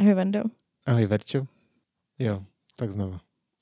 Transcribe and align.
Ahoj, 0.00 0.14
Vendo. 0.14 0.42
Ahoj, 0.86 1.06
Verčo. 1.06 1.46
Jo, 2.18 2.42
tak 2.76 2.90
znovu. 2.90 3.18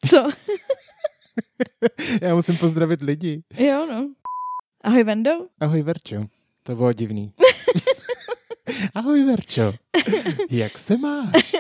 Co? 0.06 0.30
Já 2.22 2.34
musím 2.34 2.56
pozdravit 2.56 3.02
lidi. 3.02 3.42
jo, 3.58 3.86
no. 3.86 4.14
Ahoj, 4.84 5.04
Vendo. 5.04 5.30
Ahoj, 5.60 5.82
Verčo. 5.82 6.24
To 6.62 6.76
bylo 6.76 6.92
divný. 6.92 7.32
Ahoj, 8.94 9.24
Verčo. 9.24 9.74
Jak 10.50 10.78
se 10.78 10.96
máš? 10.96 11.54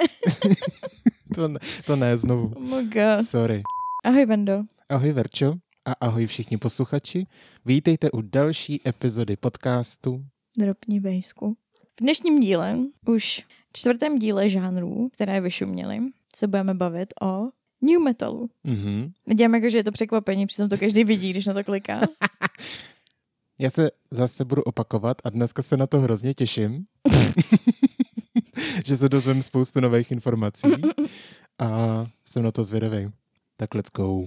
to, 1.34 1.48
ne, 1.48 1.60
to 1.86 1.96
ne, 1.96 2.16
znovu. 2.16 2.52
Oh 2.56 2.62
my 2.62 2.84
God. 2.84 3.26
Sorry. 3.26 3.62
Ahoj, 4.04 4.26
Vendo. 4.26 4.64
Ahoj, 4.88 5.12
Verčo. 5.12 5.54
A 5.84 5.92
ahoj 6.00 6.26
všichni 6.26 6.56
posluchači. 6.56 7.26
Vítejte 7.64 8.10
u 8.10 8.20
další 8.22 8.80
epizody 8.88 9.36
podcastu. 9.36 10.24
Dropni 10.58 11.00
bejsku. 11.00 11.56
V 11.98 12.00
dnešním 12.00 12.40
díle, 12.40 12.78
už 13.06 13.42
čtvrtém 13.72 14.18
díle 14.18 14.48
žánrů, 14.48 15.08
které 15.12 15.40
vyšuměly, 15.40 16.00
se 16.36 16.46
budeme 16.46 16.74
bavit 16.74 17.14
o 17.22 17.48
new 17.80 18.00
metalu. 18.00 18.50
Mhm. 18.64 19.12
Dělám 19.34 19.54
jako, 19.54 19.70
že 19.70 19.78
je 19.78 19.84
to 19.84 19.92
překvapení, 19.92 20.46
přitom 20.46 20.68
to 20.68 20.78
každý 20.78 21.04
vidí, 21.04 21.30
když 21.30 21.46
na 21.46 21.54
to 21.54 21.64
kliká. 21.64 22.00
Já 23.58 23.70
se 23.70 23.90
zase 24.10 24.44
budu 24.44 24.62
opakovat 24.62 25.16
a 25.24 25.30
dneska 25.30 25.62
se 25.62 25.76
na 25.76 25.86
to 25.86 26.00
hrozně 26.00 26.34
těším. 26.34 26.84
že 28.86 28.96
se 28.96 29.08
dozvím 29.08 29.42
spoustu 29.42 29.80
nových 29.80 30.10
informací 30.12 30.68
a 31.58 32.06
jsem 32.24 32.42
na 32.42 32.52
to 32.52 32.64
zvědavý. 32.64 33.10
Tak 33.56 33.74
let's 33.74 33.90
go. 33.96 34.26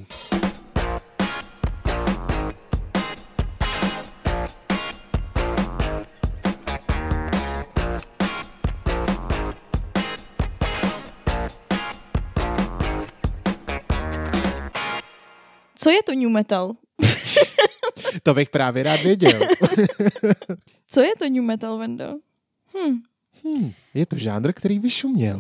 Co 15.84 15.90
je 15.90 16.04
to 16.04 16.16
new 16.16 16.30
metal? 16.30 16.74
To 18.24 18.34
bych 18.34 18.50
právě 18.50 18.84
rád 18.84 19.02
věděl. 19.02 19.42
Co 20.88 21.02
je 21.02 21.16
to 21.20 21.30
new 21.30 21.44
metal, 21.44 21.78
Vendo? 21.78 22.14
Hm. 22.74 23.02
Hmm, 23.44 23.72
je 23.94 24.06
to 24.06 24.18
žánr, 24.18 24.54
který 24.54 24.80
vyšuměl. 24.80 25.40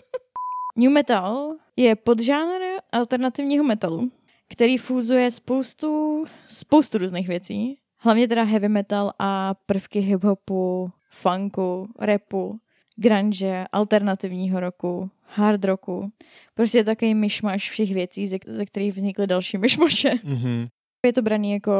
New 0.76 0.92
metal 0.92 1.54
je 1.76 1.96
podžánr 1.96 2.60
alternativního 2.92 3.64
metalu, 3.64 4.10
který 4.48 4.78
fúzuje 4.78 5.30
spoustu, 5.30 6.24
spoustu 6.46 6.98
různých 6.98 7.28
věcí. 7.28 7.78
Hlavně 7.98 8.28
teda 8.28 8.42
heavy 8.42 8.68
metal 8.68 9.12
a 9.18 9.54
prvky 9.54 10.00
hip-hopu, 10.00 10.86
funku, 11.10 11.88
rapu, 11.98 12.60
grunge, 12.96 13.66
alternativního 13.72 14.60
roku, 14.60 15.10
hard 15.28 15.64
roku. 15.64 16.12
Prostě 16.54 16.78
je 16.78 16.84
takový 16.84 17.14
myšmaš 17.14 17.70
všech 17.70 17.94
věcí, 17.94 18.26
ze, 18.26 18.38
ze 18.46 18.66
kterých 18.66 18.92
vznikly 18.92 19.26
další 19.26 19.58
myšmaše. 19.58 20.10
Mhm. 20.24 20.66
Je 21.06 21.12
to 21.12 21.22
braný 21.22 21.52
jako 21.52 21.72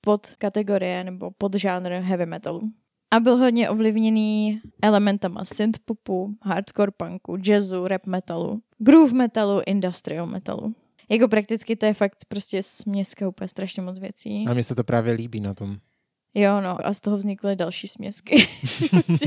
pod 0.00 0.26
kategorie 0.38 1.04
nebo 1.04 1.30
podžánr 1.38 1.90
heavy 1.90 2.26
metalu. 2.26 2.60
A 3.10 3.20
byl 3.20 3.36
hodně 3.36 3.70
ovlivněný 3.70 4.60
elementama 4.82 5.44
synthpopu, 5.44 6.34
hardcore 6.42 6.92
punku, 6.96 7.36
jazzu, 7.44 7.86
rap 7.86 8.06
metalu, 8.06 8.60
groove 8.78 9.12
metalu, 9.12 9.60
industrial 9.66 10.26
metalu. 10.26 10.74
Jako 11.08 11.28
prakticky 11.28 11.76
to 11.76 11.86
je 11.86 11.94
fakt 11.94 12.24
prostě 12.28 12.62
směska 12.62 13.28
úplně 13.28 13.48
strašně 13.48 13.82
moc 13.82 13.98
věcí. 13.98 14.44
A 14.48 14.52
mně 14.54 14.64
se 14.64 14.74
to 14.74 14.84
právě 14.84 15.12
líbí 15.12 15.40
na 15.40 15.54
tom. 15.54 15.76
Jo, 16.34 16.60
no, 16.60 16.86
a 16.86 16.94
z 16.94 17.00
toho 17.00 17.16
vznikly 17.16 17.56
další 17.56 17.88
směsky. 17.88 18.46
prostě 18.90 19.26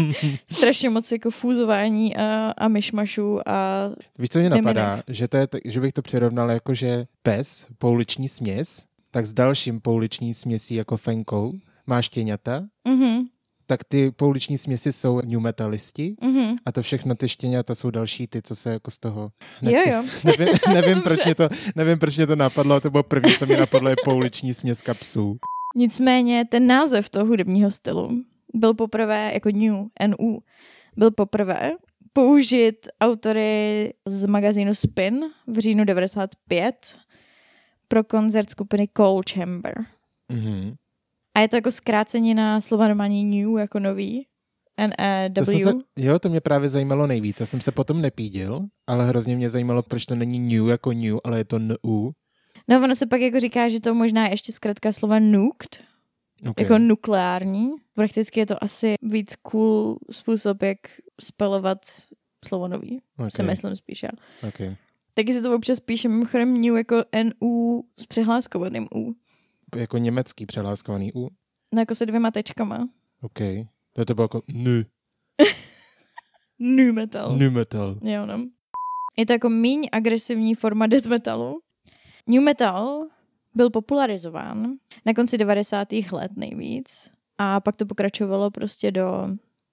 strašně 0.51 0.89
moc 0.89 1.11
jako 1.11 1.31
fúzování 1.31 2.15
a, 2.15 2.53
a 2.57 2.67
myšmašů 2.67 3.49
a 3.49 3.89
Víš, 4.19 4.29
co 4.29 4.39
mě 4.39 4.49
napadá? 4.49 5.03
Že, 5.07 5.27
to 5.27 5.37
je, 5.37 5.47
že 5.65 5.81
bych 5.81 5.93
to 5.93 6.01
přirovnal 6.01 6.51
jako, 6.51 6.73
že 6.73 7.05
pes, 7.23 7.67
pouliční 7.77 8.27
směs, 8.27 8.85
tak 9.11 9.25
s 9.25 9.33
dalším 9.33 9.81
pouliční 9.81 10.33
směsí 10.33 10.75
jako 10.75 10.97
fenkou 10.97 11.53
máš 11.87 12.09
těňata, 12.09 12.65
mhm, 12.87 13.25
tak 13.67 13.83
ty 13.83 14.11
pouliční 14.11 14.57
směsi 14.57 14.91
jsou 14.91 15.21
new 15.25 15.39
metalisti 15.39 16.15
mhm. 16.21 16.55
a 16.65 16.71
to 16.71 16.81
všechno 16.81 17.15
ty 17.15 17.29
štěňata 17.29 17.75
jsou 17.75 17.91
další 17.91 18.27
ty, 18.27 18.41
co 18.41 18.55
se 18.55 18.71
jako 18.71 18.91
z 18.91 18.99
toho... 18.99 19.31
Jo, 19.61 19.81
jo. 19.91 20.03
Nevím, 20.23 20.55
nevím, 20.73 21.01
proč 21.03 21.25
mě 21.25 21.35
to, 21.35 21.49
nevím, 21.75 21.99
proč 21.99 22.17
mě 22.17 22.27
to 22.27 22.35
napadlo, 22.35 22.79
to 22.79 22.89
bylo 22.89 23.03
první, 23.03 23.33
co 23.35 23.45
mě 23.45 23.57
napadlo, 23.57 23.89
je 23.89 23.95
pouliční 24.05 24.53
směska 24.53 24.93
psů. 24.93 25.37
Nicméně 25.77 26.45
ten 26.45 26.67
název 26.67 27.09
toho 27.09 27.25
hudebního 27.25 27.71
stylu 27.71 28.23
byl 28.53 28.73
poprvé, 28.73 29.31
jako 29.33 29.49
New, 29.49 29.73
NU, 30.07 30.39
byl 30.95 31.11
poprvé 31.11 31.71
použit 32.13 32.87
autory 33.01 33.93
z 34.05 34.25
magazínu 34.25 34.75
Spin 34.75 35.19
v 35.47 35.59
říjnu 35.59 35.85
95 35.85 36.97
pro 37.87 38.03
koncert 38.03 38.49
skupiny 38.49 38.87
Cold 38.97 39.29
Chamber. 39.29 39.73
Mhm. 40.29 40.75
A 41.35 41.39
je 41.39 41.47
to 41.47 41.55
jako 41.55 41.71
zkrácenina 41.71 42.61
slova 42.61 42.87
normální 42.87 43.25
new, 43.25 43.57
jako 43.57 43.79
nový. 43.79 44.27
To 44.75 44.81
jsem 44.81 44.91
N-E-W. 45.55 45.59
se, 45.59 45.73
jo, 45.95 46.19
to 46.19 46.29
mě 46.29 46.41
právě 46.41 46.69
zajímalo 46.69 47.07
nejvíc. 47.07 47.39
Já 47.39 47.45
jsem 47.45 47.61
se 47.61 47.71
potom 47.71 48.01
nepídil, 48.01 48.65
ale 48.87 49.07
hrozně 49.07 49.35
mě 49.35 49.49
zajímalo, 49.49 49.83
proč 49.83 50.05
to 50.05 50.15
není 50.15 50.39
new 50.39 50.67
jako 50.67 50.91
new, 50.93 51.17
ale 51.23 51.37
je 51.37 51.45
to 51.45 51.59
NU. 51.59 52.11
No 52.67 52.77
ono 52.83 52.95
se 52.95 53.05
pak 53.07 53.21
jako 53.21 53.39
říká, 53.39 53.67
že 53.67 53.79
to 53.81 53.93
možná 53.93 54.25
je 54.25 54.33
ještě 54.33 54.51
zkrátka 54.51 54.91
slova 54.91 55.19
nuked, 55.19 55.83
Okay. 56.49 56.65
jako 56.65 56.77
nukleární. 56.77 57.69
Prakticky 57.93 58.39
je 58.39 58.45
to 58.45 58.63
asi 58.63 58.95
víc 59.01 59.35
cool 59.35 59.99
způsob, 60.11 60.61
jak 60.61 60.77
spelovat 61.21 61.77
slovo 62.45 62.67
nový. 62.67 63.01
okay. 63.17 63.31
Si 63.31 63.43
myslím 63.43 63.75
spíš 63.75 64.03
já. 64.03 64.09
Okay. 64.47 64.75
Taky 65.13 65.33
se 65.33 65.41
to 65.41 65.55
občas 65.55 65.79
píše 65.79 66.07
mimochodem 66.09 66.61
new 66.61 66.75
jako 66.77 67.03
NU 67.23 67.83
s 67.99 68.05
přehláskovaným 68.05 68.87
U. 68.95 69.15
Jako 69.75 69.97
německý 69.97 70.45
přeláskovaný 70.45 71.11
U. 71.15 71.29
No 71.73 71.79
jako 71.79 71.95
se 71.95 72.05
dvěma 72.05 72.31
tečkama. 72.31 72.89
OK. 73.21 73.39
To, 73.93 74.05
to 74.05 74.15
bylo 74.15 74.23
jako 74.23 74.41
nu, 74.53 74.71
New 76.59 76.93
metal. 76.93 77.37
nu 77.37 77.51
metal. 77.51 77.95
Jo, 78.01 78.25
no. 78.25 78.47
Je 79.17 79.25
to 79.25 79.33
jako 79.33 79.49
míň 79.49 79.87
agresivní 79.91 80.55
forma 80.55 80.87
death 80.87 81.05
metalu. 81.07 81.59
New 82.27 82.43
metal 82.43 83.07
byl 83.55 83.69
popularizován 83.69 84.73
na 85.05 85.13
konci 85.13 85.37
90. 85.37 85.87
let 86.11 86.31
nejvíc 86.35 87.09
a 87.37 87.59
pak 87.59 87.75
to 87.75 87.85
pokračovalo 87.85 88.51
prostě 88.51 88.91
do 88.91 89.27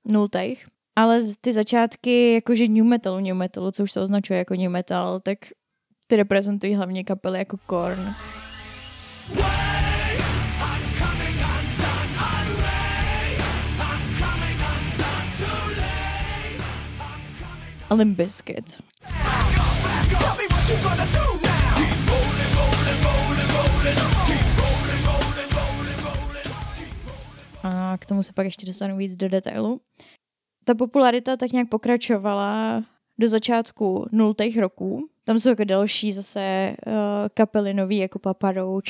nultých. 0.04 0.66
Ale 0.96 1.20
ty 1.40 1.52
začátky 1.52 2.34
jakože 2.34 2.68
new 2.68 2.84
metalu, 2.84 3.20
new 3.20 3.34
metalu, 3.34 3.70
co 3.70 3.82
už 3.82 3.92
se 3.92 4.00
označuje 4.00 4.38
jako 4.38 4.54
new 4.54 4.70
metal, 4.70 5.20
tak 5.20 5.38
ty 6.06 6.16
reprezentují 6.16 6.74
hlavně 6.74 7.04
kapely 7.04 7.38
jako 7.38 7.56
Korn. 7.66 8.14
A 17.90 17.94
Limp 17.94 18.16
Bizkit. 18.16 18.82
A 27.64 27.98
k 27.98 28.06
tomu 28.06 28.22
se 28.22 28.32
pak 28.32 28.44
ještě 28.44 28.66
dostanu 28.66 28.96
víc 28.96 29.16
do 29.16 29.28
detailu. 29.28 29.80
Ta 30.64 30.74
popularita 30.74 31.36
tak 31.36 31.52
nějak 31.52 31.68
pokračovala 31.68 32.82
do 33.18 33.28
začátku 33.28 34.06
nultých 34.12 34.58
roků. 34.58 35.08
Tam 35.24 35.38
jsou 35.38 35.48
jako 35.48 35.64
další 35.64 36.12
zase 36.12 36.76
uh, 36.86 36.92
kapely 37.34 37.74
nový 37.74 37.96
jako 37.96 38.18
Papa 38.18 38.52
Roach 38.52 38.84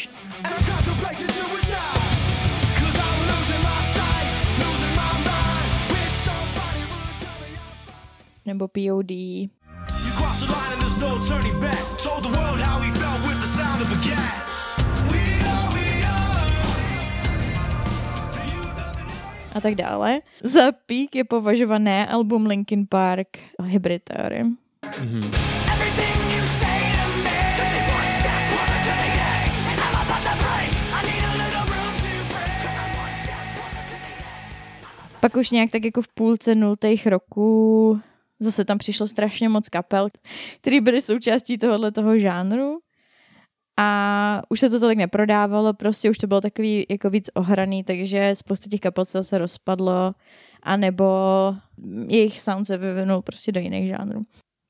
nebo 8.47 8.69
POD. 8.69 9.11
You 9.11 9.49
cross 10.16 10.41
the 10.41 10.47
line 10.47 10.72
and 10.72 10.81
there's 10.81 10.97
no 10.98 11.19
turning 11.28 11.60
back. 11.60 12.03
Told 12.03 12.22
the 12.22 12.28
world 12.28 12.60
how 12.60 12.81
felt 12.81 13.03
a 19.54 19.60
tak 19.60 19.74
dále. 19.74 20.21
Za 20.42 20.72
pík 20.72 21.16
je 21.16 21.24
považované 21.24 22.06
album 22.06 22.47
Linkin 22.47 22.86
Park 22.86 23.28
Hybrid 23.62 24.03
Theory. 24.03 24.41
Edge. 24.41 25.54
Pak 35.21 35.36
už 35.36 35.51
nějak 35.51 35.71
tak 35.71 35.84
jako 35.84 36.03
v 36.03 36.09
půlce 36.09 36.54
nultých 36.54 37.07
roků 37.07 38.00
zase 38.41 38.65
tam 38.65 38.78
přišlo 38.78 39.07
strašně 39.07 39.48
moc 39.48 39.68
kapel, 39.68 40.09
které 40.60 40.80
byly 40.80 41.00
součástí 41.00 41.59
tohohle 41.59 41.92
toho 41.92 42.18
žánru. 42.18 42.78
A 43.76 44.42
už 44.48 44.60
se 44.60 44.71
to 44.71 44.80
tolik 44.80 44.98
neprodávalo, 44.98 45.74
prostě 45.74 46.10
už 46.10 46.18
to 46.18 46.26
bylo 46.26 46.41
takový 46.41 46.86
jako 46.88 47.10
víc 47.10 47.30
ohraný, 47.34 47.84
takže 47.84 48.30
spousta 48.34 48.71
těch 48.71 48.80
kapel 48.80 49.04
se 49.04 49.18
zase 49.18 49.38
rozpadlo, 49.38 50.15
anebo 50.62 51.04
jejich 52.09 52.41
sound 52.41 52.66
se 52.66 52.78
vyvinul 52.78 53.22
prostě 53.22 53.53
do 53.53 53.60
jiných 53.60 53.88
žánrů. 53.88 54.22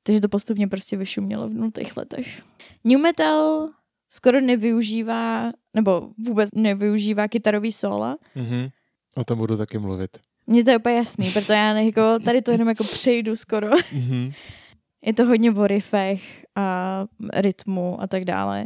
Takže 0.03 0.21
to 0.21 0.29
postupně 0.29 0.67
prostě 0.67 0.97
vyšumělo 0.97 1.49
v 1.49 1.53
nultých 1.53 1.97
letech. 1.97 2.41
New 2.83 2.99
metal 2.99 3.69
skoro 4.09 4.41
nevyužívá, 4.41 5.51
nebo 5.73 6.09
vůbec 6.27 6.49
nevyužívá 6.55 7.27
kytarový 7.27 7.71
sola. 7.71 8.17
Mhm. 8.35 8.69
O 9.17 9.23
tom 9.23 9.37
budu 9.37 9.57
taky 9.57 9.77
mluvit. 9.77 10.17
Mně 10.47 10.63
to 10.63 10.69
je 10.69 10.77
úplně 10.77 10.95
jasný, 10.95 11.31
proto 11.31 11.53
já 11.53 11.73
jako, 11.73 12.19
tady 12.25 12.41
to 12.41 12.51
jenom 12.51 12.67
jako 12.67 12.83
přejdu 12.83 13.35
skoro. 13.35 13.69
Mhm. 13.93 14.31
Je 15.05 15.13
to 15.13 15.25
hodně 15.25 15.51
o 15.51 15.67
riffech 15.67 16.45
a 16.55 17.05
rytmu 17.33 18.01
a 18.01 18.07
tak 18.07 18.25
dále. 18.25 18.65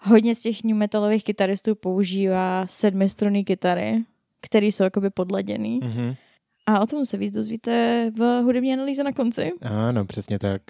Hodně 0.00 0.34
z 0.34 0.40
těch 0.40 0.64
new 0.64 0.76
metalových 0.76 1.24
kytaristů 1.24 1.74
používá 1.74 2.66
sedmistrunný 2.66 3.44
kytary, 3.44 4.04
které 4.40 4.66
jsou 4.66 4.84
jakoby 4.84 5.10
podladěný. 5.10 5.80
Mhm. 5.82 6.14
A 6.66 6.80
o 6.80 6.86
tom 6.86 7.06
se 7.06 7.16
víc 7.16 7.34
dozvíte 7.34 8.10
v 8.16 8.42
hudební 8.42 8.72
analýze 8.72 9.04
na 9.04 9.12
konci. 9.12 9.52
Ano, 9.62 10.04
přesně 10.04 10.38
tak. 10.38 10.62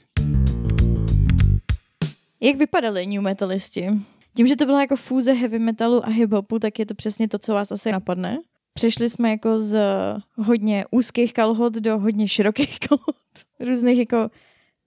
Jak 2.41 2.57
vypadali 2.57 3.07
new 3.07 3.23
metalisti? 3.23 3.89
Tím, 4.37 4.47
že 4.47 4.57
to 4.57 4.67
byla 4.67 4.81
jako 4.81 4.97
fúze 4.97 5.33
heavy 5.33 5.59
metalu 5.59 6.07
a 6.07 6.09
hip-hopu, 6.09 6.59
tak 6.59 6.79
je 6.79 6.87
to 6.87 6.95
přesně 6.95 7.29
to, 7.29 7.39
co 7.39 7.55
vás 7.55 7.73
asi 7.73 7.93
napadne. 7.93 8.39
Přešli 8.75 9.11
jsme 9.11 9.31
jako 9.31 9.59
z 9.59 9.79
hodně 10.37 10.85
úzkých 10.91 11.33
kalhot 11.33 11.75
do 11.75 11.99
hodně 11.99 12.29
širokých 12.29 12.79
kalhot. 12.89 13.17
Různých 13.61 13.99
jako 13.99 14.31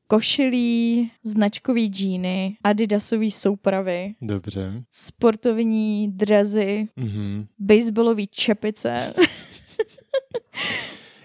košilí, 0.10 1.12
značkový 1.24 1.88
džíny, 1.88 2.58
adidasový 2.64 3.32
soupravy, 3.32 4.14
Dobře. 4.22 4.84
sportovní 4.92 6.12
drezy, 6.12 6.88
Mhm. 6.96 7.46
baseballový 7.60 8.28
čepice. 8.28 9.14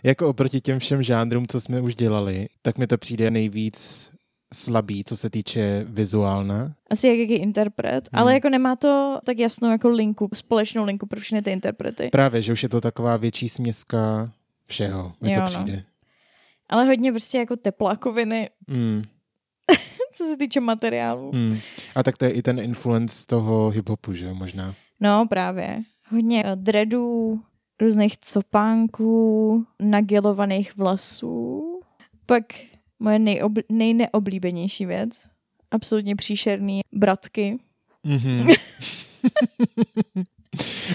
Jako 0.02 0.28
oproti 0.28 0.60
těm 0.60 0.78
všem 0.78 1.02
žánrům, 1.02 1.46
co 1.46 1.60
jsme 1.60 1.80
už 1.80 1.94
dělali, 1.94 2.48
tak 2.62 2.78
mi 2.78 2.86
to 2.86 2.98
přijde 2.98 3.30
nejvíc 3.30 4.10
slabý, 4.54 5.04
co 5.04 5.16
se 5.16 5.30
týče 5.30 5.84
vizuálna. 5.88 6.74
Asi 6.90 7.08
jak 7.08 7.18
jaký 7.18 7.34
interpret, 7.34 8.08
Hmm. 8.12 8.20
ale 8.22 8.34
jako 8.34 8.48
nemá 8.48 8.76
to 8.76 9.18
tak 9.24 9.38
jasnou 9.38 9.70
jako 9.70 9.88
linku, 9.88 10.28
společnou 10.34 10.84
linku 10.84 11.06
pro 11.06 11.20
všechny 11.20 11.42
ty 11.42 11.50
interprety. 11.50 12.08
Právě, 12.12 12.42
že 12.42 12.52
už 12.52 12.62
je 12.62 12.68
to 12.68 12.80
taková 12.80 13.16
větší 13.16 13.48
směska 13.48 14.32
všeho, 14.66 15.12
mi 15.20 15.32
Jo, 15.32 15.42
to 15.52 15.58
no. 15.58 15.66
Ale 16.68 16.84
hodně 16.84 17.12
prostě 17.12 17.38
jako 17.38 17.56
teplákoviny, 17.56 18.50
Mm, 18.68 19.02
co 20.14 20.24
se 20.24 20.36
týče 20.36 20.60
materiálu. 20.60 21.30
mm. 21.34 21.58
A 21.96 22.02
tak 22.02 22.16
to 22.16 22.24
je 22.24 22.30
i 22.30 22.42
ten 22.42 22.60
influence 22.60 23.16
z 23.16 23.26
toho 23.26 23.70
hiphopu, 23.70 24.12
že 24.12 24.32
možná. 24.32 24.74
No 25.00 25.26
právě. 25.28 25.82
Hodně 26.08 26.42
eh, 26.46 26.56
dreadů, 26.56 27.40
různých 27.80 28.16
copánků, 28.18 29.66
nagelovaných 29.82 30.76
vlasů. 30.76 31.62
Pak 32.26 32.44
moje 32.98 33.18
nejobl- 33.18 33.62
nejneoblíbenější 33.68 34.86
věc. 34.86 35.28
Absolutně 35.70 36.16
příšerný 36.16 36.80
bratky. 36.92 37.58
Mhm. 38.04 38.46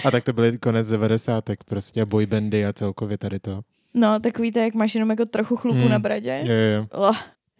a 0.04 0.10
tak 0.10 0.24
to 0.24 0.32
byly 0.32 0.58
konec 0.58 0.88
90. 0.88 1.44
prostě 1.64 2.04
boybandy 2.04 2.66
a 2.66 2.72
celkově 2.72 3.18
tady 3.18 3.38
to. 3.40 3.60
No, 3.94 4.20
takový 4.20 4.52
to, 4.52 4.58
jak 4.58 4.74
máš 4.74 4.94
jenom 4.94 5.10
jako 5.10 5.24
trochu 5.26 5.56
chlupu 5.56 5.78
Hmm. 5.78 5.88
na 5.90 5.98
bradě. 5.98 6.40
Jo, 6.44 6.54
jo. 6.54 6.86
Oh, 7.08 7.16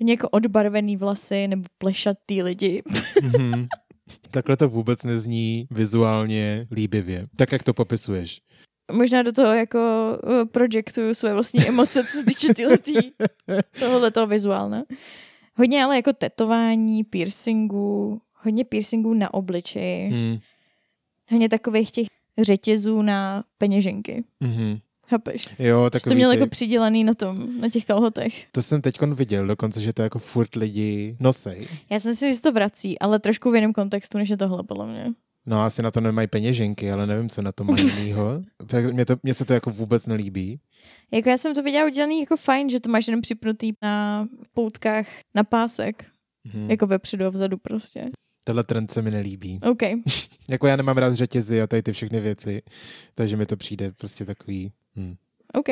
jako 0.07 0.29
odbarvený 0.29 0.97
vlasy 0.97 1.49
nebo 1.49 1.63
plešatý 1.79 2.43
lidi. 2.43 2.83
Mhm. 3.23 3.67
Takhle 4.31 4.57
to 4.57 4.69
vůbec 4.69 5.05
nezní 5.05 5.67
vizuálně 5.71 6.67
líbivě. 6.71 7.27
Tak, 7.37 7.53
jak 7.53 7.63
to 7.63 7.75
popisuješ. 7.75 8.41
Možná 8.93 9.23
do 9.23 9.33
toho 9.33 9.55
jako 9.55 9.79
uh, 10.25 10.45
projektuju 10.45 11.15
své 11.15 11.35
vlastní 11.35 11.65
emoce, 11.69 12.05
co 12.05 12.09
se 12.19 12.25
týče 12.25 12.55
tyhletý, 12.55 12.95
tohohle 13.81 14.11
toho 14.11 14.27
vizuálna. 14.27 14.83
Hodně 15.57 15.85
ale 15.85 15.97
jako 15.97 16.13
tetování, 16.13 17.05
piercingů, 17.05 18.21
hodně 18.35 18.65
piercingů 18.65 19.15
na 19.15 19.35
obličeji, 19.35 20.09
Hmm. 20.11 20.39
hodně 21.31 21.49
takových 21.49 21.91
těch 21.93 22.07
řetězů 22.39 23.03
na 23.03 23.45
peněženky. 23.59 24.25
Mhm. 24.41 24.79
Chápeš? 25.11 25.49
Jo, 25.59 25.91
Že 25.95 26.01
to 26.09 26.15
měl 26.15 26.31
ty, 26.31 26.37
jako 26.39 26.51
přidělaný 26.51 27.05
na 27.05 27.15
tom, 27.15 27.61
na 27.61 27.69
těch 27.69 27.85
kalhotech. 27.85 28.47
to 28.53 28.63
jsem 28.63 28.83
teď 28.83 29.01
viděl 29.03 29.47
dokonce, 29.47 29.81
že 29.81 29.93
to 29.93 30.03
jako 30.03 30.19
furt 30.19 30.55
lidi 30.55 31.17
nosej. 31.21 31.69
Já 31.91 32.01
jsem 32.01 32.15
si, 32.15 32.35
že 32.35 32.41
to 32.41 32.53
vrací, 32.53 32.99
ale 32.99 33.19
trošku 33.19 33.51
v 33.51 33.55
jiném 33.55 33.73
kontextu, 33.73 34.19
než 34.19 34.29
je 34.29 34.37
tohle, 34.37 34.63
podle 34.63 34.87
mě. 34.87 35.07
No 35.47 35.63
asi 35.63 35.83
na 35.83 35.91
to 35.91 36.01
nemají 36.01 36.29
peněženky, 36.29 36.93
ale 36.93 37.07
nevím, 37.07 37.29
co 37.31 37.43
na 37.43 37.53
to 37.53 37.65
mají 37.65 37.87
jinýho. 37.97 38.43
Tak 38.67 38.93
Mně, 38.93 39.05
to, 39.05 39.17
mně 39.23 39.35
se 39.35 39.45
to 39.45 39.53
jako 39.53 39.71
vůbec 39.71 40.07
nelíbí. 40.07 40.61
Jako 41.11 41.29
já 41.29 41.37
jsem 41.37 41.55
to 41.55 41.63
viděla 41.63 41.87
udělaný 41.87 42.21
jako 42.21 42.37
fajn, 42.37 42.71
že 42.71 42.81
to 42.81 42.91
máš 42.91 43.07
jenom 43.09 43.21
připnutý 43.21 43.73
na 43.83 44.27
poutkách 44.55 45.07
na 45.35 45.45
pásek, 45.45 46.05
Mhm. 46.55 46.71
jako 46.71 46.87
vepředu 46.87 47.27
a 47.27 47.29
vzadu 47.29 47.57
prostě. 47.59 48.11
Tenhle 48.45 48.65
trend 48.65 48.91
se 48.91 49.03
mi 49.03 49.11
nelíbí. 49.11 49.61
OK. 49.71 49.83
Jako 50.51 50.67
já 50.67 50.77
nemám 50.77 50.99
rád 50.99 51.13
řetězy 51.15 51.63
a 51.63 51.67
tady 51.67 51.83
ty 51.83 51.93
všechny 51.93 52.21
věci, 52.21 52.63
takže 53.15 53.37
mi 53.37 53.47
to 53.47 53.57
přijde 53.57 53.93
prostě 53.93 54.25
takový... 54.25 54.73
Hm. 54.97 55.15
OK. 55.55 55.67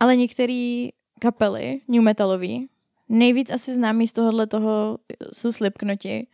Ale 0.00 0.16
některé 0.16 0.88
kapely, 1.20 1.80
new 1.88 2.02
metalový, 2.02 2.68
nejvíc 3.08 3.50
asi 3.50 3.74
známý 3.74 4.06
z 4.06 4.12
tohohle 4.12 4.46
toho 4.46 4.98
jsou 5.32 5.52
Slipknoti. 5.52 6.26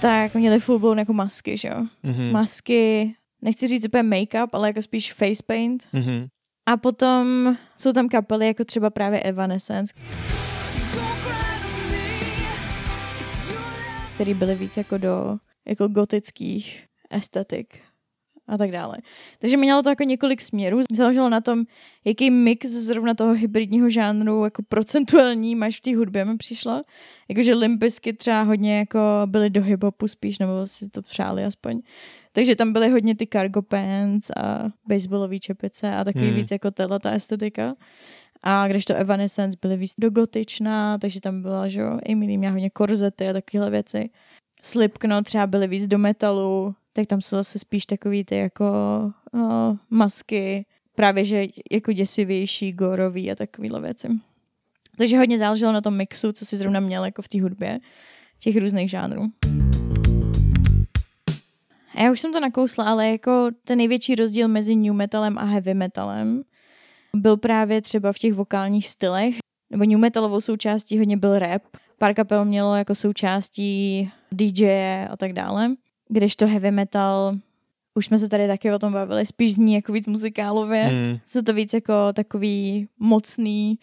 Tak 0.00 0.34
měli 0.34 0.60
full 0.60 0.78
blown 0.78 0.98
jako 0.98 1.12
masky, 1.12 1.56
že 1.56 1.68
jo? 1.68 1.86
Mhm. 2.02 2.30
Masky, 2.32 3.14
nechci 3.42 3.66
říct 3.66 3.84
úplně 3.86 4.02
make-up, 4.02 4.48
ale 4.52 4.68
jako 4.68 4.82
spíš 4.82 5.12
face 5.12 5.42
paint. 5.46 5.88
Mhm. 5.92 6.26
A 6.66 6.76
potom 6.76 7.56
jsou 7.76 7.92
tam 7.92 8.08
kapely 8.08 8.46
jako 8.46 8.64
třeba 8.64 8.90
právě 8.90 9.20
Evanescence, 9.20 9.94
které 14.14 14.34
byly 14.34 14.54
víc 14.54 14.76
jako 14.76 14.98
do 14.98 15.36
jako 15.66 15.88
gotických 15.88 16.84
estetik 17.10 17.80
a 18.48 18.56
tak 18.58 18.70
dále. 18.70 18.96
Takže 19.38 19.56
mělo 19.56 19.82
to 19.82 19.88
jako 19.88 20.02
několik 20.02 20.40
směrů. 20.40 20.80
Záleželo 20.92 21.28
na 21.28 21.40
tom, 21.40 21.64
jaký 22.04 22.30
mix 22.30 22.66
zrovna 22.66 23.14
toho 23.14 23.32
hybridního 23.32 23.88
žánru 23.88 24.44
jako 24.44 24.62
procentuální 24.68 25.54
máš 25.54 25.76
v 25.76 25.80
té 25.80 25.96
hudbě 25.96 26.24
mi 26.24 26.36
přišlo. 26.36 26.82
Jakože 27.28 27.54
Limbisky 27.54 28.12
třeba 28.12 28.42
hodně 28.42 28.78
jako 28.78 28.98
byly 29.26 29.50
do 29.50 29.62
hiphopu 29.62 30.08
spíš, 30.08 30.38
nebo 30.38 30.52
si 30.66 30.88
to 30.88 31.02
přáli 31.02 31.44
aspoň. 31.44 31.82
Takže 32.32 32.56
tam 32.56 32.72
byly 32.72 32.88
hodně 32.88 33.14
ty 33.14 33.26
cargo 33.32 33.62
pants 33.62 34.30
a 34.36 34.64
baseballové 34.88 35.38
čepice 35.38 35.94
a 35.94 36.04
takový 36.04 36.26
Hmm. 36.26 36.34
víc 36.36 36.50
jako 36.50 36.70
tahle 36.70 37.00
ta 37.00 37.10
estetika. 37.10 37.74
A 38.42 38.68
když 38.68 38.84
to 38.84 38.94
Evanescence 38.94 39.58
byly 39.62 39.76
víc 39.76 39.94
do 40.00 40.10
gotičná, 40.10 40.98
takže 40.98 41.20
tam 41.20 41.42
byla, 41.42 41.68
že 41.68 41.80
jo, 41.80 41.98
Emily 42.08 42.36
měla 42.36 42.52
hodně 42.52 42.70
korzety 42.70 43.28
a 43.28 43.32
takovéhle 43.32 43.70
věci. 43.70 44.10
Slipknot 44.62 45.24
třeba 45.24 45.46
byly 45.46 45.68
víc 45.68 45.86
do 45.86 45.98
metalu, 45.98 46.74
tak 46.92 47.06
tam 47.06 47.20
jsou 47.20 47.36
zase 47.36 47.58
spíš 47.58 47.86
takový 47.86 48.24
ty 48.24 48.36
jako 48.36 48.64
o, 49.34 49.76
masky, 49.90 50.66
právě 50.94 51.24
že 51.24 51.44
jako 51.70 51.92
děsivější, 51.92 52.72
gorový 52.72 53.30
a 53.30 53.34
takovéhle 53.34 53.80
věci. 53.80 54.08
Takže 54.98 55.18
hodně 55.18 55.38
záleželo 55.38 55.72
na 55.72 55.80
tom 55.80 55.96
mixu, 55.96 56.32
co 56.32 56.46
si 56.46 56.56
zrovna 56.56 56.80
měl 56.80 57.04
jako 57.04 57.22
v 57.22 57.28
té 57.28 57.42
hudbě, 57.42 57.78
těch 58.38 58.56
různých 58.56 58.90
žánrů. 58.90 59.22
Já 61.94 62.10
už 62.10 62.20
jsem 62.20 62.32
to 62.32 62.40
nakousla, 62.40 62.84
ale 62.84 63.08
jako 63.08 63.50
ten 63.64 63.78
největší 63.78 64.14
rozdíl 64.14 64.48
mezi 64.48 64.76
new 64.76 64.92
metalem 64.92 65.38
a 65.38 65.44
heavy 65.44 65.74
metalem 65.74 66.42
byl 67.16 67.36
právě 67.36 67.82
třeba 67.82 68.12
v 68.12 68.18
těch 68.18 68.32
vokálních 68.34 68.88
stylech, 68.88 69.34
nebo 69.70 69.84
new 69.84 69.98
metalovou 69.98 70.40
součástí 70.40 70.98
hodně 70.98 71.16
byl 71.16 71.38
rap. 71.38 71.62
Pár 71.98 72.14
kapel 72.14 72.44
mělo 72.44 72.76
jako 72.76 72.94
součástí 72.94 74.10
DJ 74.32 74.66
a 75.10 75.16
tak 75.16 75.32
dále. 75.32 75.70
Kdežto 76.08 76.46
heavy 76.46 76.70
metal, 76.70 77.36
už 77.94 78.06
jsme 78.06 78.18
se 78.18 78.28
tady 78.28 78.46
taky 78.46 78.72
o 78.72 78.78
tom 78.78 78.92
bavili, 78.92 79.26
spíš 79.26 79.54
zní 79.54 79.74
jako 79.74 79.92
víc 79.92 80.06
muzikálově. 80.06 80.82
Hmm. 80.82 81.18
Jsou 81.26 81.42
to 81.42 81.54
víc 81.54 81.74
jako 81.74 81.92
takový 82.12 82.88
mocný 82.98 83.78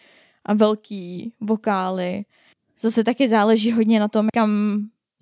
a 0.45 0.53
velký 0.53 1.33
vokály. 1.41 2.25
Zase 2.79 3.03
taky 3.03 3.27
záleží 3.27 3.71
hodně 3.71 3.99
na 3.99 4.07
tom, 4.07 4.27
kam, 4.33 4.49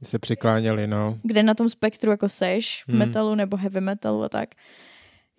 Se 0.03 0.19
přikláněli, 0.19 0.87
no. 0.87 1.17
kde 1.23 1.43
na 1.43 1.53
tom 1.53 1.69
spektru 1.69 2.11
jako 2.11 2.29
seš, 2.29 2.83
v 2.87 2.89
Hmm. 2.89 2.99
metalu 2.99 3.35
nebo 3.35 3.57
heavy 3.57 3.81
metalu 3.81 4.23
a 4.23 4.29
tak. 4.29 4.49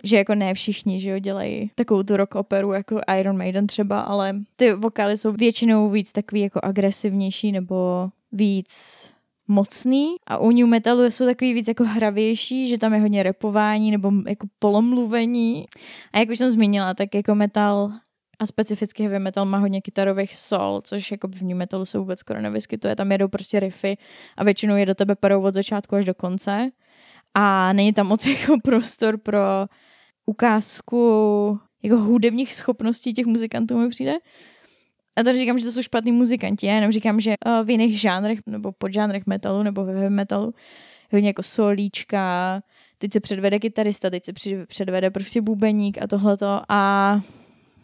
Že 0.04 0.16
jako 0.16 0.34
ne 0.34 0.54
všichni, 0.54 1.00
že 1.00 1.10
jo, 1.10 1.18
dělají 1.18 1.70
takovou 1.74 2.02
tu 2.02 2.16
rock 2.16 2.34
operu 2.34 2.72
jako 2.72 3.00
Iron 3.18 3.38
Maiden 3.38 3.66
třeba, 3.66 4.00
ale 4.00 4.36
ty 4.56 4.72
vokály 4.72 5.16
jsou 5.16 5.32
většinou 5.32 5.90
víc 5.90 6.12
takový 6.12 6.40
jako 6.40 6.60
agresivnější 6.62 7.52
nebo 7.52 8.08
víc 8.32 9.10
mocný 9.48 10.14
a 10.26 10.38
u 10.38 10.50
new 10.50 10.66
metalu 10.66 11.02
jsou 11.04 11.24
takový 11.26 11.54
víc 11.54 11.68
jako 11.68 11.84
hravější, 11.84 12.68
že 12.68 12.78
tam 12.78 12.94
je 12.94 13.00
hodně 13.00 13.22
repování 13.22 13.90
nebo 13.90 14.12
jako 14.28 14.46
polomluvení. 14.58 15.66
A 16.12 16.18
jak 16.18 16.30
už 16.30 16.38
jsem 16.38 16.50
zmínila, 16.50 16.94
tak 16.94 17.14
jako 17.14 17.34
metal 17.34 17.92
a 18.38 18.46
specificky 18.46 19.02
heavy 19.02 19.18
metal 19.18 19.44
má 19.44 19.58
hodně 19.58 19.80
kytarových 19.80 20.36
sol, 20.36 20.80
což 20.84 21.10
jako 21.10 21.28
v 21.28 21.42
new 21.42 21.56
metalu 21.56 21.84
se 21.84 21.98
vůbec 21.98 22.18
skoro 22.18 22.40
nevyskytuje. 22.40 22.96
Tam 22.96 23.12
jedou 23.12 23.28
prostě 23.28 23.60
riffy 23.60 23.96
a 24.36 24.44
většinou 24.44 24.76
je 24.76 24.86
do 24.86 24.94
tebe 24.94 25.14
perou 25.14 25.42
od 25.42 25.54
začátku 25.54 25.96
až 25.96 26.04
do 26.04 26.14
konce. 26.14 26.70
A 27.34 27.72
není 27.72 27.92
tam 27.92 28.06
moc 28.06 28.26
jako 28.40 28.56
prostor 28.64 29.18
pro 29.18 29.38
ukázku 30.26 31.58
jako 31.82 31.96
hudebních 31.96 32.54
schopností 32.54 33.12
těch 33.14 33.26
muzikantů 33.26 33.78
mi 33.78 33.88
přijde. 33.88 34.14
A 35.16 35.22
to 35.22 35.32
říkám, 35.32 35.58
že 35.58 35.64
to 35.64 35.72
jsou 35.72 35.82
špatní 35.82 36.12
muzikanti, 36.12 36.66
já 36.66 36.74
jenom 36.74 36.92
říkám, 36.92 37.20
že 37.20 37.34
uh, 37.46 37.66
v 37.66 37.70
jiných 37.70 38.00
žánrech 38.00 38.38
nebo 38.46 38.72
podžánrech 38.72 39.26
metalu 39.26 39.62
nebo 39.62 39.84
heavy 39.84 40.10
metalu 40.10 40.54
hodně 41.12 41.28
jako 41.28 41.42
solíčka, 41.42 42.62
teď 42.98 43.12
se 43.12 43.20
předvede 43.20 43.58
kytarista, 43.58 44.10
teď 44.10 44.22
se 44.24 44.32
předvede 44.66 45.10
prostě 45.10 45.42
bubeník 45.42 46.02
a 46.02 46.06
tohleto 46.06 46.60
a 46.68 47.20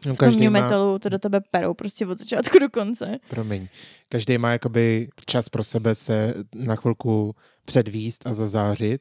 No, 0.06 0.14
v 0.14 0.18
tom 0.18 0.36
new 0.36 0.50
má, 0.50 0.60
metalu 0.60 0.98
to 0.98 1.08
do 1.08 1.18
tebe 1.18 1.40
perou 1.50 1.74
prostě 1.74 2.06
od 2.06 2.18
začátku 2.18 2.58
do 2.58 2.68
konce. 2.68 3.18
promiň, 3.30 3.68
každý 4.08 4.38
má 4.38 4.52
jakoby 4.52 5.08
čas 5.26 5.48
pro 5.48 5.64
sebe 5.64 5.94
se 5.94 6.34
na 6.54 6.76
chvilku 6.76 7.34
předvíst 7.64 8.26
a 8.26 8.34
zazářit. 8.34 9.00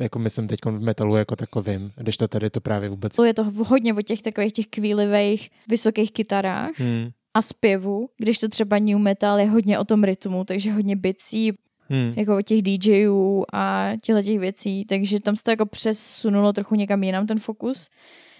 Jako 0.00 0.18
myslím 0.18 0.48
teď 0.48 0.58
v 0.64 0.80
metalu 0.80 1.16
jako 1.16 1.36
takovým, 1.36 1.92
když 1.96 2.16
to 2.16 2.28
tady 2.28 2.50
to 2.50 2.60
právě 2.60 2.88
vůbec... 2.88 3.12
Je 3.24 3.34
to 3.34 3.44
hodně 3.44 3.94
o 3.94 4.02
těch 4.02 4.22
takových 4.22 4.52
těch 4.52 4.66
kvílivých 4.66 5.50
vysokých 5.68 6.12
kytarách 6.12 6.70
Hmm. 6.78 7.08
a 7.34 7.42
zpěvu, 7.42 8.08
když 8.18 8.38
to 8.38 8.48
třeba 8.48 8.78
new 8.78 8.98
metal 8.98 9.40
je 9.40 9.50
hodně 9.50 9.78
o 9.78 9.84
tom 9.84 10.04
rytmu, 10.04 10.44
takže 10.44 10.72
hodně 10.72 10.96
bicí, 10.96 11.52
Hmm. 11.88 12.12
jako 12.16 12.36
od 12.36 12.42
těch 12.42 12.62
DJů 12.62 13.44
a 13.52 13.92
těchto 14.02 14.22
těch 14.22 14.38
věcí, 14.38 14.84
takže 14.84 15.20
tam 15.20 15.36
se 15.36 15.42
to 15.44 15.50
jako 15.50 15.66
přesunulo 15.66 16.52
trochu 16.52 16.74
někam 16.74 17.02
jinam 17.02 17.26
ten 17.26 17.38
fokus. 17.38 17.88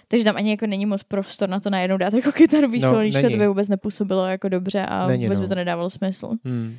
Takže 0.08 0.24
tam 0.24 0.36
ani 0.36 0.50
jako 0.50 0.66
není 0.66 0.86
moc 0.86 1.02
prostor 1.02 1.48
na 1.48 1.60
to 1.60 1.70
najednou 1.70 1.96
dát 1.96 2.14
jako 2.14 2.32
kytarový 2.32 2.78
No, 2.80 2.88
solíčko, 2.90 3.22
není. 3.22 3.34
to 3.34 3.38
by 3.38 3.46
vůbec 3.48 3.68
nepůsobilo 3.68 4.26
jako 4.26 4.48
dobře 4.48 4.86
a 4.86 5.06
Není, 5.06 5.24
vůbec 5.24 5.38
no. 5.38 5.42
by 5.42 5.48
to 5.48 5.54
nedávalo 5.54 5.90
smysl. 5.90 6.30
Hmm. 6.44 6.76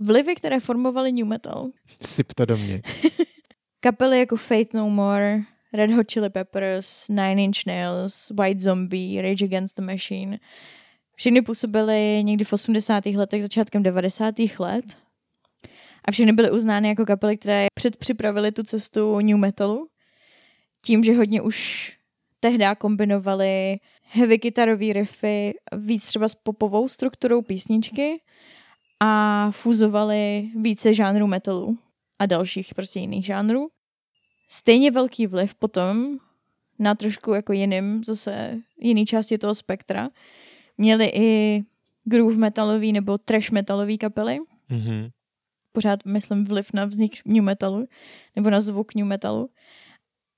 Vlivy, 0.00 0.34
které 0.34 0.60
formovaly 0.60 1.12
new 1.12 1.26
metal. 1.26 1.68
Syp 2.06 2.32
to 2.34 2.44
do 2.44 2.56
mě. 2.56 2.82
Kapely 3.80 4.18
jako 4.18 4.36
Faith 4.36 4.74
No 4.74 4.90
More, 4.90 5.40
Red 5.72 5.90
Hot 5.90 6.06
Chili 6.12 6.30
Peppers, 6.30 7.08
Nine 7.08 7.42
Inch 7.44 7.66
Nails, 7.66 8.30
White 8.38 8.60
Zombie, 8.60 9.22
Rage 9.22 9.44
Against 9.44 9.76
the 9.76 9.82
Machine. 9.82 10.38
Všechny 11.16 11.42
působily 11.42 12.20
někdy 12.24 12.44
v 12.44 12.52
80. 12.52 13.06
letech, 13.06 13.42
začátkem 13.42 13.82
90. 13.82 14.34
let. 14.58 14.84
A 16.04 16.10
všechny 16.12 16.32
byly 16.32 16.50
uznány 16.50 16.88
jako 16.88 17.06
kapely, 17.06 17.36
které 17.36 17.66
předpřipravily 17.74 18.52
tu 18.52 18.62
cestu 18.62 19.20
new 19.20 19.36
metalu. 19.36 19.88
Tím, 20.84 21.04
že 21.04 21.16
hodně 21.16 21.42
už 21.42 21.92
tehdy 22.40 22.64
kombinovali 22.78 23.78
heavy 24.02 24.38
kytarový 24.38 24.92
riffy 24.92 25.54
víc 25.76 26.06
třeba 26.06 26.28
s 26.28 26.34
popovou 26.34 26.88
strukturou 26.88 27.42
písničky 27.42 28.20
a 29.00 29.50
fúzovali 29.50 30.50
více 30.56 30.94
žánrů 30.94 31.26
metalu 31.26 31.78
a 32.18 32.26
dalších 32.26 32.74
prostě 32.74 33.00
jiných 33.00 33.26
žánrů. 33.26 33.68
Stejně 34.50 34.90
velký 34.90 35.26
vliv 35.26 35.54
potom 35.54 36.18
na 36.78 36.94
trošku 36.94 37.32
jako 37.32 37.52
jiným, 37.52 38.04
zase 38.04 38.58
jiný 38.78 39.06
části 39.06 39.38
toho 39.38 39.54
spektra, 39.54 40.10
měli 40.78 41.10
i 41.14 41.62
groove 42.04 42.36
metalový 42.36 42.92
nebo 42.92 43.18
trash 43.18 43.50
metalový 43.50 43.98
kapely. 43.98 44.38
Mhm. 44.68 45.08
Pořád 45.72 46.04
myslím 46.04 46.44
vliv 46.44 46.72
na 46.72 46.84
vznik 46.84 47.18
new 47.24 47.44
metalu, 47.44 47.86
nebo 48.36 48.50
na 48.50 48.60
zvuk 48.60 48.94
new 48.94 49.06
metalu. 49.06 49.50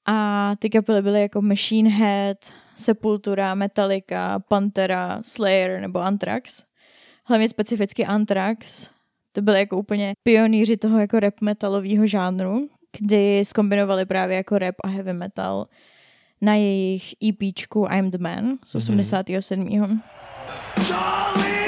A 0.07 0.53
ty 0.59 0.71
kapely 0.71 1.03
byly 1.03 1.21
jako 1.23 1.43
Machine 1.43 1.91
Head, 1.91 2.37
Sepultura, 2.75 3.55
Metallica, 3.55 4.39
Pantera, 4.49 5.21
Slayer 5.23 5.81
nebo 5.81 6.01
Anthrax. 6.01 6.65
Hlavně 7.25 7.49
specificky 7.49 8.07
Anthrax. 8.07 8.91
To 9.33 9.43
byly 9.43 9.59
jako 9.59 9.79
úplně 9.79 10.13
pionýři 10.23 10.77
toho 10.77 10.99
jako 10.99 11.21
rap 11.21 11.35
metalového 11.41 12.07
žánru, 12.07 12.69
kdy 12.99 13.45
skombinovali 13.45 14.07
právě 14.07 14.37
jako 14.37 14.59
rap 14.59 14.75
a 14.85 14.89
heavy 14.89 15.13
metal 15.13 15.67
na 16.41 16.55
jejich 16.55 17.15
EPčku 17.29 17.87
I'm 17.87 18.11
the 18.11 18.19
Man 18.19 18.57
z 18.65 18.75
87. 18.75 20.03
Charlie, 20.77 21.60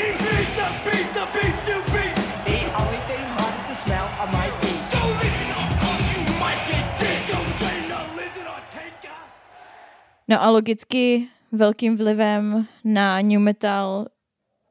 No 10.28 10.42
a 10.42 10.50
logicky 10.50 11.28
velkým 11.52 11.96
vlivem 11.96 12.66
na 12.84 13.20
new 13.20 13.40
metal 13.40 14.06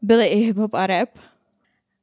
byly 0.01 0.25
i 0.25 0.51
hip-hop 0.51 0.69
a 0.73 0.87
rap. 0.87 1.09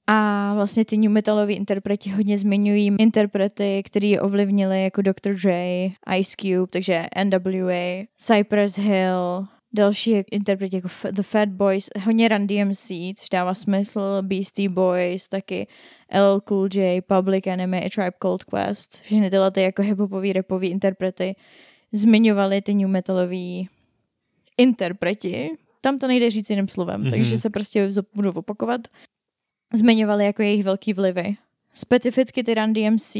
A 0.06 0.52
vlastně 0.54 0.84
ty 0.84 0.96
new 0.96 1.10
metaloví 1.10 1.54
interpreti 1.54 2.10
hodně 2.10 2.38
zmiňují 2.38 2.96
interprety, 2.98 3.82
který 3.86 4.18
ovlivnili 4.18 4.82
jako 4.82 5.02
Dr. 5.02 5.34
Dre, 5.42 5.88
Ice 6.18 6.36
Cube, 6.40 6.66
takže 6.70 7.06
NWA, 7.24 8.06
Cypress 8.16 8.78
Hill, 8.78 9.46
další 9.72 10.12
interpreti 10.30 10.76
jako 10.76 10.88
The 11.10 11.22
Fat 11.22 11.48
Boys, 11.48 11.90
hodně 12.04 12.28
Run 12.28 12.46
DMC, 12.46 12.88
což 13.18 13.28
dává 13.32 13.54
smysl, 13.54 14.22
Beastie 14.22 14.68
Boys, 14.68 15.28
taky 15.28 15.66
LL 16.14 16.40
Cool 16.40 16.68
J, 16.74 17.00
Public 17.00 17.46
Enemy, 17.46 17.84
A 17.84 17.88
Tribe 17.94 18.16
Called 18.22 18.44
Quest, 18.44 19.00
všechny 19.02 19.30
tyhle 19.30 19.50
ty 19.50 19.62
jako 19.62 19.82
hiphopový, 19.82 20.32
rapový 20.32 20.68
interprety 20.68 21.34
zmiňovali 21.92 22.62
ty 22.62 22.74
new 22.74 22.88
metalový 22.88 23.68
interpreti. 24.56 25.50
Tam 25.80 25.98
to 25.98 26.06
nejde 26.06 26.30
říct 26.30 26.50
jiným 26.50 26.68
slovem, 26.68 27.00
Mhm. 27.00 27.06
mm-hmm. 27.08 27.10
takže 27.10 27.38
se 27.38 27.50
prostě 27.50 27.88
budu 28.14 28.32
opakovat. 28.32 28.80
Zmiňovali 29.74 30.24
jako 30.24 30.42
jejich 30.42 30.64
velký 30.64 30.92
vlivy. 30.92 31.36
Specificky 31.72 32.44
ty 32.44 32.54
Run 32.54 32.72
DMC 32.72 33.16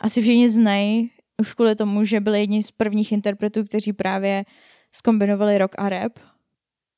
asi 0.00 0.22
všichni 0.22 0.50
znají, 0.50 1.10
už 1.40 1.54
kvůli 1.54 1.76
tomu, 1.76 2.04
že 2.04 2.20
byli 2.20 2.40
jedni 2.40 2.62
z 2.62 2.70
prvních 2.70 3.12
interpretů, 3.12 3.64
kteří 3.64 3.92
právě 3.92 4.44
skombinovali 4.92 5.58
rock 5.58 5.74
a 5.78 5.88
rap. 5.88 6.12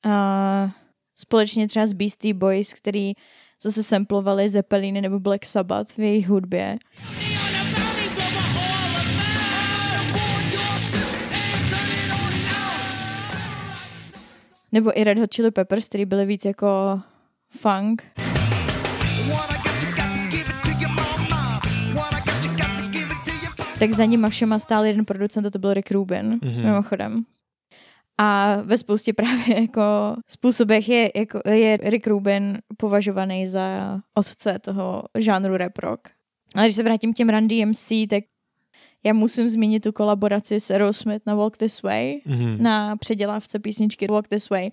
A 0.04 0.70
společně 1.16 1.68
třeba 1.68 1.86
s 1.86 1.92
Beastie 1.92 2.34
Boys, 2.34 2.74
který 2.74 3.12
zase 3.62 3.82
samplovali 3.82 4.48
Zeppeliny 4.48 5.00
nebo 5.00 5.20
Black 5.20 5.44
Sabbath 5.46 5.92
v 5.96 5.98
jejich 6.00 6.28
hudbě. 6.28 6.78
Nebo 14.72 14.98
i 15.00 15.04
Red 15.04 15.18
Hot 15.18 15.34
Chili 15.34 15.50
Peppers, 15.50 15.88
který 15.88 16.04
byly 16.04 16.26
víc 16.26 16.44
jako 16.44 17.00
funk. 17.48 18.02
Tak 23.78 23.92
za 23.92 24.04
nima 24.04 24.28
všema 24.28 24.58
stál 24.58 24.84
jeden 24.84 25.04
producent 25.04 25.46
a 25.46 25.50
to 25.50 25.58
byl 25.58 25.74
Rick 25.74 25.90
Rubin, 25.90 26.26
Mhm. 26.26 26.38
mm-hmm. 26.40 26.64
mimochodem. 26.64 27.22
A 28.18 28.56
ve 28.62 28.78
spoustě 28.78 29.12
právě 29.12 29.60
jako 29.62 29.82
způsobech 30.28 30.88
je, 30.88 31.10
jako, 31.16 31.40
je 31.50 31.76
Rick 31.76 32.06
Rubin 32.06 32.58
považovaný 32.76 33.46
za 33.46 33.98
otce 34.14 34.58
toho 34.58 35.02
žánru 35.18 35.56
rap 35.56 35.78
rock. 35.78 36.00
Ale 36.54 36.64
když 36.66 36.76
se 36.76 36.82
vrátím 36.82 37.12
k 37.12 37.16
těm 37.16 37.28
Run 37.30 37.48
DMC, 37.48 37.88
tak 38.10 38.24
já 39.04 39.12
musím 39.12 39.48
zmínit 39.48 39.80
tu 39.82 39.92
kolaboraci 39.92 40.60
s 40.60 40.70
Aerosmith 40.70 41.22
na 41.26 41.34
Walk 41.34 41.56
This 41.56 41.82
Way, 41.82 42.20
Mhm. 42.26 42.62
na 42.62 42.96
předělávce 42.96 43.58
písničky 43.58 44.06
Walk 44.10 44.28
This 44.28 44.50
Way. 44.50 44.70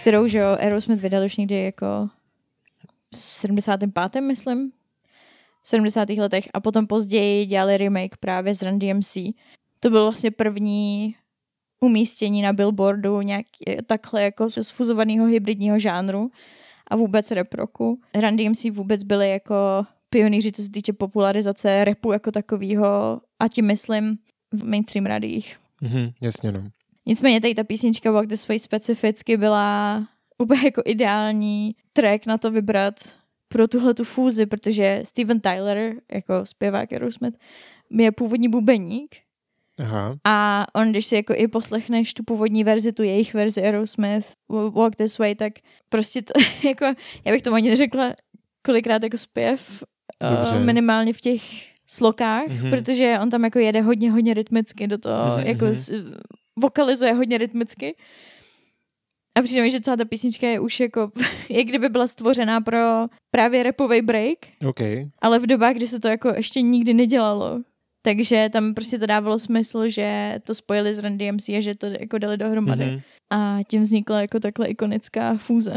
Kterou, 0.00 0.26
že 0.26 0.38
jo, 0.38 0.46
Aerosmith 0.60 1.02
vydal 1.02 1.24
už 1.24 1.36
někdy 1.36 1.62
jako 1.62 2.08
v 3.14 3.18
75. 3.18 4.20
myslím, 4.20 4.72
v 5.62 5.68
70. 5.68 6.08
letech 6.18 6.48
a 6.54 6.60
potom 6.60 6.86
později 6.86 7.46
dělali 7.46 7.76
remake 7.76 8.16
právě 8.16 8.54
z 8.54 8.62
Run 8.62 8.78
DMC. 8.78 9.16
To 9.80 9.90
bylo 9.90 10.04
vlastně 10.04 10.30
první 10.30 11.14
umístění 11.82 12.42
na 12.42 12.52
billboardu 12.52 13.20
nějak 13.20 13.46
takhle 13.86 14.22
jako 14.22 14.50
z 14.50 14.70
fuzovaného 14.70 15.26
hybridního 15.26 15.78
žánru 15.78 16.30
a 16.86 16.96
vůbec 16.96 17.30
rap 17.30 17.54
rocku. 17.54 18.00
Run 18.14 18.36
DMC 18.36 18.64
vůbec 18.64 19.02
byli 19.02 19.30
jako 19.30 19.54
pionýři, 20.10 20.52
co 20.52 20.62
se 20.62 20.70
týče 20.70 20.92
popularizace 20.92 21.84
rapu 21.84 22.12
jako 22.12 22.30
takového 22.30 23.20
a 23.40 23.48
tím 23.48 23.66
myslím 23.66 24.18
v 24.52 24.64
mainstream 24.64 25.06
radích. 25.06 25.58
Mhm, 25.80 26.10
jasně 26.20 26.52
no. 26.52 26.62
Nicméně 27.06 27.40
tady 27.40 27.54
ta 27.54 27.64
písnička 27.64 28.10
Walk 28.10 28.28
This 28.28 28.48
Way 28.48 28.58
specificky 28.58 29.36
byla 29.36 30.02
úplně 30.38 30.64
jako 30.64 30.82
ideální 30.84 31.74
track 31.92 32.26
na 32.26 32.38
to 32.38 32.50
vybrat 32.50 32.94
pro 33.48 33.68
tuhle 33.68 33.94
tu 33.94 34.04
fúzi, 34.04 34.46
protože 34.46 35.02
Steven 35.04 35.40
Tyler, 35.40 35.94
jako 36.12 36.46
zpěvák 36.46 36.92
Aerosmith, 36.92 37.38
je 37.90 38.12
původní 38.12 38.48
bubeník 38.48 39.16
Aha. 39.82 40.16
a 40.26 40.66
on, 40.74 40.90
když 40.90 41.06
si 41.06 41.16
jako 41.16 41.34
i 41.36 41.48
poslechneš 41.48 42.14
tu 42.14 42.22
původní 42.24 42.64
verzi, 42.64 42.92
tu 42.92 43.02
jejich 43.02 43.34
verzi 43.34 43.62
Aerosmith, 43.62 44.26
Walk 44.48 44.96
This 44.96 45.18
Way, 45.18 45.34
tak 45.34 45.52
prostě 45.88 46.22
to, 46.22 46.32
jako, 46.68 46.84
já 47.24 47.32
bych 47.32 47.42
tomu 47.42 47.56
ani 47.56 47.70
neřekla 47.70 48.14
kolikrát 48.66 49.02
jako 49.02 49.18
zpěv, 49.18 49.82
Dobře. 50.30 50.56
uh, 50.56 50.62
minimálně 50.64 51.12
v 51.12 51.20
těch 51.20 51.42
slokách, 51.90 52.46
Mhm. 52.48 52.58
mm-hmm. 52.58 52.70
protože 52.70 53.18
on 53.22 53.30
tam 53.30 53.44
jako 53.44 53.58
jede 53.58 53.80
hodně, 53.80 54.10
hodně 54.10 54.34
rytmicky 54.34 54.86
do 54.86 54.98
toho, 54.98 55.24
Mhm, 55.24 55.36
mm-hmm. 55.44 55.46
jako 55.46 55.64
mhm. 55.64 55.74
s, 55.74 55.92
vokalizuje 56.58 57.12
hodně 57.12 57.38
rytmicky. 57.38 57.96
A 59.38 59.42
přijde 59.42 59.62
mi, 59.62 59.70
že 59.70 59.80
celá 59.80 59.96
ta 59.96 60.04
písnička 60.04 60.46
je 60.48 60.60
už 60.60 60.80
jako, 60.80 61.10
jak 61.50 61.66
kdyby 61.66 61.88
byla 61.88 62.06
stvořená 62.06 62.60
pro 62.60 62.78
právě 63.30 63.62
repový 63.62 64.02
break, 64.02 64.38
OK. 64.68 64.80
ale 65.22 65.38
v 65.38 65.46
dobách, 65.46 65.74
kdy 65.74 65.88
se 65.88 66.00
to 66.00 66.08
jako 66.08 66.28
ještě 66.28 66.62
nikdy 66.62 66.94
nedělalo. 66.94 67.60
Takže 68.02 68.48
tam 68.52 68.74
prostě 68.74 68.98
to 68.98 69.06
dávalo 69.06 69.38
smysl, 69.38 69.88
že 69.88 70.38
to 70.44 70.54
spojili 70.54 70.94
s 70.94 70.98
Run 70.98 71.18
DMC 71.18 71.48
a 71.48 71.60
že 71.60 71.74
to 71.74 71.86
jako 71.86 72.18
dali 72.18 72.36
dohromady. 72.36 72.84
Mhm. 72.84 73.00
A 73.30 73.58
tím 73.68 73.82
vznikla 73.82 74.20
jako 74.20 74.40
takhle 74.40 74.66
ikonická 74.66 75.36
fúze. 75.36 75.72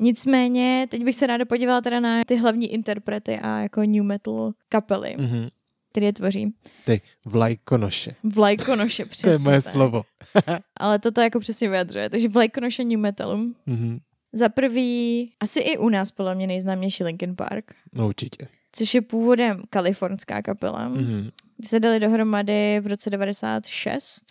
Nicméně, 0.00 0.86
teď 0.90 1.04
bych 1.04 1.14
se 1.14 1.26
ráda 1.26 1.44
podívala 1.44 1.80
teda 1.80 2.00
na 2.00 2.20
ty 2.26 2.36
hlavní 2.36 2.72
interprety 2.72 3.38
a 3.38 3.58
jako 3.58 3.80
new 3.80 4.02
metal 4.02 4.52
kapely, 4.68 5.16
mm. 5.18 5.24
Mhm. 5.24 5.48
které 5.90 6.06
je 6.06 6.12
tvoří. 6.12 6.54
Ty, 6.84 7.00
vlajkonoše. 7.24 8.14
Vlajkonoše, 8.22 9.04
přesně 9.04 9.24
To 9.28 9.32
je 9.32 9.38
moje 9.38 9.62
tak. 9.62 9.72
slovo. 9.72 10.02
Ale 10.76 10.98
toto 10.98 11.20
jako 11.20 11.40
přesně 11.40 11.68
vyjadřuje. 11.68 12.10
Takže 12.10 12.28
vlajkonoše 12.28 12.84
new 12.84 12.98
metalu. 12.98 13.54
Mhm. 13.66 13.98
Za 14.32 14.48
prvý, 14.48 15.32
asi 15.40 15.60
i 15.60 15.78
u 15.78 15.88
nás 15.88 16.10
podle 16.10 16.34
mě 16.34 16.46
nejznámější 16.46 17.04
Linkin 17.04 17.36
Park, 17.36 17.74
No 17.94 18.06
určitě. 18.08 18.48
Což 18.72 18.94
je 18.94 19.02
původem 19.02 19.62
kalifornská 19.70 20.42
kapela. 20.42 20.88
Mm. 20.88 20.96
Mhm. 20.96 21.30
Ty 21.62 21.68
se 21.68 21.80
dali 21.80 22.00
dohromady 22.00 22.80
v 22.80 22.86
roce 22.86 23.10
96 23.10 24.24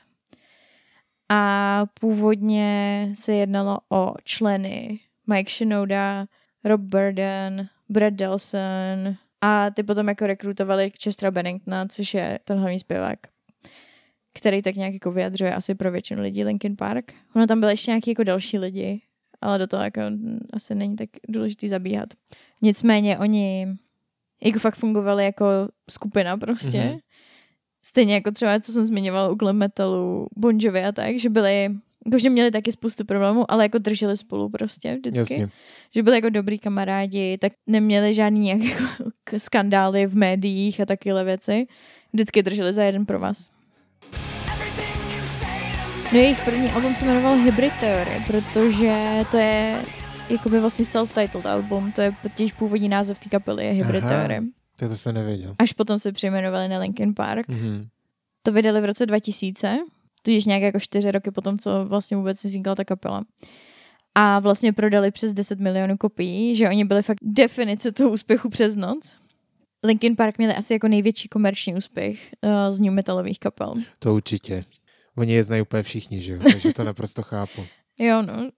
a 1.30 1.86
původně 2.00 3.10
se 3.14 3.34
jednalo 3.34 3.78
o 3.90 4.14
členy 4.24 5.00
Mike 5.28 5.52
Shinoda, 5.52 6.26
Rob 6.64 6.82
Burden, 6.82 7.70
Brad 7.90 8.14
Delson 8.14 9.16
a 9.42 9.70
ty 9.70 9.84
potom 9.84 10.08
jako 10.08 10.28
rekrutovali 10.28 10.92
Chestera 11.04 11.32
Benningtona, 11.32 11.86
což 11.88 12.14
je 12.14 12.40
ten 12.44 12.60
hlavní 12.60 12.80
zpěvák, 12.80 13.20
který 14.34 14.62
tak 14.62 14.76
nějak 14.76 14.94
jako 14.94 15.12
vyjadřuje 15.12 15.56
asi 15.56 15.76
pro 15.76 15.92
většinu 15.92 16.22
lidí 16.22 16.44
Linkin 16.44 16.76
Park. 16.76 17.14
Ono 17.36 17.48
tam 17.48 17.60
byly 17.60 17.74
ještě 17.74 17.92
nějaký 17.92 18.12
jako 18.12 18.24
další 18.24 18.58
lidi, 18.58 19.02
ale 19.42 19.60
do 19.60 19.68
toho 19.68 19.84
jako 19.84 20.02
asi 20.54 20.76
není 20.76 20.96
tak 20.96 21.10
důležitý 21.28 21.70
zabíhat. 21.70 22.10
Nicméně 22.62 23.18
oni 23.18 23.68
jako 24.44 24.60
fakt 24.60 24.76
fungovali 24.76 25.26
jako 25.26 25.46
skupina 25.90 26.38
prostě. 26.38 26.78
Mhm. 26.78 26.90
Mm-hmm. 26.90 27.00
Stejně 27.86 28.14
jako 28.14 28.32
třeba, 28.32 28.60
co 28.60 28.72
jsem 28.72 28.84
zmiňovala 28.84 29.30
u 29.30 29.36
glam 29.36 29.58
metalu, 29.58 30.28
Bon 30.38 30.58
Jovi 30.62 30.84
a 30.84 30.92
tak, 30.92 31.20
že 31.20 31.30
byli, 31.30 31.70
jakože 32.06 32.30
měli 32.30 32.52
taky 32.52 32.72
spoustu 32.72 33.06
problémů, 33.06 33.52
ale 33.52 33.66
jako 33.66 33.78
drželi 33.78 34.18
spolu 34.18 34.50
prostě 34.50 34.96
vždycky. 34.96 35.20
Jasně. 35.20 35.50
Že 35.96 36.04
byli 36.04 36.18
jako 36.18 36.30
dobrý 36.30 36.60
kamarádi, 36.60 37.38
tak 37.38 37.54
neměli 37.68 38.14
žádný 38.14 38.40
nějak 38.40 38.62
jako 38.62 38.84
skandály 39.38 40.06
v 40.06 40.16
médiích 40.16 40.82
a 40.82 40.86
takové 40.86 41.24
věci. 41.24 41.68
Vždycky 42.14 42.44
drželi 42.44 42.74
za 42.74 42.84
jeden 42.84 43.06
pro 43.06 43.20
vás. 43.20 43.50
No 46.14 46.20
jejich 46.20 46.46
první 46.46 46.72
album 46.72 46.96
se 46.96 47.06
jmenoval 47.06 47.36
Hybrid 47.36 47.74
Theory, 47.80 48.24
protože 48.28 49.26
to 49.32 49.38
je 49.38 49.84
jakoby 50.30 50.60
vlastně 50.60 50.86
self-titled 50.86 51.50
album, 51.50 51.92
to 51.92 52.02
je 52.02 52.16
totiž 52.22 52.54
původní 52.54 52.90
název 52.90 53.20
té 53.20 53.30
kapely, 53.30 53.66
je 53.66 53.72
Hybrid. 53.72 54.04
Theory. 54.06 54.40
To 54.80 54.90
to 54.90 54.98
jsem 54.98 55.16
nevěděl. 55.16 55.56
Až 55.60 55.74
potom 55.74 56.00
se 56.00 56.12
přejmenovali 56.12 56.68
na 56.68 56.80
Linkin 56.80 57.14
Park. 57.16 57.48
Mhm. 57.48 57.88
To 58.44 58.52
vydali 58.52 58.82
v 58.82 58.86
roce 58.86 59.06
2000, 59.06 59.80
tudíž 60.22 60.46
nějak 60.46 60.62
jako 60.62 60.80
čtyři 60.80 61.12
roky 61.12 61.32
potom, 61.32 61.58
co 61.58 61.86
vlastně 61.86 62.18
vůbec 62.18 62.44
vznikla 62.44 62.76
ta 62.76 62.86
kapela. 62.86 63.24
A 64.16 64.40
vlastně 64.40 64.74
prodali 64.74 65.12
přes 65.12 65.34
10 65.34 65.60
milionů 65.60 65.98
kopií, 65.98 66.56
že 66.56 66.70
oni 66.70 66.86
byli 66.86 67.02
fakt 67.02 67.18
definice 67.22 67.92
toho 67.92 68.10
úspěchu 68.10 68.50
přes 68.50 68.76
noc. 68.76 69.16
Linkin 69.84 70.16
Park 70.16 70.38
měli 70.38 70.54
asi 70.54 70.74
jako 70.74 70.88
největší 70.88 71.28
komerční 71.28 71.76
úspěch 71.76 72.30
uh, 72.44 72.52
z 72.70 72.80
new 72.80 72.94
metalových 72.94 73.40
kapel. 73.40 73.74
To 74.00 74.16
určitě. 74.16 74.64
Oni 75.18 75.34
je 75.34 75.44
znají 75.44 75.62
úplně 75.62 75.84
všichni, 75.84 76.22
že 76.22 76.34
jo? 76.34 76.40
Takže 76.52 76.74
to 76.74 76.84
naprosto 76.84 77.22
chápu. 77.24 77.66
Jo, 78.00 78.22
no. 78.22 78.50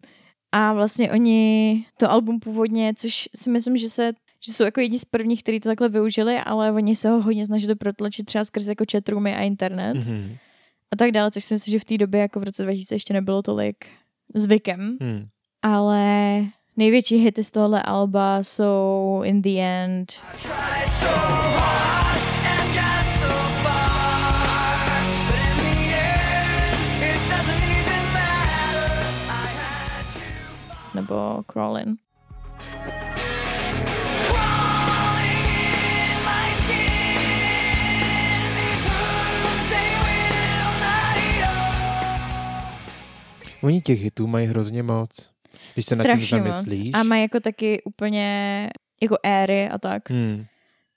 A 0.52 0.74
vlastně 0.74 1.12
oni 1.12 1.86
to 1.98 2.12
album 2.12 2.40
původně, 2.40 2.94
což 2.98 3.30
si 3.36 3.50
myslím, 3.50 3.78
že 3.78 3.90
se 3.90 4.12
že 4.46 4.54
jsou 4.54 4.64
jako 4.64 4.82
jedni 4.82 5.00
z 5.00 5.06
prvních, 5.06 5.44
kteří 5.44 5.60
to 5.60 5.70
takhle 5.70 5.90
využili, 5.90 6.38
ale 6.40 6.72
oni 6.72 6.96
se 6.96 7.10
ho 7.10 7.22
hodně 7.22 7.46
snažili 7.46 7.76
protlačit 7.76 8.26
třeba 8.26 8.46
skrz 8.46 8.68
jako 8.68 8.84
chatroomy 8.92 9.36
a 9.36 9.42
internet. 9.42 9.94
Mhm. 9.94 10.38
a 10.92 10.96
tak 10.96 11.12
dále, 11.12 11.32
což 11.32 11.44
si 11.44 11.54
myslím, 11.54 11.72
že 11.72 11.80
v 11.80 11.86
té 11.86 11.98
době 11.98 12.20
jako 12.22 12.40
v 12.40 12.44
roce 12.44 12.64
2000 12.64 12.96
ještě 12.96 13.14
nebylo 13.14 13.42
tolik 13.42 13.76
zvykem, 14.36 14.98
Hmm. 15.02 15.26
ale 15.62 16.06
největší 16.78 17.18
hity 17.18 17.44
z 17.44 17.52
tohle 17.52 17.82
alba 17.82 18.44
jsou 18.44 19.22
In 19.26 19.42
the 19.42 19.50
End, 19.60 20.12
Tried 20.42 20.94
so 20.94 21.16
hard 21.16 21.81
not 31.12 31.46
heal. 31.56 31.96
Oni 43.64 43.82
těch 43.82 44.02
hitů 44.02 44.28
mají 44.28 44.48
hrozně 44.48 44.84
moc. 44.84 45.30
Když 45.74 45.86
se 45.86 45.96
nad 45.96 46.04
tím 46.04 46.12
Strašně 46.12 46.38
moc. 46.38 46.48
zamyslíš. 46.48 46.92
A 46.94 47.04
má 47.04 47.18
jako 47.18 47.40
taky 47.40 47.82
úplně 47.84 48.70
jako 49.02 49.18
éry 49.24 49.70
a 49.70 49.78
tak. 49.78 50.10
Hmm. 50.10 50.46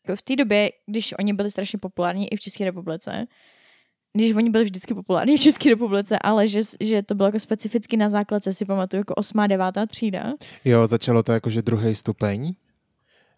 Jako 0.07 0.17
v 0.17 0.23
té 0.23 0.37
době, 0.37 0.71
když 0.87 1.15
oni 1.19 1.33
byli 1.33 1.51
strašně 1.51 1.79
populární 1.79 2.33
i 2.33 2.37
v 2.37 2.41
České 2.41 2.65
republice, 2.65 3.27
když 4.17 4.35
oni 4.35 4.51
byli 4.51 4.65
vždycky 4.65 4.95
populární 4.95 5.37
v 5.37 5.41
České 5.41 5.69
republice, 5.69 6.19
ale 6.19 6.49
že, 6.49 6.61
že 6.81 7.03
to 7.03 7.15
bylo 7.15 7.29
jako 7.29 7.39
specificky 7.39 7.97
na 7.97 8.09
základce, 8.09 8.53
si 8.53 8.65
pamatuju, 8.65 9.01
jako 9.01 9.15
osmá, 9.15 9.47
devátá 9.47 9.87
třída. 9.87 10.33
Jo, 10.65 10.87
začalo 10.87 11.23
to 11.23 11.33
jakože 11.33 11.63
druhý 11.63 11.95
stupeň, 11.95 12.55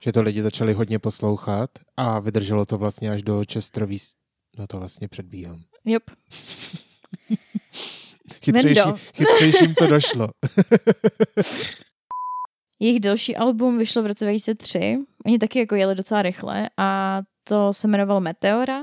že 0.00 0.12
to 0.12 0.22
lidi 0.22 0.42
začali 0.42 0.72
hodně 0.72 0.98
poslouchat 0.98 1.70
a 1.96 2.20
vydrželo 2.20 2.66
to 2.66 2.78
vlastně 2.78 3.10
až 3.10 3.22
do 3.22 3.44
Čestrový... 3.44 3.96
No 4.58 4.66
to 4.66 4.78
vlastně 4.78 5.08
předbíhám. 5.08 5.62
Jop. 5.84 6.02
Chytřejší, 8.42 8.80
chytřejším 9.14 9.74
to 9.74 9.86
došlo. 9.86 10.28
Jejich 12.80 13.00
další 13.00 13.36
album 13.36 13.78
vyšlo 13.78 14.02
v 14.02 14.06
roce 14.06 14.24
2003. 14.24 14.98
Oni 15.26 15.38
taky 15.38 15.58
jako 15.58 15.74
jeli 15.74 15.94
docela 15.94 16.22
rychle 16.22 16.70
a 16.76 17.20
to 17.44 17.72
se 17.72 17.88
jmenovalo 17.88 18.20
Meteora. 18.20 18.82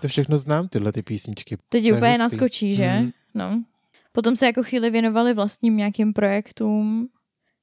To 0.00 0.08
všechno 0.08 0.38
znám, 0.38 0.68
tyhle 0.68 0.92
ty 0.92 1.02
písničky. 1.02 1.56
To 1.68 1.76
je 1.76 1.92
úplně 1.92 2.10
hustý. 2.10 2.22
naskočí, 2.22 2.74
že? 2.74 2.90
Mhm. 2.90 3.10
No. 3.34 3.62
Potom 4.12 4.36
se 4.36 4.46
jako 4.46 4.62
chvíli 4.62 4.90
věnovali 4.90 5.34
vlastním 5.34 5.76
nějakým 5.76 6.12
projektům, 6.12 7.08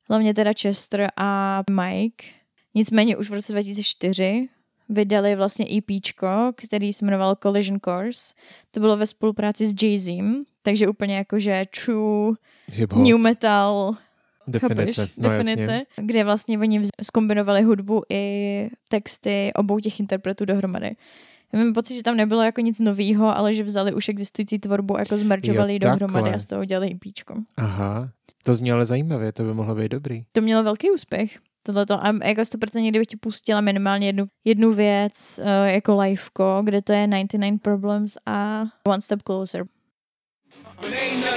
hlavně 0.10 0.34
teda 0.34 0.52
Chester 0.62 1.10
a 1.17 1.63
Mike. 1.71 2.26
Nicméně 2.76 3.17
už 3.17 3.30
v 3.30 3.34
roce 3.34 3.52
2004 3.52 4.50
vydali 4.89 5.36
vlastně 5.36 5.65
EPčko, 5.78 6.28
který 6.56 6.93
se 6.93 7.06
jmenovalo 7.06 7.36
Collision 7.43 7.80
Course. 7.80 8.34
To 8.71 8.80
bylo 8.80 8.97
ve 8.97 9.08
spolupráci 9.08 9.67
s 9.67 9.73
Jay-Z, 9.73 10.43
takže 10.62 10.88
úplně 10.88 11.15
jakože 11.15 11.65
true 11.84 12.36
Hip-hop, 12.71 13.04
new 13.04 13.17
metal 13.17 13.97
definice. 14.47 15.02
Chápeš? 15.02 15.15
No 15.17 15.30
definice, 15.30 15.62
jasně. 15.62 15.86
kde 15.95 16.23
vlastně 16.23 16.60
oni 16.60 16.82
zkombinovali 17.04 17.62
hudbu 17.62 18.02
i 18.10 18.69
texty 18.89 19.52
obou 19.56 19.80
těch 19.80 20.00
interpretů 20.00 20.45
dohromady. 20.45 20.95
Já 21.53 21.60
mám 21.60 21.73
pocit, 21.73 21.95
že 21.95 22.03
tam 22.03 22.17
nebylo 22.17 22.41
jako 22.41 22.62
nic 22.62 22.79
novýho, 22.79 23.38
ale 23.38 23.53
že 23.53 23.63
vzali 23.63 23.93
už 23.93 24.10
existující 24.10 24.60
tvorbu, 24.60 24.95
a 24.95 24.99
jako 24.99 25.17
zmerčovali 25.17 25.71
Jo, 25.71 25.73
ji 25.73 25.79
dohromady 25.79 26.33
a 26.33 26.39
z 26.39 26.45
toho 26.45 26.62
udělali 26.62 26.95
píčko. 26.95 27.36
Aha, 27.57 28.10
to 28.43 28.55
zní 28.55 28.71
ale 28.71 28.86
zajímavě, 28.86 29.31
to 29.31 29.43
by 29.43 29.53
mohlo 29.53 29.75
být 29.75 29.91
dobrý. 29.91 30.23
To 30.31 30.41
mělo 30.41 30.63
velký 30.63 30.91
úspěch. 30.91 31.39
tohleto. 31.63 32.05
A 32.05 32.07
jako 32.23 32.41
100% 32.41 32.89
kdybych 32.89 33.07
ti 33.07 33.17
pustila 33.17 33.62
minimálně 33.62 34.07
jednu, 34.07 34.25
jednu 34.45 34.73
věc 34.73 35.39
uh, 35.43 35.67
jako 35.67 35.99
liveko, 35.99 36.62
kde 36.63 36.81
to 36.81 36.93
je 36.93 37.07
99 37.07 37.62
Problems 37.62 38.17
a 38.25 38.63
One 38.88 39.01
Step 39.01 39.21
Closer. 39.23 39.65
But 40.81 40.93
ain't 40.93 41.27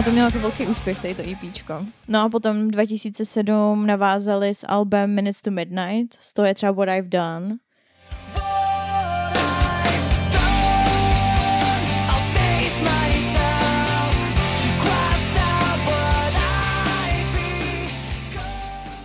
A 0.00 0.02
to 0.02 0.10
mělo 0.10 0.28
jako 0.28 0.38
velký 0.38 0.66
úspěch, 0.66 1.02
tady 1.02 1.14
to 1.14 1.22
EPčko. 1.22 1.86
No 2.08 2.20
a 2.20 2.28
potom 2.28 2.68
2007 2.68 3.86
navázali 3.86 4.54
s 4.54 4.66
albem 4.68 5.14
Minutes 5.14 5.42
to 5.42 5.50
Midnight, 5.50 6.18
z 6.20 6.34
toho 6.34 6.46
je 6.46 6.54
třeba 6.54 6.72
What 6.72 6.88
I've 6.88 7.08
Done. 7.08 7.56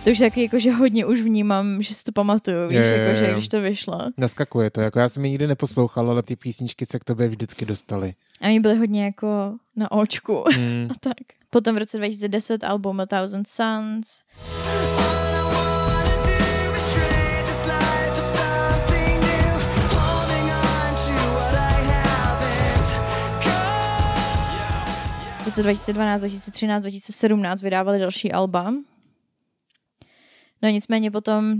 To 0.06 0.10
už 0.12 0.18
taky 0.18 0.42
jako, 0.42 0.58
že 0.58 0.72
hodně 0.72 1.06
už 1.06 1.20
vnímám, 1.20 1.82
že 1.82 1.94
si 1.94 2.04
to 2.04 2.12
pamatuju, 2.12 2.68
víš, 2.68 2.78
Jo, 2.78 2.84
jo, 2.84 2.92
jako, 2.92 3.18
že 3.18 3.32
když 3.32 3.48
to 3.48 3.60
vyšlo. 3.60 3.98
Naskakuje 4.16 4.70
to, 4.70 4.80
jako 4.80 4.98
já 4.98 5.08
jsem 5.08 5.24
ji 5.24 5.30
nikdy 5.30 5.46
neposlouchal, 5.46 6.10
ale 6.10 6.22
ty 6.22 6.36
písničky 6.36 6.86
se 6.86 6.98
k 6.98 7.04
tobě 7.04 7.28
vždycky 7.28 7.66
dostaly. 7.66 8.14
A 8.40 8.48
mi 8.48 8.60
byly 8.60 8.76
hodně 8.76 9.04
jako 9.04 9.54
na 9.76 9.92
očku 9.92 10.44
Mm. 10.58 10.88
a 10.90 10.94
tak. 11.00 11.16
Potom 11.50 11.74
v 11.74 11.78
roce 11.78 11.96
2010 11.98 12.64
album 12.64 13.00
A 13.00 13.06
Thousand 13.06 13.48
Suns. 13.48 14.22
V 25.42 25.46
roce 25.46 25.62
2012, 25.62 26.20
2013, 26.20 26.82
2017 26.82 27.62
vydávali 27.62 27.98
další 27.98 28.32
alba. 28.32 28.72
No 30.66 30.70
nicméně 30.70 31.10
potom, 31.10 31.56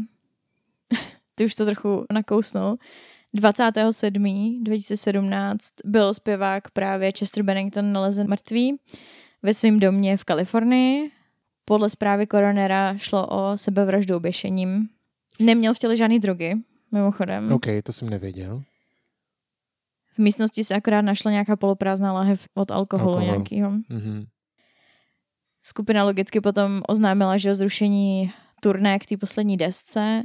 ty 1.35 1.45
už 1.45 1.55
to 1.55 1.65
trochu 1.65 2.07
nakousnul, 2.13 2.79
27. 3.35 4.59
2017 4.63 5.69
byl 5.85 6.15
zpěvák 6.15 6.71
právě 6.71 7.13
Chester 7.19 7.43
Bennington 7.43 7.93
nalezen 7.93 8.29
mrtvý 8.29 8.77
ve 9.43 9.55
svém 9.55 9.81
domě 9.81 10.17
v 10.17 10.25
Kalifornii. 10.25 11.11
Podle 11.65 11.91
zprávy 11.91 12.27
koronera 12.27 12.97
šlo 12.97 13.27
o 13.27 13.59
sebevraždu 13.59 14.17
oběšením. 14.17 14.89
Neměl 15.41 15.75
v 15.75 15.79
těle 15.79 15.97
žádný 15.97 16.19
drogy, 16.19 16.55
mimochodem. 16.93 17.53
OK, 17.53 17.67
to 17.85 17.93
jsem 17.93 18.11
nevěděl. 18.11 18.63
V 20.15 20.19
místnosti 20.19 20.65
se 20.65 20.75
akorát 20.75 21.03
našla 21.03 21.31
nějaká 21.31 21.57
poloprázdná 21.57 22.13
lahev 22.13 22.47
od 22.55 22.71
alkoholu 22.71 23.17
Alkohol. 23.17 23.31
nějakého. 23.31 23.71
Mhm. 23.71 24.27
Skupina 25.63 26.05
logicky 26.05 26.41
potom 26.41 26.83
oznámila, 26.89 27.37
že 27.37 27.51
o 27.51 27.55
zrušení 27.55 28.33
turné 28.67 28.99
k 28.99 29.07
té 29.07 29.17
poslední 29.17 29.57
desce. 29.57 30.23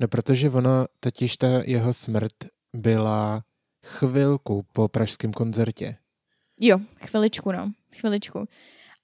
No 0.00 0.08
protože 0.08 0.50
ono, 0.50 0.86
totiž 1.00 1.36
ta 1.36 1.46
jeho 1.64 1.92
smrt 1.92 2.32
byla 2.76 3.42
chvilku 3.86 4.66
po 4.72 4.88
pražském 4.88 5.32
koncertě. 5.32 5.96
Jo, 6.60 6.78
chviličku, 7.06 7.52
no. 7.52 7.72
Chviličku. 8.00 8.48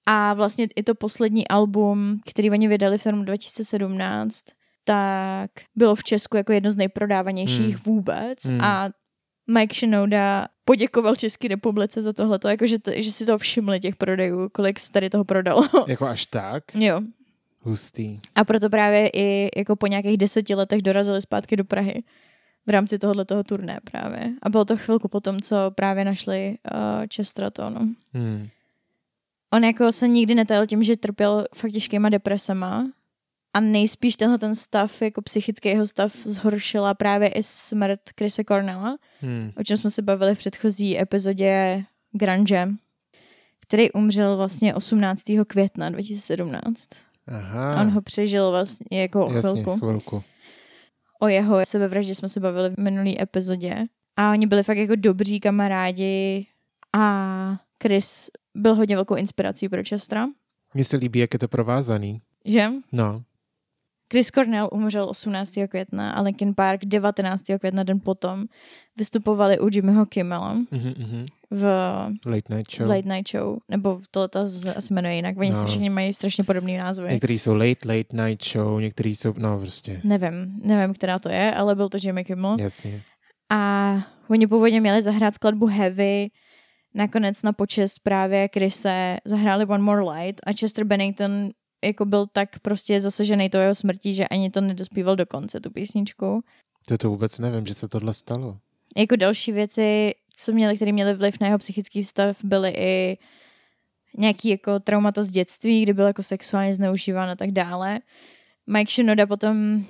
A 0.07 0.35
vlastně 0.35 0.69
i 0.77 0.83
to 0.83 0.95
poslední 0.95 1.49
album, 1.49 2.21
který 2.31 2.51
oni 2.51 2.69
vydali 2.69 2.99
v 2.99 3.03
tom 3.05 3.25
2017, 3.25 4.45
tak 4.85 5.51
bylo 5.77 5.95
v 5.95 6.05
Česku 6.05 6.37
jako 6.37 6.53
jedno 6.53 6.71
z 6.71 6.77
nejprodávanějších 6.77 7.75
Hmm. 7.75 7.85
vůbec. 7.85 8.45
Hmm. 8.45 8.61
A 8.61 8.91
Mike 9.51 9.75
Shinoda 9.75 10.47
poděkoval 10.65 11.17
České 11.17 11.49
republice 11.49 12.03
za 12.03 12.13
tohleto, 12.13 12.49
jako 12.49 12.67
že, 12.67 12.79
to, 12.79 12.91
že 12.97 13.13
si 13.13 13.27
to 13.27 13.39
všimli 13.39 13.81
těch 13.81 13.97
prodejů, 13.97 14.49
kolik 14.49 14.81
se 14.81 14.93
tady 14.93 15.11
toho 15.11 15.25
prodalo. 15.25 15.63
Jako 15.87 16.07
až 16.07 16.27
tak? 16.27 16.65
jo. 16.75 17.01
Hustý. 17.63 18.21
A 18.35 18.45
proto 18.45 18.71
právě 18.71 19.09
i 19.09 19.49
jako 19.57 19.77
po 19.77 19.87
nějakých 19.87 20.17
deseti 20.17 20.55
letech 20.55 20.83
dorazili 20.83 21.23
zpátky 21.23 21.57
do 21.57 21.65
Prahy 21.65 22.03
v 22.67 22.71
rámci 22.71 22.99
tohohle 22.99 23.25
toho 23.25 23.45
turné 23.45 23.81
právě. 23.85 24.33
A 24.43 24.49
bylo 24.49 24.65
to 24.65 24.77
chvilku 24.77 25.09
potom, 25.09 25.41
co 25.41 25.57
právě 25.75 26.05
našli 26.05 26.59
uh, 26.75 26.81
Chestera 27.15 27.51
to, 27.51 27.71
no. 27.71 27.81
Hmm. 28.13 28.49
On 29.53 29.65
jako 29.65 29.93
se 29.93 30.09
nikdy 30.09 30.35
netajil 30.35 30.67
tím, 30.67 30.83
že 30.83 30.97
trpěl 30.97 31.47
fakt 31.55 31.73
těžkýma 31.73 32.09
depresema 32.09 32.87
a 33.55 33.61
nejspíš 33.61 34.17
tenhle 34.17 34.39
ten 34.39 34.55
stav, 34.55 35.03
jako 35.03 35.23
psychický 35.23 35.69
jeho 35.69 35.87
stav, 35.87 36.17
zhoršila 36.25 36.95
právě 36.95 37.29
i 37.29 37.43
smrt 37.43 38.01
Chrise 38.19 38.45
Cornella, 38.45 38.97
Hmm. 39.21 39.53
o 39.57 39.65
čem 39.65 39.77
jsme 39.77 39.91
se 39.91 40.03
bavili 40.03 40.35
v 40.35 40.39
předchozí 40.39 41.01
epizodě 41.01 41.85
Grunge, 42.13 42.69
který 43.61 43.93
umřel 43.93 44.37
vlastně 44.37 44.75
18. 44.75 45.23
května 45.47 45.91
2017. 45.91 46.89
Aha, 47.27 47.81
On 47.81 47.91
ho 47.91 48.03
přežil 48.03 48.51
vlastně 48.51 49.01
jako 49.01 49.27
o 49.27 49.33
jasně, 49.33 49.63
chvilku. 49.63 49.79
chvilku. 49.79 50.25
O 51.21 51.29
jeho 51.29 51.65
sebevraždě 51.65 52.15
jsme 52.15 52.29
se 52.29 52.41
bavili 52.41 52.71
v 52.71 52.79
minulý 52.79 53.23
epizodě. 53.23 53.87
A 54.17 54.31
oni 54.31 54.47
byli 54.47 54.63
fakt 54.63 54.77
jako 54.77 54.97
dobří 54.97 55.41
kamarádi 55.41 56.47
a 56.97 57.57
Chris 57.83 58.31
byl 58.55 58.75
hodně 58.75 58.97
velkou 58.97 59.15
inspirací 59.15 59.69
pro 59.69 59.83
Chestera. 59.89 60.29
Mně 60.75 60.85
se 60.85 60.97
líbí, 60.97 61.19
jak 61.19 61.33
je 61.33 61.39
to 61.39 61.49
provázaný. 61.49 62.21
Že? 62.45 62.69
No, 62.93 63.23
Chris 64.13 64.31
Cornell 64.31 64.69
umřel 64.73 65.09
18. 65.09 65.55
května 65.69 66.13
a 66.13 66.23
Linkin 66.23 66.55
Park 66.55 66.81
19. 66.85 67.43
května 67.59 67.83
den 67.83 68.01
potom 68.01 68.45
vystupovali 68.97 69.59
u 69.59 69.69
Jimmyho 69.73 70.07
Kimmela 70.07 70.53
mhm, 70.53 70.95
mhm. 70.99 71.27
V, 71.51 71.65
Late 72.27 72.55
Night 72.57 72.73
v 72.73 72.77
Show. 72.77 72.89
Late 72.89 73.09
Night 73.09 73.29
Show, 73.29 73.59
nebo 73.69 74.01
to 74.11 74.29
ta 74.29 74.49
se 74.49 74.95
jmenuje 74.95 75.15
jinak, 75.15 75.39
oni 75.39 75.51
no. 75.51 75.61
se 75.61 75.67
všichni 75.67 75.91
mají 75.91 76.13
strašně 76.13 76.45
podobný 76.45 76.77
názvy. 76.77 77.09
Některý 77.13 77.39
jsou 77.39 77.55
Late 77.55 77.89
Late 77.97 78.25
Night 78.29 78.45
Show, 78.45 78.81
některý 78.81 79.17
jsou, 79.17 79.35
no 79.37 79.59
prostě, 79.59 80.01
Nevím, 80.05 80.61
nevím, 80.63 80.95
která 80.95 81.19
to 81.19 81.29
je, 81.29 81.55
ale 81.55 81.75
byl 81.75 81.89
to 81.89 81.99
Jimmy 82.01 82.25
Kimmel. 82.25 82.57
jasně. 82.61 83.03
A 83.53 83.95
oni 84.29 84.47
původně 84.47 84.81
měli 84.81 85.03
zahrát 85.03 85.35
skladbu 85.35 85.67
Heavy, 85.67 86.31
nakonec 86.95 87.43
na 87.43 87.53
počest 87.53 87.99
právě 87.99 88.49
Chrise 88.53 89.17
zahráli 89.25 89.67
One 89.67 89.83
More 89.83 90.03
Light 90.03 90.41
a 90.47 90.53
Chester 90.53 90.85
Bennington 90.85 91.49
jako 91.85 92.05
byl 92.05 92.27
tak 92.27 92.59
prostě 92.59 93.01
zasažený 93.01 93.51
to 93.51 93.59
jeho 93.59 93.75
smrtí, 93.75 94.15
že 94.15 94.29
ani 94.29 94.51
to 94.51 94.61
nedospíval 94.61 95.17
do 95.17 95.27
konce, 95.27 95.61
tu 95.61 95.71
písničku. 95.71 96.43
To 96.89 96.99
to 96.99 97.11
vůbec 97.11 97.39
nevím, 97.39 97.67
že 97.67 97.75
se 97.75 97.89
tohle 97.89 98.15
stalo. 98.15 98.59
Jako 98.97 99.17
další 99.17 99.53
věci, 99.53 100.15
co 100.41 100.53
měli, 100.53 100.77
které 100.77 100.93
měly 100.93 101.15
vliv 101.15 101.41
na 101.41 101.47
jeho 101.47 101.59
psychický 101.59 102.05
stav, 102.05 102.37
byly 102.45 102.71
i 102.77 103.19
nějaký 104.19 104.49
jako 104.49 104.81
traumata 104.81 105.23
z 105.23 105.31
dětství, 105.31 105.83
kdy 105.83 105.93
byl 105.93 106.07
jako 106.07 106.23
sexuálně 106.23 106.75
zneužíván 106.75 107.31
a 107.31 107.37
tak 107.37 107.51
dále. 107.51 108.01
Mike 108.67 108.93
Shinoda 108.93 109.27
potom 109.27 109.85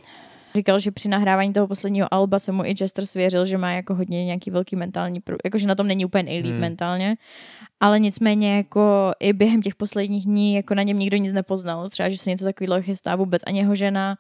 říkal, 0.55 0.79
že 0.79 0.91
při 0.91 1.09
nahrávání 1.09 1.53
toho 1.53 1.67
posledního 1.67 2.15
alba 2.15 2.39
se 2.39 2.53
mu 2.53 2.65
i 2.65 2.75
Chester 2.75 3.07
svěřil, 3.07 3.45
že 3.45 3.59
má 3.59 3.73
jako 3.73 3.95
hodně 3.95 4.25
nějaký 4.25 4.51
velký 4.51 4.77
mentální, 4.77 5.21
pro... 5.21 5.37
jako 5.45 5.59
že 5.59 5.67
na 5.67 5.75
tom 5.75 5.87
není 5.87 6.05
úplně 6.05 6.23
nejlíp 6.23 6.53
hmm. 6.53 6.61
mentálně, 6.61 7.17
ale 7.81 8.01
nicméně 8.01 8.57
jako 8.57 9.13
i 9.21 9.33
během 9.33 9.63
těch 9.63 9.75
posledních 9.75 10.25
dní 10.25 10.55
jako 10.55 10.75
na 10.75 10.83
něm 10.83 10.99
nikdo 10.99 11.17
nic 11.17 11.33
nepoznal, 11.33 11.89
třeba, 11.89 12.09
že 12.09 12.17
se 12.17 12.31
něco 12.31 12.45
takového 12.45 12.83
chystá 12.83 13.17
vůbec, 13.17 13.43
ani 13.47 13.59
jeho 13.59 13.75
žena, 13.75 14.17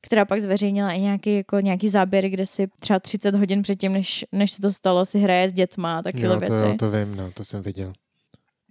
která 0.00 0.24
pak 0.24 0.40
zveřejnila 0.40 0.92
i 0.92 1.00
nějaký, 1.00 1.36
jako 1.36 1.60
nějaký 1.60 1.88
záběr, 1.88 2.28
kde 2.28 2.46
si 2.46 2.68
třeba 2.80 2.98
30 3.00 3.34
hodin 3.34 3.62
předtím, 3.62 3.92
než, 3.92 4.24
než 4.32 4.50
se 4.50 4.62
to 4.62 4.72
stalo, 4.72 5.06
si 5.06 5.18
hraje 5.18 5.48
s 5.48 5.52
dětma 5.52 5.98
a 5.98 6.02
takové 6.02 6.28
to, 6.28 6.38
věci. 6.38 6.64
jo, 6.64 6.74
to 6.78 6.90
vím, 6.90 7.16
no, 7.16 7.32
to 7.32 7.44
jsem 7.44 7.62
viděl. 7.62 7.92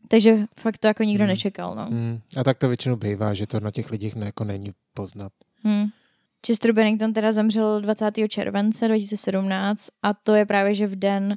Takže 0.08 0.38
fakt 0.60 0.78
to 0.78 0.88
jako 0.88 1.04
nikdo 1.04 1.24
Hmm. 1.24 1.30
nečekal, 1.30 1.76
no. 1.76 1.88
Mm. 1.90 2.20
A 2.38 2.44
tak 2.44 2.60
to 2.60 2.68
většinou 2.68 2.96
bývá, 2.96 3.34
že 3.34 3.48
to 3.48 3.60
na 3.60 3.72
těch 3.72 3.92
lidích 3.92 4.16
ne, 4.16 4.26
jako 4.26 4.44
není 4.44 4.72
poznat. 4.94 5.32
Hmm. 5.64 5.86
Chester 6.48 6.72
Bennington 6.72 7.14
teda 7.14 7.32
zemřel 7.32 7.82
20. 7.82 8.12
července 8.30 8.88
2017 8.88 9.88
a 10.04 10.14
to 10.14 10.36
je 10.36 10.46
právě, 10.46 10.74
že 10.74 10.88
v 10.88 10.96
den, 10.96 11.36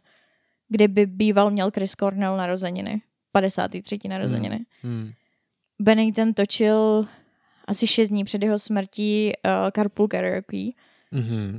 kdy 0.68 0.88
by 0.88 1.06
býval 1.06 1.50
měl 1.50 1.70
Chris 1.70 1.92
Cornell 1.92 2.36
narozeniny. 2.36 3.02
53. 3.32 3.98
narozeniny. 4.08 4.60
Hmm. 4.82 5.00
Hmm. 5.02 5.10
Bennington 5.80 6.34
točil 6.34 7.06
asi 7.70 7.86
6 7.86 8.08
dní 8.08 8.24
před 8.24 8.42
jeho 8.42 8.58
smrtí 8.58 9.32
uh, 9.46 9.70
Carpool 9.74 10.08
Karaoke 10.08 10.56
Mhm. 11.12 11.58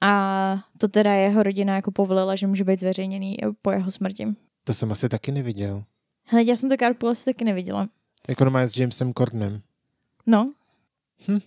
a 0.00 0.64
to 0.78 0.88
teda 0.88 1.12
jeho 1.14 1.42
rodina 1.42 1.76
jako 1.76 1.90
povolila, 1.90 2.36
že 2.36 2.46
může 2.46 2.64
být 2.64 2.80
zveřejněný 2.80 3.36
po 3.62 3.70
jeho 3.70 3.90
smrti. 3.90 4.26
To 4.64 4.74
jsem 4.74 4.92
asi 4.92 5.08
taky 5.08 5.32
neviděl. 5.32 5.84
Hele, 6.24 6.44
já 6.44 6.56
jsem 6.56 6.68
to 6.70 6.76
Carpool 6.76 7.10
asi 7.10 7.24
taky 7.24 7.44
neviděla. 7.44 7.88
Jako 8.28 8.44
normálně 8.44 8.68
s 8.68 8.76
Jamesem 8.76 9.12
Cordenem. 9.14 9.60
No. 10.26 10.52
Hm. 11.28 11.38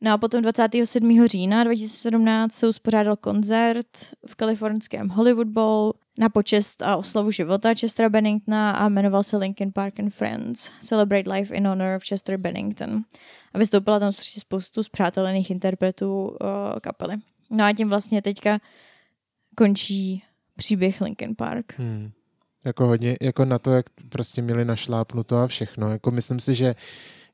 No 0.00 0.12
a 0.12 0.18
potom 0.18 0.42
27. 0.42 1.26
října 1.26 1.64
2017 1.64 2.52
se 2.54 2.68
uspořádal 2.68 3.16
koncert 3.16 3.86
v 4.26 4.34
kalifornském 4.34 5.08
Hollywood 5.08 5.46
Bowl 5.48 5.92
na 6.18 6.28
počest 6.28 6.82
a 6.82 6.96
oslavu 6.96 7.30
života 7.30 7.74
Chestera 7.74 8.08
Benningtona 8.08 8.70
a 8.70 8.88
jmenoval 8.88 9.22
se 9.22 9.36
Linkin 9.36 9.72
Park 9.72 10.00
and 10.00 10.10
Friends. 10.10 10.70
Celebrate 10.80 11.30
Life 11.30 11.54
in 11.54 11.66
Honor 11.66 11.96
of 11.96 12.04
Chester 12.04 12.36
Bennington. 12.36 13.04
A 13.54 13.58
vystoupila 13.58 14.00
tam 14.00 14.12
prostě 14.12 14.40
spoustu 14.40 14.82
zpřátelených 14.82 15.50
interpretů 15.50 16.24
uh, 16.24 16.36
kapely. 16.82 17.16
No 17.50 17.64
a 17.64 17.72
tím 17.72 17.88
vlastně 17.88 18.22
teďka 18.22 18.58
končí 19.56 20.22
příběh 20.56 21.00
Linkin 21.00 21.34
Park. 21.36 21.78
Hmm. 21.78 22.10
Jako 22.64 22.86
hodně, 22.86 23.16
jako 23.20 23.44
na 23.44 23.58
to, 23.58 23.72
jak 23.72 23.86
prostě 24.08 24.42
měli 24.42 24.64
našlápnuto 24.64 25.36
a 25.36 25.46
všechno. 25.46 25.90
Jako 25.90 26.10
myslím 26.10 26.40
si, 26.40 26.54
že 26.54 26.74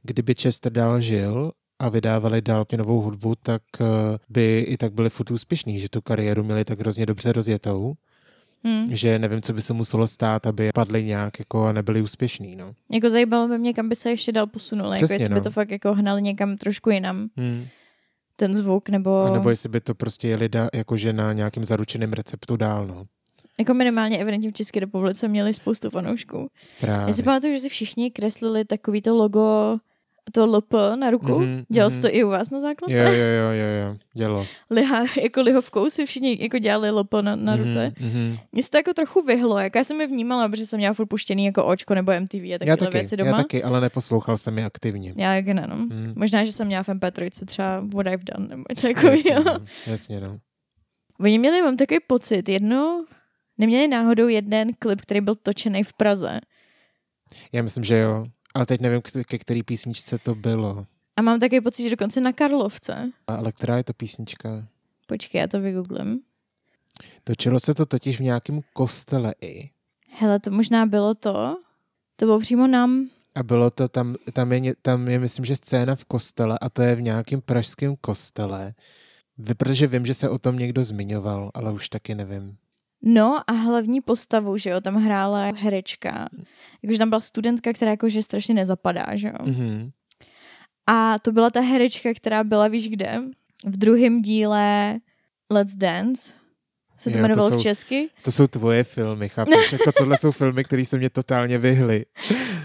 kdyby 0.03 0.35
Chester 0.35 0.73
dál 0.73 1.01
žil 1.01 1.53
a 1.79 1.89
vydávali 1.89 2.43
dál 2.43 2.65
tě 2.65 2.77
novou 2.77 3.01
hudbu, 3.01 3.35
tak 3.43 3.63
eh, 3.81 3.85
by 4.29 4.61
i 4.69 4.77
tak 4.77 4.93
byli 4.93 5.11
furt 5.11 5.31
úspěšní, 5.31 5.79
že 5.79 5.89
tu 5.89 6.01
kariéru 6.01 6.43
měli 6.45 6.65
tak 6.65 6.81
hrozně 6.81 7.07
dobře 7.07 7.33
rozjetou, 7.33 7.95
Hmm. 8.65 8.87
že 8.95 9.19
nevím, 9.19 9.43
co 9.43 9.53
by 9.53 9.63
se 9.63 9.73
muselo 9.73 10.07
stát, 10.07 10.47
aby 10.47 10.71
padli 10.75 11.05
nějak 11.05 11.39
jako 11.39 11.65
a 11.65 11.73
nebyli 11.73 12.03
úspěšní, 12.03 12.57
no. 12.57 12.73
Jako 12.91 13.11
zajímalo 13.11 13.49
by 13.49 13.59
mě, 13.59 13.75
kam 13.75 13.89
by 13.89 13.97
se 13.97 14.11
ještě 14.11 14.33
dál 14.33 14.47
posunuli. 14.47 14.97
Jako 15.01 15.13
jestli 15.13 15.29
by 15.29 15.35
no. 15.35 15.41
to 15.41 15.51
fakt 15.51 15.71
jako 15.71 15.95
hnali 15.95 16.23
někam 16.23 16.57
trošku 16.57 16.91
jinam, 16.91 17.29
Hmm. 17.37 17.67
ten 18.37 18.55
zvuk, 18.55 18.89
nebo, 18.89 19.23
A 19.23 19.33
nebo 19.33 19.51
jestli 19.51 19.69
by 19.69 19.81
to 19.81 19.95
prostě 19.95 20.29
jeli 20.29 20.49
da, 20.49 20.69
jakože 20.75 21.13
na 21.13 21.33
nějakým 21.33 21.65
zaručeným 21.65 22.13
receptu 22.13 22.57
dál, 22.57 22.87
no. 22.87 23.05
jako 23.59 23.75
minimálně 23.75 24.19
evidentně 24.19 24.51
v 24.51 24.55
České 24.55 24.81
republice 24.81 25.29
měli 25.29 25.55
spoustu 25.55 25.91
fanoušků. 25.91 26.49
Právě. 26.81 27.07
Já 27.07 27.13
si 27.13 27.23
pamatuju, 27.23 27.55
že 27.55 27.61
si 27.61 27.69
všichni 27.69 28.11
kreslili 28.11 28.65
takový 28.65 29.03
to 29.03 29.15
logo, 29.15 29.79
to 30.33 30.47
LP 30.47 30.73
na 30.97 31.11
ruku. 31.11 31.39
Mhm, 31.39 31.65
Dělal 31.69 31.91
mhm. 31.91 31.97
jsi 31.97 32.03
to 32.03 32.09
i 32.15 32.25
u 32.25 32.29
vás 32.29 32.51
na 32.51 32.61
základce? 32.61 33.03
Jo, 33.03 33.13
jo, 33.13 33.13
jo, 33.13 33.53
jo, 33.53 33.89
jo, 33.89 33.97
dělo. 34.15 34.47
Liha, 34.71 35.05
jako 35.23 35.41
lihovkou 35.41 35.91
si 35.91 36.07
všichni 36.07 36.39
jako 36.41 36.59
dělali 36.59 36.91
LP 36.91 37.15
na, 37.21 37.37
na 37.37 37.57
ruce. 37.57 37.93
Mhm, 38.01 38.11
mhm. 38.11 38.37
Mně 38.53 38.63
se 38.63 38.71
to 38.71 38.77
jako 38.77 38.95
trochu 38.95 39.23
vyhlo, 39.23 39.59
jak 39.59 39.75
já 39.75 39.85
jsem 39.85 40.01
je 40.01 40.07
vnímala, 40.07 40.49
protože 40.49 40.67
jsem 40.67 40.79
měla 40.79 40.95
furt 40.95 41.07
puštěný 41.07 41.45
jako 41.45 41.65
očko 41.65 41.95
nebo 41.95 42.13
MTV 42.21 42.35
a 42.35 42.59
takové 42.59 42.77
taky, 42.77 42.93
věci 42.93 43.17
doma. 43.17 43.31
já 43.31 43.37
taky, 43.37 43.63
ale 43.63 43.81
neposlouchal 43.81 44.37
jsem 44.37 44.59
je 44.59 44.65
aktivně. 44.65 45.15
Já 45.17 45.35
jak 45.35 45.47
ne, 45.47 45.67
no. 45.69 45.77
Hmm. 45.77 46.13
Možná, 46.17 46.45
že 46.45 46.53
jsem 46.53 46.67
měla 46.67 46.83
v 46.83 46.89
MP3 46.89 47.45
třeba 47.47 47.81
What 47.95 48.07
I've 48.07 48.25
Done 48.25 48.49
nebo 48.49 48.65
něco 48.71 48.87
Jasně, 48.87 48.95
takového. 48.95 49.45
no. 49.45 49.67
Jasně, 49.87 50.21
no. 50.21 50.39
Oni 51.21 51.39
měli, 51.39 51.63
mám 51.63 51.77
takový 51.77 52.01
pocit, 52.07 52.49
jedno, 52.49 53.05
neměli 53.59 53.89
náhodou 53.89 54.29
jeden 54.29 54.71
klip, 54.79 55.01
který 55.01 55.21
byl 55.21 55.35
točený 55.35 55.85
v 55.85 55.93
Praze. 55.93 56.41
Já 57.53 57.63
myslím, 57.63 57.85
že 57.85 57.99
jo. 57.99 58.27
Ale 58.55 58.67
teď 58.67 58.81
nevím, 58.81 59.01
ke 59.29 59.39
který 59.39 59.63
písničce 59.63 60.19
to 60.19 60.35
bylo. 60.35 60.87
A 61.17 61.23
mám 61.23 61.41
takový 61.41 61.61
pocit, 61.61 61.83
že 61.83 61.91
dokonce 61.91 62.21
na 62.21 62.33
Karlovce. 62.33 63.11
A- 63.27 63.35
Ale 63.35 63.53
která 63.53 63.77
je 63.77 63.85
to 63.85 63.93
písnička? 63.93 64.67
Počkej, 65.07 65.41
já 65.41 65.47
to 65.47 65.61
vygooglím. 65.61 66.21
Točilo 67.25 67.61
se 67.61 67.75
to 67.75 67.87
totiž 67.87 68.19
v 68.21 68.23
nějakém 68.23 68.61
kostele 68.73 69.35
i. 69.41 69.71
Hele, 70.09 70.41
to 70.41 70.51
možná 70.51 70.87
bylo 70.87 71.15
to. 71.15 71.57
To 72.17 72.25
bylo 72.27 72.41
přímo 72.41 72.67
nám. 72.67 73.09
A 73.35 73.43
bylo 73.43 73.71
to 73.71 73.89
tam, 73.89 74.15
tam 74.33 74.53
je, 74.53 74.75
tam 74.83 75.09
je, 75.09 75.19
myslím, 75.19 75.45
že 75.45 75.57
scéna 75.57 75.95
v 75.97 76.05
kostele 76.05 76.59
a 76.61 76.69
to 76.71 76.83
je 76.83 76.95
v 76.97 77.03
nějakém 77.03 77.41
pražském 77.41 77.97
kostele. 78.01 78.75
Vy- 79.39 79.55
Protože 79.55 79.87
vím, 79.87 80.07
že 80.07 80.15
se 80.15 80.29
o 80.29 80.39
tom 80.39 80.59
někdo 80.59 80.85
zmiňoval, 80.85 81.51
ale 81.55 81.73
už 81.73 81.89
taky 81.89 82.15
nevím. 82.15 82.57
No 83.05 83.51
a 83.51 83.53
hlavní 83.53 84.01
postavu, 84.01 84.57
že 84.57 84.71
jo, 84.71 84.81
tam 84.81 84.95
hrála 84.95 85.53
herečka. 85.57 86.29
Jakože 86.83 86.99
tam 86.99 87.09
byla 87.09 87.21
studentka, 87.21 87.73
která 87.73 87.91
jakože 87.91 88.23
strašně 88.23 88.55
nezapadá, 88.55 89.07
že 89.17 89.29
jo. 89.29 89.47
Mhm. 89.47 89.91
A 90.87 91.19
to 91.19 91.33
byla 91.33 91.51
ta 91.51 91.61
herečka, 91.61 92.15
která 92.15 92.45
byla, 92.45 92.69
víš 92.69 92.89
kde? 92.89 93.23
V 93.67 93.77
druhém 93.77 94.23
díle 94.23 94.99
Let's 95.51 95.75
Dance. 95.77 96.33
Se 96.99 97.11
to 97.11 97.19
jmenovalo 97.19 97.51
v 97.51 97.63
česky. 97.63 98.11
To 98.25 98.33
jsou 98.33 98.47
tvoje 98.47 98.85
filmy, 98.85 99.29
chápeš? 99.29 99.73
Jako 99.73 99.93
tohle 99.93 100.19
jsou 100.19 100.31
filmy, 100.31 100.65
které 100.65 100.85
se 100.85 100.99
mě 100.99 101.11
totálně 101.11 101.59
vyhly. 101.59 102.05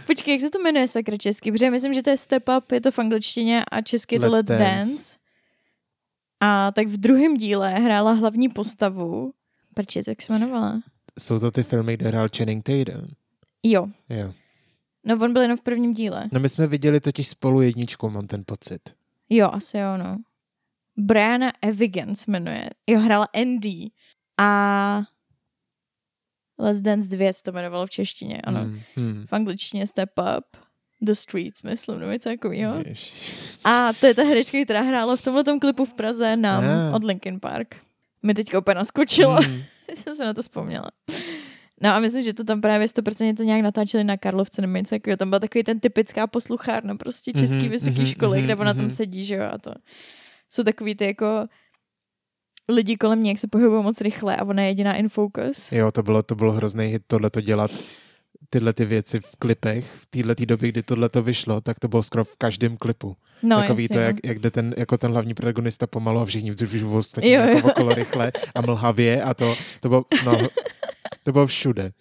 Počkej, 0.08 0.34
jak 0.34 0.41
se 0.41 0.50
to 0.50 0.60
jmenuje 0.60 0.88
sakra 0.88 1.17
česky? 1.17 1.52
Protože 1.52 1.71
myslím, 1.71 1.93
že 1.93 2.04
to 2.04 2.10
je 2.10 2.17
Step 2.17 2.50
Up, 2.58 2.71
je 2.71 2.82
to 2.82 2.91
v 2.91 3.00
angličtině 3.00 3.63
a 3.71 3.82
česky 3.82 4.15
je 4.15 4.19
to 4.19 4.32
Let's 4.32 4.50
Let's, 4.50 4.62
Dance. 4.63 4.91
Dance. 4.91 5.15
A 6.39 6.71
tak 6.71 6.88
v 6.88 6.97
druhém 6.97 7.38
díle 7.38 7.69
hrála 7.69 8.12
hlavní 8.12 8.50
postavu. 8.50 9.34
Prči, 9.78 10.02
jak 10.08 10.22
se 10.22 10.34
jmenovala? 10.34 10.82
Jsou 11.20 11.40
to 11.40 11.52
ty 11.52 11.63
filmy, 11.63 11.98
kde 11.98 12.08
hrál 12.08 12.28
Channing 12.38 12.63
Tatum. 12.63 13.08
Jo. 13.63 13.88
Jo. 14.10 14.34
No 15.06 15.16
on 15.22 15.34
byl 15.34 15.42
jenom 15.42 15.58
v 15.58 15.62
prvním 15.62 15.94
díle. 15.94 16.26
No 16.32 16.40
my 16.40 16.50
jsme 16.50 16.68
viděli 16.68 17.00
totiž 17.00 17.28
spolu 17.28 17.62
jedničku, 17.62 18.10
mám 18.10 18.28
ten 18.28 18.44
pocit. 18.46 18.82
Jo, 19.30 19.50
asi 19.52 19.78
jo, 19.78 19.98
no. 19.98 20.18
Brianna 20.98 21.52
Evigan 21.62 22.16
se 22.16 22.32
jmenuje. 22.32 22.70
Jo, 22.88 23.00
hrála 23.00 23.28
Andy. 23.36 23.90
A 24.40 25.02
Let's 26.60 26.82
Dance 26.82 27.16
2 27.18 27.34
se 27.34 27.44
to 27.44 27.52
jmenovalo 27.52 27.86
v 27.86 27.90
češtině, 27.90 28.42
ano. 28.44 28.60
Hmm, 28.60 28.80
hmm. 28.96 29.26
V 29.28 29.34
angličtině 29.34 29.88
Step 29.88 30.10
Up. 30.38 30.63
The 31.02 31.12
Streets, 31.13 31.63
myslím, 31.63 32.00
nebo 32.00 32.12
něco 32.12 32.30
takového. 32.30 32.84
A 33.63 33.94
to 33.94 34.06
je 34.08 34.13
ta 34.13 34.24
herečka, 34.24 34.58
která 34.63 34.82
hrála 34.82 35.16
v 35.16 35.22
tomhle 35.22 35.44
klipu 35.62 35.86
v 35.86 35.94
Praze 35.94 36.36
nám 36.36 36.63
Ah. 36.63 36.96
od 36.96 37.04
Linkin 37.04 37.40
Park. 37.40 37.76
Mi 38.28 38.34
teďka 38.34 38.60
úplně 38.60 38.76
naskočilo. 38.76 39.36
Hmm. 39.36 39.62
jsem 39.96 40.16
se 40.16 40.26
na 40.26 40.34
to 40.34 40.42
vzpomněla. 40.42 40.92
No 41.82 41.90
a 41.90 42.00
myslím, 42.00 42.24
že 42.24 42.34
to 42.34 42.44
tam 42.44 42.62
právě 42.62 42.88
100% 42.88 43.36
to 43.36 43.44
nějak 43.44 43.62
natáčeli 43.62 44.04
na 44.04 44.18
Karlovce 44.18 44.62
nebo 44.62 44.78
něco 44.78 44.96
takového. 44.96 45.18
Tam 45.18 45.30
byl 45.30 45.40
takový 45.40 45.63
ten 45.63 45.80
typická 45.80 46.28
posluchárna 46.28 46.96
prostě 46.96 47.34
český 47.34 47.58
Mhm, 47.58 47.70
vysoký 47.70 48.02
mhm, 48.02 48.06
školy, 48.06 48.38
mhm, 48.38 48.46
kde 48.46 48.56
ona 48.56 48.74
tam 48.74 48.86
mhm. 48.86 48.90
sedí, 48.90 49.26
že 49.26 49.36
jo, 49.36 49.44
a 49.52 49.58
to 49.58 49.72
jsou 50.50 50.63
takový 50.63 50.96
ty 50.96 51.06
jako 51.06 51.48
lidi 52.70 52.98
kolem 52.98 53.24
ní, 53.24 53.30
jak 53.30 53.38
se 53.38 53.48
pohybují 53.48 53.84
moc 53.84 54.02
rychle 54.02 54.36
a 54.36 54.46
ona 54.46 54.62
je 54.62 54.68
jediná 54.68 54.96
in 54.96 55.10
focus. 55.10 55.72
Jo, 55.72 55.92
to 55.92 56.04
bylo, 56.04 56.24
to 56.24 56.36
bylo 56.36 56.52
hrozný 56.52 56.86
hit 56.86 57.02
tohle 57.08 57.30
to 57.30 57.42
dělat 57.42 57.72
tyhle 58.50 58.74
ty 58.74 58.86
věci 58.86 59.20
v 59.20 59.36
klipech. 59.40 59.86
V 59.86 60.08
téhle 60.08 60.36
době, 60.46 60.70
kdy 60.70 60.84
tohle 60.84 61.10
to 61.10 61.24
vyšlo, 61.24 61.62
tak 61.62 61.80
to 61.80 61.88
bylo 61.88 62.04
skoro 62.04 62.24
v 62.26 62.36
každém 62.38 62.78
klipu. 62.78 63.16
No, 63.44 63.62
Takový 63.62 63.84
jasně, 63.84 63.94
to, 63.94 64.00
no. 64.00 64.06
jak, 64.06 64.16
jak 64.26 64.40
jde 64.40 64.52
ten, 64.52 64.74
jako 64.78 64.98
ten 64.98 65.12
hlavní 65.12 65.34
protagonista 65.34 65.88
pomalu 65.88 66.20
a 66.20 66.26
všichni 66.26 66.52
už 66.52 66.84
ostatní 66.84 67.32
Jo, 67.32 67.42
jako 67.42 67.68
jo. 67.68 67.72
okolo 67.74 67.94
rychle 67.96 68.32
a 68.56 68.62
mlhavě 68.62 69.24
a 69.24 69.34
to, 69.34 69.56
to 69.80 69.90
bylo, 69.90 70.06
no, 70.26 70.48
to 71.24 71.32
bylo 71.32 71.48
všude. 71.48 71.92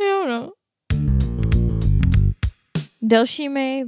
Jo, 0.00 0.26
no. 0.28 0.52
Dalšími 3.02 3.84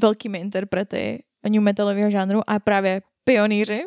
velkými 0.00 0.38
interprety 0.38 1.22
new 1.48 1.62
metalového 1.62 2.10
žánru 2.10 2.40
a 2.50 2.58
právě 2.58 3.02
pionýři, 3.24 3.80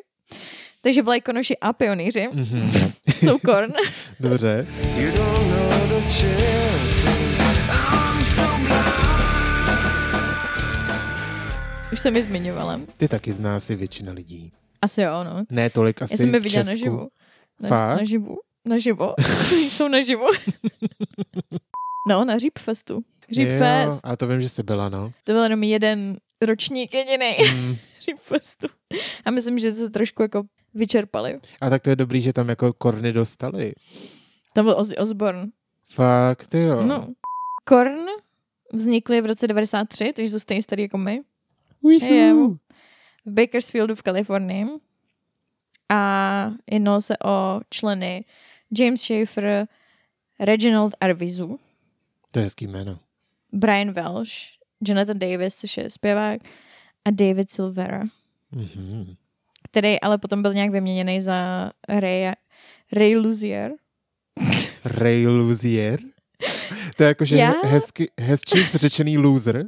takže 0.81 1.01
vlajkonoši 1.01 1.57
a 1.57 1.73
pionýři 1.73 2.27
Mhm. 2.33 2.71
jsou 3.13 3.39
Korn. 3.39 3.71
Dobře. 4.19 4.67
You 4.97 5.11
don't 5.17 5.37
know 5.49 6.01
the 6.01 6.13
Už 11.93 11.99
jsem 11.99 12.15
je 12.15 12.23
zmiňovala. 12.23 12.79
Ty 12.97 13.07
taky 13.07 13.33
zná 13.33 13.55
asi 13.55 13.75
většina 13.75 14.11
lidí. 14.13 14.51
Asi 14.81 15.01
jo, 15.01 15.23
no. 15.23 15.43
Ne 15.49 15.69
tolik 15.69 16.01
asi 16.01 16.13
Já 16.13 16.17
jsem 16.17 16.33
je 16.33 16.39
viděla 16.39 16.65
naživu. 16.65 17.07
Na, 17.59 17.69
Fakt? 17.69 17.97
naživu. 17.99 18.37
Naživo. 18.65 19.13
jsou 19.51 19.87
naživo. 19.87 20.25
no, 22.09 22.25
na 22.25 22.37
Řípfestu. 22.37 23.03
Řípfest. 23.31 24.05
Jo, 24.05 24.11
a 24.11 24.15
to 24.15 24.27
vím, 24.27 24.41
že 24.41 24.49
jsi 24.49 24.63
byla, 24.63 24.89
no. 24.89 25.11
To 25.23 25.31
byl 25.31 25.43
jenom 25.43 25.63
jeden 25.63 26.17
ročník 26.41 26.93
jediný 26.93 27.35
Mm. 27.55 27.75
Řípfestu. 27.99 28.67
A 29.25 29.31
myslím, 29.31 29.59
že 29.59 29.71
se 29.71 29.89
trošku 29.89 30.21
jako 30.21 30.43
vyčerpali. 30.73 31.39
A 31.61 31.69
tak 31.69 31.81
to 31.81 31.89
je 31.89 31.95
dobrý, 31.95 32.21
že 32.21 32.33
tam 32.33 32.49
jako 32.49 32.73
korny 32.73 33.13
dostali. 33.13 33.73
Tam 34.53 34.65
byl 34.65 34.75
Ozzy 34.77 34.97
Osbourne. 34.97 35.47
Fakt, 35.89 36.53
jo. 36.53 36.83
No. 36.83 37.07
Korn 37.65 38.05
vznikly 38.73 39.21
v 39.21 39.25
roce 39.25 39.47
93, 39.47 40.13
takže 40.15 40.29
jsou 40.31 40.39
stejně 40.39 40.61
starý 40.61 40.83
jako 40.83 40.97
my. 40.97 41.21
Uihu. 41.83 42.05
Je, 42.13 42.33
v 43.25 43.31
Bakersfieldu 43.33 43.95
v 43.95 44.01
Kalifornii. 44.01 44.65
A 45.89 46.51
jednalo 46.71 47.01
se 47.01 47.17
o 47.25 47.59
členy 47.69 48.25
James 48.79 49.01
Schaefer, 49.01 49.67
Reginald 50.39 50.93
Arvizu, 51.01 51.59
To 52.31 52.39
je 52.39 52.43
hezký 52.43 52.67
jméno. 52.67 52.99
Brian 53.51 53.91
Welsh, 53.91 54.31
Jonathan 54.87 55.19
Davis, 55.19 55.55
což 55.55 55.77
je 55.77 55.89
zpěvák, 55.89 56.41
a 57.05 57.11
David 57.11 57.49
Silvera, 57.51 58.03
Mhm. 58.51 59.15
který 59.63 60.01
ale 60.01 60.17
potom 60.17 60.41
byl 60.41 60.53
nějak 60.53 60.71
vyměněný 60.71 61.21
za 61.21 61.71
Ray, 61.89 62.31
Ray 62.91 63.15
Luzier. 63.17 63.71
Ray 64.85 65.27
Luzier. 65.27 65.99
To 66.97 67.03
je 67.03 67.07
jakože 67.07 67.37
hezky, 67.63 68.09
hezčí 68.19 68.63
řečený 68.73 69.17
loser. 69.17 69.65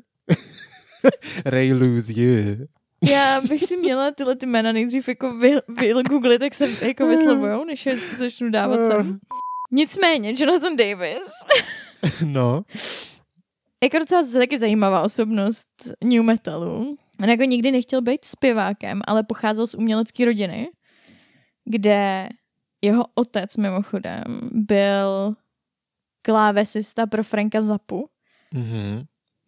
Ray 1.45 1.73
Luzier. 1.73 2.67
Já 3.09 3.41
bych 3.41 3.63
si 3.63 3.77
měla 3.77 4.11
tyhle 4.11 4.35
ty 4.35 4.45
jména 4.45 4.71
nejdřív 4.71 5.07
jako 5.07 5.31
vy, 5.37 5.55
vygooglit, 5.77 6.41
jak 6.41 6.53
se 6.53 6.87
jako 6.87 7.07
vyslovujou, 7.07 7.63
než 7.65 7.85
je 7.85 7.97
začnu 7.97 8.49
dávat 8.49 8.85
sem. 8.85 9.17
Nicméně, 9.71 10.33
Jonathan 10.37 10.75
Davis, 10.75 11.29
No. 12.25 12.63
jako 13.83 13.99
docela 13.99 14.23
taky 14.33 14.59
zajímavá 14.59 15.01
osobnost 15.01 15.67
new 16.03 16.23
metalu. 16.23 16.97
On 17.23 17.29
jako 17.29 17.43
nikdy 17.43 17.71
nechtěl 17.71 18.01
být 18.01 18.25
zpěvákem, 18.25 19.01
ale 19.07 19.23
pocházel 19.23 19.67
z 19.67 19.75
umělecké 19.75 20.25
rodiny, 20.25 20.67
kde 21.65 22.29
jeho 22.81 23.05
otec 23.15 23.57
mimochodem 23.57 24.23
byl 24.51 25.33
klávesista 26.21 27.05
pro 27.07 27.23
Franka 27.23 27.61
Zapu, 27.61 28.09
Mhm. 28.53 29.03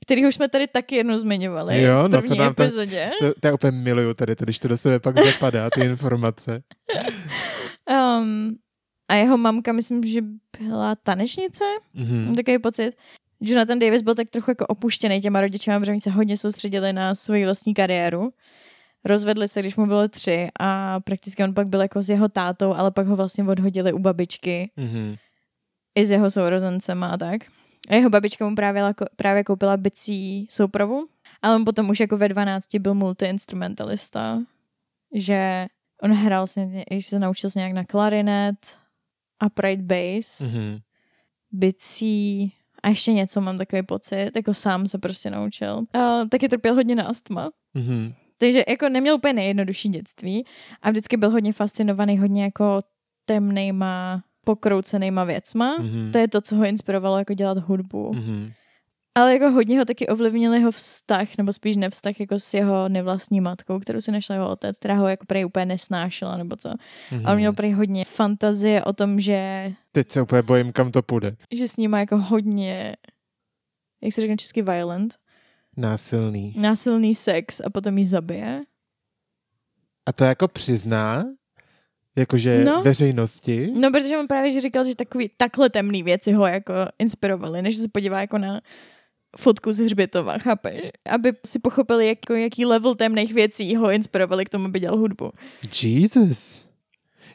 Který 0.07 0.25
už 0.27 0.35
jsme 0.35 0.49
tady 0.49 0.67
taky 0.67 0.95
jednou 0.95 1.17
zmiňovali 1.19 1.81
Jo, 1.81 2.03
v 2.03 2.07
no, 2.07 2.17
první 2.19 2.27
co 2.37 2.43
nám 2.43 2.53
to- 2.53 2.63
epizodě. 2.63 3.09
To, 3.19 3.33
to 3.39 3.47
já 3.47 3.53
úplně 3.53 3.71
miluju 3.71 4.13
tady, 4.13 4.35
to, 4.35 4.43
když 4.43 4.59
to 4.59 4.67
do 4.67 4.77
sebe 4.77 4.99
pak 4.99 5.15
zapadá, 5.25 5.69
ty 5.69 5.81
informace. 5.81 6.63
Um, 8.19 8.55
A 9.09 9.15
jeho 9.15 9.37
mamka, 9.37 9.71
myslím, 9.73 10.03
že 10.03 10.21
byla 10.59 10.95
tanečnice, 10.95 11.63
Mhm. 11.93 12.25
mám 12.25 12.35
takový 12.35 12.59
pocit. 12.59 12.91
Jonathan 13.41 13.79
Davis 13.79 14.01
byl 14.01 14.15
tak 14.15 14.29
trochu 14.29 14.51
jako 14.51 14.65
opuštěný 14.67 15.21
těma 15.21 15.41
rodičema, 15.41 15.79
protože 15.79 15.91
oni 15.91 16.01
se 16.01 16.09
hodně 16.09 16.37
soustředili 16.37 16.93
na 16.93 17.15
svoji 17.15 17.45
vlastní 17.45 17.73
kariéru. 17.73 18.29
Rozvedli 19.05 19.47
se, 19.47 19.59
když 19.59 19.75
mu 19.75 19.85
bylo 19.85 20.07
tři 20.07 20.47
a 20.59 20.99
prakticky 20.99 21.43
on 21.43 21.53
pak 21.53 21.67
byl 21.67 21.81
jako 21.81 22.01
s 22.01 22.09
jeho 22.09 22.29
tátou, 22.29 22.73
ale 22.73 22.91
pak 22.91 23.07
ho 23.07 23.15
vlastně 23.15 23.43
odhodili 23.43 23.93
u 23.93 23.99
babičky 23.99 24.71
Mhm. 24.77 25.15
i 25.95 26.05
s 26.05 26.11
jeho 26.11 26.31
sourozencema 26.31 27.07
a 27.07 27.17
tak. 27.17 27.41
A 27.87 27.95
jeho 27.95 28.09
babička 28.09 28.49
mu 28.49 28.55
právě, 28.55 28.83
právě 29.15 29.43
koupila 29.43 29.77
bicí 29.77 30.47
soupravu, 30.49 31.07
ale 31.41 31.55
on 31.55 31.65
potom 31.65 31.89
už 31.89 31.99
jako 31.99 32.17
ve 32.17 32.29
12 32.29 32.75
byl 32.75 32.93
multi-instrumentalista, 32.93 34.43
že 35.13 35.67
on 36.01 36.11
hrál 36.11 36.47
se, 36.47 36.65
když 36.89 37.05
se 37.05 37.19
naučil 37.19 37.49
se 37.49 37.59
nějak 37.59 37.73
na 37.73 37.83
klarinet, 37.83 38.77
upright 39.45 39.83
bass, 39.83 40.41
mm-hmm. 40.41 40.53
Mhm. 40.53 40.79
bicí 41.51 42.53
a 42.83 42.89
ještě 42.89 43.13
něco 43.13 43.41
mám 43.41 43.57
takový 43.57 43.83
pocit, 43.83 44.31
jako 44.35 44.53
sám 44.53 44.87
se 44.87 44.97
prostě 44.97 45.29
naučil. 45.29 45.81
A 45.93 46.25
taky 46.25 46.49
trpěl 46.49 46.75
hodně 46.75 46.95
na 46.95 47.03
astma. 47.03 47.49
Mhm. 47.73 48.13
Takže 48.37 48.63
jako 48.67 48.89
neměl 48.89 49.15
úplně 49.15 49.33
nejjednodušší 49.33 49.89
dětství 49.89 50.45
a 50.81 50.89
vždycky 50.89 51.17
byl 51.17 51.29
hodně 51.29 51.53
fascinovaný 51.53 52.17
hodně 52.19 52.43
jako 52.43 52.81
temnejma, 53.25 54.23
pokroucenýma 54.47 55.23
věcma. 55.23 55.75
Mhm. 55.79 56.11
To 56.11 56.17
je 56.17 56.27
to, 56.27 56.41
co 56.41 56.55
ho 56.55 56.65
inspirovalo 56.65 57.17
jako 57.17 57.33
dělat 57.33 57.57
hudbu. 57.57 58.13
Mhm. 58.13 58.51
Ale 59.15 59.33
jako 59.33 59.51
hodně 59.51 59.79
ho 59.79 59.85
taky 59.85 60.07
ovlivnil 60.07 60.53
jeho 60.53 60.71
vztah, 60.71 61.27
nebo 61.37 61.53
spíš 61.53 61.75
nevztah 61.75 62.19
jako 62.19 62.39
s 62.39 62.53
jeho 62.53 62.89
nevlastní 62.89 63.41
matkou, 63.41 63.79
kterou 63.79 64.01
si 64.01 64.11
našel 64.11 64.35
jeho 64.35 64.49
otec, 64.51 64.77
která 64.79 64.95
ho 64.95 65.07
jako 65.07 65.25
prej 65.25 65.45
úplně 65.45 65.65
nesnášela, 65.65 66.37
nebo 66.37 66.55
co. 66.55 66.69
A 67.25 67.31
on 67.31 67.37
měl 67.37 67.53
prej 67.53 67.71
hodně 67.71 68.05
fantazie 68.05 68.83
o 68.83 68.93
tom, 68.93 69.19
že, 69.19 69.71
Teď 69.91 70.11
se 70.11 70.21
úplně 70.21 70.41
bojím, 70.41 70.71
kam 70.71 70.91
to 70.91 71.01
půjde. 71.01 71.35
že 71.53 71.67
s 71.67 71.77
ním 71.77 71.91
má 71.91 71.99
jako 71.99 72.17
hodně, 72.17 72.95
jak 74.01 74.13
se 74.13 74.21
řekne 74.21 74.37
česky, 74.37 74.61
violent, 74.61 75.15
Násilný. 75.77 76.53
násilný 76.57 77.15
sex 77.15 77.61
a 77.65 77.69
potom 77.69 77.97
jí 77.97 78.05
zabije. 78.05 78.61
A 80.05 80.13
to 80.13 80.23
jako 80.23 80.47
přizná? 80.47 81.23
Jakože 82.17 82.63
No. 82.65 82.81
veřejnosti? 82.83 83.69
No, 83.73 83.91
protože 83.91 84.17
on 84.17 84.27
právě 84.27 84.51
že 84.51 84.61
říkal, 84.61 84.83
že 84.85 84.95
takový, 84.95 85.29
takhle 85.37 85.69
temný 85.69 86.03
věci 86.03 86.31
ho 86.31 86.47
jako 86.47 86.73
inspirovaly, 86.99 87.61
než 87.61 87.77
se 87.77 87.87
podívá 87.91 88.21
jako 88.21 88.37
na 88.37 88.61
fotku 89.37 89.73
z 89.73 89.77
hřbitova, 89.79 90.37
chápeš? 90.37 90.81
Aby 91.09 91.33
si 91.45 91.59
pochopili, 91.59 92.07
jako, 92.07 92.33
jaký 92.33 92.65
level 92.65 92.95
temných 92.95 93.33
věcí 93.33 93.75
ho 93.75 93.91
inspirovali 93.91 94.45
k 94.45 94.49
tomu, 94.49 94.65
aby 94.65 94.79
dělal 94.79 94.97
hudbu. 94.97 95.31
Jesus. 95.83 96.67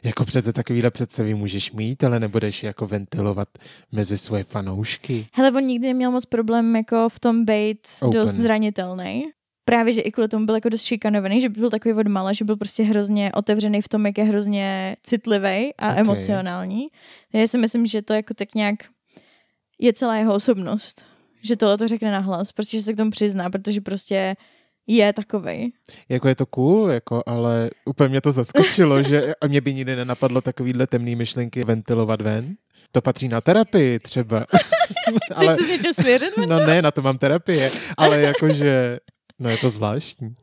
Jako 0.03 0.25
přece 0.25 0.53
takovýhle 0.53 0.91
představy 0.91 1.33
můžeš 1.33 1.71
mít, 1.71 2.03
ale 2.03 2.19
nebudeš 2.19 2.63
jako 2.63 2.87
ventilovat 2.87 3.47
mezi 3.91 4.17
svoje 4.17 4.43
fanoušky. 4.43 5.27
Hele, 5.33 5.51
on 5.51 5.63
nikdy 5.63 5.87
neměl 5.87 6.11
moc 6.11 6.25
problém 6.25 6.75
jako 6.75 7.09
v 7.09 7.19
tom 7.19 7.45
být 7.45 7.79
Open. 8.01 8.21
dost 8.21 8.31
zranitelný. 8.35 9.23
Právě, 9.65 9.93
že 9.93 10.01
i 10.01 10.11
kvůli 10.11 10.27
tomu 10.27 10.45
byl 10.45 10.55
jako 10.55 10.69
dost 10.69 10.83
šikanovaný, 10.83 11.41
že 11.41 11.49
byl 11.49 11.69
takový 11.69 11.93
od 11.93 12.07
mala, 12.07 12.33
že 12.33 12.45
byl 12.45 12.55
prostě 12.55 12.83
hrozně 12.83 13.31
otevřený 13.33 13.81
v 13.81 13.89
tom, 13.89 14.05
jak 14.05 14.17
je 14.17 14.23
hrozně 14.23 14.95
citlivý 15.03 15.47
a 15.47 15.87
Ok. 15.87 15.91
okay. 15.91 15.99
emocionální. 15.99 16.87
Já 17.33 17.47
si 17.47 17.57
myslím, 17.57 17.85
že 17.85 18.01
to 18.01 18.13
jako 18.13 18.33
tak 18.33 18.55
nějak 18.55 18.75
je 19.79 19.93
celá 19.93 20.15
jeho 20.15 20.33
osobnost. 20.35 21.05
Že 21.41 21.55
tohle 21.55 21.77
to 21.77 21.87
řekne 21.87 22.11
nahlas, 22.11 22.51
protože 22.51 22.81
se 22.81 22.93
k 22.93 22.97
tomu 22.97 23.11
přizná, 23.11 23.49
protože 23.49 23.81
prostě 23.81 24.35
je 24.87 25.13
takovej. 25.13 25.71
Jako 26.09 26.27
je 26.27 26.35
to 26.35 26.45
cool, 26.45 26.89
jako, 26.89 27.23
ale 27.25 27.69
úplně 27.85 28.09
mě 28.09 28.21
to 28.21 28.31
zaskočilo, 28.31 29.03
že 29.09 29.33
a 29.41 29.47
mě 29.47 29.61
by 29.61 29.73
nikdy 29.73 29.95
nenapadlo 29.95 30.41
takovýhle 30.41 30.87
temný 30.87 31.15
myšlenky 31.15 31.63
ventilovat 31.63 32.21
ven. 32.21 32.55
To 32.91 33.01
patří 33.01 33.27
na 33.27 33.41
terapii 33.41 33.99
třeba. 33.99 34.45
Chceš 35.33 35.49
se 35.49 35.63
s 35.63 35.69
něčím 35.69 35.93
svěřit? 35.93 36.33
no 36.47 36.59
ne, 36.59 36.81
na 36.81 36.91
to 36.91 37.01
mám 37.01 37.17
terapie, 37.17 37.71
ale 37.97 38.21
jakože, 38.21 38.99
no 39.39 39.49
je 39.49 39.57
to 39.57 39.69
zvláštní. 39.69 40.35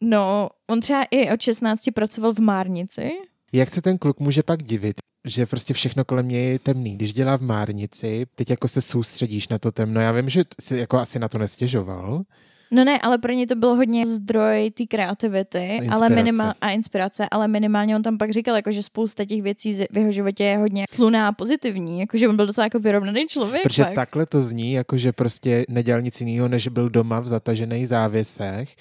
No, 0.00 0.48
on 0.70 0.80
třeba 0.80 1.04
i 1.10 1.32
od 1.32 1.40
16 1.40 1.84
pracoval 1.94 2.32
v 2.32 2.38
Márnici. 2.38 3.10
Jak 3.52 3.70
se 3.70 3.82
ten 3.82 3.98
kluk 3.98 4.20
může 4.20 4.42
pak 4.42 4.62
divit, 4.62 4.96
že 5.26 5.46
prostě 5.46 5.74
všechno 5.74 6.04
kolem 6.04 6.28
něj 6.28 6.50
je 6.50 6.58
temný. 6.58 6.96
Když 6.96 7.12
dělá 7.12 7.36
v 7.36 7.42
márnici, 7.42 8.26
teď 8.34 8.50
jako 8.50 8.68
se 8.68 8.82
soustředíš 8.82 9.48
na 9.48 9.58
to 9.58 9.72
temno. 9.72 10.00
Já 10.00 10.12
vím, 10.12 10.28
že 10.28 10.44
si 10.60 10.76
jako 10.76 10.98
asi 10.98 11.18
na 11.18 11.28
to 11.28 11.38
nestěžoval. 11.38 12.22
No 12.70 12.84
ne, 12.84 12.98
ale 13.00 13.18
pro 13.18 13.32
ně 13.32 13.46
to 13.46 13.54
bylo 13.54 13.76
hodně 13.76 14.06
zdroj 14.06 14.70
té 14.70 14.86
kreativity 14.86 15.58
ale 15.58 15.84
inspirace. 15.84 16.14
minimál, 16.14 16.52
a 16.60 16.70
inspirace, 16.70 17.28
ale 17.30 17.48
minimálně 17.48 17.96
on 17.96 18.02
tam 18.02 18.18
pak 18.18 18.30
říkal, 18.30 18.56
jako, 18.56 18.72
že 18.72 18.82
spousta 18.82 19.24
těch 19.24 19.42
věcí 19.42 19.74
v 19.90 19.98
jeho 19.98 20.10
životě 20.10 20.44
je 20.44 20.58
hodně 20.58 20.84
sluná 20.90 21.28
a 21.28 21.32
pozitivní, 21.32 22.00
jakože 22.00 22.28
on 22.28 22.36
byl 22.36 22.46
docela 22.46 22.64
jako 22.64 22.78
vyrovnaný 22.78 23.26
člověk. 23.28 23.62
Protože 23.62 23.82
fakt. 23.82 23.94
takhle 23.94 24.26
to 24.26 24.42
zní, 24.42 24.72
jako 24.72 24.96
že 24.98 25.12
prostě 25.12 25.64
nedělal 25.68 26.00
nic 26.00 26.20
jiného, 26.20 26.48
než 26.48 26.68
byl 26.68 26.90
doma 26.90 27.20
v 27.20 27.26
zatažených 27.26 27.88
závěsech, 27.88 28.76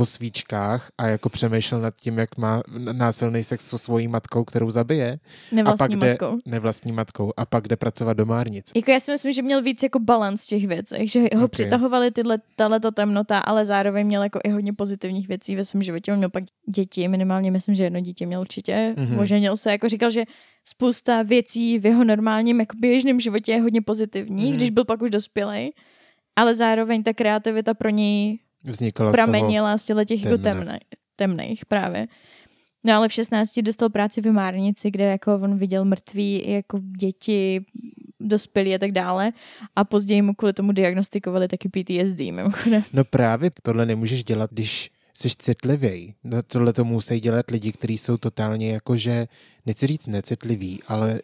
o 0.00 0.06
svíčkách 0.06 0.90
a 0.98 1.06
jako 1.06 1.28
přemýšlel 1.28 1.80
nad 1.80 1.94
tím, 1.94 2.18
jak 2.18 2.36
má 2.36 2.62
násilný 2.92 3.44
sex 3.44 3.68
so 3.68 3.78
svojí 3.84 4.08
matkou, 4.08 4.44
kterou 4.44 4.70
zabije. 4.70 5.12
a 5.52 5.54
Nevlastní 5.54 5.78
pak 5.78 5.90
jde, 5.90 5.96
matkou. 6.08 6.38
Nevlastní 6.46 6.92
matkou. 6.92 7.32
A 7.36 7.46
pak 7.46 7.68
jde 7.68 7.76
pracovat 7.76 8.16
do 8.16 8.26
márnic. 8.26 8.70
Jako 8.76 8.90
já 8.90 9.00
si 9.00 9.12
myslím, 9.12 9.32
že 9.32 9.42
měl 9.42 9.62
víc 9.62 9.82
jako 9.82 9.98
balans 9.98 10.44
v 10.44 10.46
těch 10.46 10.66
věcech, 10.66 11.10
že 11.10 11.20
ho 11.20 11.26
Ok. 11.26 11.34
okay. 11.34 11.48
přitahovaly 11.48 12.10
tyhle, 12.10 12.38
tato 12.56 12.90
temnota, 12.92 13.38
ale 13.38 13.64
zároveň 13.64 14.06
měl 14.06 14.22
jako 14.22 14.38
i 14.44 14.48
hodně 14.50 14.72
pozitivních 14.72 15.28
věcí 15.28 15.56
ve 15.56 15.64
svém 15.64 15.82
životě. 15.82 16.12
On 16.12 16.18
měl 16.18 16.30
pak 16.30 16.44
děti, 16.68 17.08
minimálně 17.08 17.50
myslím, 17.50 17.74
že 17.74 17.84
jedno 17.84 18.00
dítě 18.00 18.26
měl 18.26 18.40
určitě. 18.40 18.94
Mhm. 18.96 19.06
Mm-hmm. 19.16 19.20
Oženil 19.20 19.56
se, 19.56 19.70
jako 19.70 19.88
říkal, 19.88 20.10
že 20.10 20.24
spousta 20.64 21.22
věcí 21.22 21.78
v 21.78 21.86
jeho 21.86 22.04
normálním, 22.04 22.60
jako 22.60 22.76
běžném 22.80 23.20
životě 23.20 23.52
je 23.52 23.60
hodně 23.62 23.82
pozitivní, 23.82 24.36
Mhm. 24.44 24.52
mm-hmm. 24.52 24.56
když 24.56 24.70
byl 24.70 24.84
pak 24.84 25.02
už 25.02 25.10
dospělej. 25.10 25.72
Ale 26.36 26.54
zároveň 26.54 27.02
ta 27.02 27.12
kreativita 27.12 27.74
pro 27.74 27.88
něj 27.90 28.38
Vznikala 28.66 29.12
z 29.12 29.16
toho. 29.16 29.26
pramenila 29.26 29.78
z 29.78 30.04
těch 30.06 30.24
jako 30.24 30.38
temných 31.16 31.66
právě. 31.66 32.06
No 32.84 32.94
ale 32.94 33.08
v 33.08 33.12
16 33.12 33.58
dostal 33.62 33.88
práci 33.88 34.20
v 34.20 34.32
Márnici, 34.32 34.90
kde 34.90 35.04
jako 35.04 35.34
on 35.34 35.58
viděl 35.58 35.84
mrtví 35.84 36.50
jako 36.50 36.78
děti, 37.00 37.64
dospělí 38.20 38.74
a 38.74 38.78
tak 38.78 38.92
dále. 38.92 39.32
A 39.76 39.84
později 39.84 40.22
mu 40.22 40.34
kvůli 40.34 40.52
tomu 40.52 40.72
diagnostikovali 40.72 41.48
taky 41.48 41.68
PTSD, 41.68 42.18
mimochodem. 42.18 42.82
No 42.92 43.04
právě 43.04 43.50
tohle 43.62 43.86
nemůžeš 43.86 44.24
dělat, 44.24 44.50
když 44.52 44.90
jsi 45.14 45.28
citlivý. 45.38 46.14
No, 46.24 46.42
tohle 46.42 46.72
to 46.72 46.84
musí 46.84 47.20
dělat 47.20 47.50
lidi, 47.50 47.72
kteří 47.72 47.98
jsou 47.98 48.16
totálně 48.16 48.72
jakože, 48.72 49.26
nechci 49.66 49.86
říct 49.86 50.06
necitliví, 50.06 50.80
ale 50.88 51.20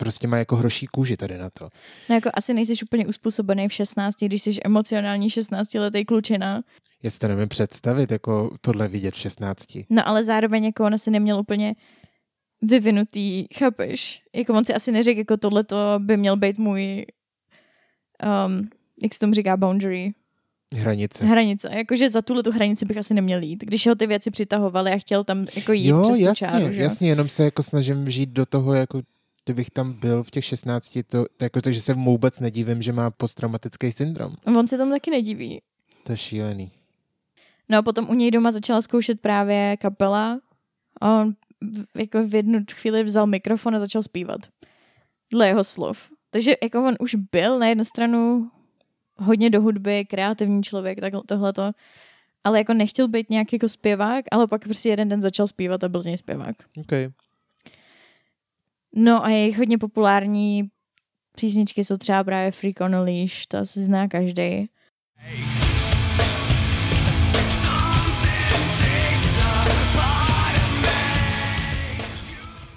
prostě 0.00 0.28
má 0.28 0.36
jako 0.38 0.56
hroší 0.56 0.86
kůži 0.86 1.16
tady 1.16 1.38
na 1.38 1.50
to. 1.50 1.68
No 2.08 2.14
jako 2.14 2.30
asi 2.34 2.54
nejsi 2.54 2.72
úplně 2.82 3.06
uspůsobený 3.06 3.68
v 3.68 3.72
16, 3.72 4.14
když 4.22 4.42
jsi 4.42 4.50
emocionální 4.64 5.28
16-letý 5.28 6.04
klučina. 6.04 6.62
Já 7.02 7.10
si 7.10 7.18
to 7.18 7.28
nevím 7.28 7.48
představit, 7.48 8.10
jako 8.10 8.56
tohle 8.60 8.88
vidět 8.88 9.14
v 9.14 9.18
16. 9.18 9.66
No 9.90 10.08
ale 10.08 10.24
zároveň 10.24 10.64
jako 10.64 10.84
on 10.84 10.94
asi 10.94 11.10
neměl 11.10 11.38
úplně 11.38 11.74
vyvinutý, 12.62 13.46
chápeš? 13.58 14.22
Jako 14.34 14.54
on 14.54 14.64
si 14.64 14.74
asi 14.74 14.92
neřekl, 14.92 15.18
jako 15.18 15.36
tohleto 15.36 15.76
by 15.98 16.16
měl 16.16 16.36
být 16.36 16.58
můj 16.58 17.06
um, 18.46 18.68
jak 19.02 19.14
se 19.14 19.20
tomu 19.20 19.32
říká, 19.32 19.56
boundary, 19.56 20.12
Hranice. 20.76 21.24
hranice. 21.24 21.70
Jakože 21.72 22.08
za 22.08 22.22
tuhle 22.22 22.42
tu 22.42 22.52
hranici 22.52 22.86
bych 22.86 22.96
asi 22.96 23.14
neměl 23.14 23.42
jít. 23.42 23.64
Když 23.64 23.86
ho 23.86 23.94
ty 23.94 24.06
věci 24.06 24.30
přitahovaly 24.30 24.92
a 24.92 24.98
chtěl 24.98 25.24
tam 25.24 25.44
jako 25.56 25.72
jít 25.72 25.86
Jo, 25.88 26.02
přes 26.02 26.16
tu 26.16 26.22
jasně, 26.22 26.46
čáru, 26.46 26.72
že? 26.72 26.82
jasně, 26.82 27.08
jenom 27.08 27.28
se 27.28 27.44
jako 27.44 27.62
snažím 27.62 28.10
žít 28.10 28.28
do 28.30 28.46
toho, 28.46 28.74
jako 28.74 29.02
kdybych 29.44 29.70
tam 29.70 29.92
byl 29.92 30.22
v 30.22 30.30
těch 30.30 30.44
16, 30.44 30.98
to, 31.06 31.24
to 31.36 31.44
jako, 31.44 31.60
takže 31.62 31.80
se 31.80 31.94
mu 31.94 32.10
vůbec 32.10 32.40
nedivím, 32.40 32.82
že 32.82 32.92
má 32.92 33.10
posttraumatický 33.10 33.92
syndrom. 33.92 34.32
On 34.56 34.68
se 34.68 34.78
tomu 34.78 34.92
taky 34.92 35.10
nediví. 35.10 35.62
To 36.06 36.12
je 36.12 36.16
šílený. 36.16 36.72
No 37.68 37.78
a 37.78 37.82
potom 37.82 38.08
u 38.10 38.14
něj 38.14 38.30
doma 38.30 38.50
začala 38.50 38.82
zkoušet 38.82 39.20
právě 39.20 39.76
kapela 39.76 40.40
a 41.00 41.20
on 41.20 41.34
v- 41.60 41.98
jako 42.00 42.26
v 42.26 42.34
jednu 42.34 42.58
chvíli 42.74 43.04
vzal 43.04 43.26
mikrofon 43.26 43.76
a 43.76 43.78
začal 43.78 44.02
zpívat. 44.02 44.40
Dle 45.32 45.46
jeho 45.46 45.64
slov. 45.64 46.10
Takže 46.30 46.52
jako 46.62 46.84
on 46.84 46.94
už 47.00 47.14
byl 47.32 47.58
na 47.58 47.66
jednu 47.68 47.84
stranu 47.84 48.50
hodně 49.16 49.50
do 49.50 49.60
hudby, 49.62 50.04
kreativní 50.04 50.62
člověk, 50.62 51.00
tak 51.00 51.12
tohleto, 51.26 51.70
ale 52.44 52.58
jako 52.58 52.74
nechtěl 52.74 53.08
být 53.08 53.30
nějak 53.30 53.52
jako 53.52 53.68
zpěvák, 53.68 54.24
ale 54.32 54.46
pak 54.46 54.64
prostě 54.64 54.88
jeden 54.88 55.08
den 55.08 55.22
začal 55.22 55.46
zpívat 55.46 55.84
a 55.84 55.88
byl 55.88 56.02
z 56.02 56.06
něj 56.06 56.16
zpěvák. 56.16 56.56
Okay. 56.80 57.10
No 58.94 59.24
a 59.24 59.28
jejich 59.28 59.58
hodně 59.58 59.78
populární 59.78 60.68
písničky 61.40 61.84
jsou 61.84 61.96
třeba 61.96 62.24
právě 62.24 62.50
Freak 62.52 62.80
on 62.80 62.94
a 62.94 63.00
Leash, 63.00 63.46
to 63.46 63.58
asi 63.58 63.80
zná 63.80 64.08
každý. 64.08 64.68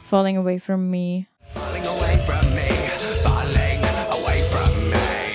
Falling 0.03 0.37
Away 0.37 0.59
From 0.59 0.81
Me. 0.81 1.25
Falling 1.53 1.85
away 1.87 2.17
from 2.17 2.55
me, 2.55 2.69
falling 3.23 3.83
away 4.11 4.41
from 4.41 4.89
me. 4.89 5.33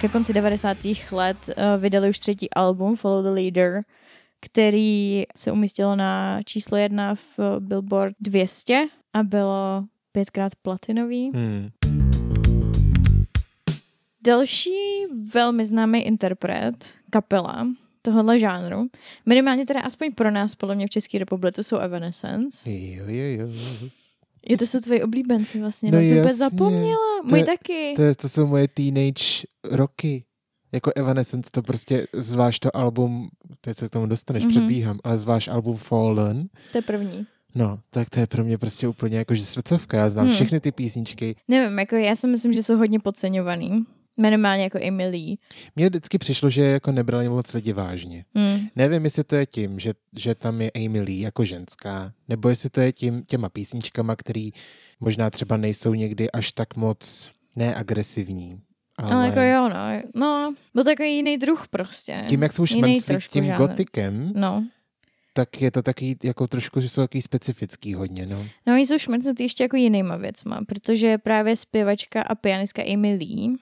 Ke 0.00 0.08
konci 0.08 0.32
90. 0.32 0.76
let 1.12 1.36
uh, 1.48 1.82
vydali 1.82 2.08
už 2.08 2.18
třetí 2.18 2.50
album 2.50 2.96
Follow 2.96 3.22
the 3.22 3.30
Leader, 3.30 3.82
který 4.46 5.22
se 5.36 5.52
umístilo 5.52 5.96
na 5.96 6.40
číslo 6.44 6.76
jedna 6.78 7.14
v 7.14 7.38
Billboard 7.58 8.14
200 8.20 8.86
a 9.12 9.22
bylo 9.22 9.84
pětkrát 10.12 10.52
platinový. 10.62 11.30
Hmm. 11.34 11.68
Další 14.24 14.70
velmi 15.34 15.64
známý 15.64 16.00
interpret, 16.00 16.86
kapela 17.10 17.66
tohohle 18.02 18.38
žánru, 18.38 18.86
minimálně 19.26 19.66
teda 19.66 19.80
aspoň 19.80 20.12
pro 20.12 20.30
nás, 20.30 20.54
podle 20.54 20.74
mě 20.74 20.86
v 20.86 20.90
České 20.90 21.18
republice, 21.18 21.62
jsou 21.62 21.76
Evanescence. 21.76 22.70
Jo, 22.70 23.04
jo, 23.06 23.24
jo. 23.46 23.48
Je 24.48 24.56
to 24.58 24.66
jsou 24.66 24.80
tvoji 24.80 25.02
oblíbenci 25.02 25.60
vlastně, 25.60 25.90
No 25.90 25.98
jsem 26.00 26.18
úplně 26.18 26.34
zapomněla. 26.34 26.96
To 27.30 27.36
je- 27.36 27.44
taky. 27.44 27.94
To, 27.96 28.14
to 28.14 28.28
jsou 28.28 28.46
moje 28.46 28.68
teenage 28.68 29.24
roky. 29.64 30.24
Jako 30.72 30.92
Evanescence 30.96 31.50
to 31.52 31.62
prostě, 31.62 32.06
zvlášť 32.12 32.60
to 32.62 32.76
album, 32.76 33.28
teď 33.60 33.76
se 33.78 33.88
k 33.88 33.90
tomu 33.90 34.06
dostaneš, 34.06 34.42
Mhm. 34.44 34.50
mm-hmm. 34.52 34.56
předbíhám, 34.56 34.98
ale 35.04 35.18
zvlášť 35.18 35.48
album 35.48 35.76
Fallen, 35.76 36.48
To 36.72 36.78
je 36.78 36.82
první. 36.82 37.26
no, 37.54 37.78
tak 37.90 38.10
to 38.10 38.20
je 38.20 38.26
pro 38.26 38.44
mě 38.44 38.58
prostě 38.58 38.88
úplně 38.88 39.18
jako 39.18 39.34
že 39.34 39.44
srdcovka. 39.44 39.96
Já 39.96 40.08
znám 40.08 40.26
Hmm. 40.26 40.34
všechny 40.34 40.60
ty 40.60 40.72
písničky. 40.72 41.36
Nevím, 41.48 41.78
jako 41.78 41.96
já 41.96 42.14
si 42.16 42.26
myslím, 42.26 42.52
že 42.52 42.62
jsou 42.62 42.76
hodně 42.76 42.98
podceňovaný. 43.00 43.84
Minimálně 44.20 44.62
jako 44.62 44.78
Emily. 44.82 45.36
Mně 45.76 45.88
vždycky 45.88 46.18
přišlo, 46.18 46.50
že 46.50 46.62
jako 46.62 46.92
nebrali 46.92 47.28
moc 47.28 47.54
lidi 47.54 47.72
vážně. 47.72 48.24
Hmm. 48.34 48.68
Nevím, 48.76 49.04
jestli 49.04 49.24
to 49.24 49.36
je 49.36 49.46
tím, 49.46 49.78
že, 49.78 49.92
že 50.16 50.34
tam 50.34 50.60
je 50.60 50.70
Lee 51.02 51.20
jako 51.20 51.44
ženská, 51.44 52.12
nebo 52.28 52.48
jestli 52.48 52.70
to 52.70 52.80
je 52.80 52.92
tím 52.92 53.22
těma 53.26 53.48
písničkama, 53.48 54.16
který 54.16 54.50
možná 55.00 55.30
třeba 55.30 55.56
nejsou 55.56 55.94
někdy 55.94 56.30
až 56.30 56.52
tak 56.52 56.76
moc 56.76 57.30
neagresivní. 57.56 58.60
Ale, 59.02 59.14
Ale 59.14 59.26
jako 59.26 59.40
jo, 59.40 59.68
no. 59.68 60.02
No, 60.14 60.54
byl 60.74 60.88
jako 60.88 61.02
jiný 61.02 61.38
druh 61.38 61.68
prostě. 61.68 62.24
tím, 62.28 62.42
jak 62.42 62.52
jsou 62.52 62.66
šmenclí 62.66 63.16
tím 63.30 63.44
žánr. 63.44 63.58
gotikem, 63.58 64.32
No. 64.34 64.64
tak 65.32 65.62
je 65.62 65.70
to 65.70 65.82
taky 65.82 66.16
jako 66.22 66.46
trošku, 66.46 66.80
že 66.80 66.88
jsou 66.88 67.02
takový 67.02 67.22
specifický 67.22 67.94
hodně, 67.94 68.26
no. 68.26 68.46
No, 68.66 68.74
oni 68.74 68.86
jsou 68.86 68.98
šmrcnutí 68.98 69.42
ještě 69.42 69.64
jako 69.64 69.76
jinýma 69.76 70.16
věcma, 70.16 70.60
protože 70.68 71.18
právě 71.18 71.56
zpěvačka 71.56 72.22
a 72.22 72.34
pianistka 72.34 72.82
Lee 73.02 73.54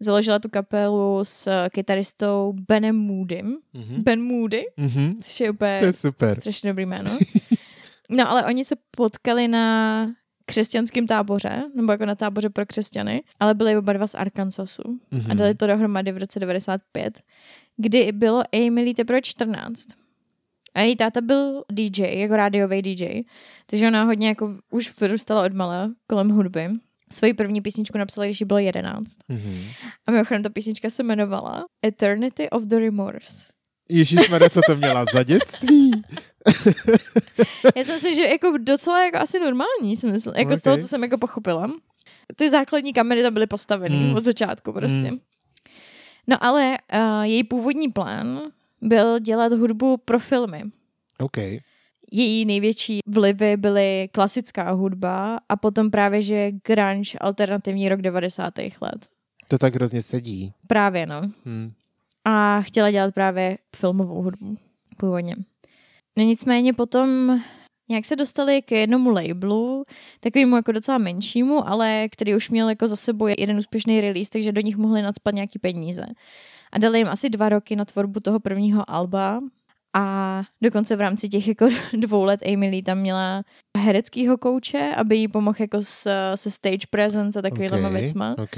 založila 0.00 0.38
tu 0.38 0.48
kapelu 0.48 1.20
s 1.22 1.68
kytaristou 1.68 2.52
Benem 2.68 2.96
Moodym. 2.96 3.56
Mhm. 3.72 4.02
Ben 4.02 4.22
Moody, 4.22 4.64
Mhm. 4.76 5.14
což 5.20 5.40
je 5.40 5.50
úplně 5.50 5.78
To 5.78 5.84
je 5.84 5.92
super. 5.92 6.34
strašně 6.40 6.70
dobrý 6.70 6.86
jméno. 6.86 7.10
No, 8.10 8.30
ale 8.30 8.44
oni 8.44 8.64
se 8.64 8.74
potkali 8.96 9.48
na 9.48 10.06
křesťanském 10.46 11.06
táboře, 11.06 11.62
nebo 11.74 11.92
jako 11.92 12.06
na 12.06 12.14
táboře 12.14 12.50
pro 12.50 12.66
křesťany, 12.66 13.22
ale 13.40 13.54
byli 13.54 13.76
oba 13.76 13.92
dva 13.92 14.06
z 14.06 14.14
Arkansasu 14.14 14.82
a 15.12 15.16
Mhm. 15.16 15.36
dali 15.36 15.54
to 15.54 15.66
dohromady 15.66 16.12
v 16.12 16.18
roce 16.18 16.40
95, 16.40 17.20
kdy 17.76 18.12
bylo 18.12 18.42
Emily 18.52 18.94
teprve 18.94 19.22
14. 19.22 19.86
A 20.74 20.80
její 20.80 20.96
táta 20.96 21.20
byl 21.20 21.64
DJ, 21.72 22.20
jako 22.20 22.36
rádiový 22.36 22.82
DJ, 22.82 23.22
takže 23.66 23.88
ona 23.88 24.04
hodně 24.04 24.28
jako 24.28 24.54
už 24.70 25.00
vyrůstala 25.00 25.44
od 25.44 25.52
mala 25.52 25.90
kolem 26.06 26.28
hudby. 26.28 26.68
Svoji 27.12 27.34
první 27.34 27.60
písničku 27.60 27.98
napsala, 27.98 28.24
když 28.24 28.40
jí 28.40 28.46
bylo 28.46 28.58
11. 28.58 29.16
Mhm. 29.28 29.60
A 30.06 30.10
mimochodem 30.10 30.42
ta 30.42 30.48
písnička 30.50 30.90
se 30.90 31.02
jmenovala 31.02 31.64
Eternity 31.86 32.50
of 32.50 32.62
the 32.62 32.76
Remorse. 32.78 33.51
Ježíš 33.88 34.20
co 34.50 34.60
to 34.66 34.76
měla 34.76 35.04
za 35.12 35.22
dětství? 35.22 35.90
Já 37.76 37.84
jsem 37.84 37.98
si, 37.98 38.14
že 38.14 38.22
jako 38.22 38.58
docela 38.58 39.04
jako 39.04 39.18
asi 39.18 39.40
normální, 39.40 39.96
si 39.96 40.06
myslím, 40.06 40.34
jako 40.36 40.48
okay. 40.48 40.56
z 40.56 40.62
toho, 40.62 40.78
co 40.78 40.88
jsem 40.88 41.02
jako 41.02 41.18
pochopila. 41.18 41.70
Ty 42.36 42.50
základní 42.50 42.92
kamery 42.92 43.22
tam 43.22 43.34
byly 43.34 43.46
postaveny 43.46 43.96
Hmm. 43.96 44.16
od 44.16 44.24
začátku 44.24 44.72
prostě. 44.72 45.08
Hmm. 45.08 45.18
No 46.26 46.44
ale 46.44 46.78
uh, 46.94 47.22
její 47.22 47.44
původní 47.44 47.88
plán 47.88 48.40
byl 48.80 49.18
dělat 49.18 49.52
hudbu 49.52 49.96
pro 49.96 50.18
filmy. 50.18 50.62
OK. 51.18 51.36
Její 52.12 52.44
největší 52.44 53.00
vlivy 53.06 53.56
byly 53.56 54.08
klasická 54.12 54.70
hudba 54.70 55.38
a 55.48 55.56
potom 55.56 55.90
právě, 55.90 56.22
že 56.22 56.50
grunge, 56.66 57.18
alternativní 57.20 57.88
rok 57.88 58.02
90. 58.02 58.58
let. 58.58 59.06
To 59.48 59.58
tak 59.58 59.74
hrozně 59.74 60.02
sedí. 60.02 60.52
Právě, 60.66 61.06
no. 61.06 61.22
Hm. 61.46 61.72
A 62.24 62.60
chtěla 62.60 62.90
dělat 62.90 63.14
právě 63.14 63.58
filmovou 63.76 64.22
hudbu 64.22 64.56
původně. 64.96 65.34
No 66.18 66.24
nicméně 66.24 66.72
potom 66.72 67.40
nějak 67.88 68.04
se 68.04 68.16
dostali 68.16 68.62
k 68.62 68.72
jednomu 68.72 69.10
labelu, 69.10 69.84
takovému 70.20 70.56
jako 70.56 70.72
docela 70.72 70.98
menšímu, 70.98 71.68
ale 71.68 72.08
který 72.08 72.34
už 72.34 72.50
měl 72.50 72.68
jako 72.68 72.86
za 72.86 72.96
sebou 72.96 73.26
jeden 73.26 73.56
úspěšný 73.56 74.00
release, 74.00 74.30
takže 74.32 74.52
do 74.52 74.60
nich 74.60 74.76
mohli 74.76 75.02
nadspat 75.02 75.34
nějaký 75.34 75.58
peníze. 75.58 76.06
A 76.72 76.78
dali 76.78 76.98
jim 76.98 77.08
asi 77.08 77.30
dva 77.30 77.48
roky 77.48 77.76
na 77.76 77.84
tvorbu 77.84 78.20
toho 78.20 78.40
prvního 78.40 78.90
alba 78.90 79.40
a 79.96 80.42
dokonce 80.62 80.96
v 80.96 81.00
rámci 81.00 81.28
těch 81.28 81.48
jako 81.48 81.68
dvou 81.92 82.24
let 82.24 82.40
Emily 82.42 82.82
tam 82.82 82.98
měla 82.98 83.42
hereckýho 83.78 84.38
kouče, 84.38 84.94
aby 84.96 85.16
jí 85.16 85.28
pomohl 85.28 85.56
jako 85.60 85.82
s, 85.82 86.10
se 86.34 86.50
stage 86.50 86.86
presence 86.90 87.38
a 87.38 87.42
takovýhlema 87.42 87.88
OK. 87.88 87.94
věcma. 87.94 88.34
OK. 88.38 88.56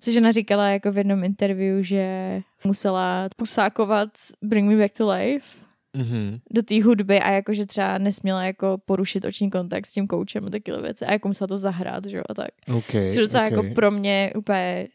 Což 0.00 0.16
ona 0.16 0.30
říkala 0.32 0.68
jako 0.68 0.92
v 0.92 0.98
jednom 0.98 1.24
interview, 1.24 1.82
že 1.82 2.40
musela 2.64 3.28
pusákovat 3.36 4.08
Bring 4.42 4.70
Me 4.70 4.76
Back 4.82 4.92
to 4.96 5.10
Life 5.10 5.66
Mhm. 5.96 6.38
do 6.50 6.62
té 6.62 6.82
hudby 6.82 7.20
a 7.20 7.30
jako, 7.30 7.54
že 7.54 7.66
třeba 7.66 7.98
nesměla 7.98 8.44
jako 8.44 8.78
porušit 8.84 9.24
oční 9.24 9.50
kontakt 9.50 9.86
s 9.86 9.92
tím 9.92 10.06
koučem 10.06 10.44
a 10.46 10.50
takové 10.50 10.82
věci 10.82 11.04
a 11.06 11.12
jako 11.12 11.28
musela 11.28 11.48
to 11.48 11.56
zahrát, 11.56 12.06
že 12.06 12.16
jo, 12.16 12.22
a 12.28 12.34
tak. 12.34 12.48
OK. 12.76 12.86
Což 12.86 13.14
je 13.14 13.20
docela 13.20 13.44
OK. 13.44 13.50
jako 13.50 13.64
pro 13.74 13.90
mě 13.90 14.32
úplně 14.36 14.88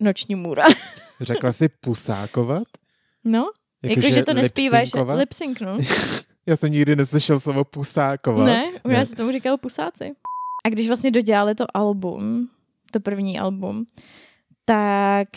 noční 0.00 0.34
můra. 0.34 0.64
Řekla 1.20 1.52
jsi 1.52 1.68
pusákovat? 1.68 2.62
No, 3.24 3.50
jako, 3.82 4.00
že 4.00 4.22
to 4.22 4.34
nespíváš 4.34 4.92
lip-syncovat? 4.94 5.18
lip 5.18 5.32
sync, 5.32 5.60
no. 5.60 5.78
Já 6.46 6.56
jsem 6.56 6.72
nikdy 6.72 6.96
neslyšel 6.96 7.40
slovo 7.40 7.64
pusákovat. 7.64 8.46
Ne, 8.46 8.52
ne. 8.66 8.72
Ne. 8.84 8.94
já 8.94 9.04
jsem 9.04 9.16
tomu 9.16 9.32
říkal 9.32 9.58
pusáci. 9.58 10.12
A 10.64 10.68
když 10.68 10.86
vlastně 10.86 11.10
dodělali 11.10 11.54
to 11.54 11.64
album, 11.76 12.48
to 12.90 13.00
první 13.00 13.38
album, 13.38 13.86
tak 14.64 15.28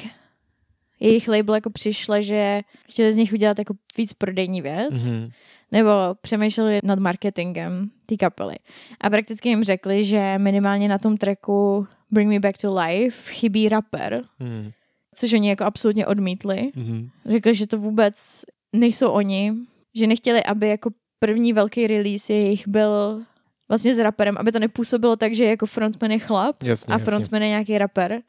jejich 1.00 1.28
label 1.28 1.56
jako 1.56 1.70
přišla, 1.70 2.22
že 2.22 2.62
chtěli 2.90 3.14
z 3.14 3.18
nich 3.18 3.34
udělat 3.34 3.60
jako 3.60 3.74
víc 3.98 4.14
prodejní 4.14 4.62
věc, 4.62 5.04
Mhm. 5.04 5.30
nebo 5.72 5.90
přemýšleli 6.22 6.80
nad 6.84 7.00
marketingem 7.00 7.90
té 8.06 8.18
kapely. 8.18 8.56
A 9.02 9.10
prakticky 9.10 9.50
jim 9.50 9.64
řekli, 9.64 10.04
že 10.04 10.34
minimálně 10.38 10.88
na 10.88 10.98
tom 10.98 11.18
tracku 11.18 11.88
Bring 12.12 12.30
Me 12.30 12.40
Back 12.40 12.58
to 12.62 12.76
Life 12.80 13.32
chybí 13.34 13.70
rapper, 13.70 14.24
Mhm. 14.40 14.72
což 15.16 15.34
oni 15.34 15.50
jako 15.50 15.64
absolutně 15.64 16.06
odmítli. 16.08 16.72
Mhm. 16.76 17.10
Řekli, 17.26 17.54
že 17.56 17.68
to 17.68 17.78
vůbec 17.78 18.42
nejsou 18.76 19.10
oni, 19.10 19.54
že 19.96 20.08
nechtěli, 20.08 20.44
aby 20.44 20.68
jako 20.68 20.90
první 21.20 21.54
velký 21.54 21.88
release 21.88 22.34
jejich 22.34 22.68
byl 22.68 23.22
vlastně 23.70 23.96
s 23.96 24.00
raperem, 24.00 24.36
aby 24.38 24.52
to 24.52 24.60
nepůsobilo 24.60 25.16
tak, 25.16 25.36
že 25.36 25.44
jako 25.46 25.66
frontman 25.66 26.12
je 26.12 26.20
chlap 26.20 26.64
Jasně, 26.64 26.92
a 26.92 26.94
jasně. 26.94 27.06
frontman 27.06 27.42
je 27.42 27.48
nějaký 27.50 27.78
rapper. 27.78 28.22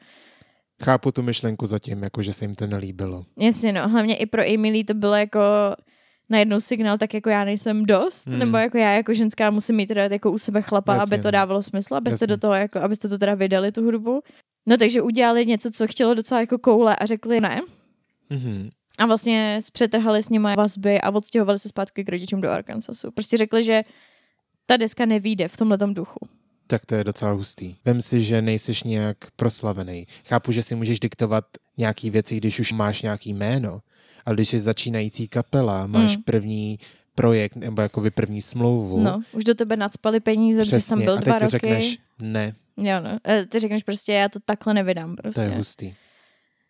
Chápu 0.83 1.11
tu 1.11 1.21
myšlenku 1.21 1.65
zatím, 1.65 2.03
jako 2.03 2.21
že 2.21 2.33
se 2.33 2.45
jim 2.45 2.53
to 2.53 2.67
nelíbilo. 2.67 3.25
Jasně, 3.39 3.71
no. 3.73 3.89
Hlavně 3.89 4.15
i 4.15 4.25
pro 4.25 4.41
Emily 4.53 4.83
to 4.83 4.93
bylo 4.93 5.15
jako 5.15 5.39
najednou 6.29 6.59
signál, 6.59 6.97
tak 6.97 7.13
jako 7.13 7.29
já 7.29 7.43
nejsem 7.43 7.85
dost, 7.85 8.27
Hmm. 8.27 8.39
nebo 8.39 8.57
jako 8.57 8.77
já 8.77 8.91
jako 8.91 9.13
ženská 9.13 9.51
musím 9.51 9.75
mít 9.75 9.87
teda 9.87 10.03
jako 10.03 10.31
u 10.31 10.37
sebe 10.37 10.61
chlapa, 10.61 10.93
Jasně, 10.93 11.03
aby 11.15 11.21
to 11.21 11.27
no. 11.27 11.31
dávalo 11.31 11.63
smysl, 11.63 11.95
abyste 11.95 12.13
Jasně. 12.13 12.27
do 12.27 12.37
toho 12.37 12.53
jako, 12.53 12.79
abyste 12.79 13.09
to 13.09 13.17
teda 13.17 13.35
vydali 13.35 13.71
tu 13.71 13.83
hudbu. 13.83 14.21
No 14.65 14.77
takže 14.77 15.01
udělali 15.01 15.45
něco, 15.45 15.71
co 15.71 15.87
chtělo 15.87 16.13
docela 16.13 16.41
jako 16.41 16.57
koule 16.57 16.95
a 16.95 17.05
řekli 17.05 17.41
ne. 17.41 17.61
Mhm. 18.29 18.69
A 18.99 19.05
vlastně 19.05 19.59
zpřetrhali 19.61 20.23
s 20.23 20.29
nimi 20.29 20.47
vazby 20.57 21.01
a 21.01 21.11
odstěhovali 21.11 21.59
se 21.59 21.69
zpátky 21.69 22.03
k 22.03 22.09
rodičům 22.09 22.41
do 22.41 22.49
Arkansasu. 22.49 23.11
Prostě 23.11 23.37
řekli, 23.37 23.63
že 23.63 23.83
ta 24.65 24.77
deska 24.77 25.05
nevíde 25.05 25.47
v 25.47 25.57
tomhletom 25.57 25.93
duchu. 25.93 26.19
Tak 26.69 26.85
to 26.85 26.95
je 26.95 27.03
docela 27.03 27.31
hustý. 27.31 27.75
Vem 27.85 28.01
si, 28.01 28.23
že 28.23 28.41
nejsiš 28.41 28.83
nějak 28.83 29.17
proslavený. 29.35 30.07
Chápu, 30.25 30.51
že 30.51 30.63
si 30.63 30.75
můžeš 30.75 30.99
diktovat 30.99 31.45
nějaký 31.77 32.09
věci, 32.09 32.37
když 32.37 32.59
už 32.59 32.71
máš 32.71 33.01
nějaký 33.01 33.33
jméno, 33.33 33.81
ale 34.25 34.35
když 34.35 34.49
jsi 34.49 34.59
začínající 34.59 35.27
kapela, 35.27 35.87
máš 35.87 36.17
Mm. 36.17 36.23
první 36.23 36.79
projekt 37.15 37.55
nebo 37.55 37.81
jakoby 37.81 38.11
první 38.11 38.41
smlouvu, 38.41 38.99
No, 38.99 39.21
už 39.31 39.43
do 39.43 39.55
tebe 39.55 39.75
nadspali 39.75 40.19
peníze, 40.19 40.61
protože 40.61 40.81
jsi 40.81 40.89
tam 40.89 41.01
byl 41.01 41.17
a 41.17 41.21
dva 41.21 41.33
ty 41.33 41.39
roky. 41.45 41.51
řekneš 41.51 41.97
ne, 42.21 42.53
Jo, 42.77 42.95
no. 43.03 43.19
E, 43.27 43.45
Ty 43.45 43.59
řekneš 43.59 43.83
prostě, 43.83 44.13
já 44.13 44.29
to 44.29 44.39
takhle 44.45 44.73
nevydám 44.73 45.15
to 45.15 45.21
prostě. 45.21 45.41
je 45.41 45.49
hustý. 45.49 45.93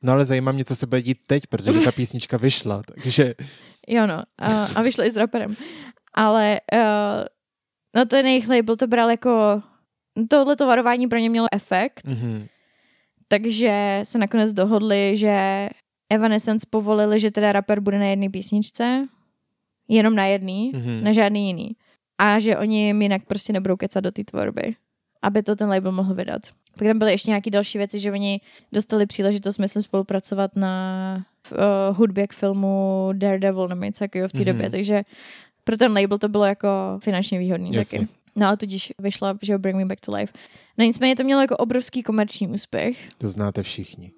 No 0.01 0.13
ale 0.13 0.25
zajímá 0.25 0.51
mě, 0.51 0.65
co 0.65 0.75
se 0.75 0.87
bude 0.87 1.01
dít 1.01 1.17
teď, 1.27 1.47
protože 1.47 1.71
ta 1.79 1.91
písnička 1.91 2.37
vyšla, 2.47 2.81
takže 2.93 3.35
Jo, 3.87 4.07
no. 4.07 4.23
A, 4.37 4.65
a 4.75 4.81
vyšlo 4.81 5.03
i 5.03 5.11
s 5.11 5.15
raperem. 5.15 5.55
Ale 6.13 6.59
uh, 6.73 6.79
no 7.95 8.05
ten 8.05 8.25
jejich 8.25 8.49
label 8.49 8.75
to 8.75 8.87
bral 8.87 9.09
jako 9.09 9.61
tohleto 10.27 10.67
varování 10.67 11.07
pro 11.07 11.17
ně 11.19 11.29
mělo 11.29 11.47
efekt, 11.53 12.05
mhm. 12.05 12.45
takže 13.27 13.99
se 14.03 14.17
nakonec 14.17 14.53
dohodli, 14.53 15.17
že 15.17 15.69
Evanescence 16.09 16.67
povolili, 16.69 17.19
že 17.19 17.31
teda 17.31 17.51
rapper 17.51 17.79
bude 17.79 17.99
na 17.99 18.05
jedné 18.05 18.29
písničce, 18.29 19.07
jenom 19.87 20.15
na 20.15 20.25
jedný, 20.25 20.71
Mhm. 20.75 21.03
na 21.03 21.11
žádný 21.11 21.47
jiný. 21.47 21.69
A 22.17 22.39
že 22.39 22.57
oni 22.57 22.85
jim 22.85 23.01
jinak 23.01 23.25
prostě 23.25 23.53
nebudou 23.53 23.75
kecat 23.77 24.03
do 24.03 24.11
té 24.11 24.23
tvorby, 24.23 24.75
aby 25.21 25.43
to 25.43 25.55
ten 25.55 25.69
label 25.69 25.91
mohl 25.91 26.13
vydat. 26.13 26.41
Pak 26.77 26.87
tam 26.87 26.99
byly 26.99 27.11
ještě 27.11 27.29
nějaké 27.31 27.49
další 27.49 27.77
věci, 27.77 27.99
že 27.99 28.11
oni 28.11 28.41
dostali 28.71 29.05
příležitost, 29.05 29.57
myslím, 29.57 29.83
spolupracovat 29.83 30.55
na 30.55 31.25
v 31.47 31.51
uh, 31.51 31.97
hudbě 31.97 32.27
k 32.27 32.33
filmu 32.33 33.09
Daredevil 33.13 33.67
nebo 33.67 33.83
něco 33.83 33.99
takového 33.99 34.27
v 34.27 34.31
té 34.31 34.37
Mhm. 34.37 34.45
době, 34.45 34.69
takže 34.69 35.03
pro 35.63 35.77
ten 35.77 35.93
label 35.97 36.17
to 36.17 36.29
bylo 36.29 36.45
jako 36.45 36.67
finančně 36.99 37.39
výhodný 37.39 37.73
Jasně. 37.73 37.99
taky. 37.99 38.11
No 38.39 38.47
a 38.47 38.55
tudíž 38.55 38.93
vyšla, 38.99 39.37
že 39.41 39.53
jo, 39.53 39.59
Bring 39.59 39.77
Me 39.77 39.85
Back 39.85 40.01
to 40.01 40.11
Life. 40.15 40.33
No 40.77 40.85
nicméně 40.85 41.15
to 41.15 41.23
mělo 41.23 41.41
jako 41.41 41.57
obrovský 41.57 42.03
komerční 42.03 42.47
úspěch. 42.47 43.09
To 43.17 43.27
znáte 43.29 43.63
všichni. 43.63 44.11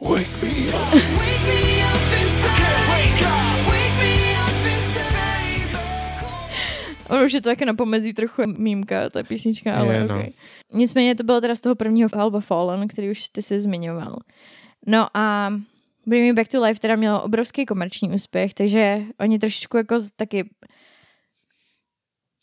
Wake 0.00 0.42
me 0.42 0.48
up 0.48 0.92
inside. 2.22 2.60
Wake 2.88 3.20
up. 3.20 3.66
Wake 3.66 3.96
me 3.98 4.32
up 4.42 4.66
inside. 4.66 5.78
Ono 7.08 7.24
už 7.24 7.32
je 7.32 7.40
to 7.40 7.48
jako 7.50 7.64
na 7.64 7.74
pomezí 7.74 8.12
trochu 8.14 8.42
mýmka, 8.58 9.08
ta 9.10 9.22
písnička, 9.22 9.74
ale 9.74 9.94
Je, 9.94 9.94
je, 9.94 10.00
no. 10.08 10.14
okay. 10.14 10.30
Nicméně 10.72 11.14
to 11.14 11.22
bylo 11.24 11.40
teda 11.40 11.54
z 11.54 11.60
toho 11.60 11.74
prvního 11.74 12.08
alba 12.12 12.40
Fallen, 12.40 12.88
který 12.88 13.10
už 13.10 13.28
ty 13.28 13.42
si 13.42 13.60
zmiňoval. 13.60 14.16
No 14.86 15.06
a 15.14 15.52
Bring 16.06 16.26
Me 16.26 16.32
Back 16.32 16.50
to 16.50 16.62
Life 16.62 16.80
teda 16.80 16.96
mělo 16.96 17.22
obrovský 17.22 17.66
komerční 17.66 18.10
úspěch, 18.10 18.54
takže 18.54 19.02
oni 19.20 19.38
trošičku 19.38 19.76
jako 19.76 19.96
taky 20.16 20.50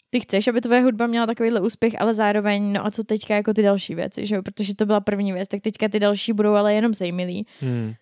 ty 0.10 0.20
chceš, 0.20 0.48
aby 0.48 0.62
tvoje 0.62 0.82
hudba 0.82 1.08
měla 1.08 1.26
takovýhle 1.26 1.62
úspěch, 1.62 2.02
ale 2.02 2.14
zároveň, 2.14 2.74
no 2.74 2.86
a 2.86 2.92
co 2.92 3.04
teďka 3.04 3.36
jako 3.36 3.54
ty 3.54 3.62
další 3.62 3.96
věci, 3.96 4.26
že 4.26 4.36
jo? 4.36 4.42
Protože 4.42 4.76
to 4.76 4.86
byla 4.86 5.00
první 5.00 5.34
věc, 5.34 5.48
tak 5.48 5.62
teďka 5.62 5.88
ty 5.90 6.00
další 6.00 6.34
budou 6.34 6.54
ale 6.54 6.74
jenom 6.74 6.94
zajímavý. 6.94 7.46
Hmm. 7.62 7.94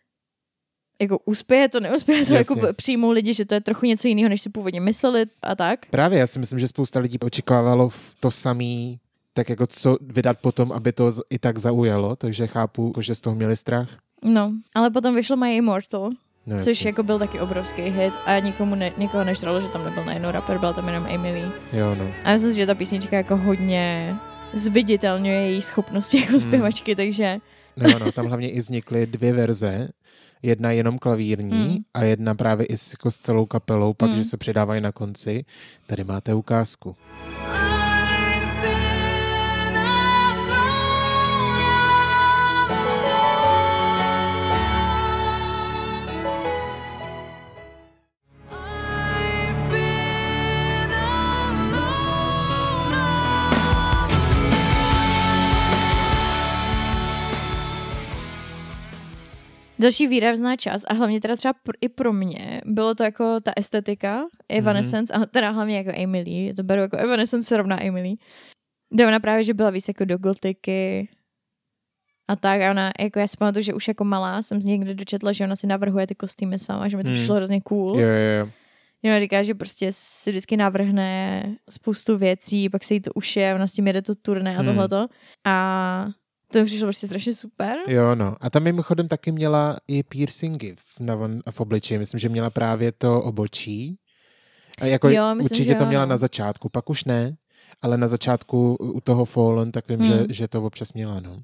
Jako 1.01 1.19
uspěje 1.25 1.69
to, 1.69 1.79
neuspěje 1.79 2.25
to, 2.25 2.33
Jasně. 2.33 2.61
jako 2.61 2.73
přijmou 2.73 3.11
lidi, 3.11 3.33
že 3.33 3.45
to 3.45 3.53
je 3.53 3.61
trochu 3.61 3.85
něco 3.85 4.07
jiného, 4.07 4.29
než 4.29 4.41
si 4.41 4.49
původně 4.49 4.81
mysleli 4.81 5.25
a 5.41 5.55
tak. 5.55 5.85
Právě, 5.85 6.19
já 6.19 6.27
si 6.27 6.39
myslím, 6.39 6.59
že 6.59 6.67
spousta 6.67 6.99
lidí 6.99 7.19
očekávalo 7.19 7.89
to 8.19 8.31
samý, 8.31 8.99
tak 9.33 9.49
jako 9.49 9.67
co 9.67 9.97
vydat 10.01 10.37
potom, 10.41 10.71
aby 10.71 10.91
to 10.91 11.11
i 11.29 11.39
tak 11.39 11.57
zaujalo, 11.57 12.15
takže 12.15 12.47
chápu, 12.47 12.87
jako, 12.87 13.01
že 13.01 13.15
z 13.15 13.21
toho 13.21 13.35
měli 13.35 13.55
strach. 13.55 13.97
No, 14.23 14.51
ale 14.75 14.91
potom 14.91 15.15
vyšlo 15.15 15.35
My 15.35 15.55
Immortal, 15.55 16.11
No, 16.47 16.59
což 16.59 16.85
jako 16.85 17.03
byl 17.03 17.19
taky 17.19 17.39
obrovský 17.39 17.81
hit 17.81 18.13
a 18.25 18.39
nikomu 18.39 18.75
ne, 18.75 18.91
nikoho 18.97 19.23
nežralo, 19.23 19.61
že 19.61 19.67
tam 19.67 19.85
nebyl 19.85 20.05
najednou 20.05 20.31
rapper, 20.31 20.57
byla 20.57 20.73
tam 20.73 20.87
jenom 20.87 21.05
Emily. 21.09 21.51
Jo, 21.73 21.95
no. 21.95 22.11
A 22.23 22.33
myslím 22.33 22.51
si, 22.51 22.57
že 22.57 22.65
ta 22.65 22.75
písnička 22.75 23.17
jako 23.17 23.37
hodně 23.37 24.15
zviditelňuje 24.53 25.35
její 25.49 25.61
schopnosti 25.61 26.17
jako 26.17 26.29
Hmm. 26.31 26.39
zpěvačky, 26.39 26.95
takže 26.95 27.37
No, 27.77 27.99
no, 27.99 28.11
tam 28.11 28.25
hlavně 28.27 28.49
i 28.51 28.59
vznikly 28.59 29.05
dvě 29.07 29.33
verze. 29.33 29.87
Jedna 30.43 30.71
jenom 30.71 30.97
klavírní 30.99 31.51
Hmm. 31.67 31.77
a 31.93 32.03
jedna 32.03 32.35
právě 32.35 32.65
i 32.65 32.77
s, 32.77 32.91
jako 32.91 33.11
s 33.11 33.17
celou 33.17 33.45
kapelou, 33.45 33.93
pak, 33.93 34.09
Hmm. 34.09 34.17
že 34.17 34.23
se 34.23 34.37
přidávají 34.37 34.81
na 34.81 34.91
konci. 34.91 35.45
Tady 35.87 36.03
máte 36.03 36.33
ukázku. 36.33 36.95
Další 59.79 60.07
výrazná 60.07 60.55
část 60.55 60.85
a 60.87 60.93
hlavně 60.93 61.21
teda 61.21 61.35
třeba 61.35 61.53
pr- 61.53 61.77
i 61.81 61.89
pro 61.89 62.13
mě 62.13 62.61
bylo 62.65 62.95
to 62.95 63.03
jako 63.03 63.39
ta 63.39 63.51
estetika 63.57 64.25
Evanescence 64.49 65.13
a 65.13 65.25
teda 65.25 65.49
hlavně 65.49 65.77
jako 65.77 65.91
Emily, 65.95 66.53
to 66.55 66.63
beru 66.63 66.81
jako 66.81 66.97
Evanescence 66.97 67.47
se 67.47 67.57
rovná 67.57 67.83
Emily. 67.83 68.13
Kde 68.93 69.07
ona 69.07 69.19
právě, 69.19 69.43
že 69.43 69.53
byla 69.53 69.69
víc 69.69 69.87
jako 69.87 70.05
do 70.05 70.17
gotiky 70.17 71.09
a 72.27 72.35
tak 72.35 72.61
a 72.61 72.71
ona, 72.71 72.91
jako 72.99 73.19
já 73.19 73.27
si 73.27 73.37
pamatuju, 73.37 73.63
že 73.63 73.73
už 73.73 73.87
jako 73.87 74.03
malá 74.03 74.41
jsem 74.41 74.61
z 74.61 74.65
někde 74.65 74.93
dočetla, 74.93 75.31
že 75.31 75.43
ona 75.43 75.55
si 75.55 75.67
navrhuje 75.67 76.07
ty 76.07 76.15
kostýmy 76.15 76.59
sama, 76.59 76.87
že 76.89 76.97
mi 76.97 77.03
to 77.03 77.09
Hmm. 77.09 77.17
přišlo 77.17 77.35
hrozně 77.35 77.61
cool. 77.61 77.99
Jo, 77.99 78.07
jo, 78.07 78.39
jo. 78.39 78.49
Ona 79.05 79.19
říká, 79.19 79.43
že 79.43 79.55
prostě 79.55 79.87
si 79.91 80.31
vždycky 80.31 80.57
navrhne 80.57 81.43
spoustu 81.69 82.17
věcí, 82.17 82.69
pak 82.69 82.83
se 82.83 82.93
jí 82.93 83.01
to 83.01 83.11
uše, 83.15 83.53
ona 83.55 83.67
s 83.67 83.73
tím 83.73 83.87
jede 83.87 84.01
to 84.01 84.15
turné 84.15 84.51
a 84.55 84.57
Hmm. 84.61 84.65
tohleto. 84.65 85.07
A 85.45 86.07
to 86.55 86.59
mi 86.59 86.65
přišlo 86.65 86.85
prostě 86.85 87.07
strašně 87.07 87.33
super. 87.33 87.77
Jo, 87.87 88.15
no. 88.15 88.35
A 88.41 88.49
tam 88.49 88.63
mimochodem 88.63 89.07
taky 89.07 89.31
měla 89.31 89.77
i 89.87 90.03
piercingy 90.03 90.75
v, 90.75 90.99
na, 90.99 91.17
v 91.51 91.61
obličeji. 91.61 91.97
Myslím, 91.99 92.19
že 92.19 92.29
měla 92.29 92.49
právě 92.49 92.91
to 92.91 93.21
obočí. 93.21 93.97
A 94.81 94.85
jako 94.85 95.09
Jo, 95.09 95.35
myslím, 95.35 95.45
určitě 95.45 95.69
že 95.69 95.75
to 95.75 95.83
jo, 95.83 95.89
měla 95.89 96.05
no. 96.05 96.09
na 96.09 96.17
začátku, 96.17 96.69
pak 96.69 96.89
už 96.89 97.03
ne, 97.03 97.37
ale 97.81 97.97
na 97.97 98.07
začátku 98.07 98.75
u 98.75 99.01
toho 99.01 99.25
Fallen, 99.25 99.71
tak 99.71 99.89
vím, 99.89 99.99
Hmm. 99.99 100.09
že, 100.09 100.25
že 100.29 100.47
to 100.47 100.63
občas 100.63 100.93
měla, 100.93 101.19
no. 101.19 101.37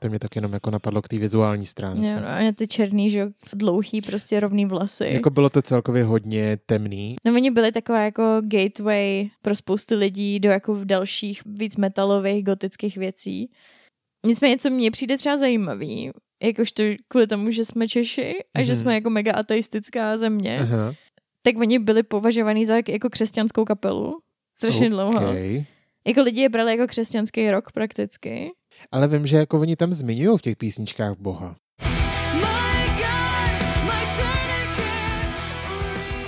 To 0.00 0.08
mě 0.08 0.18
tak 0.18 0.36
jenom 0.36 0.52
jako 0.52 0.70
napadlo 0.70 1.02
k 1.02 1.08
té 1.08 1.18
vizuální 1.18 1.66
stránce. 1.66 2.08
Jo, 2.10 2.20
no, 2.20 2.28
a 2.48 2.52
ty 2.54 2.66
černý, 2.66 3.10
že 3.10 3.28
dlouhý, 3.52 4.02
prostě 4.02 4.40
rovný 4.40 4.66
vlasy. 4.66 5.06
Jako 5.10 5.30
bylo 5.30 5.50
to 5.50 5.62
celkově 5.62 6.04
hodně 6.04 6.58
temný. 6.66 7.16
No 7.24 7.32
oni 7.32 7.50
byli 7.50 7.72
taková 7.72 8.00
jako 8.00 8.22
gateway 8.40 9.30
pro 9.42 9.54
spoustu 9.54 9.98
lidí 9.98 10.40
do 10.40 10.50
jako 10.50 10.74
v 10.74 10.84
dalších 10.84 11.42
víc 11.46 11.76
metalových, 11.76 12.44
gotických 12.44 12.96
věcí. 12.96 13.50
Nicméně, 14.26 14.58
co 14.58 14.70
mně 14.70 14.90
přijde 14.90 15.18
třeba 15.18 15.36
zajímavý, 15.36 16.10
jakožto 16.42 16.82
kvůli 17.08 17.26
tomu, 17.26 17.50
že 17.50 17.64
jsme 17.64 17.88
Češi 17.88 18.34
a 18.54 18.62
že 18.62 18.72
Mhm. 18.72 18.80
jsme 18.80 18.94
jako 18.94 19.10
mega 19.10 19.32
ateistická 19.32 20.18
země, 20.18 20.58
Aha. 20.60 20.94
tak 21.42 21.56
oni 21.58 21.78
byli 21.78 22.02
považovaní 22.02 22.64
za 22.64 22.76
jak- 22.76 22.88
jako 22.88 23.10
křesťanskou 23.10 23.64
kapelu. 23.64 24.12
Strašně 24.56 24.90
dlouho. 24.90 25.30
Okay. 25.30 25.64
Jako 26.06 26.22
lidi 26.22 26.40
je 26.40 26.48
brali 26.48 26.72
jako 26.76 26.86
křesťanský 26.86 27.50
rok 27.50 27.72
prakticky. 27.72 28.50
Ale 28.92 29.08
vím, 29.08 29.26
že 29.26 29.36
jako 29.36 29.60
oni 29.60 29.76
tam 29.76 29.92
zmiňují 29.92 30.38
v 30.38 30.42
těch 30.42 30.56
písničkách 30.56 31.14
Boha. 31.18 31.56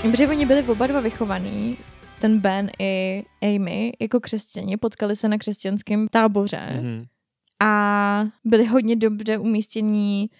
Protože 0.02 0.28
oni 0.28 0.46
byli 0.46 0.62
oba 0.62 0.86
dva 0.86 1.00
vychovaný, 1.00 1.76
ten 2.20 2.38
Ben 2.40 2.70
i 2.78 3.24
Amy, 3.42 3.92
jako 4.00 4.20
křesťani, 4.20 4.76
potkali 4.76 5.16
se 5.16 5.28
na 5.28 5.38
křesťanském 5.38 6.08
táboře. 6.08 6.60
Mhm. 6.74 7.04
A 7.60 8.24
byli 8.44 8.66
hodně 8.66 8.96
dobře 8.96 9.38
umístění 9.38 10.30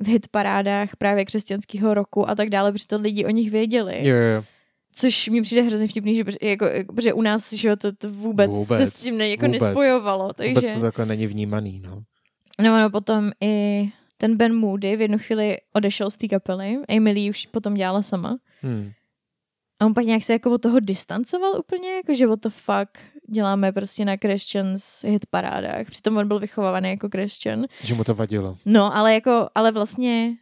v 0.00 0.06
hitparádách 0.08 0.96
právě 0.96 1.24
křesťanského 1.24 1.94
roku 1.94 2.28
a 2.28 2.34
tak 2.34 2.50
dále, 2.50 2.72
protože 2.72 2.86
to 2.86 2.98
lidi 2.98 3.24
o 3.24 3.30
nich 3.30 3.50
věděli. 3.50 4.08
Jo, 4.08 4.16
jo. 4.16 4.44
Což 4.92 5.28
mi 5.28 5.42
přijde 5.42 5.62
hrozně 5.62 5.88
vtipný, 5.88 6.14
že 6.14 6.24
jako, 6.42 6.66
protože 6.94 7.12
u 7.12 7.22
nás 7.22 7.52
že 7.52 7.76
to, 7.76 7.92
to 7.92 8.12
vůbec, 8.12 8.50
Vůbec, 8.50 8.78
se 8.78 8.86
s 8.86 9.02
tím 9.02 9.18
ne, 9.18 9.28
jako 9.28 9.46
vůbec. 9.46 9.62
nespojovalo. 9.62 10.32
Takže... 10.32 10.54
Vůbec 10.54 10.74
to 10.74 10.80
takhle 10.80 11.06
není 11.06 11.26
vnímaný, 11.26 11.80
no. 11.80 12.02
No, 12.60 12.80
no 12.80 12.90
potom 12.90 13.30
i 13.40 13.86
ten 14.16 14.36
Ben 14.36 14.54
Moody 14.54 14.96
v 14.96 15.00
jednu 15.00 15.18
chvíli 15.18 15.56
odešel 15.72 16.10
z 16.10 16.16
té 16.16 16.28
kapely, 16.28 16.78
Emily 16.88 17.30
už 17.30 17.46
potom 17.46 17.74
dělala 17.74 18.02
sama. 18.02 18.38
Hmm. 18.62 18.90
A 19.80 19.86
on 19.86 19.94
pak 19.94 20.04
nějak 20.04 20.24
se 20.24 20.32
jako 20.32 20.50
od 20.50 20.62
toho 20.62 20.80
distancoval 20.80 21.58
úplně, 21.58 21.90
jako 21.94 22.14
že 22.14 22.26
what 22.26 22.40
the 22.40 22.48
fuck 22.48 22.90
děláme 23.30 23.72
prostě 23.72 24.04
na 24.04 24.16
Christians 24.16 25.04
hit 25.04 25.26
parádách. 25.26 25.90
Přitom 25.90 26.16
on 26.16 26.28
byl 26.28 26.38
vychovávaný 26.38 26.90
jako 26.90 27.08
Christian. 27.08 27.66
Že 27.82 27.94
mu 27.94 28.04
to 28.04 28.14
vadilo. 28.14 28.58
No, 28.64 28.96
ale 28.96 29.14
jako, 29.14 29.48
ale 29.54 29.72
vlastně 29.72 30.34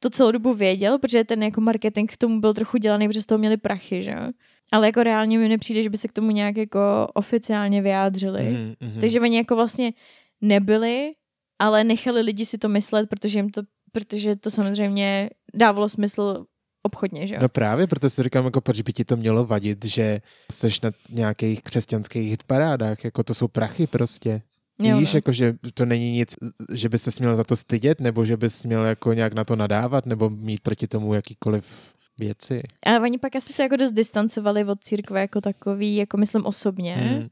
to 0.00 0.10
celou 0.10 0.30
dobu 0.30 0.54
věděl, 0.54 0.98
protože 0.98 1.24
ten 1.24 1.42
jako 1.42 1.60
marketing 1.60 2.12
k 2.12 2.16
tomu 2.16 2.40
byl 2.40 2.54
trochu 2.54 2.78
dělaný, 2.78 3.08
protože 3.08 3.22
z 3.22 3.26
toho 3.26 3.38
měli 3.38 3.56
prachy, 3.56 4.02
že 4.02 4.10
jo. 4.10 4.32
Ale 4.72 4.86
jako 4.86 5.02
reálně 5.02 5.38
mi 5.38 5.48
nepřijde, 5.48 5.82
že 5.82 5.90
by 5.90 5.96
se 5.96 6.08
k 6.08 6.12
tomu 6.12 6.30
nějak 6.30 6.56
jako 6.56 7.08
oficiálně 7.14 7.82
vyjádřili. 7.82 8.42
Mhm, 8.42 8.74
mhm. 8.80 9.00
Takže 9.00 9.20
oni 9.20 9.36
jako 9.36 9.56
vlastně 9.56 9.92
nebyli, 10.40 11.12
ale 11.58 11.84
nechali 11.84 12.20
lidi 12.20 12.46
si 12.46 12.58
to 12.58 12.68
myslet, 12.68 13.08
protože 13.08 13.38
jim 13.38 13.50
to, 13.50 13.62
protože 13.92 14.36
to 14.36 14.50
samozřejmě 14.50 15.30
dávalo 15.54 15.88
smysl 15.88 16.44
obchodně, 16.86 17.26
že 17.26 17.34
jo. 17.34 17.38
No 17.42 17.48
právě, 17.48 17.86
proto 17.86 18.10
si 18.10 18.22
říkám, 18.22 18.44
jako 18.44 18.60
proč 18.60 18.80
by 18.80 18.92
ti 18.92 19.04
to 19.04 19.16
mělo 19.16 19.44
vadit, 19.46 19.84
že 19.84 20.20
seš 20.52 20.80
na 20.80 20.90
nějakých 21.10 21.62
křesťanských 21.62 22.30
hitparádách, 22.30 23.04
jako 23.04 23.22
to 23.22 23.34
jsou 23.34 23.48
prachy 23.48 23.86
prostě. 23.86 24.42
jo, 24.78 24.98
Víš, 24.98 25.12
no. 25.12 25.18
jako, 25.18 25.32
že 25.32 25.54
to 25.74 25.86
není 25.86 26.12
nic, 26.12 26.34
že 26.72 26.88
by 26.88 26.98
se 26.98 27.10
směl 27.10 27.36
za 27.36 27.44
to 27.44 27.56
stydět, 27.56 28.00
nebo 28.00 28.24
že 28.24 28.36
bys 28.36 28.64
měl 28.64 28.84
jako 28.84 29.12
nějak 29.12 29.34
na 29.34 29.44
to 29.44 29.56
nadávat, 29.56 30.06
nebo 30.06 30.30
mít 30.30 30.60
proti 30.60 30.86
tomu 30.86 31.14
jakýkoliv 31.14 31.94
věci. 32.20 32.62
Ale 32.86 33.00
oni 33.00 33.18
pak 33.18 33.36
asi 33.36 33.52
se 33.52 33.62
jako 33.62 33.76
dost 33.76 33.92
distancovali 33.92 34.64
od 34.64 34.80
církve 34.80 35.20
jako 35.20 35.40
takový, 35.40 35.96
jako 35.96 36.16
myslím 36.16 36.46
osobně, 36.46 36.94
Hmm. 36.94 37.26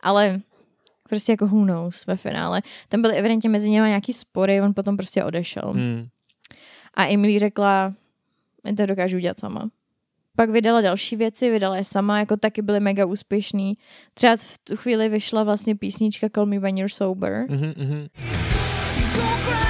ale 0.00 0.40
prostě 1.08 1.32
jako 1.32 1.46
who 1.46 1.64
knows 1.64 2.06
ve 2.06 2.16
finále. 2.16 2.62
Tam 2.88 3.02
byly 3.02 3.16
evidentně 3.16 3.48
mezi 3.48 3.70
nimi 3.70 3.88
nějaký 3.88 4.12
spory, 4.12 4.60
on 4.62 4.74
potom 4.74 4.96
prostě 4.96 5.24
odešel. 5.24 5.72
Hmm. 5.72 6.06
A 6.94 7.06
Emily 7.06 7.38
řekla, 7.38 7.94
já 8.66 8.74
to 8.74 8.86
dokážu 8.86 9.16
udělat 9.16 9.38
sama. 9.38 9.70
Pak 10.36 10.50
vydala 10.50 10.80
další 10.80 11.16
věci, 11.16 11.50
vydala 11.50 11.76
je 11.76 11.84
sama, 11.84 12.18
jako 12.18 12.36
taky 12.36 12.62
byly 12.62 12.80
mega 12.80 13.06
úspěšný. 13.06 13.78
Třeba 14.14 14.36
v 14.36 14.58
tu 14.64 14.76
chvíli 14.76 15.08
vyšla 15.08 15.44
vlastně 15.44 15.76
písnička 15.76 16.28
Call 16.34 16.46
Me 16.46 16.58
When 16.58 16.78
You're 16.78 16.92
Sober. 16.92 17.46
Mhm, 17.50 17.74
mhm. 17.76 18.06
Don't 19.16 19.44
cry 19.44 19.66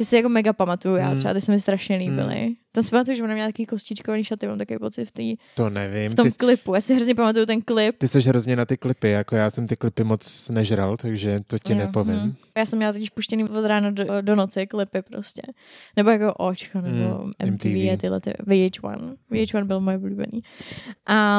Ty 0.00 0.04
si 0.04 0.16
jako 0.16 0.28
mega 0.28 0.52
pamatuju, 0.52 0.96
já 0.96 1.08
Hmm. 1.08 1.18
třeba, 1.18 1.34
ty 1.34 1.40
se 1.40 1.52
mi 1.52 1.60
strašně 1.60 1.96
líbily. 1.96 2.54
Tam 2.72 2.84
si 2.84 2.90
pamatuju, 2.90 3.16
že 3.16 3.22
ona 3.22 3.34
měla 3.34 3.48
takový 3.48 3.66
kostičkovaný 3.66 4.24
šaty, 4.24 4.46
mám 4.46 4.58
takový 4.58 4.78
pocit 4.78 5.04
v, 5.04 5.12
tý, 5.12 5.36
To 5.54 5.70
nevím. 5.70 6.10
v 6.10 6.14
tom 6.14 6.30
Ty, 6.30 6.36
klipu. 6.36 6.74
Já 6.74 6.80
si 6.80 6.94
hrozně 6.94 7.14
pamatuju 7.14 7.46
ten 7.46 7.62
klip. 7.62 7.98
ty 7.98 8.08
jsi 8.08 8.20
hrozně 8.20 8.56
na 8.56 8.64
ty 8.64 8.76
klipy, 8.76 9.10
jako 9.10 9.36
já 9.36 9.50
jsem 9.50 9.66
ty 9.66 9.76
klipy 9.76 10.04
moc 10.04 10.50
nežral, 10.50 10.96
takže 10.96 11.40
to 11.46 11.58
ti 11.58 11.72
Jo, 11.72 11.78
nepovím. 11.78 12.14
hm. 12.20 12.34
Já 12.58 12.66
jsem 12.66 12.76
měla 12.78 12.92
totiž 12.92 13.10
puštěný 13.10 13.44
od 13.44 13.64
rána 13.66 13.90
do, 13.90 14.04
do 14.20 14.34
noci 14.36 14.66
klipy 14.66 15.02
prostě. 15.02 15.42
Nebo 15.96 16.10
jako 16.10 16.34
Očko, 16.34 16.80
nebo 16.80 17.14
Hmm, 17.18 17.30
MTV, 17.52 17.64
MTV. 17.64 17.92
a 17.92 17.96
tyhle 17.96 18.20
ty, 18.20 18.30
VH1. 18.30 19.14
VH1 19.32 19.64
byl 19.66 19.80
moje 19.80 19.96
oblíbený. 19.96 20.40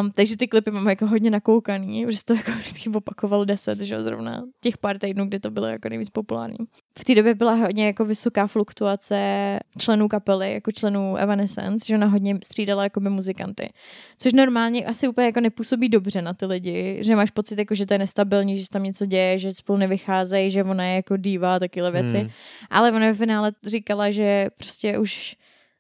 Um, 0.02 0.12
takže 0.12 0.38
ty 0.38 0.48
klipy 0.48 0.72
mám 0.72 0.90
jako 0.90 1.08
hodně 1.08 1.30
nakoukaný, 1.30 2.06
protože 2.06 2.18
se 2.18 2.26
to 2.26 2.34
jako 2.34 2.52
vždycky 2.52 2.90
opakovalo 2.90 3.46
deset, 3.46 3.82
že 3.82 3.96
jo, 3.96 4.04
zrovna 4.04 4.44
těch 4.62 4.78
pár 4.78 4.98
týdnů, 4.98 5.26
kdy 5.26 5.40
to 5.40 5.52
bylo 5.52 5.68
jako 5.68 5.90
nejvíc 5.90 6.10
populární. 6.10 6.58
V 7.00 7.04
té 7.04 7.16
době 7.16 7.36
byla 7.36 7.54
hodně 7.54 7.86
jako 7.86 8.06
vysoká 8.06 8.48
fluktuace 8.48 9.60
členů 9.78 10.08
kapely, 10.08 10.54
jako 10.54 10.72
členů 10.72 11.18
Evanescence, 11.22 11.86
že 11.88 11.96
ona 11.96 12.08
hodně 12.08 12.36
střídala 12.44 12.84
jako 12.84 13.00
by 13.00 13.10
muzikanty. 13.10 13.70
Což 14.18 14.34
normálně 14.34 14.86
asi 14.86 15.08
úplně 15.08 15.26
jako 15.26 15.40
nepůsobí 15.40 15.90
dobře 15.90 16.22
na 16.22 16.34
ty 16.34 16.46
lidi, 16.46 16.98
že 17.02 17.16
máš 17.16 17.32
pocit, 17.32 17.60
jako, 17.60 17.76
že 17.76 17.86
to 17.86 17.94
je 17.94 17.98
nestabilní, 17.98 18.58
že 18.58 18.64
se 18.64 18.70
tam 18.70 18.84
něco 18.84 19.06
děje, 19.06 19.38
že 19.38 19.52
spolu 19.52 19.78
nevycházejí, 19.80 20.50
že 20.50 20.64
ona 20.64 20.84
je 20.84 20.96
jako 20.96 21.18
diva 21.18 21.56
a 21.56 21.60
takyhle 21.60 21.92
věci. 21.92 22.18
Hmm. 22.18 22.30
Ale 22.70 22.92
ona 22.92 23.12
v 23.12 23.18
finále 23.18 23.52
říkala, 23.68 24.12
že 24.12 24.48
prostě 24.58 24.98
už 24.98 25.36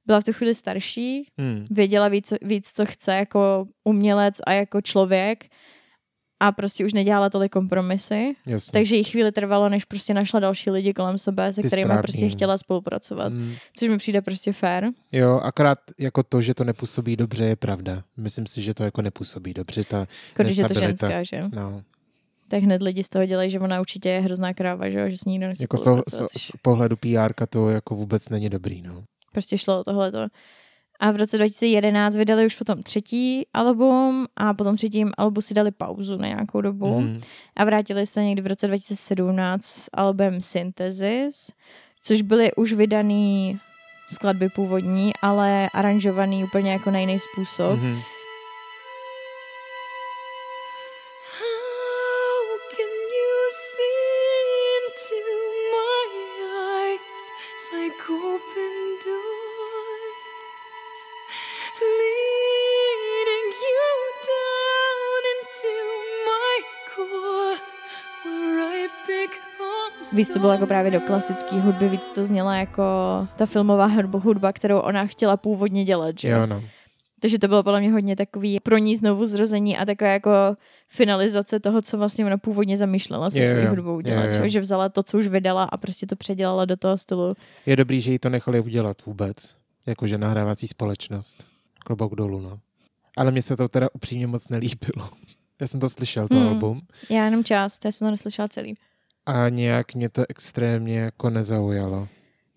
byla 0.06 0.22
v 0.22 0.24
tu 0.24 0.34
chvíli 0.34 0.56
starší, 0.56 1.28
Hmm. 1.38 1.68
věděla 1.72 2.08
víc, 2.08 2.34
víc, 2.42 2.72
co 2.74 2.86
chce 2.86 3.14
jako 3.14 3.66
umělec 3.84 4.36
a 4.46 4.54
jako 4.54 4.82
člověk 4.82 5.46
a 6.42 6.52
prostě 6.52 6.86
už 6.86 6.94
nedělala 6.94 7.30
tolik 7.30 7.52
kompromisy. 7.52 8.36
Jasně. 8.46 8.72
Takže 8.72 8.96
jí 8.96 9.04
chvíli 9.04 9.32
trvalo, 9.32 9.70
než 9.70 9.86
prostě 9.86 10.14
našla 10.14 10.40
další 10.40 10.70
lidi 10.70 10.94
kolem 10.94 11.18
sebe, 11.18 11.54
se 11.54 11.62
Ty 11.62 11.68
kterými 11.68 11.86
správný. 11.86 12.02
prostě 12.02 12.30
chtěla 12.30 12.58
spolupracovat. 12.58 13.34
Hmm. 13.34 13.54
Což 13.76 13.90
mi 13.90 13.98
přijde 13.98 14.22
prostě 14.22 14.54
fair. 14.54 14.84
Jo, 15.12 15.40
akorát 15.44 15.78
jako 16.00 16.24
to, 16.24 16.42
že 16.42 16.54
to 16.54 16.64
nepůsobí 16.64 17.16
dobře, 17.16 17.46
je 17.46 17.56
pravda. 17.56 18.04
Myslím 18.18 18.48
si, 18.48 18.62
že 18.62 18.74
to 18.74 18.84
jako 18.84 19.02
nepůsobí 19.02 19.54
dobře, 19.54 19.84
ta 19.84 20.08
když 20.38 20.58
je 20.58 20.68
to 20.68 20.74
ženská, 20.74 21.24
že? 21.24 21.44
no, 21.56 21.82
Tak 22.48 22.64
hned 22.64 22.82
lidi 22.82 23.04
z 23.04 23.10
toho 23.10 23.26
dělají, 23.26 23.50
že 23.50 23.60
ona 23.60 23.80
určitě 23.80 24.10
je 24.10 24.22
hrozná 24.22 24.54
kráva, 24.54 24.90
že, 24.90 25.00
jo? 25.00 25.10
že 25.10 25.18
s 25.18 25.26
ní 25.26 25.32
nikdo 25.32 25.48
nechce 25.48 25.64
jako 25.64 25.78
so, 25.78 25.84
spolupracovat, 25.84 26.30
so, 26.30 26.34
což 26.34 26.46
z 26.46 26.52
pohledu 26.62 26.98
PR 26.98 27.46
to 27.50 27.70
jako 27.70 27.96
vůbec 27.96 28.30
není 28.30 28.50
dobrý, 28.50 28.82
no. 28.82 29.04
prostě 29.34 29.58
šlo 29.58 29.80
o 29.80 29.84
tohleto. 29.84 30.28
A 31.02 31.12
v 31.12 31.16
roce 31.16 31.38
2011 31.38 32.16
vydali 32.16 32.46
už 32.46 32.56
potom 32.56 32.84
třetí 32.84 33.46
album 33.54 34.26
a 34.36 34.54
po 34.54 34.64
tom 34.64 34.76
třetím 34.76 35.12
albu 35.18 35.42
si 35.42 35.54
dali 35.54 35.72
pauzu 35.72 36.18
na 36.18 36.28
nějakou 36.28 36.62
dobu 36.62 36.98
Hmm. 37.00 37.22
a 37.56 37.66
vrátili 37.66 38.06
se 38.06 38.24
někdy 38.24 38.42
v 38.42 38.48
roce 38.48 38.68
2017 38.68 39.66
s 39.66 39.90
albem 39.94 40.42
Synthesis, 40.42 41.52
což 42.04 42.22
byly 42.22 42.54
už 42.56 42.74
vydaný 42.74 43.60
skladby 44.10 44.50
původní, 44.50 45.12
ale 45.22 45.70
aranžovaný 45.74 46.44
úplně 46.44 46.72
jako 46.72 46.92
na 46.92 47.00
jiný 47.00 47.18
způsob. 47.20 47.80
Mhm. 47.80 48.00
Víc 70.22 70.34
to 70.34 70.40
bylo 70.40 70.52
jako 70.52 70.66
právě 70.68 70.92
do 70.92 71.00
klasické 71.00 71.60
hudby, 71.60 71.90
víc 71.90 72.10
to 72.10 72.24
zněla 72.24 72.56
jako 72.56 72.84
ta 73.36 73.46
filmová 73.46 73.86
hudba, 74.12 74.54
kterou 74.54 74.80
ona 74.80 75.06
chtěla 75.06 75.38
původně 75.38 75.84
dělat, 75.84 76.20
že? 76.20 76.30
Jo, 76.30 76.46
no. 76.46 76.64
Takže 77.20 77.40
to 77.40 77.48
bylo 77.48 77.64
podle 77.64 77.80
mě 77.80 77.92
hodně 77.92 78.16
takový 78.16 78.60
pro 78.64 78.78
ní 78.78 78.98
znovu 78.98 79.26
zrození 79.26 79.78
a 79.78 79.86
taková 79.86 80.10
jako 80.10 80.32
finalizace 80.90 81.60
toho, 81.60 81.82
co 81.82 81.98
vlastně 81.98 82.26
ona 82.26 82.38
původně 82.38 82.78
zamýšlela 82.78 83.30
se 83.30 83.42
svou 83.42 83.70
hudbou 83.70 84.02
dělat. 84.02 84.34
Že 84.46 84.60
vzala 84.60 84.90
to, 84.90 85.04
co 85.04 85.18
už 85.18 85.28
vydala 85.28 85.64
a 85.64 85.78
prostě 85.78 86.06
to 86.06 86.16
předělala 86.16 86.66
do 86.66 86.78
toho 86.78 86.98
stylu. 86.98 87.34
Je 87.66 87.76
dobrý, 87.76 88.02
že 88.02 88.12
jí 88.12 88.20
to 88.20 88.30
nechali 88.30 88.60
udělat 88.60 89.06
vůbec. 89.06 89.56
Jakože 89.88 90.18
nahrávací 90.18 90.68
společnost. 90.68 91.46
Klobouk 91.86 92.16
dolů, 92.16 92.40
no. 92.40 92.60
Ale 93.18 93.32
mně 93.32 93.42
se 93.42 93.58
to 93.58 93.68
teda 93.68 93.88
upřímně 93.94 94.28
moc 94.28 94.50
nelíbilo. 94.50 95.10
Já 95.62 95.68
jsem 95.68 95.80
to 95.80 95.90
slyšel, 95.90 96.28
to 96.28 96.36
Hmm. 96.38 96.48
album. 96.48 96.82
Já 97.10 97.26
jenom 97.26 97.44
část, 97.44 97.86
já 97.86 97.92
jsem 97.92 98.08
to 98.08 98.12
neslyšela 98.12 98.48
celý. 98.48 98.76
A 99.26 99.50
nějak 99.50 99.94
mě 99.96 100.10
to 100.10 100.24
extrémně 100.30 101.00
jako 101.00 101.30
nezaujalo. 101.30 102.08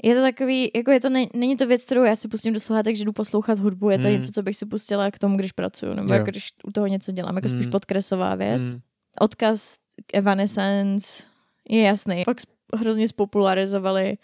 Je 0.02 0.14
to 0.14 0.20
takový, 0.20 0.70
jako 0.76 0.90
je 0.90 1.00
to, 1.00 1.08
ne, 1.08 1.26
není 1.34 1.56
to 1.56 1.66
věc, 1.66 1.84
kterou 1.84 2.02
já 2.04 2.16
si 2.16 2.28
pustím 2.28 2.54
do 2.54 2.60
sluchátek, 2.60 2.96
že 2.96 3.04
jdu 3.04 3.12
poslouchat 3.12 3.58
hudbu, 3.58 3.90
je 3.90 3.98
to 3.98 4.02
Hmm. 4.08 4.12
něco, 4.16 4.32
co 4.32 4.42
bych 4.42 4.56
si 4.56 4.66
pustila 4.66 5.10
k 5.10 5.18
tomu, 5.18 5.36
když 5.36 5.52
pracuju, 5.52 5.94
nebo 5.94 6.08
Jo. 6.08 6.14
jako 6.14 6.30
když 6.30 6.52
u 6.64 6.70
toho 6.72 6.86
něco 6.86 7.12
dělám, 7.12 7.36
jako 7.36 7.48
spíš 7.48 7.60
Hmm. 7.62 7.70
podkresová 7.70 8.34
věc. 8.34 8.74
Mm. 8.74 8.80
Odkaz 9.20 9.76
k 10.06 10.14
Evanescence 10.14 11.22
je 11.68 11.82
jasný. 11.82 12.24
Fakt 12.24 12.42
hrozně 12.76 13.08
spopularizovali 13.08 14.18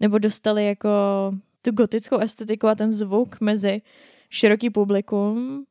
nebo 0.00 0.18
dostali 0.18 0.66
jako 0.66 0.88
tu 1.62 1.70
gotickou 1.72 2.18
estetiku 2.18 2.66
a 2.68 2.74
ten 2.74 2.92
zvuk 2.92 3.40
mezi 3.40 3.82
široký 4.30 4.70
publikum 4.70 5.64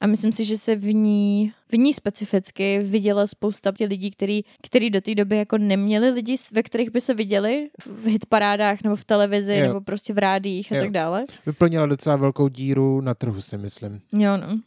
a 0.00 0.06
myslím 0.06 0.32
si, 0.32 0.44
že 0.44 0.58
se 0.58 0.76
v 0.76 0.94
ní, 0.94 1.52
v 1.72 1.78
ní 1.78 1.92
specificky 1.94 2.78
viděla 2.78 3.26
spousta 3.26 3.72
těch 3.72 3.88
lidí, 3.88 4.10
který, 4.10 4.42
který 4.62 4.90
do 4.90 5.00
té 5.00 5.14
doby 5.14 5.36
jako 5.36 5.58
neměli 5.58 6.10
lidi, 6.10 6.36
ve 6.52 6.62
kterých 6.62 6.90
by 6.90 7.00
se 7.00 7.14
viděli 7.14 7.68
v 7.86 8.06
hitparádách 8.06 8.82
nebo 8.84 8.96
v 8.96 9.04
televizi 9.04 9.54
Jo. 9.56 9.66
nebo 9.66 9.80
prostě 9.80 10.12
v 10.12 10.18
rádích 10.18 10.72
a 10.72 10.76
Jo. 10.76 10.82
tak 10.82 10.90
dále. 10.90 11.24
Vyplnila 11.46 11.86
docela 11.86 12.16
velkou 12.16 12.48
díru 12.48 13.00
na 13.00 13.14
trhu, 13.14 13.40
si 13.40 13.58
myslím. 13.58 14.00
Jo, 14.12 14.36
no. 14.36 14.60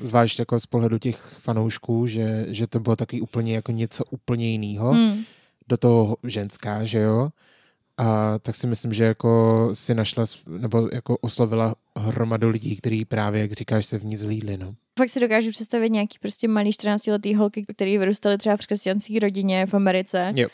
Zvlášť 0.00 0.38
jako 0.38 0.60
z 0.60 0.66
pohledu 0.66 0.98
těch 0.98 1.16
fanoušků, 1.16 2.06
že, 2.06 2.46
že 2.48 2.66
to 2.66 2.80
bylo 2.80 2.96
taky 2.96 3.20
úplně 3.20 3.54
jako 3.54 3.72
něco 3.72 4.04
úplně 4.10 4.50
jiného. 4.50 4.92
Hmm. 4.92 5.24
Do 5.68 5.76
toho 5.76 6.16
ženská, 6.24 6.84
že 6.84 6.98
jo? 6.98 7.30
A 7.98 8.38
tak 8.38 8.54
si 8.54 8.66
myslím, 8.66 8.92
že 8.92 9.04
jako 9.04 9.68
si 9.72 9.94
našla, 9.94 10.24
nebo 10.46 10.88
jako 10.92 11.16
oslovila 11.16 11.74
hromadu 12.00 12.48
lidí, 12.48 12.76
kteří 12.76 13.04
právě, 13.04 13.40
jak 13.40 13.52
říkáš, 13.52 13.86
se 13.86 13.98
v 13.98 14.04
ní 14.04 14.16
zlídli, 14.16 14.56
no. 14.56 14.74
Fakt 14.98 15.08
si 15.08 15.20
dokážu 15.20 15.50
představit 15.50 15.90
nějaký 15.90 16.18
prostě 16.20 16.48
malý 16.48 16.70
14-letý 16.70 17.34
holky, 17.34 17.64
který 17.74 17.98
vyrůstaly 17.98 18.38
třeba 18.38 18.56
v 18.56 18.60
křesťanské 18.60 19.18
rodině 19.18 19.66
v 19.66 19.74
Americe. 19.74 20.32
Jo. 20.36 20.48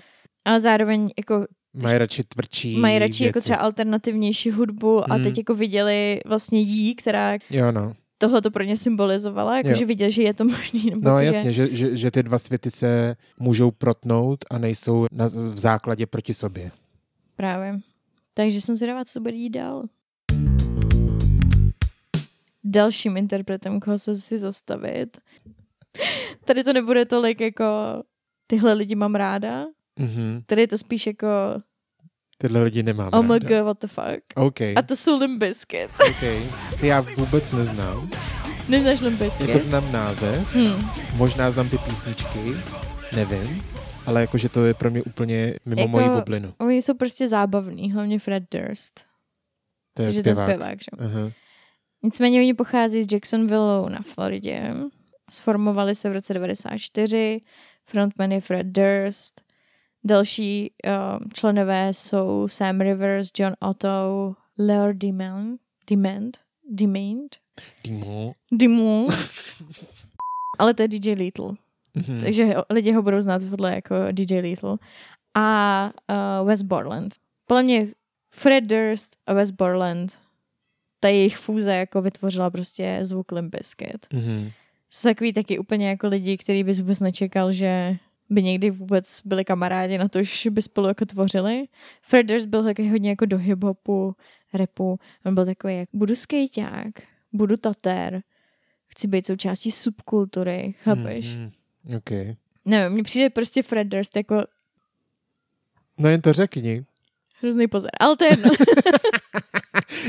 Ale 0.45 0.61
zároveň 0.61 1.11
jako 1.19 1.47
Mají 1.75 1.99
radši 1.99 2.25
tvrdší 2.25 2.77
mají 2.77 2.99
radši 2.99 3.25
jako 3.25 3.37
věci. 3.37 3.45
třeba 3.45 3.59
alternativnější 3.59 4.51
hudbu 4.51 5.13
a 5.13 5.15
Hmm. 5.15 5.25
teď 5.25 5.39
jako 5.39 5.55
viděli 5.55 6.21
vlastně 6.27 6.61
jí, 6.61 6.95
která 6.95 7.35
Jo, 7.51 7.73
no. 7.73 7.93
tohle 8.19 8.43
to 8.43 8.51
pro 8.51 8.63
ně 8.65 8.77
symbolizovala, 8.77 9.57
jako 9.57 9.69
Jo. 9.69 9.75
že 9.77 9.85
viděli, 9.85 10.13
že 10.13 10.23
je 10.23 10.35
to 10.35 10.45
možný. 10.45 10.85
Nebo 10.91 11.01
No 11.11 11.21
jako, 11.21 11.37
jasně, 11.37 11.53
že, 11.53 11.77
že, 11.77 11.97
že 11.97 12.11
ty 12.11 12.23
dva 12.23 12.39
světy 12.39 12.71
se 12.71 13.17
můžou 13.41 13.71
protnout 13.71 14.45
a 14.51 14.59
nejsou 14.59 15.07
na, 15.13 15.27
v 15.27 15.59
základě 15.59 16.07
proti 16.07 16.35
sobě. 16.35 16.71
Právě. 17.37 17.79
Takže 18.35 18.61
jsem 18.61 18.75
zvědavá, 18.75 19.05
co 19.05 19.21
bude 19.21 19.35
jít 19.35 19.51
dál. 19.51 19.83
Dalším 22.69 23.17
interpretem, 23.17 23.81
koho 23.81 23.99
se 23.99 24.15
si 24.15 24.39
zastavit. 24.39 25.17
Tady 26.45 26.65
to 26.65 26.73
nebude 26.73 27.05
tolik 27.05 27.41
jako 27.41 27.65
tyhle 28.47 28.73
lidi 28.73 28.95
mám 28.95 29.15
ráda. 29.15 29.65
Mhm. 29.99 30.43
Tady 30.47 30.61
je 30.63 30.69
to 30.69 30.79
spíš 30.79 31.07
jako 31.07 31.27
Tyhle 32.39 32.63
lidi 32.63 32.83
nemám 32.83 33.11
oh 33.13 33.23
my 33.27 33.39
ráda. 33.39 33.49
god, 33.59 33.65
what 33.67 33.79
the 33.81 33.87
fuck. 33.87 34.23
OK, 34.35 34.61
A 34.61 34.83
to 34.89 34.97
jsou 34.97 35.19
Limp 35.19 35.41
Bizkit. 35.41 35.91
OK. 36.09 36.21
Ty 36.81 36.87
já 36.87 37.01
vůbec 37.01 37.53
neznám. 37.53 38.11
Neznáš 38.69 39.01
Limp 39.01 39.19
Bizkit? 39.23 39.49
Jako 39.49 39.59
znám 39.61 39.93
název, 39.93 40.55
Hmm. 40.55 40.91
možná 41.17 41.51
znám 41.51 41.69
ty 41.69 41.79
písničky, 41.79 42.53
nevím, 43.17 43.63
ale 44.07 44.21
jakože 44.21 44.49
to 44.49 44.65
je 44.65 44.75
pro 44.75 44.91
mě 44.91 45.03
úplně 45.03 45.55
mimo 45.67 45.81
Jako- 45.81 45.91
moji 45.91 46.09
bublinu. 46.09 46.55
Oni 46.59 46.83
jsou 46.83 46.95
prostě 46.95 47.29
zábavní, 47.29 47.93
hlavně 47.93 48.19
Fred 48.19 48.43
Durst. 48.51 49.01
To 49.95 50.03
je 50.03 50.09
je 50.09 50.13
ten 50.23 50.35
zpěvák. 50.37 50.47
zpěvák, 50.51 50.79
že? 50.83 50.91
Aha. 50.99 51.31
Nicméně 52.07 52.41
oni 52.41 52.55
pochází 52.55 53.03
z 53.03 53.13
Jacksonville 53.13 53.91
na 53.91 54.03
Floridě. 54.03 54.75
Sformovali 55.31 55.95
se 55.95 56.11
v 56.11 56.13
roce 56.13 56.35
94. 56.35 57.41
Frontman 57.85 58.33
je 58.33 58.41
Fred 58.41 58.67
Durst. 58.67 59.43
Další 60.05 60.73
um, 60.85 61.31
členové 61.33 61.89
jsou 61.93 62.49
Sam 62.49 62.81
Rivers, 62.81 63.31
John 63.39 63.53
Otto, 63.61 64.35
Leo 64.59 64.93
Demand, 64.93 65.61
Demand, 65.91 66.37
Demand, 66.71 67.37
Dimo. 67.85 68.33
Dimu. 68.53 69.09
Ale 70.59 70.75
to 70.75 70.83
je 70.83 70.89
DJ 70.89 71.13
Little. 71.13 71.53
Mhm. 71.95 72.21
Takže 72.21 72.55
lidi 72.71 72.93
ho 72.93 73.03
budou 73.03 73.21
znát 73.21 73.43
podle 73.51 73.75
jako 73.75 73.95
DJ 74.13 74.39
Little. 74.39 74.77
A 75.35 75.91
uh, 76.41 76.49
West 76.49 76.63
Borland. 76.63 77.15
Podle 77.47 77.63
mě 77.63 77.89
Fred 78.35 78.65
Durst 78.65 79.17
a 79.27 79.35
West 79.35 79.53
Borland 79.53 80.26
ta 81.07 81.11
jejich 81.11 81.37
fúze 81.37 81.77
jako 81.77 82.03
vytvořila 82.03 82.51
prostě 82.51 82.99
zvuk 83.03 83.33
Limp 83.33 83.55
Bizkit. 83.57 84.07
Mhm. 84.13 84.51
Jsou 84.91 85.09
takový 85.09 85.33
taky 85.33 85.59
úplně 85.59 85.89
jako 85.89 86.09
lidi, 86.09 86.37
který 86.37 86.65
bys 86.65 86.79
vůbec 86.79 87.01
nečekal, 87.01 87.53
že 87.53 87.97
by 88.31 88.43
někdy 88.43 88.71
vůbec 88.71 89.21
byli 89.25 89.45
kamarádi 89.45 89.99
na 89.99 90.09
to, 90.09 90.23
že 90.23 90.51
by 90.51 90.63
spolu 90.63 90.89
jako 90.89 91.07
tvořili. 91.07 91.65
Fred 92.03 92.27
Durst 92.27 92.47
byl 92.47 92.65
taky 92.65 92.89
hodně 92.89 93.11
jako 93.11 93.27
do 93.27 93.39
hip-hopu, 93.39 94.15
repu. 94.55 94.99
On 95.25 95.35
byl 95.35 95.45
takový, 95.45 95.77
jak 95.77 95.89
budu 95.93 96.15
skejťák, 96.15 96.93
budu 97.33 97.57
tater, 97.57 98.23
chci 98.89 99.09
být 99.09 99.27
součástí 99.27 99.71
subkultury, 99.71 100.75
chápeš? 100.83 101.35
Mhm. 101.35 101.51
OK. 101.97 102.11
Nevím, 102.65 102.93
mně 102.93 103.03
přijde 103.03 103.31
prostě 103.31 103.63
Fred 103.63 103.87
Durst 103.87 104.17
jako 104.17 104.45
No 105.99 106.09
jen 106.09 106.21
to 106.21 106.33
řekni. 106.33 106.85
Hrozný 107.47 107.69
pozor. 107.69 107.91
Ale 108.01 108.17
to 108.17 108.25
je 108.25 108.31
jedno. 108.31 108.51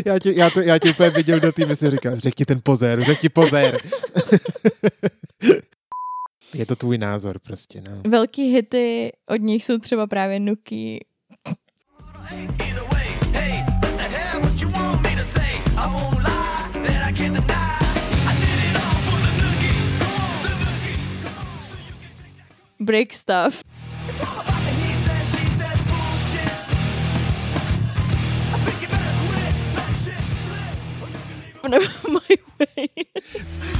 Já 0.05 0.19
tě, 0.19 0.31
já 0.31 0.49
to, 0.49 0.61
já 0.61 0.79
tě 0.79 0.89
úplně 0.89 1.09
viděl 1.09 1.39
do 1.39 1.51
týmu, 1.51 1.75
si 1.75 1.89
říkal, 1.89 2.15
řekni 2.15 2.45
ten 2.45 2.61
pozér, 2.63 3.03
řekni 3.03 3.29
pozér. 3.29 3.77
Je 6.53 6.65
to 6.65 6.75
tvůj 6.75 6.97
názor 6.97 7.39
prostě, 7.39 7.81
no. 7.81 8.01
Velký 8.07 8.43
hity 8.53 9.11
od 9.29 9.41
nich 9.41 9.63
jsou 9.63 9.77
třeba 9.77 10.07
právě 10.07 10.39
Nuky. 10.39 11.05
Either 12.31 12.83
way, 12.91 13.07
Or 31.73 31.79
you 31.81 31.87
can 31.87 32.13
leave 32.13 32.39
it. 32.39 32.43
My 32.59 32.65
way. 32.65 32.87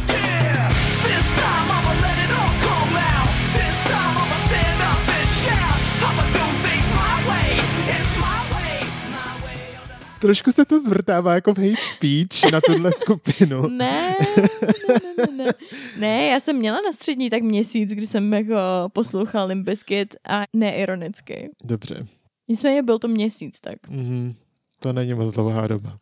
Yeah, 0.08 0.70
this 1.08 1.28
time 1.40 1.68
I'ma 1.76 1.94
let 2.04 2.18
it 2.26 2.32
all 2.40 2.54
come 2.68 2.96
out. 3.14 3.30
This 3.58 3.78
time 3.92 4.14
I'ma 4.22 4.38
stand 4.48 4.80
up 4.92 5.02
and 5.18 5.30
shout. 5.42 5.80
I'ma 6.08 6.24
do 6.38 6.46
things 6.66 6.90
my 7.02 7.18
way. 7.30 7.50
It's 7.96 8.14
my 8.26 8.40
way, 8.54 8.78
my 9.16 9.32
way 9.46 9.60
or 9.80 9.88
the 9.88 10.20
Trošku 10.20 10.52
se 10.52 10.66
to 10.66 10.80
zvrtává 10.80 11.34
jako 11.34 11.54
v 11.54 11.58
hate 11.58 11.82
speech 11.92 12.52
na 12.52 12.62
tuhle 12.62 12.92
skupinu. 12.92 13.68
Ne, 13.70 14.16
ne, 14.38 15.00
ne, 15.18 15.46
ne. 15.46 15.54
Ne, 15.98 16.26
já 16.26 16.40
jsem 16.40 16.56
měla 16.56 16.82
na 16.82 16.92
střední 16.92 17.30
tak 17.30 17.42
měsíc, 17.44 17.90
kdy 17.92 18.08
jsem 18.08 18.34
jako 18.34 18.56
poslouchal 18.94 19.48
Limp 19.48 19.66
Bizkit 19.66 20.16
a 20.30 20.44
neironicky. 20.54 21.50
Dobře. 21.64 22.08
Nicméně 22.48 22.84
byl 22.84 23.00
to 23.00 23.08
měsíc 23.08 23.60
tak. 23.60 23.76
Mhm. 23.90 24.34
To 24.80 24.94
není 24.94 25.14
moc 25.14 25.34
dlouhá 25.34 25.68
doba. 25.68 25.98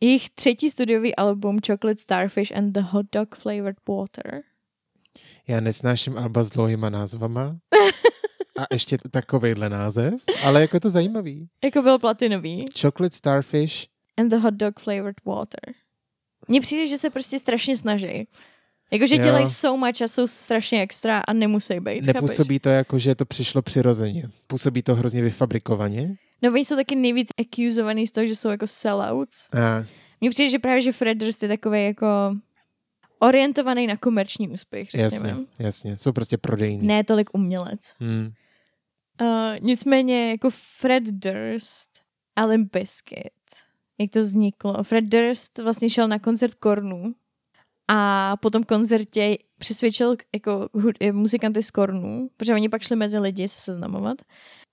Jejich 0.00 0.30
třetí 0.30 0.70
studiový 0.70 1.16
album 1.16 1.58
Chocolate 1.66 2.00
Starfish 2.00 2.52
and 2.56 2.72
the 2.72 2.80
Hot 2.80 3.06
Dog 3.12 3.34
Flavored 3.34 3.76
Water. 3.88 4.42
Já 5.48 5.60
nesnáším 5.60 6.18
alba 6.18 6.42
s 6.42 6.50
dlouhýma 6.50 6.90
názvama. 6.90 7.56
A 8.58 8.66
ještě 8.72 8.98
takovejhle 9.10 9.68
název. 9.68 10.14
Ale 10.44 10.60
jako 10.60 10.76
je 10.76 10.80
to 10.80 10.90
zajímavý. 10.90 11.48
Jako 11.64 11.82
byl 11.82 11.98
platinový. 11.98 12.64
Chocolate 12.80 13.16
Starfish. 13.16 13.86
And 14.16 14.28
the 14.28 14.36
Hot 14.36 14.54
Dog 14.54 14.80
Flavored 14.80 15.16
Water. 15.24 15.74
Mně 16.48 16.60
přijde, 16.60 16.86
že 16.86 16.98
se 16.98 17.10
prostě 17.10 17.38
strašně 17.38 17.76
snaží. 17.76 18.28
Jakože 18.90 19.18
dělají 19.18 19.46
so 19.46 19.86
much 19.86 20.02
a 20.02 20.08
jsou 20.08 20.26
strašně 20.26 20.80
extra 20.82 21.18
a 21.18 21.32
nemusí 21.32 21.80
být. 21.80 22.00
chápeš? 22.00 22.06
Nepůsobí 22.14 22.58
to 22.58 22.68
jako, 22.68 22.98
že 22.98 23.14
to 23.14 23.24
přišlo 23.24 23.62
přirozeně. 23.62 24.28
Působí 24.46 24.82
to 24.82 24.94
hrozně 24.94 25.22
vyfabrikovaně. 25.22 26.16
No 26.42 26.52
oni 26.52 26.64
jsou 26.64 26.76
taky 26.76 26.96
nejvíc 26.96 27.28
accusovaný 27.40 28.06
z 28.06 28.12
toho, 28.12 28.26
že 28.26 28.36
jsou 28.36 28.48
jako 28.48 28.66
sellouts. 28.66 29.48
A 29.54 29.84
Mně 30.20 30.30
přijde, 30.30 30.50
že 30.50 30.58
právě, 30.58 30.82
že 30.82 30.92
Fred 30.92 31.18
Durst 31.18 31.42
je 31.42 31.48
takový 31.48 31.84
jako 31.84 32.06
orientovaný 33.18 33.86
na 33.86 33.96
komerční 33.96 34.48
úspěch, 34.48 34.90
řekněme. 34.90 35.28
jasně, 35.28 35.44
jasně. 35.58 35.96
Jsou 35.96 36.12
prostě 36.12 36.38
prodejní. 36.38 36.86
Ne 36.86 37.04
tolik 37.04 37.30
umělec. 37.34 37.80
Hmm. 38.00 38.30
Uh, 39.20 39.56
nicméně 39.60 40.30
jako 40.30 40.48
Fred 40.50 41.02
Durst 41.06 41.90
a 42.36 42.44
Limp 42.44 42.72
Bizkit, 42.72 43.32
jak 44.00 44.10
to 44.10 44.20
vzniklo. 44.20 44.82
Fred 44.84 45.04
Durst 45.04 45.58
vlastně 45.58 45.90
šel 45.90 46.08
na 46.08 46.18
koncert 46.18 46.54
Kornu 46.54 47.14
a 47.88 48.36
po 48.36 48.50
tom 48.50 48.64
koncertě 48.64 49.36
přesvědčil 49.58 50.16
jako 50.34 50.68
hud- 50.74 51.12
muzikanty 51.12 51.62
z 51.62 51.70
Kornu, 51.70 52.28
protože 52.36 52.54
oni 52.54 52.68
pak 52.68 52.82
šli 52.82 52.96
mezi 52.96 53.18
lidi 53.18 53.48
se 53.48 53.60
seznamovat. 53.60 54.18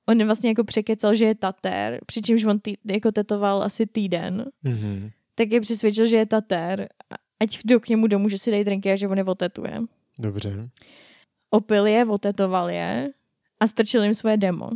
On 0.09 0.25
vlastně 0.25 0.49
jako 0.49 0.63
překecal, 0.63 1.15
že 1.15 1.25
je 1.25 1.35
tater, 1.35 1.99
přičemž 2.05 2.43
on 2.43 2.59
tý, 2.59 2.73
jako 2.91 3.11
tetoval 3.11 3.63
asi 3.63 3.85
týden. 3.85 4.45
Mhm. 4.63 5.09
Tak 5.35 5.51
je 5.51 5.61
přesvědčil, 5.61 6.05
že 6.05 6.17
je 6.17 6.25
tater, 6.25 6.89
ať 7.39 7.59
jdou 7.65 7.79
k 7.79 7.89
němu 7.89 8.07
domů, 8.07 8.29
že 8.29 8.37
si 8.37 8.51
dají 8.51 8.63
drinky 8.63 8.91
a 8.91 8.95
že 8.95 9.07
on 9.07 9.17
je 9.17 9.23
otetuje. 9.23 9.81
Dobře. 10.19 10.69
Opil 11.49 11.85
je, 11.87 12.05
otetoval 12.05 12.69
je 12.69 13.09
a 13.59 13.67
strčil 13.67 14.03
jim 14.03 14.13
svoje 14.13 14.37
demo. 14.37 14.69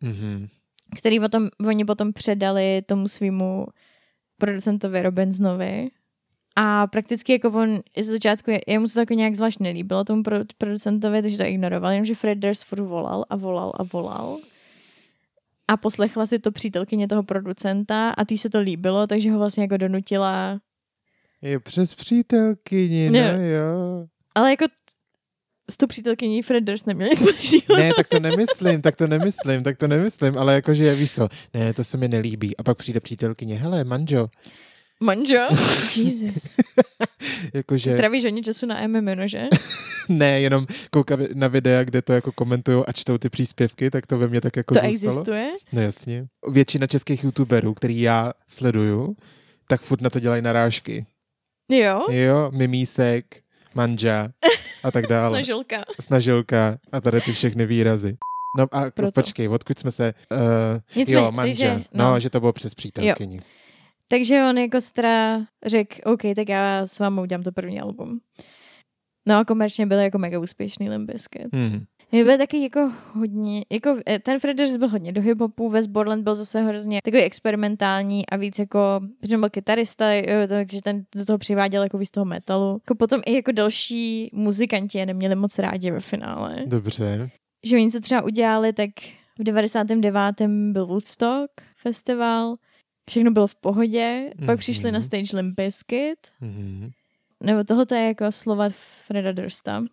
Mhm. 0.00 0.48
který 0.96 1.20
potom, 1.20 1.48
oni 1.66 1.84
potom 1.84 2.12
předali 2.12 2.82
tomu 2.86 3.08
svýmu 3.08 3.66
producentovi 4.38 5.02
Robinsonovi. 5.02 5.90
A 6.56 6.86
prakticky 6.86 7.32
jako 7.32 7.48
on 7.48 7.80
z 8.00 8.04
začátku, 8.06 8.50
je- 8.50 8.60
jemu 8.66 8.86
se 8.86 8.94
to 8.94 9.00
jako 9.00 9.14
nějak 9.14 9.34
zvlášť 9.34 9.60
nelíbilo 9.60 10.04
tomu 10.04 10.22
pro, 10.22 10.36
producentovi, 10.58 11.22
takže 11.22 11.36
to 11.38 11.44
ignoroval, 11.44 11.90
jenomže 11.92 12.14
Fred 12.14 12.38
Durst 12.38 12.64
furt 12.64 12.80
volal 12.80 13.24
a 13.30 13.36
volal 13.36 13.72
a 13.76 13.82
volal. 13.82 14.38
A 15.68 15.76
poslechla 15.76 16.26
si 16.26 16.38
to 16.38 16.52
přítelkyně 16.52 17.08
toho 17.08 17.22
producenta 17.22 18.10
a 18.10 18.24
tý 18.24 18.38
se 18.38 18.50
to 18.50 18.60
líbilo, 18.60 19.06
takže 19.06 19.30
ho 19.30 19.38
vlastně 19.38 19.62
jako 19.62 19.76
donutila. 19.76 20.60
Je 21.42 21.60
přes 21.60 21.94
přítelkyni, 21.94 23.10
no 23.10 23.18
Jo. 23.18 23.24
jo. 23.38 24.06
Ale 24.34 24.50
jako 24.50 24.64
s 25.70 25.76
tou 25.76 25.86
přítelkyní 25.86 26.42
Fred 26.42 26.64
Durst 26.64 26.86
neměl 26.86 27.08
nic 27.08 27.18
společného. 27.18 27.76
Ne, 27.82 27.90
tak 27.96 28.08
to 28.08 28.20
nemyslím, 28.20 28.82
tak 28.82 28.96
to 28.96 29.06
nemyslím, 29.06 29.62
tak 29.62 29.78
to 29.78 29.88
nemyslím, 29.88 30.38
ale 30.38 30.54
jakože, 30.54 30.94
víš 30.94 31.10
co, 31.14 31.28
ne, 31.54 31.72
to 31.72 31.84
se 31.84 31.96
mi 31.96 32.08
nelíbí. 32.08 32.56
A 32.56 32.62
pak 32.62 32.78
přijde 32.78 33.00
přítelkyně, 33.00 33.56
hele, 33.56 33.84
manžo, 33.84 34.28
Manžo? 35.02 35.36
Jesus. 35.96 36.56
jakože, 37.54 37.96
Travíš 37.96 38.24
hodně 38.24 38.42
času 38.42 38.66
na 38.66 38.86
MMO, 38.86 39.28
že? 39.28 39.48
ne, 40.08 40.40
jenom 40.40 40.66
koukám 40.90 41.20
na 41.34 41.48
videa, 41.48 41.84
kde 41.84 42.02
to 42.02 42.12
jako 42.12 42.32
komentují 42.32 42.84
a 42.86 42.92
čtou 42.92 43.18
ty 43.18 43.28
příspěvky, 43.28 43.90
tak 43.90 44.06
to 44.06 44.18
ve 44.18 44.28
mně 44.28 44.40
tak 44.40 44.56
jako 44.56 44.74
To 44.74 44.80
zůstalo. 44.80 45.12
existuje? 45.12 45.50
No 45.72 45.82
jasně. 45.82 46.26
Většina 46.50 46.86
českých 46.86 47.24
youtuberů, 47.24 47.74
který 47.74 48.00
já 48.00 48.32
sleduju, 48.48 49.16
tak 49.68 49.80
furt 49.80 50.00
na 50.00 50.10
to 50.10 50.20
dělají 50.20 50.42
narážky. 50.42 51.06
Jo? 51.68 52.06
Jo, 52.10 52.50
mimísek, 52.54 53.24
manža 53.74 54.28
a 54.84 54.90
tak 54.90 55.06
dále. 55.06 55.28
Snažilka. 55.38 55.84
Snažilka 56.00 56.78
a 56.92 57.00
tady 57.00 57.20
ty 57.20 57.32
všechny 57.32 57.66
výrazy. 57.66 58.16
No 58.58 58.66
a 58.72 58.90
Proto. 58.90 59.12
Počkej, 59.12 59.48
odkud 59.48 59.78
jsme 59.78 59.90
se... 59.90 60.14
Uh, 60.32 60.38
Nicméně, 60.96 61.22
jo, 61.22 61.32
manža. 61.32 61.64
takže, 61.64 61.84
no. 61.94 62.04
no. 62.04 62.10
no, 62.10 62.20
že 62.20 62.30
to 62.30 62.40
bylo 62.40 62.52
přes 62.52 62.74
přítelkyni. 62.74 63.40
Takže 64.08 64.42
on 64.50 64.58
jako 64.58 64.80
stra 64.80 65.44
řekl, 65.66 65.96
OK, 66.04 66.22
tak 66.36 66.48
já 66.48 66.86
s 66.86 66.98
vámi 66.98 67.20
udělám 67.20 67.42
to 67.42 67.52
první 67.52 67.80
album. 67.80 68.20
No 69.28 69.38
a 69.38 69.44
komerčně 69.44 69.86
byl 69.86 69.98
jako 69.98 70.18
mega 70.18 70.38
úspěšný 70.38 70.90
Limp 70.90 71.10
Bizkit. 71.10 71.56
Hmm. 71.56 71.84
Byl 72.12 72.38
taky 72.38 72.62
jako 72.62 72.92
hodně, 73.12 73.64
jako 73.72 73.96
eh, 74.06 74.18
ten 74.18 74.40
Fred 74.40 74.56
Durst 74.56 74.76
byl 74.76 74.88
hodně 74.88 75.12
do 75.12 75.22
hiphopu, 75.22 75.68
Wes 75.68 75.86
Borland 75.86 76.24
byl 76.24 76.34
zase 76.34 76.62
hrozně 76.62 77.00
takový 77.04 77.22
experimentální 77.22 78.26
a 78.26 78.36
víc 78.36 78.58
jako, 78.58 79.00
protože 79.20 79.38
byl 79.38 79.50
kytarista, 79.50 80.04
takže 80.48 80.82
ten 80.82 81.04
do 81.16 81.24
toho 81.24 81.38
přiváděl 81.38 81.82
jako 81.82 81.98
víc 81.98 82.10
toho 82.10 82.24
metalu. 82.24 82.72
Jako 82.74 82.94
potom 82.94 83.20
i 83.26 83.34
jako 83.34 83.52
další 83.52 84.30
muzikanti 84.32 84.98
je 84.98 85.06
neměli 85.06 85.34
moc 85.34 85.58
rádi 85.58 85.90
ve 85.90 86.00
finále. 86.00 86.62
Dobře. 86.66 87.30
Že 87.64 87.76
oni 87.76 87.90
co 87.90 88.00
třeba 88.00 88.22
udělali, 88.22 88.72
tak 88.72 88.90
v 89.38 89.42
99. 89.42 90.48
byl 90.72 90.86
Woodstock 90.86 91.50
festival, 91.76 92.56
všechno 93.10 93.30
bylo 93.30 93.46
v 93.46 93.54
pohodě, 93.54 94.30
mm-hmm. 94.36 94.46
pak 94.46 94.58
přišli 94.58 94.92
na 94.92 94.98
Mhm. 94.98 95.06
stage 95.06 95.36
Limp 95.36 95.54
Bizkit, 95.56 96.18
Mhm. 96.40 96.90
nebo 97.40 97.64
tohle 97.64 97.86
je 97.92 98.06
jako 98.06 98.32
slova 98.32 98.68
Freda 99.06 99.32
Dursta, 99.32 99.84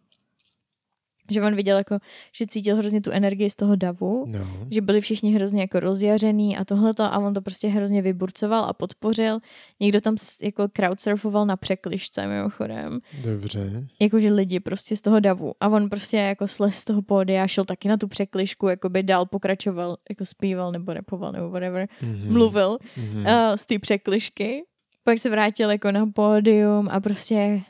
že 1.31 1.41
on 1.41 1.55
viděl 1.55 1.77
jako, 1.77 1.97
že 2.37 2.45
cítil 2.49 2.75
hrozně 2.77 3.01
tu 3.01 3.11
energii 3.11 3.49
z 3.49 3.55
toho 3.55 3.75
davu, 3.75 4.25
No. 4.27 4.67
že 4.71 4.81
byli 4.81 5.01
všichni 5.01 5.31
hrozně 5.31 5.61
jako 5.61 5.79
rozjařený 5.79 6.57
a 6.57 6.65
tohleto 6.65 7.03
a 7.03 7.17
on 7.19 7.33
to 7.33 7.41
prostě 7.41 7.67
hrozně 7.67 8.01
vyburcoval 8.01 8.63
a 8.65 8.73
podpořil. 8.73 9.39
Někdo 9.79 10.01
tam 10.01 10.15
jako 10.43 10.67
crowdsurfoval 10.73 11.45
na 11.45 11.55
překlišce 11.57 12.27
mimochodem, 12.27 12.99
Dobře. 13.21 13.87
jakože 14.01 14.29
lidi 14.29 14.59
prostě 14.59 14.95
z 14.95 15.01
toho 15.01 15.19
davu 15.19 15.53
a 15.59 15.67
on 15.67 15.89
prostě 15.89 16.17
jako 16.17 16.47
slez 16.47 16.75
z 16.75 16.85
toho 16.85 17.01
pódia, 17.01 17.47
šel 17.47 17.65
taky 17.65 17.87
na 17.87 17.97
tu 17.97 18.07
překlišku, 18.07 18.67
jako 18.67 18.89
by 18.89 19.03
dál 19.03 19.25
pokračoval, 19.25 19.97
jako 20.09 20.25
zpíval 20.25 20.71
nebo 20.71 20.93
repoval 20.93 21.31
nebo 21.31 21.49
whatever, 21.49 21.87
Mhm. 22.01 22.33
mluvil 22.33 22.77
Mhm. 22.97 23.17
uh, 23.25 23.31
z 23.55 23.65
té 23.65 23.79
překlišky. 23.79 24.63
Pak 25.03 25.19
se 25.19 25.29
vrátil 25.29 25.71
jako 25.71 25.91
na 25.91 26.05
pódium 26.15 26.87
a 26.91 26.99
prostě 26.99 27.61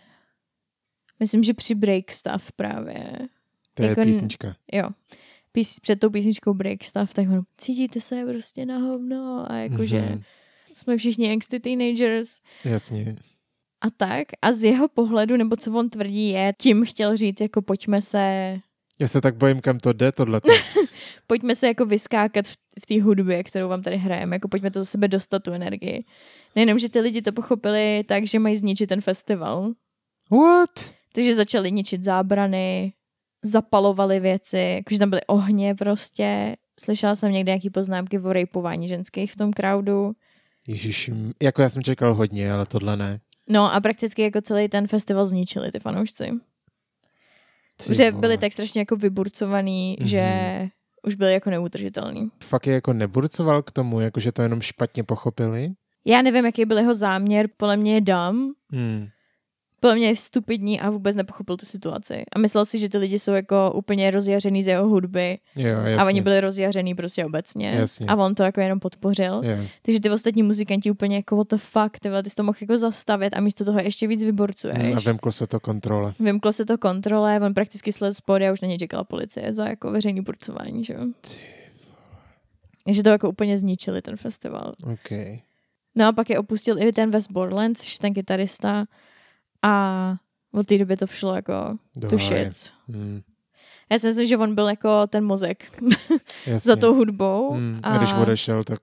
myslím, 1.19 1.43
že 1.43 1.53
při 1.53 1.75
break 1.75 2.11
stuff 2.11 2.51
právě. 2.55 3.03
To 3.79 3.83
je 3.83 3.89
jako- 3.89 4.01
písnička. 4.03 4.55
Jo. 4.73 4.89
Pís, 5.51 5.79
před 5.79 5.99
tou 5.99 6.09
písničkou 6.09 6.53
break 6.53 6.83
stuff, 6.83 7.13
tak 7.13 7.27
on, 7.29 7.41
cítíte 7.57 8.01
se 8.01 8.25
prostě 8.25 8.65
na 8.65 8.77
hovno 8.77 9.45
a 9.51 9.55
jakože 9.55 9.99
Mhm. 10.01 10.21
jsme 10.73 10.97
všichni 10.97 11.31
angsty 11.31 11.59
teenagers 11.59 12.39
Jasně. 12.65 13.15
a 13.81 13.89
tak. 13.89 14.27
A 14.41 14.51
z 14.51 14.63
jeho 14.63 14.87
pohledu, 14.87 15.37
nebo 15.37 15.55
co 15.55 15.71
on 15.71 15.89
tvrdí 15.89 16.29
je, 16.29 16.53
tím 16.61 16.85
chtěl 16.85 17.17
říct, 17.17 17.41
jako 17.41 17.61
pojďme 17.61 18.01
se 18.01 18.55
Já 18.99 19.07
se 19.07 19.21
tak 19.21 19.35
bojím, 19.35 19.61
kam 19.61 19.77
to 19.77 19.93
jde, 19.93 20.11
tohleto. 20.11 20.47
Pojďme 21.27 21.55
se 21.55 21.67
jako 21.67 21.85
vyskákat 21.85 22.47
v, 22.47 22.53
v 22.81 22.85
té 22.85 23.01
hudbě, 23.01 23.43
kterou 23.43 23.69
vám 23.69 23.81
tady 23.83 23.97
hrajeme, 23.97 24.35
jako 24.35 24.47
pojďme 24.47 24.71
to 24.71 24.79
za 24.79 24.85
sebe 24.85 25.07
dostat 25.07 25.43
tu 25.43 25.51
energii. 25.51 26.03
Nejenom, 26.55 26.79
že 26.79 26.89
ty 26.89 26.99
lidi 26.99 27.21
to 27.21 27.31
pochopili 27.31 28.03
tak, 28.07 28.27
že 28.27 28.39
mají 28.39 28.55
zničit 28.55 28.89
ten 28.89 29.01
festival, 29.01 29.71
What? 30.31 30.93
takže 31.13 31.35
začali 31.35 31.71
ničit 31.71 32.03
zábrany, 32.03 32.93
zapalovali 33.43 34.19
věci, 34.19 34.57
jakože 34.57 34.99
tam 34.99 35.09
byly 35.09 35.21
ohně 35.27 35.75
prostě. 35.75 36.55
Slyšela 36.79 37.15
jsem 37.15 37.31
někde 37.31 37.49
nějaký 37.49 37.69
poznámky 37.69 38.19
o 38.19 38.33
rejpování 38.33 38.87
ženských 38.87 39.31
v 39.31 39.35
tom 39.35 39.53
crowdu. 39.53 40.11
Ježíš, 40.67 41.11
jako 41.41 41.61
já 41.61 41.69
jsem 41.69 41.83
čekal 41.83 42.13
hodně, 42.13 42.51
ale 42.51 42.65
tohle 42.65 42.97
ne. 42.97 43.19
No 43.49 43.73
a 43.73 43.81
prakticky 43.81 44.21
jako 44.21 44.41
celý 44.41 44.69
ten 44.69 44.87
festival 44.87 45.25
zničili 45.25 45.71
ty 45.71 45.79
fanoušci. 45.79 46.29
Že 47.89 48.11
byli 48.11 48.37
tak 48.37 48.53
strašně 48.53 48.81
jako 48.81 48.95
vyburcovaný, 48.95 49.95
Mhm. 49.99 50.07
že 50.09 50.23
už 51.03 51.15
byli 51.15 51.33
jako 51.33 51.49
neudržitelný. 51.49 52.29
Fakt 52.43 52.67
je 52.67 52.73
jako 52.73 52.93
neburcoval 52.93 53.61
k 53.63 53.71
tomu, 53.71 53.99
jako 53.99 54.19
že 54.19 54.31
to 54.31 54.41
jenom 54.41 54.61
špatně 54.61 55.03
pochopili? 55.03 55.69
Já 56.05 56.21
nevím, 56.21 56.45
jaký 56.45 56.65
byl 56.65 56.77
jeho 56.77 56.93
záměr, 56.93 57.49
podle 57.57 57.77
mě 57.77 57.93
je 57.93 58.01
dam, 58.01 58.51
Hmm. 58.71 59.07
Podle 59.79 59.95
mě 59.95 60.07
je 60.07 60.15
stupidní 60.15 60.79
a 60.79 60.89
vůbec 60.89 61.15
nepochopil 61.15 61.57
tu 61.57 61.65
situaci. 61.65 62.23
A 62.35 62.39
myslel 62.39 62.65
si, 62.65 62.77
že 62.77 62.89
ty 62.89 62.97
lidi 62.97 63.19
jsou 63.19 63.31
jako 63.31 63.71
úplně 63.75 64.11
rozjařený 64.11 64.63
z 64.63 64.67
jeho 64.67 64.87
hudby 64.87 65.39
Jo, 65.55 65.67
jasně. 65.69 65.95
a 65.97 66.05
oni 66.05 66.21
byli 66.21 66.41
rozjařený 66.41 66.95
prostě 66.95 67.25
obecně. 67.25 67.69
Jasně. 67.69 68.05
A 68.07 68.15
on 68.15 68.35
to 68.35 68.43
jako 68.43 68.61
jenom 68.61 68.79
podpořil. 68.79 69.41
Jo. 69.43 69.57
Takže 69.81 69.99
ty 69.99 70.09
ostatní 70.09 70.43
muzikanti 70.43 70.91
úplně 70.91 71.15
jako 71.15 71.35
what 71.35 71.47
the 71.49 71.57
fuck, 71.57 71.99
ty, 71.99 72.09
ty 72.23 72.29
jsi 72.29 72.35
to 72.35 72.43
mohl 72.43 72.57
jako 72.61 72.77
zastavit 72.77 73.33
a 73.35 73.39
místo 73.39 73.65
toho 73.65 73.79
ještě 73.79 74.07
víc 74.07 74.23
vyborcuješ. 74.23 74.95
A 74.95 74.99
vymklo 75.09 75.31
se 75.31 75.47
to 75.47 75.59
kontrole. 75.59 76.13
Vymklo 76.19 76.53
se 76.53 76.65
to 76.65 76.77
kontrole, 76.77 77.39
on 77.39 77.53
prakticky 77.53 77.91
slez 77.91 78.17
spod 78.17 78.41
a 78.41 78.51
už 78.51 78.61
na 78.61 78.67
něj 78.67 78.77
čekala 78.77 79.03
policie 79.03 79.53
za 79.53 79.67
jako 79.67 79.91
veřejný 79.91 80.21
burcování, 80.21 80.83
že 80.83 80.93
jo. 80.93 80.99
Takže 82.85 83.03
to 83.03 83.09
jako 83.09 83.29
úplně 83.29 83.57
zničili 83.57 84.01
ten 84.01 84.17
festival. 84.17 84.71
OK. 84.93 85.11
No 85.95 86.07
a 86.07 86.11
pak 86.11 86.29
je 86.29 86.39
opustil 86.39 86.79
i 86.83 86.91
ten 86.91 87.11
Wes 87.11 87.27
Borland, 87.27 87.77
což 87.77 87.97
ten 87.97 88.13
kytarista 88.13 88.85
a 89.63 90.15
od 90.53 90.67
té 90.67 90.77
doby 90.77 90.97
to 90.97 91.07
šlo 91.07 91.35
jako 91.35 91.53
Do 91.97 92.09
to 92.09 92.17
shit. 92.17 92.73
Hmm. 92.87 93.21
Já 93.91 93.99
si 93.99 94.07
myslím, 94.07 94.27
že 94.27 94.37
on 94.37 94.55
byl 94.55 94.67
jako 94.67 95.07
ten 95.07 95.25
mozek 95.25 95.81
za 96.57 96.75
tou 96.75 96.93
hudbou 96.95 97.53
Hmm. 97.53 97.79
a 97.83 97.89
A 97.93 97.97
když 97.97 98.13
odešel, 98.13 98.63
tak... 98.63 98.79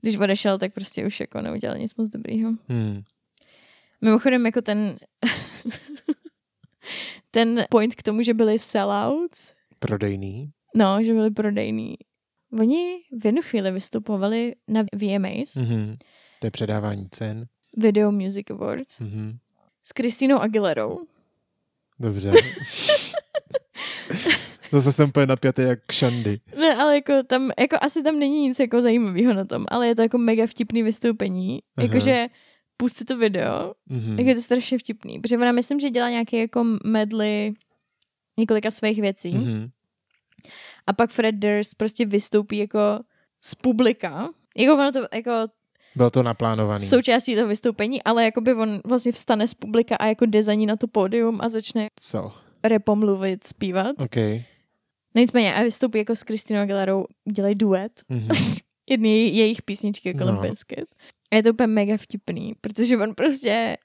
když 0.00 0.16
odešel, 0.16 0.58
tak 0.58 0.72
prostě 0.72 1.06
už 1.06 1.20
jako 1.20 1.40
neudělal 1.40 1.78
nic 1.78 1.94
moc 1.94 2.08
dobrýho. 2.10 2.50
Hmm. 2.68 3.00
Mimochodem 4.00 4.46
jako 4.46 4.62
ten 4.62 4.96
ten 7.30 7.64
point 7.70 7.94
k 7.94 8.02
tomu, 8.02 8.22
že 8.22 8.34
byli 8.34 8.58
sellouts, 8.58 9.52
Prodejný. 9.78 10.52
no, 10.74 11.04
že 11.04 11.12
byli 11.12 11.30
prodejní. 11.30 11.94
Oni 12.60 12.98
v 13.20 13.26
jednu 13.26 13.42
chvíli 13.42 13.72
vystupovali 13.72 14.54
na 14.68 14.82
VMAs, 14.94 15.54
Mhm. 15.56 15.96
To 16.40 16.46
je 16.46 16.50
předávání 16.50 17.08
cen. 17.10 17.46
Video 17.76 18.12
Music 18.12 18.50
Awards, 18.50 19.00
Mhm. 19.00 19.38
S 19.84 19.90
Christinou 19.96 20.38
Aguilerou. 20.38 21.00
Dobře. 22.00 22.32
Zase 24.72 24.92
jsem 24.92 25.08
úplně 25.08 25.26
napjatý 25.26 25.62
jak 25.62 25.78
kšandy. 25.86 26.40
Ne, 26.56 26.74
ale 26.76 26.94
jako 26.94 27.22
tam, 27.22 27.50
jako 27.58 27.76
asi 27.80 28.02
tam 28.02 28.18
není 28.18 28.42
nic 28.42 28.58
jako 28.60 28.80
zajímavého 28.80 29.32
na 29.34 29.44
tom, 29.44 29.64
ale 29.68 29.86
je 29.86 29.94
to 29.94 30.02
jako 30.02 30.18
mega 30.18 30.46
vtipný 30.46 30.82
vystoupení. 30.82 31.62
Jakože 31.82 32.26
pust 32.76 32.96
si 32.96 33.04
to 33.04 33.16
video, 33.16 33.74
Mhm. 33.86 34.18
jak 34.18 34.26
je 34.26 34.34
to 34.34 34.40
strašně 34.40 34.78
vtipný. 34.78 35.20
Protože 35.20 35.36
ona 35.36 35.52
myslím, 35.52 35.80
že 35.80 35.90
dělá 35.90 36.10
nějaký 36.10 36.36
jako 36.36 36.64
medley 36.84 37.54
několika 38.38 38.70
svých 38.70 39.00
věcí. 39.00 39.32
Mhm. 39.34 39.70
A 40.86 40.92
pak 40.92 41.10
Fred 41.10 41.34
Durst 41.34 41.74
prostě 41.76 42.06
vystoupí 42.06 42.58
jako 42.58 42.80
z 43.44 43.54
publika. 43.54 44.28
Jako 44.56 44.74
ono 44.74 44.92
to 44.92 45.00
jako 45.14 45.30
Bylo 45.96 46.10
to 46.10 46.22
naplánovaný. 46.22 46.86
součástí 46.86 47.34
toho 47.34 47.48
vystoupení, 47.48 48.02
ale 48.02 48.24
jako 48.24 48.40
by 48.40 48.54
on 48.54 48.80
vlastně 48.84 49.12
vstane 49.12 49.48
z 49.48 49.54
publika 49.54 49.96
a 49.96 50.06
jako 50.06 50.26
jde 50.26 50.42
za 50.42 50.54
ní 50.54 50.66
na 50.66 50.76
to 50.76 50.88
pódium 50.88 51.38
a 51.42 51.48
začne 51.48 51.88
Co? 52.00 52.32
repom 52.64 52.98
mluvit, 52.98 53.44
zpívat. 53.46 53.96
OK. 53.98 54.16
No 55.14 55.20
nicméně 55.20 55.54
a 55.54 55.62
vystoupí 55.62 55.98
jako 55.98 56.16
s 56.16 56.22
Kristinou 56.22 56.60
Aguilerou, 56.60 57.04
dělají 57.32 57.54
duet. 57.54 57.92
Mhm. 58.08 58.28
jedny 58.90 59.18
jejich 59.28 59.62
písničky 59.62 60.08
jako 60.08 60.24
No. 60.24 60.40
Biscuit. 60.40 60.86
A 61.32 61.36
je 61.36 61.42
to 61.42 61.50
úplně 61.50 61.66
mega 61.66 61.96
vtipný, 61.96 62.52
protože 62.60 62.98
on 62.98 63.14
prostě 63.14 63.76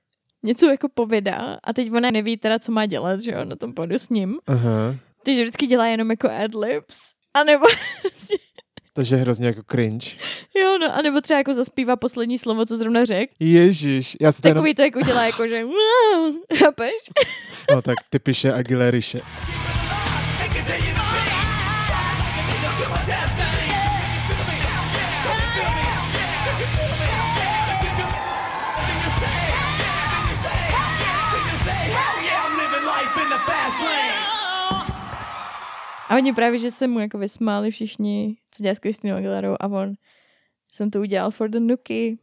něco 0.43 0.65
jako 0.69 0.87
povědá 0.93 1.57
a 1.63 1.73
teď 1.73 1.91
ona 1.91 2.11
neví 2.11 2.37
teda, 2.37 2.59
co 2.59 2.71
má 2.71 2.85
dělat, 2.85 3.21
že 3.21 3.31
jo, 3.31 3.45
na 3.45 3.55
tom 3.55 3.73
pódiu 3.73 3.99
s 3.99 4.09
ním. 4.09 4.37
Aha. 4.47 4.95
Takže 5.25 5.41
vždycky 5.43 5.67
dělá 5.67 5.87
jenom 5.87 6.09
jako 6.11 6.29
adlibs. 6.29 6.99
A 7.33 7.43
nebo, 7.43 7.65
Takže 8.99 9.15
hrozně 9.15 9.47
jako 9.47 9.61
cringe. 9.71 10.07
jo, 10.55 10.77
no, 10.77 10.95
a 10.95 11.01
nebo 11.01 11.21
třeba 11.21 11.37
jako 11.37 11.53
zaspívá 11.53 11.95
poslední 11.95 12.37
slovo, 12.37 12.65
co 12.65 12.77
zrovna 12.77 13.05
řekl. 13.05 13.33
Ježíš, 13.39 14.17
já 14.21 14.31
si 14.31 14.41
to 14.41 14.47
jenom... 14.47 14.63
Takový 14.63 14.75
to 14.75 14.81
jako 14.81 15.01
dělá 15.01 15.25
jako, 15.25 15.47
že 15.47 15.63
chápeš? 16.57 16.93
No 17.75 17.81
tak 17.81 17.95
ty 18.09 18.19
píše 18.19 18.53
Aguileriše. 18.53 19.21
A 36.09 36.15
oni 36.15 36.33
právě, 36.33 36.59
že 36.59 36.71
se 36.71 36.87
mu 36.87 36.99
jako 36.99 37.17
vysmáli 37.17 37.71
všichni, 37.71 38.35
co 38.51 38.63
dělá 38.63 38.75
s 38.75 38.79
Kristinou 38.79 39.15
Aguilerou 39.15 39.55
a 39.59 39.67
on 39.67 39.93
jsem 40.71 40.91
to 40.91 40.99
udělal 40.99 41.31
for 41.31 41.49
the 41.49 41.59
Nuky. 41.59 42.17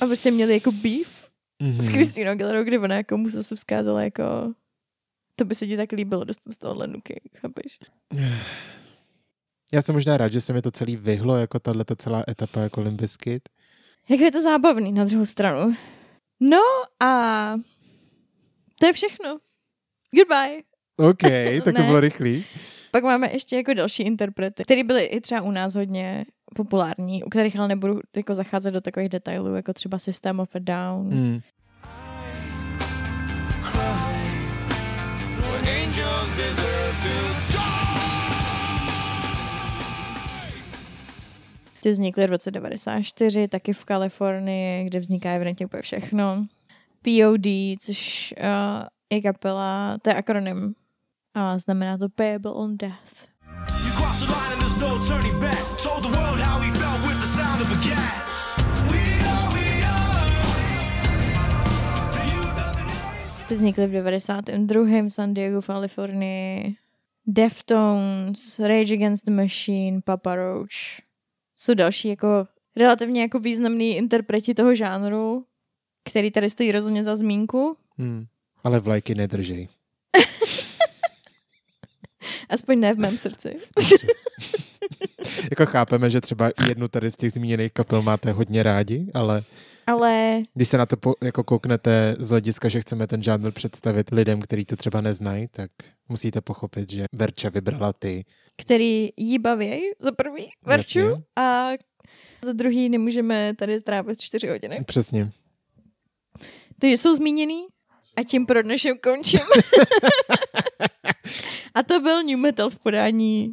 A 0.00 0.06
prostě 0.06 0.30
měli 0.30 0.54
jako 0.54 0.72
beef 0.72 1.30
Mhm. 1.62 1.80
s 1.80 1.88
Kristinou 1.88 2.30
Aguilerou, 2.30 2.64
kde 2.64 2.78
ona 2.78 2.94
jako 2.96 3.16
mu 3.16 3.28
zase 3.30 3.56
vzkázala 3.56 4.02
jako 4.02 4.22
to 5.36 5.44
by 5.44 5.54
se 5.54 5.66
ti 5.66 5.76
tak 5.76 5.92
líbilo 5.92 6.24
dostat 6.24 6.52
z 6.52 6.58
tohohle 6.58 6.86
Nuky, 6.86 7.20
chápeš? 7.36 7.78
Já 9.72 9.82
jsem 9.82 9.94
možná 9.94 10.16
rád, 10.16 10.28
že 10.32 10.40
se 10.40 10.52
mi 10.52 10.62
to 10.62 10.70
celý 10.70 10.96
vyhlo, 10.96 11.36
jako 11.36 11.58
tahle 11.58 11.84
celá 11.96 12.24
etapa 12.28 12.60
jako 12.60 12.80
Limbiskit. 12.80 13.42
Jak 14.08 14.20
je 14.20 14.32
to 14.32 14.42
zábavný 14.42 14.92
na 14.92 15.04
druhou 15.04 15.26
stranu. 15.26 15.74
No 16.40 16.60
a 17.00 17.54
to 18.80 18.86
je 18.86 18.92
všechno. 18.92 19.38
Goodbye. 20.16 20.62
OK, 20.96 21.22
tak 21.64 21.76
to 21.76 21.82
bylo 21.82 22.00
rychlý. 22.00 22.44
Pak 22.90 23.04
máme 23.04 23.32
ještě 23.32 23.56
jako 23.56 23.74
další 23.74 24.02
interprety, 24.02 24.62
které 24.62 24.84
byly 24.84 25.04
i 25.04 25.20
třeba 25.20 25.42
u 25.42 25.50
nás 25.50 25.74
hodně 25.74 26.24
populární, 26.56 27.24
u 27.24 27.28
kterých 27.28 27.58
ale 27.58 27.68
nebudu 27.68 28.00
jako 28.16 28.34
zacházet 28.34 28.74
do 28.74 28.80
takových 28.80 29.08
detailů, 29.08 29.54
jako 29.54 29.72
třeba 29.72 29.98
System 29.98 30.40
of 30.40 30.48
a 30.54 30.58
Down. 30.58 31.40
To 41.80 41.82
Ty 41.82 41.90
vznikly 41.90 42.26
v 42.26 42.30
roce 42.30 42.50
94, 42.50 43.48
taky 43.48 43.72
v 43.72 43.84
Kalifornii, 43.84 44.84
kde 44.84 45.00
vzniká 45.00 45.30
evidentně 45.30 45.66
úplně 45.66 45.82
všechno. 45.82 46.46
POD, 47.02 47.46
což 47.80 48.34
uh, 48.38 48.86
je 49.10 49.22
kapela, 49.22 49.98
to 50.02 50.10
je 50.10 50.14
akronym 50.14 50.74
a 51.34 51.58
znamená 51.58 51.98
to 51.98 52.08
Payable 52.08 52.52
on 52.52 52.76
Death. 52.76 53.28
You 53.84 53.92
cross 53.96 54.20
the 54.20 54.32
line 54.32 54.52
and 54.52 54.60
there's 54.60 54.78
no 54.80 54.98
turning 55.08 55.40
back. 55.40 55.58
Told 55.82 56.02
the 56.02 56.18
world 56.18 56.40
how 56.40 56.60
we 56.60 56.70
felt 56.70 57.00
with 57.06 57.20
the 57.20 57.26
sound 57.26 57.60
of 57.60 57.72
a 57.72 57.78
gat. 57.88 58.26
We 58.90 59.02
are, 59.32 59.48
we 59.54 59.66
are. 59.84 60.30
You 62.26 62.42
know 62.42 62.72
the 62.74 62.84
days. 62.88 63.48
Ty 63.48 63.54
vznikly 63.54 63.86
v 63.86 63.90
92. 63.90 64.84
v 65.06 65.10
San 65.10 65.34
Diego, 65.34 65.60
v 65.60 65.66
Kalifornii. 65.66 66.76
Deftones, 67.26 68.58
Rage 68.58 68.94
Against 68.94 69.24
the 69.24 69.30
Machine, 69.30 70.00
Papa 70.04 70.34
Roach. 70.34 71.00
Jsou 71.56 71.74
další 71.74 72.08
jako 72.08 72.46
relativně 72.76 73.20
jako 73.20 73.38
významný 73.38 73.96
interpreti 73.96 74.54
toho 74.54 74.74
žánru, 74.74 75.44
který 76.04 76.30
tady 76.30 76.50
stojí 76.50 76.72
rozhodně 76.72 77.04
za 77.04 77.16
zmínku. 77.16 77.76
Hmm. 77.98 78.26
Ale 78.64 78.80
vlajky 78.80 79.14
nedržej. 79.14 79.68
Aspoň 82.50 82.80
ne 82.80 82.94
v 82.94 82.98
mém 82.98 83.18
srdci. 83.18 83.56
jako 85.50 85.66
chápeme, 85.66 86.10
že 86.10 86.20
třeba 86.20 86.50
jednu 86.68 86.88
tady 86.88 87.10
z 87.10 87.16
těch 87.16 87.32
zmíněných 87.32 87.72
kapel 87.72 88.02
máte 88.02 88.32
hodně 88.32 88.62
rádi, 88.62 89.06
ale 89.14 89.42
Ale 89.86 90.38
když 90.54 90.68
se 90.68 90.78
na 90.78 90.86
to 90.86 90.96
po, 90.96 91.14
jako 91.24 91.44
kouknete 91.44 92.16
z 92.18 92.28
hlediska, 92.30 92.68
že 92.68 92.80
chceme 92.80 93.06
ten 93.06 93.22
žánr 93.22 93.50
představit 93.50 94.10
lidem, 94.10 94.40
kteří 94.40 94.64
to 94.64 94.76
třeba 94.76 95.00
neznají, 95.00 95.48
tak 95.50 95.70
musíte 96.08 96.40
pochopit, 96.40 96.92
že 96.92 97.04
Verča 97.12 97.48
vybrala 97.48 97.92
ty. 97.92 98.24
který 98.56 99.08
jí 99.16 99.38
baví 99.38 99.80
za 100.00 100.12
prvý, 100.12 100.50
Verču, 100.66 100.98
Jasně. 100.98 101.22
a 101.36 101.68
za 102.44 102.52
druhý 102.52 102.88
nemůžeme 102.88 103.54
tady 103.58 103.80
strávit 103.80 104.20
čtyři 104.20 104.48
hodiny. 104.48 104.84
Přesně. 104.86 105.30
Takže 106.80 106.96
jsou 106.96 107.14
zmíněný 107.14 107.66
a 108.16 108.22
tím 108.22 108.46
pro 108.46 108.62
dnešek 108.62 109.00
končím. 109.00 109.40
a 111.74 111.82
to 111.82 112.00
byl 112.00 112.22
new 112.22 112.38
metal 112.38 112.70
v 112.70 112.78
podání 112.78 113.52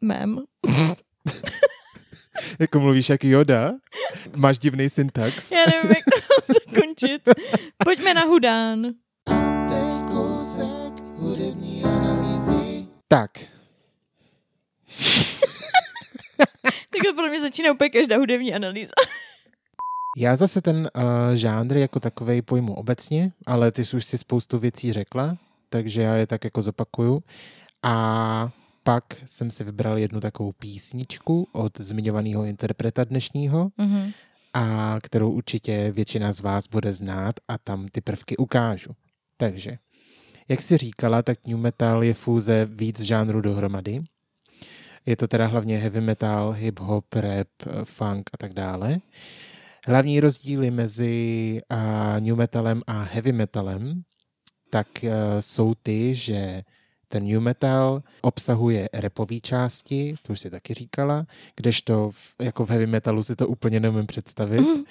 mem. 0.00 0.38
Jako 2.58 2.80
mluvíš 2.80 3.08
jak 3.08 3.24
Yoda? 3.24 3.72
Máš 4.36 4.58
divný 4.58 4.90
syntax? 4.90 5.50
Já 5.52 5.64
nevím, 5.72 5.90
jak 5.90 6.04
to 6.04 6.52
zakončit. 6.52 7.28
Pojďme 7.84 8.14
na 8.14 8.20
hudán. 8.24 8.86
Tak, 13.08 13.30
Takhle 16.90 17.12
podle 17.14 17.28
mě 17.30 17.40
začíná 17.40 17.72
úplně 17.72 17.90
každá 17.90 18.16
hudební 18.16 18.54
analýza. 18.54 18.92
já 20.18 20.36
zase 20.36 20.60
ten 20.62 20.76
uh, 20.96 21.02
žánr 21.34 21.76
jako 21.76 22.00
takovej 22.00 22.42
pojmu 22.42 22.74
obecně, 22.74 23.32
ale 23.46 23.72
ty 23.72 23.84
jsi 23.84 23.96
už 23.96 24.04
si 24.04 24.18
spoustu 24.18 24.58
věcí 24.58 24.92
řekla, 24.92 25.36
takže 25.72 26.02
já 26.02 26.14
je 26.14 26.26
tak 26.26 26.44
jako 26.44 26.62
zopakuju. 26.62 27.22
A 27.82 28.50
pak 28.82 29.04
jsem 29.26 29.50
si 29.50 29.64
vybral 29.64 29.98
jednu 29.98 30.20
takovou 30.20 30.52
písničku 30.52 31.48
od 31.52 31.78
zmiňovaného 31.80 32.44
interpreta 32.44 33.04
dnešního, 33.04 33.70
Mhm. 33.78 34.10
a 34.54 34.96
kterou 35.02 35.30
určitě 35.30 35.92
většina 35.92 36.32
z 36.32 36.40
vás 36.40 36.66
bude 36.68 36.92
znát 36.92 37.34
a 37.48 37.58
tam 37.58 37.88
ty 37.88 38.00
prvky 38.00 38.36
ukážu. 38.36 38.90
Takže, 39.36 39.78
jak 40.48 40.62
jsi 40.62 40.76
říkala, 40.76 41.22
tak 41.22 41.46
new 41.46 41.56
metal 41.58 42.02
je 42.04 42.14
fúze 42.14 42.64
víc 42.66 43.00
žánrů 43.00 43.40
dohromady. 43.40 44.00
Je 45.06 45.16
to 45.16 45.28
teda 45.28 45.46
hlavně 45.46 45.78
heavy 45.78 46.00
metal, 46.00 46.52
hip-hop, 46.58 47.04
rap, 47.14 47.48
funk 47.84 48.30
a 48.32 48.36
tak 48.36 48.52
dále. 48.52 48.96
Hlavní 49.86 50.20
rozdíly 50.20 50.70
mezi 50.70 51.60
a, 51.70 52.18
new 52.20 52.36
metalem 52.36 52.82
a 52.86 53.02
heavy 53.02 53.32
metalem 53.32 54.02
tak 54.72 55.04
e, 55.04 55.12
jsou 55.42 55.74
ty, 55.74 56.14
že 56.14 56.62
ten 57.08 57.24
new 57.24 57.40
metal 57.40 58.02
obsahuje 58.22 58.88
repové 58.92 59.40
části, 59.40 60.14
to 60.22 60.32
už 60.32 60.40
si 60.40 60.50
taky 60.50 60.74
říkala, 60.74 61.26
kdežto 61.56 62.10
v, 62.10 62.34
jako 62.42 62.66
v 62.66 62.70
heavy 62.70 62.86
metalu 62.86 63.22
si 63.22 63.36
to 63.36 63.48
úplně 63.48 63.80
neumím 63.80 64.06
představit. 64.06 64.60
Mhm. 64.60 64.84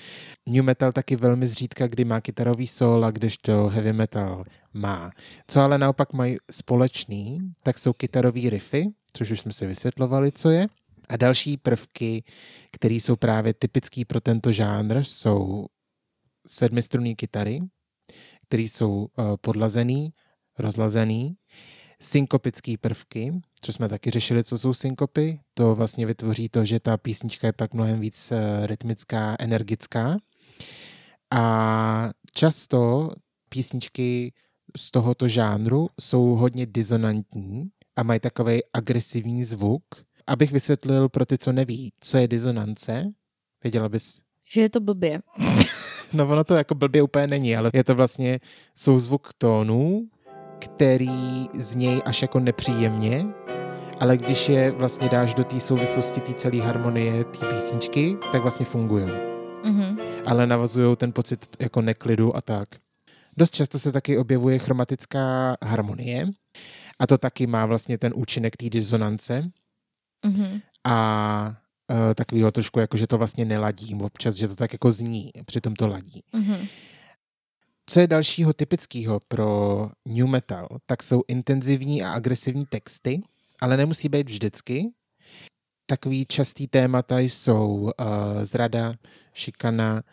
New 0.45 0.63
metal 0.63 0.91
taky 0.91 1.15
velmi 1.15 1.47
zřídka, 1.47 1.87
kdy 1.87 2.05
má 2.05 2.21
kytarový 2.21 2.67
sól, 2.67 3.11
kdežto 3.11 3.67
heavy 3.67 3.93
metal 3.93 4.43
má. 4.73 5.11
Co 5.47 5.59
ale 5.59 5.77
naopak 5.77 6.13
mají 6.13 6.37
společný, 6.51 7.39
tak 7.63 7.77
jsou 7.77 7.93
kytarový 7.93 8.49
riffy, 8.49 8.87
což 9.13 9.31
už 9.31 9.39
jsme 9.39 9.51
si 9.53 9.65
vysvětlovali, 9.65 10.31
co 10.31 10.49
je. 10.49 10.67
A 11.09 11.17
další 11.17 11.57
prvky, 11.57 12.23
které 12.71 12.95
jsou 12.95 13.15
právě 13.15 13.53
typický 13.53 14.05
pro 14.05 14.21
tento 14.21 14.51
žánr, 14.51 15.03
jsou 15.03 15.65
sedmistrunné 16.47 17.15
kytary, 17.15 17.59
které 18.51 18.63
jsou 18.63 18.91
uh, 18.91 19.07
podlazený, 19.41 20.13
rozlazený, 20.59 21.35
synkopické 22.01 22.77
prvky, 22.77 23.41
což 23.61 23.75
jsme 23.75 23.89
taky 23.89 24.09
řešili, 24.09 24.43
co 24.43 24.57
jsou 24.57 24.73
synkopy. 24.73 25.39
To 25.53 25.75
vlastně 25.75 26.05
vytvoří 26.05 26.49
to, 26.49 26.65
že 26.65 26.79
ta 26.79 26.97
písnička 26.97 27.47
je 27.47 27.53
pak 27.53 27.73
mnohem 27.73 27.99
víc 27.99 28.31
eh, 28.31 28.67
rytmická, 28.67 29.35
energická. 29.39 30.17
A 31.33 32.09
často 32.33 33.09
písničky 33.49 34.33
z 34.77 34.91
tohoto 34.91 35.27
žánru 35.27 35.89
jsou 36.01 36.23
hodně 36.25 36.65
disonantní 36.65 37.69
a 37.95 38.03
mají 38.03 38.19
takový 38.19 38.59
agresivní 38.73 39.43
zvuk. 39.43 39.83
Abych 40.27 40.51
vysvětlil 40.51 41.09
pro 41.09 41.25
ty, 41.25 41.37
co 41.37 41.51
neví, 41.51 41.93
co 41.99 42.17
je 42.17 42.27
disonance, 42.27 43.09
věděla 43.63 43.89
bys, 43.89 44.21
Že 44.53 44.61
je 44.61 44.69
to 44.69 44.79
blbě. 44.79 45.21
No 46.13 46.27
ono 46.27 46.43
to 46.43 46.55
jako 46.55 46.75
blbě 46.75 47.01
úplně 47.01 47.27
není, 47.27 47.55
ale 47.55 47.69
je 47.73 47.83
to 47.83 47.95
vlastně 47.95 48.39
souzvuk 48.75 49.29
tónů, 49.37 50.07
který 50.59 51.45
znějí 51.59 52.03
až 52.03 52.21
jako 52.21 52.39
nepříjemně, 52.39 53.23
ale 53.99 54.17
když 54.17 54.49
je 54.49 54.71
vlastně 54.71 55.09
dáš 55.09 55.33
do 55.33 55.43
té 55.43 55.59
souvislosti 55.59 56.21
té 56.21 56.33
celé 56.33 56.61
harmonie 56.61 57.23
té 57.23 57.45
písničky, 57.53 58.17
tak 58.31 58.41
vlastně 58.41 58.65
fungují. 58.65 59.05
Mhm. 59.65 59.97
Ale 60.25 60.47
navazují 60.47 60.95
ten 60.97 61.11
pocit 61.13 61.45
jako 61.59 61.81
neklidu 61.81 62.35
a 62.35 62.41
tak. 62.41 62.69
Dost 63.37 63.55
často 63.55 63.79
se 63.79 63.91
taky 63.91 64.17
objevuje 64.17 64.59
chromatická 64.59 65.57
harmonie 65.63 66.27
a 66.99 67.07
to 67.07 67.17
taky 67.17 67.47
má 67.47 67.65
vlastně 67.65 67.97
ten 67.97 68.13
účinek 68.15 68.57
té 68.57 68.69
disonance 68.69 69.49
Mhm. 70.25 70.59
a 70.83 71.55
uh, 71.91 72.13
takového 72.15 72.51
trošku 72.51 72.79
jako, 72.79 72.97
že 72.97 73.07
to 73.07 73.17
vlastně 73.17 73.45
neladí 73.45 73.95
občas, 73.95 74.35
že 74.35 74.47
to 74.47 74.55
tak 74.55 74.73
jako 74.73 74.91
zní, 74.91 75.31
přitom 75.45 75.73
to 75.73 75.87
ladí. 75.87 76.23
Mhm. 76.33 76.67
Co 77.85 77.99
je 77.99 78.07
dalšího 78.07 78.53
typického 78.53 79.19
pro 79.27 79.89
new 80.07 80.27
metal, 80.27 80.67
tak 80.85 81.03
jsou 81.03 81.23
intenzivní 81.27 82.03
a 82.03 82.11
agresivní 82.11 82.65
texty, 82.65 83.21
ale 83.61 83.77
nemusí 83.77 84.09
být 84.09 84.29
vždycky. 84.29 84.91
Takový 85.85 86.25
častý 86.25 86.67
témata 86.67 87.19
jsou 87.19 87.67
uh, 87.67 87.91
zrada, 88.41 88.93
šikana, 89.33 90.03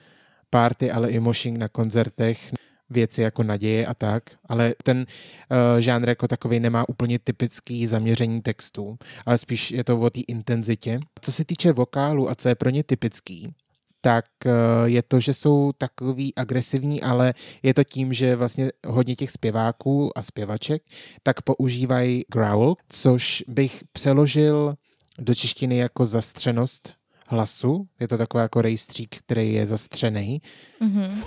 party, 0.50 0.90
ale 0.90 1.10
i 1.10 1.20
moshing 1.20 1.58
na 1.58 1.68
koncertech, 1.68 2.52
věci 2.90 3.22
jako 3.22 3.42
naděje 3.42 3.86
a 3.86 3.94
tak, 3.94 4.22
ale 4.48 4.74
ten 4.82 4.98
uh, 4.98 5.80
žánr 5.80 6.08
jako 6.08 6.28
takový 6.28 6.60
nemá 6.60 6.88
úplně 6.88 7.18
typický 7.18 7.86
zaměření 7.86 8.42
textů, 8.42 8.98
ale 9.26 9.38
spíš 9.38 9.70
je 9.70 9.84
to 9.84 10.00
o 10.00 10.10
té 10.10 10.20
intenzitě. 10.20 11.00
Co 11.20 11.32
se 11.32 11.44
týče 11.44 11.72
vokálu 11.72 12.30
a 12.30 12.34
co 12.34 12.48
je 12.48 12.54
pro 12.54 12.70
ně 12.70 12.84
typický, 12.84 13.54
tak 14.00 14.24
eh, 14.46 14.50
je 14.84 15.02
to, 15.02 15.20
že 15.20 15.34
jsou 15.34 15.72
takový 15.78 16.34
agresivní, 16.34 17.02
ale 17.02 17.34
je 17.62 17.74
to 17.74 17.84
tím, 17.84 18.12
že 18.12 18.36
vlastně 18.36 18.70
hodně 18.86 19.16
těch 19.16 19.30
zpěváků 19.30 20.18
a 20.18 20.22
zpěvaček 20.22 20.82
tak 21.22 21.42
používají 21.42 22.22
growl, 22.32 22.74
což 22.88 23.44
bych 23.48 23.84
přeložil 23.92 24.74
do 25.18 25.34
češtiny 25.34 25.76
jako 25.76 26.06
zastřenost 26.06 26.97
hlasu. 27.28 27.86
Je 28.00 28.08
to 28.08 28.18
takový 28.18 28.42
jako 28.42 28.62
rejstřík, 28.62 29.16
který 29.16 29.54
je 29.54 29.66
zastřený. 29.66 30.42
Mhm. 30.80 31.22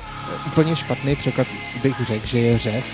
Úplně 0.47 0.75
špatný 0.75 1.15
překlad 1.15 1.47
bych 1.81 2.05
řekl, 2.05 2.27
že 2.27 2.39
je 2.39 2.57
řev, 2.57 2.85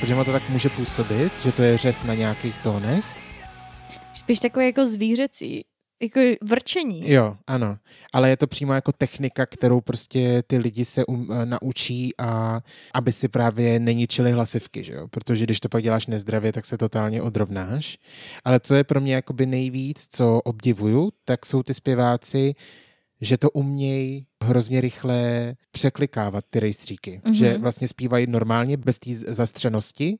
protože 0.00 0.14
ono 0.14 0.24
to 0.24 0.32
tak 0.32 0.48
může 0.48 0.68
působit, 0.68 1.32
že 1.42 1.52
to 1.52 1.62
je 1.62 1.78
řev 1.78 2.04
na 2.04 2.14
nějakých 2.14 2.58
tónech. 2.62 3.04
Spíš 4.14 4.40
takový 4.40 4.66
jako 4.66 4.86
zvířecí. 4.86 5.64
Jako 6.02 6.20
vrčení. 6.42 7.10
Jo, 7.10 7.36
ano. 7.46 7.76
Ale 8.12 8.28
je 8.30 8.36
to 8.36 8.46
přímo 8.46 8.74
jako 8.74 8.92
technika, 8.92 9.46
kterou 9.46 9.80
prostě 9.80 10.42
ty 10.46 10.58
lidi 10.58 10.84
se 10.84 11.06
um, 11.06 11.32
eh, 11.32 11.46
naučí 11.46 12.10
a 12.18 12.60
aby 12.94 13.12
si 13.12 13.28
právě 13.28 13.80
neničili 13.80 14.32
hlasivky, 14.32 14.84
že 14.84 14.92
jo? 14.92 15.08
Protože 15.08 15.44
když 15.44 15.60
to 15.60 15.68
pak 15.68 15.82
děláš 15.82 16.06
nezdravě, 16.06 16.52
tak 16.52 16.66
se 16.66 16.78
totálně 16.78 17.22
odrovnáš. 17.22 17.98
Ale 18.44 18.60
co 18.60 18.74
je 18.74 18.84
pro 18.84 19.00
mě 19.00 19.14
jakoby 19.14 19.46
nejvíc, 19.46 20.06
co 20.10 20.40
obdivuju, 20.44 21.12
tak 21.24 21.46
jsou 21.46 21.62
ty 21.62 21.74
zpěváci, 21.74 22.54
že 23.20 23.38
to 23.38 23.50
umějí 23.50 24.26
hrozně 24.44 24.80
rychle 24.80 25.54
překlikávat 25.70 26.44
ty 26.50 26.60
rejstříky. 26.60 27.20
Mhm. 27.24 27.34
Mm-hmm. 27.34 27.38
Že 27.38 27.58
vlastně 27.58 27.88
zpívají 27.88 28.26
normálně 28.26 28.76
bez 28.76 28.98
té 28.98 29.14
zastřenosti 29.14 30.18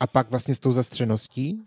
a 0.00 0.06
pak 0.06 0.30
vlastně 0.30 0.54
s 0.54 0.60
tou 0.60 0.72
zastřeností 0.72 1.62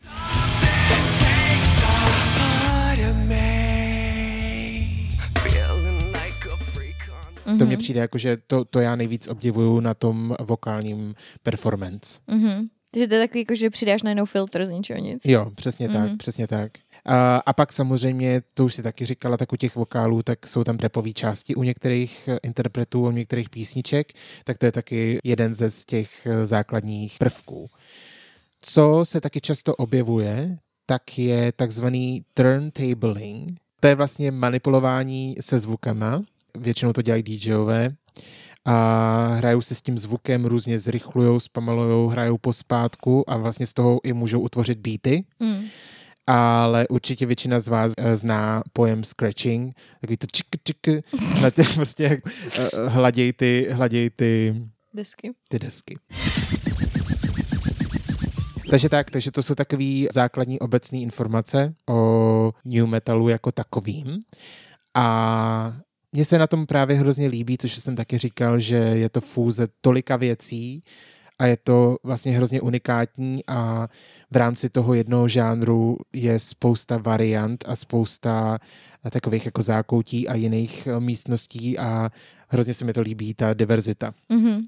To 7.57 7.65
mně 7.65 7.77
přijde 7.77 7.99
jako, 7.99 8.17
že 8.17 8.37
to, 8.47 8.65
to 8.65 8.79
já 8.79 8.95
nejvíc 8.95 9.27
obdivuju 9.27 9.79
na 9.79 9.93
tom 9.93 10.35
vokálním 10.39 11.15
performance. 11.43 12.19
Mhm. 12.27 12.67
Takže 12.91 13.07
to 13.07 13.15
je 13.15 13.21
takový, 13.27 13.39
jako, 13.39 13.55
že 13.55 13.69
přidáš 13.69 14.03
najednou 14.03 14.25
filtr 14.25 14.65
z 14.65 14.69
ničeho 14.69 14.99
nic. 14.99 15.25
Jo, 15.25 15.51
přesně 15.55 15.87
Mhm. 15.87 15.97
tak, 16.09 16.17
přesně 16.17 16.47
tak. 16.47 16.71
A, 17.05 17.37
a 17.37 17.53
pak 17.53 17.73
samozřejmě, 17.73 18.41
to 18.53 18.65
už 18.65 18.73
si 18.75 18.83
taky 18.83 19.05
říkala, 19.05 19.37
tak 19.37 19.53
u 19.53 19.55
těch 19.55 19.75
vokálů, 19.75 20.21
tak 20.23 20.47
jsou 20.47 20.63
tam 20.63 20.77
repové 20.77 21.13
části 21.13 21.55
u 21.55 21.63
některých 21.63 22.27
eh, 22.27 22.37
interpretů, 22.43 23.07
u 23.07 23.11
některých 23.11 23.49
písniček, 23.49 24.07
tak 24.43 24.57
to 24.57 24.65
je 24.65 24.71
taky 24.71 25.19
jeden 25.23 25.55
ze 25.55 25.69
z 25.69 25.85
těch 25.85 26.25
eh, 26.27 26.45
základních 26.45 27.15
prvků. 27.19 27.69
Co 28.61 28.99
se 29.03 29.21
taky 29.21 29.41
často 29.41 29.75
objevuje, 29.75 30.55
tak 30.85 31.19
je 31.19 31.51
takzvaný 31.51 32.23
turntabling. 32.33 33.59
To 33.79 33.87
je 33.87 33.95
vlastně 33.95 34.31
manipulování 34.31 35.35
se 35.41 35.59
zvukama, 35.59 36.21
většinou 36.57 36.93
to 36.93 37.01
dělají 37.01 37.23
DJové, 37.23 37.89
a 38.65 39.27
hrajou 39.37 39.61
se 39.61 39.75
s 39.75 39.81
tím 39.81 39.99
zvukem, 39.99 40.45
různě 40.45 40.79
zrychlujou, 40.79 41.39
zpomalujou, 41.39 42.07
hrajou 42.07 42.37
pospátku 42.37 43.29
a 43.29 43.37
vlastně 43.37 43.65
z 43.65 43.73
toho 43.73 43.99
i 44.03 44.13
můžou 44.13 44.39
utvořit 44.39 44.79
beaty, 44.79 45.23
Mm. 45.39 45.61
ale 46.27 46.87
určitě 46.87 47.25
většina 47.25 47.59
z 47.59 47.67
vás 47.67 47.91
eh, 47.97 48.15
zná 48.15 48.63
pojem 48.73 49.03
scratching, 49.03 49.75
takový 50.01 50.17
to 50.17 50.27
čik, 50.31 50.45
čik, 50.63 51.03
na 51.41 51.49
tě 51.49 51.63
prostě 51.73 52.03
jak 52.03 52.19
eh, 52.59 52.69
hladěj 52.89 53.33
ty, 53.33 53.67
hladěj 53.71 54.09
ty, 54.09 54.55
Desky. 54.93 55.31
ty 55.49 55.59
desky. 55.59 55.97
Takže 58.69 58.89
tak, 58.89 59.09
takže 59.11 59.31
to 59.31 59.43
jsou 59.43 59.55
takové 59.55 59.85
základní 60.11 60.59
obecné 60.59 60.97
informace 60.99 61.73
o 61.89 62.51
new 62.65 62.85
metalu 62.87 63.29
jako 63.29 63.51
takovým. 63.51 64.19
A 64.95 65.73
mně 66.11 66.25
se 66.25 66.37
na 66.37 66.47
tom 66.47 66.65
právě 66.65 66.95
hrozně 66.95 67.27
líbí, 67.27 67.57
což 67.57 67.77
jsem 67.77 67.95
taky 67.95 68.17
říkal, 68.17 68.59
že 68.59 68.75
je 68.75 69.09
to 69.09 69.21
fůze 69.21 69.67
tolika 69.81 70.15
věcí 70.15 70.83
a 71.39 71.45
je 71.45 71.57
to 71.57 71.97
vlastně 72.03 72.31
hrozně 72.31 72.61
unikátní 72.61 73.43
a 73.47 73.87
v 74.31 74.37
rámci 74.37 74.69
toho 74.69 74.93
jednoho 74.93 75.27
žánru 75.27 75.97
je 76.13 76.39
spousta 76.39 76.97
variant 76.97 77.63
a 77.67 77.75
spousta 77.75 78.59
takových 79.11 79.45
jako 79.45 79.61
zákoutí 79.61 80.27
a 80.27 80.35
jiných 80.35 80.87
eh, 80.87 80.99
místností 80.99 81.77
a 81.77 82.09
hrozně 82.47 82.73
se 82.73 82.85
mi 82.85 82.93
to 82.93 83.01
líbí, 83.01 83.33
ta 83.33 83.53
diverzita. 83.53 84.13
Mhm. 84.29 84.61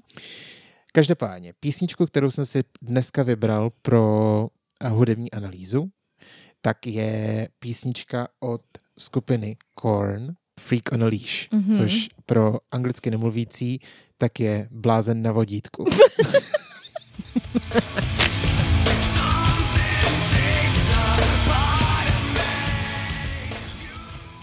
Každopádně, 0.92 1.52
písničku, 1.60 2.06
kterou 2.06 2.30
jsem 2.30 2.46
si 2.46 2.62
dneska 2.82 3.22
vybral 3.22 3.70
pro 3.82 4.48
eh, 4.80 4.88
hudební 4.88 5.30
analýzu, 5.30 5.90
tak 6.60 6.86
je 6.86 7.48
písnička 7.58 8.28
od 8.40 8.62
skupiny 8.98 9.56
Korn, 9.74 10.34
Freak 10.66 10.92
on 10.92 11.02
a 11.04 11.06
Leash, 11.06 11.48
Mhm. 11.52 11.62
mm-hmm. 11.62 11.76
což 11.76 12.08
pro 12.26 12.58
anglicky 12.72 13.10
nemluvící 13.10 13.80
tak 14.18 14.40
je 14.40 14.68
blázen 14.70 15.22
na 15.22 15.32
vodítku. 15.32 15.84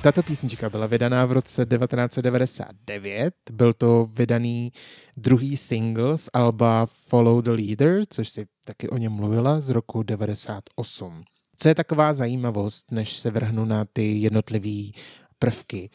Tato 0.04 0.24
písnička 0.24 0.70
byla 0.70 0.88
vydaná 0.88 1.26
v 1.26 1.32
roce 1.32 1.66
1999. 1.66 3.34
Byl 3.52 3.74
to 3.74 4.10
vydaný 4.14 4.72
druhý 5.18 5.58
single 5.58 6.18
z 6.18 6.30
alba 6.34 6.86
Follow 6.86 7.42
the 7.42 7.52
Leader, 7.52 8.02
což 8.10 8.30
si 8.30 8.46
taky 8.66 8.90
o 8.90 8.98
něm 8.98 9.12
mluvila, 9.12 9.62
z 9.62 9.70
roku 9.70 10.04
98. 10.04 11.24
Co 11.58 11.68
je 11.68 11.76
taková 11.76 12.14
zajímavost, 12.14 12.92
než 12.92 13.14
se 13.14 13.32
vrhnu 13.32 13.66
na 13.66 13.86
ty 13.94 14.12
jednotlivé 14.18 14.92
prvky, 15.40 15.90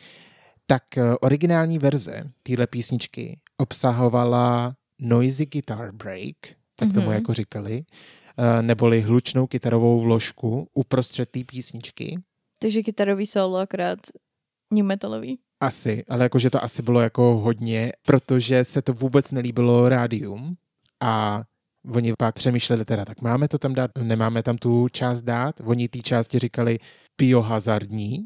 tak 0.66 0.98
eh, 0.98 1.14
originální 1.20 1.78
verze 1.78 2.24
téhle 2.42 2.66
písničky 2.66 3.40
obsahovala 3.56 4.74
noisy 5.00 5.46
guitar 5.46 5.92
break, 5.92 6.36
tak 6.76 6.92
tomu 6.92 7.06
Mhm. 7.06 7.14
jako 7.14 7.34
říkali, 7.34 7.84
eh, 8.38 8.62
neboli 8.62 9.00
hlučnou 9.00 9.46
kytarovou 9.46 10.00
vložku 10.00 10.68
uprostřed 10.74 11.30
té 11.30 11.44
písničky. 11.44 12.18
Takže 12.58 12.82
kytarový 12.82 13.26
solo, 13.26 13.58
akorát 13.58 13.98
new 14.72 14.84
metalový. 14.84 15.38
Asi, 15.60 16.04
ale 16.08 16.22
jakože 16.24 16.50
to 16.50 16.64
asi 16.64 16.82
bylo 16.82 17.00
jako 17.00 17.22
hodně, 17.38 17.92
protože 18.06 18.64
se 18.64 18.82
to 18.82 18.92
vůbec 18.92 19.32
nelíbilo 19.32 19.88
rádium 19.88 20.56
a 21.02 21.42
oni 21.94 22.12
pak 22.18 22.34
přemýšleli 22.34 22.84
teda, 22.84 23.04
tak 23.04 23.20
máme 23.20 23.48
to 23.48 23.58
tam 23.58 23.74
dát, 23.74 23.90
nemáme 24.02 24.42
tam 24.42 24.56
tu 24.58 24.88
část 24.88 25.22
dát. 25.22 25.60
Oni 25.64 25.88
té 25.88 25.98
části 25.98 26.38
říkali 26.38 26.78
biohazardní, 27.18 28.24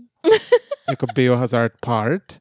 jako 0.90 1.06
biohazard 1.14 1.72
part 1.80 2.38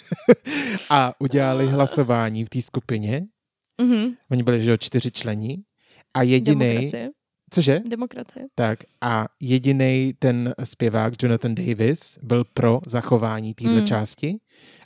a 0.90 1.12
udělali 1.20 1.66
hlasování 1.66 2.44
v 2.44 2.48
té 2.48 2.62
skupině. 2.62 3.22
Mhm. 3.80 4.12
Oni 4.30 4.42
byli, 4.42 4.62
že 4.64 4.70
jo, 4.70 4.76
čtyři 4.76 5.10
členi 5.10 5.58
a 6.14 6.22
jediný, 6.22 6.66
Demokracie. 6.68 7.08
cože? 7.50 7.80
Demokracie. 7.88 8.46
Tak 8.54 8.78
a 9.00 9.26
jediný 9.42 10.12
ten 10.18 10.54
zpěvák 10.64 11.22
Jonathan 11.22 11.54
Davis 11.54 12.18
byl 12.22 12.44
pro 12.44 12.80
zachování 12.86 13.54
téhle 13.54 13.72
Mm. 13.74 13.80
mm. 13.80 13.86
části 13.86 14.36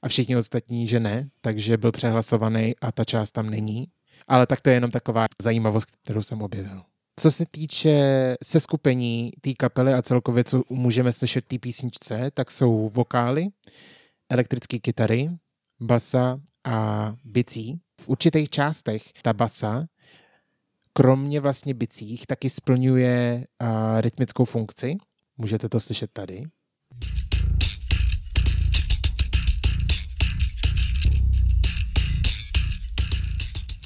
a 0.02 0.08
všichni 0.08 0.36
ostatní, 0.36 0.88
že 0.88 1.00
ne, 1.00 1.28
takže 1.40 1.76
byl 1.76 1.92
přehlasovaný 1.92 2.74
a 2.80 2.92
ta 2.92 3.04
část 3.04 3.30
tam 3.30 3.50
není. 3.50 3.86
Ale 4.28 4.46
tak 4.46 4.60
to 4.60 4.70
je 4.70 4.76
jenom 4.76 4.90
taková 4.90 5.26
zajímavost, 5.42 5.88
kterou 6.04 6.22
jsem 6.22 6.42
objevil. 6.42 6.82
Co 7.20 7.30
se 7.30 7.46
týče 7.50 8.36
seskupení 8.42 9.30
té 9.40 9.52
kapely 9.52 9.94
a 9.94 10.02
celkově, 10.02 10.44
co 10.44 10.62
můžeme 10.70 11.12
slyšet 11.12 11.44
té 11.44 11.58
písničce, 11.58 12.30
tak 12.34 12.50
jsou 12.50 12.88
vokály, 12.88 13.46
elektrické 14.30 14.78
kytary, 14.78 15.30
basa 15.80 16.40
a 16.64 17.14
bicí. 17.24 17.80
V 18.00 18.08
určitých 18.08 18.50
částech 18.50 19.02
ta 19.22 19.32
basa 19.32 19.86
kromě 20.92 21.40
vlastně 21.40 21.74
bicích 21.74 22.26
taky 22.26 22.50
splňuje 22.50 23.44
uh, 23.62 24.00
rytmickou 24.00 24.44
funkci. 24.44 24.96
Můžete 25.36 25.68
to 25.68 25.80
slyšet 25.80 26.10
tady. 26.12 26.42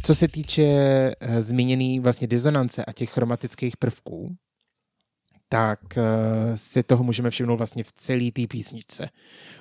Co 0.05 0.15
se 0.15 0.29
týče 0.29 0.65
uh, 0.65 1.41
zmíněný 1.41 2.01
vlastně 2.01 2.27
disonance 2.27 2.85
a 2.85 2.93
těch 2.93 3.11
chromatických 3.11 3.77
prvků, 3.77 4.37
tak 5.49 5.81
uh, 5.97 6.03
si 6.55 6.83
toho 6.83 7.05
můžeme 7.05 7.31
všimnout 7.31 7.57
vlastně 7.57 7.85
v 7.85 7.93
celé 7.93 8.31
té 8.33 8.47
písničce. 8.47 9.09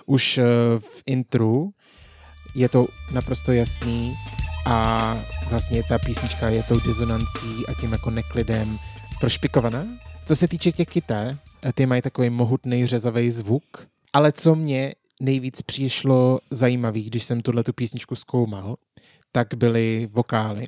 Už 0.05 0.37
uh, 0.37 0.43
v 0.79 1.03
intru 1.05 1.71
je 2.55 2.69
to 2.69 2.87
naprosto 3.13 3.51
jasný 3.51 4.15
a 4.65 5.17
vlastně 5.49 5.83
ta 5.83 5.99
písnička 5.99 6.49
je 6.49 6.63
tou 6.63 6.79
disonancí 6.79 7.67
a 7.67 7.73
tím 7.81 7.91
jako 7.91 8.09
neklidem 8.09 8.79
prošpikovaná. 9.19 9.85
Co 10.25 10.35
se 10.35 10.47
týče 10.47 10.71
těch 10.71 10.87
kytar, 10.87 11.37
ty 11.73 11.85
mají 11.85 12.01
takový 12.01 12.29
mohutný 12.29 12.85
řezavý 12.85 13.31
zvuk, 13.31 13.87
ale 14.13 14.31
co 14.31 14.55
mě 14.55 14.93
nejvíc 15.21 15.61
přišlo 15.61 16.39
zajímavý, 16.51 17.03
když 17.03 17.23
jsem 17.23 17.41
tuhle 17.41 17.63
tu 17.63 17.73
písničku 17.73 18.15
zkoumal, 18.15 18.75
tak 19.35 19.53
byly 19.53 20.07
vokály. 20.11 20.65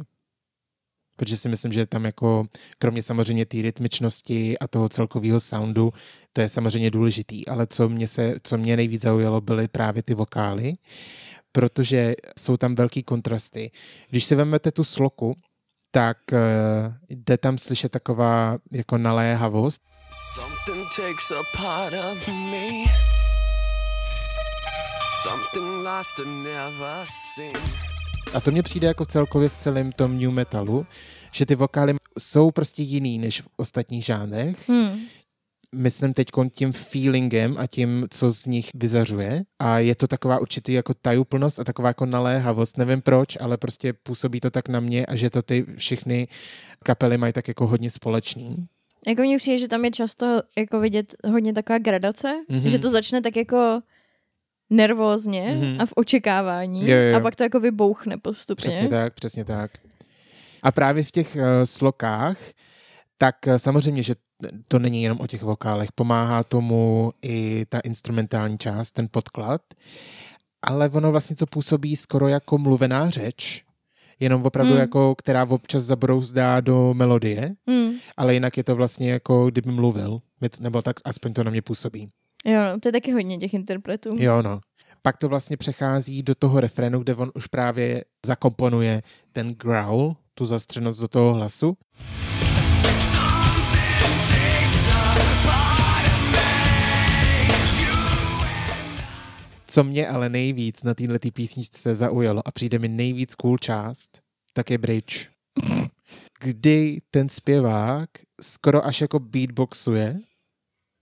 Protože 1.18 1.38
si 1.38 1.50
myslím, 1.50 1.74
že 1.74 1.86
tam 1.86 2.06
jako, 2.06 2.46
kromě 2.78 3.02
samozřejmě 3.02 3.46
té 3.46 3.62
rytmičnosti 3.62 4.60
a 4.60 4.68
toho 4.68 4.90
celkového 4.90 5.40
soundu, 5.40 5.94
to 6.34 6.42
je 6.42 6.50
samozřejmě 6.50 6.92
důležitý, 6.92 7.48
ale 7.48 7.68
co 7.68 7.90
mě, 7.90 8.08
se, 8.08 8.36
co 8.44 8.58
mě 8.58 8.78
nejvíc 8.78 9.02
zaujalo, 9.02 9.42
byly 9.42 9.68
právě 9.68 10.04
ty 10.04 10.14
vokály, 10.14 10.74
protože 11.52 12.16
jsou 12.40 12.58
tam 12.58 12.76
velký 12.76 13.04
kontrasty. 13.04 13.72
Když 14.10 14.24
si 14.24 14.36
vezmete 14.36 14.72
tu 14.72 14.84
sloku, 14.84 15.36
tak 15.92 16.18
uh, 16.32 16.38
jde 17.10 17.38
tam 17.38 17.58
slyšet 17.58 17.92
taková 17.92 18.58
jako 18.72 18.98
naléhavost, 18.98 19.82
takes 20.96 21.32
a 21.32 21.44
part 21.54 21.94
of 21.94 22.28
me. 22.28 22.86
Something 25.24 25.84
lost 25.84 26.20
and 26.20 26.44
never 26.44 27.06
seen. 27.36 27.95
A 28.34 28.42
to 28.42 28.52
mně 28.52 28.64
přijde 28.64 28.88
jako 28.88 29.06
celkově 29.06 29.50
v 29.50 29.58
celém 29.58 29.92
tom 29.92 30.20
new 30.20 30.32
metalu, 30.32 30.86
že 31.32 31.46
ty 31.46 31.56
vokály 31.56 31.94
jsou 32.20 32.52
prostě 32.52 32.82
jiný 32.82 33.18
než 33.18 33.42
v 33.42 33.48
ostatních 33.58 34.06
žánrech. 34.06 34.70
Hmm. 34.70 35.00
Myslím 35.76 36.14
teď 36.14 36.28
tím 36.52 36.72
feelingem 36.74 37.56
a 37.60 37.68
tím, 37.68 38.08
co 38.10 38.32
z 38.32 38.46
nich 38.46 38.70
vyzařuje. 38.74 39.42
A 39.60 39.80
je 39.80 39.96
to 39.96 40.08
taková 40.08 40.40
určitý 40.40 40.74
jako 40.74 40.94
tajuplnost 40.94 41.60
a 41.60 41.64
taková 41.64 41.88
jako 41.88 42.06
naléhavost. 42.06 42.78
Nevím 42.78 43.02
proč, 43.02 43.38
ale 43.40 43.58
prostě 43.58 43.94
působí 43.94 44.40
to 44.40 44.52
tak 44.52 44.70
na 44.70 44.80
mě 44.80 45.06
a 45.06 45.16
že 45.16 45.30
to 45.30 45.42
ty 45.42 45.66
všechny 45.78 46.28
kapely 46.84 47.18
mají 47.18 47.34
tak 47.34 47.48
jako 47.48 47.68
hodně 47.68 47.92
společný. 47.92 48.56
Jako 49.08 49.22
mně 49.22 49.38
přijde, 49.38 49.58
že 49.58 49.68
tam 49.68 49.86
je 49.86 49.92
často 49.92 50.42
jako 50.58 50.80
vidět 50.80 51.16
hodně 51.28 51.54
taková 51.54 51.80
gradace, 51.80 52.34
Mhm. 52.50 52.60
mm-hmm. 52.62 52.68
že 52.70 52.80
to 52.80 52.90
začne 52.90 53.22
tak 53.22 53.36
jako 53.36 53.82
nervózně 54.70 55.42
Mhm. 55.56 55.62
mm-hmm. 55.64 55.82
a 55.82 55.86
v 55.86 55.94
očekávání 55.96 56.82
Jo, 56.82 56.98
jo, 56.98 57.04
jo. 57.12 57.18
a 57.18 57.20
pak 57.20 57.36
to 57.36 57.44
jako 57.44 57.60
vybouchne 57.60 58.18
postupně. 58.18 58.62
Přesně 58.70 58.88
tak, 58.90 59.14
přesně 59.14 59.46
tak. 59.46 59.72
A 60.64 60.72
právě 60.72 61.04
v 61.04 61.12
těch 61.12 61.36
uh, 61.36 61.42
slokách, 61.64 62.38
tak 63.18 63.36
uh, 63.48 63.56
samozřejmě, 63.56 64.04
že 64.04 64.16
to 64.68 64.80
není 64.80 65.04
jenom 65.04 65.18
o 65.22 65.28
těch 65.28 65.44
vokálech, 65.44 65.92
pomáhá 65.92 66.44
tomu 66.44 67.12
i 67.22 67.66
ta 67.70 67.80
instrumentální 67.80 68.58
část, 68.58 68.92
ten 68.92 69.08
podklad, 69.12 69.62
ale 70.62 70.90
ono 70.90 71.12
vlastně 71.12 71.36
to 71.36 71.46
působí 71.46 71.96
skoro 71.96 72.28
jako 72.28 72.58
mluvená 72.58 73.10
řeč, 73.10 73.64
jenom 74.20 74.44
opravdu 74.46 74.72
Hmm. 74.72 74.80
jako, 74.82 75.16
která 75.16 75.44
občas 75.50 75.84
zabrouzdá 75.84 76.62
do 76.62 76.94
melodie, 76.94 77.56
Hmm. 77.68 77.92
ale 78.18 78.34
jinak 78.34 78.58
je 78.58 78.64
to 78.64 78.76
vlastně 78.76 79.12
jako 79.12 79.46
kdyby 79.52 79.72
mluvil, 79.72 80.20
nebo 80.60 80.82
tak 80.82 80.96
aspoň 81.06 81.34
to 81.34 81.44
na 81.44 81.52
mě 81.52 81.62
působí. 81.62 82.10
Jo, 82.46 82.62
no, 82.74 82.80
to 82.80 82.88
je 82.88 82.92
taky 82.92 83.12
hodně 83.12 83.38
těch 83.38 83.54
interpretů. 83.54 84.10
Jo, 84.18 84.42
no. 84.42 84.60
Pak 85.02 85.18
to 85.18 85.30
vlastně 85.30 85.58
přechází 85.58 86.24
do 86.24 86.36
toho 86.36 86.60
refrénu, 86.60 87.00
kde 87.00 87.16
on 87.16 87.32
už 87.36 87.48
právě 87.48 88.04
zakomponuje 88.26 89.02
ten 89.34 89.56
growl, 89.56 90.16
tu 90.34 90.46
zastřenost 90.46 91.00
do 91.00 91.08
toho 91.08 91.34
hlasu. 91.34 91.78
Co 99.68 99.84
mě 99.84 100.08
ale 100.08 100.30
nejvíc 100.30 100.84
na 100.84 100.94
této 100.94 101.32
písničce 101.32 101.96
zaujalo 101.96 102.48
a 102.48 102.52
přijde 102.52 102.80
mi 102.80 102.88
nejvíc 102.88 103.36
cool 103.36 103.58
část, 103.58 104.22
tak 104.54 104.70
je 104.70 104.78
bridge. 104.78 105.30
Kdy 106.40 107.02
ten 107.12 107.30
zpěvák 107.30 108.10
skoro 108.42 108.86
až 108.86 109.02
jako 109.02 109.20
beatboxuje, 109.20 110.20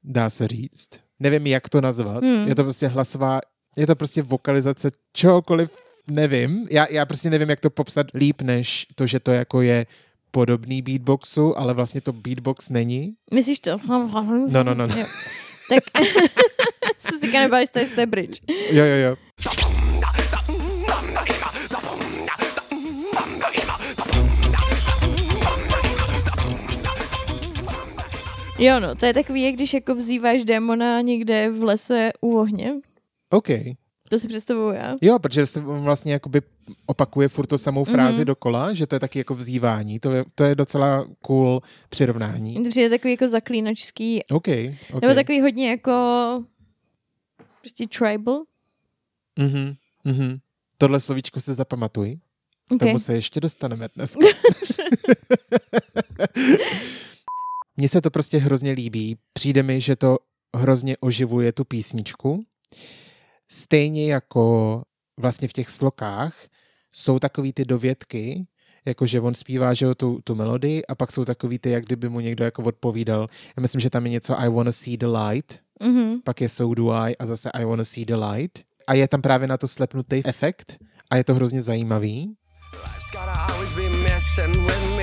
dá 0.04 0.30
se 0.30 0.48
říct. 0.48 1.03
Nevím, 1.20 1.48
jak 1.48 1.70
to 1.70 1.82
nazvat. 1.82 2.24
Hmm. 2.24 2.48
Je 2.48 2.56
to 2.56 2.64
prostě 2.64 2.88
hlasová, 2.88 3.40
je 3.78 3.88
to 3.88 3.96
prostě 3.96 4.22
vokalizace 4.22 4.90
čehokoliv, 5.14 5.76
nevím. 6.08 6.68
Já, 6.72 6.88
já 6.90 7.06
prostě 7.06 7.30
nevím, 7.30 7.50
jak 7.50 7.60
to 7.60 7.70
popsat 7.70 8.08
líp, 8.14 8.42
než 8.42 8.88
to, 8.96 9.06
že 9.06 9.20
to 9.20 9.32
jako 9.32 9.62
je 9.62 9.86
podobný 10.32 10.82
beatboxu, 10.82 11.60
ale 11.60 11.74
vlastně 11.74 12.02
to 12.02 12.14
beatbox 12.14 12.70
není. 12.70 13.14
Myslíš 13.34 13.60
to? 13.60 13.78
No, 13.88 14.64
no, 14.64 14.64
no. 14.64 14.88
no. 14.88 14.96
Jo. 14.98 15.06
Tak 15.70 15.84
se 16.98 17.20
si 17.20 17.28
kanibálista 17.32 17.80
je 17.80 17.88
z 17.88 17.92
té 17.92 18.06
bridge. 18.06 18.42
Jo, 18.72 18.86
jo, 18.86 18.96
jo. 18.96 19.16
Jo, 28.60 28.80
no, 28.80 28.96
to 28.96 29.06
je 29.06 29.14
takový, 29.14 29.42
jak 29.42 29.54
když 29.56 29.74
jako 29.74 29.96
vzýváš 29.96 30.44
démona 30.44 31.02
někde 31.02 31.52
v 31.52 31.64
lese 31.64 32.12
u 32.22 32.38
ohně. 32.38 32.74
OK. 33.30 33.48
To 34.10 34.20
si 34.20 34.28
představuju 34.28 34.72
já. 34.74 34.96
Jo, 35.02 35.20
protože 35.20 35.46
se 35.46 35.60
vlastně 35.60 36.14
jakoby 36.14 36.42
opakuje 36.86 37.28
furt 37.30 37.48
to 37.48 37.58
samou 37.58 37.84
frázi 37.84 38.18
Mhm. 38.18 38.26
dokola, 38.26 38.74
že 38.74 38.88
to 38.88 38.96
je 38.96 39.00
taky 39.00 39.20
jako 39.20 39.36
vzývání. 39.36 40.00
To 40.00 40.12
je, 40.12 40.26
to 40.36 40.44
je 40.44 40.56
docela 40.56 41.08
cool 41.22 41.62
přirovnání. 41.90 42.64
To 42.64 42.70
přijde 42.70 42.90
takový 42.90 43.12
jako 43.14 43.28
zaklínačský, 43.28 44.22
OK, 44.32 44.48
OK. 44.94 45.02
nebo 45.02 45.14
takový 45.16 45.42
hodně 45.42 45.70
jako 45.70 45.92
prostě 47.62 47.86
tribal. 47.88 48.44
Mhm, 49.40 49.74
mhm. 50.04 50.38
Tohle 50.78 51.00
slovíčko 51.00 51.42
se 51.42 51.54
zapamatuj. 51.54 52.16
K 52.70 52.72
Okay. 52.72 52.88
tomu 52.88 53.00
se 53.00 53.14
ještě 53.14 53.40
dostaneme 53.40 53.88
dneska. 53.96 54.28
Mně 57.78 57.90
se 57.90 58.02
to 58.02 58.10
prostě 58.12 58.38
hrozně 58.38 58.72
líbí. 58.72 59.18
Přijde 59.34 59.64
mi, 59.64 59.82
že 59.82 59.96
to 59.96 60.18
hrozně 60.56 60.98
oživuje 60.98 61.52
tu 61.52 61.64
písničku. 61.66 62.44
Stejně 63.52 64.14
jako 64.14 64.82
vlastně 65.20 65.48
v 65.48 65.54
těch 65.54 65.70
slokách 65.70 66.34
jsou 66.92 67.20
takový 67.20 67.54
ty 67.54 67.66
dovědky, 67.66 68.46
jako 68.86 69.06
že 69.06 69.22
on 69.22 69.34
zpívá, 69.34 69.74
že 69.74 69.86
jo, 69.86 69.96
tu, 69.96 70.20
tu 70.24 70.36
melodii 70.36 70.86
a 70.86 70.96
pak 70.96 71.12
jsou 71.12 71.26
takový 71.26 71.60
ty, 71.60 71.70
jak 71.70 71.86
kdyby 71.86 72.10
mu 72.10 72.20
někdo 72.20 72.44
jako 72.44 72.64
odpovídal. 72.64 73.28
Já 73.58 73.62
myslím, 73.62 73.82
že 73.82 73.90
tam 73.90 74.06
je 74.06 74.12
něco 74.12 74.40
I 74.40 74.50
wanna 74.50 74.72
see 74.72 74.98
the 74.98 75.06
light, 75.08 75.60
Mhm. 75.84 76.22
pak 76.24 76.42
je 76.42 76.50
So 76.50 76.76
do 76.76 76.90
I 76.92 77.16
a 77.18 77.26
zase 77.26 77.52
I 77.52 77.66
wanna 77.66 77.84
see 77.84 78.06
the 78.06 78.16
light. 78.16 78.60
A 78.88 78.94
je 78.94 79.08
tam 79.08 79.22
právě 79.22 79.48
na 79.48 79.58
to 79.58 79.68
slepnutý 79.68 80.22
efekt 80.26 80.78
a 81.10 81.18
je 81.18 81.24
to 81.24 81.36
hrozně 81.36 81.62
zajímavý. 81.62 82.36
Life's 82.74 83.12
gotta 83.12 83.32
always 83.34 83.74
be 83.74 83.90
messing 83.90 84.56
with 84.56 84.98
me. 84.98 85.03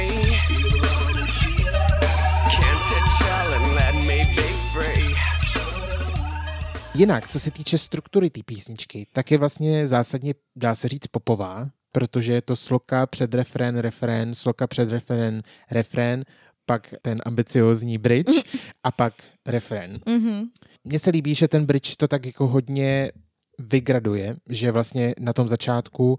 Jinak, 7.01 7.29
co 7.29 7.41
se 7.41 7.51
týče 7.51 7.79
struktury 7.79 8.31
té 8.31 8.41
písničky, 8.43 9.07
tak 9.13 9.31
je 9.31 9.39
vlastně 9.39 9.89
zásadně, 9.89 10.35
dá 10.57 10.75
se 10.75 10.89
říct, 10.89 11.07
popová, 11.07 11.71
protože 11.93 12.33
je 12.33 12.43
to 12.43 12.57
sloka 12.57 13.07
před 13.07 13.35
refrén, 13.35 13.79
refrén, 13.79 14.35
sloka 14.35 14.67
před 14.67 14.91
refrén, 14.91 15.43
refrén, 15.71 16.25
pak 16.67 16.95
ten 17.03 17.19
ambiciozní 17.27 17.99
bridge 17.99 18.43
a 18.85 18.91
pak 18.91 19.15
refrén. 19.47 20.01
Mhm. 20.07 20.49
Mně 20.85 20.99
se 20.99 21.11
líbí, 21.11 21.35
že 21.35 21.49
ten 21.49 21.67
bridge 21.67 21.97
to 21.97 22.09
tak 22.09 22.27
jako 22.27 22.47
hodně 22.47 23.13
vygraduje, 23.59 24.37
že 24.49 24.73
vlastně 24.73 25.15
na 25.21 25.33
tom 25.33 25.49
začátku 25.49 26.19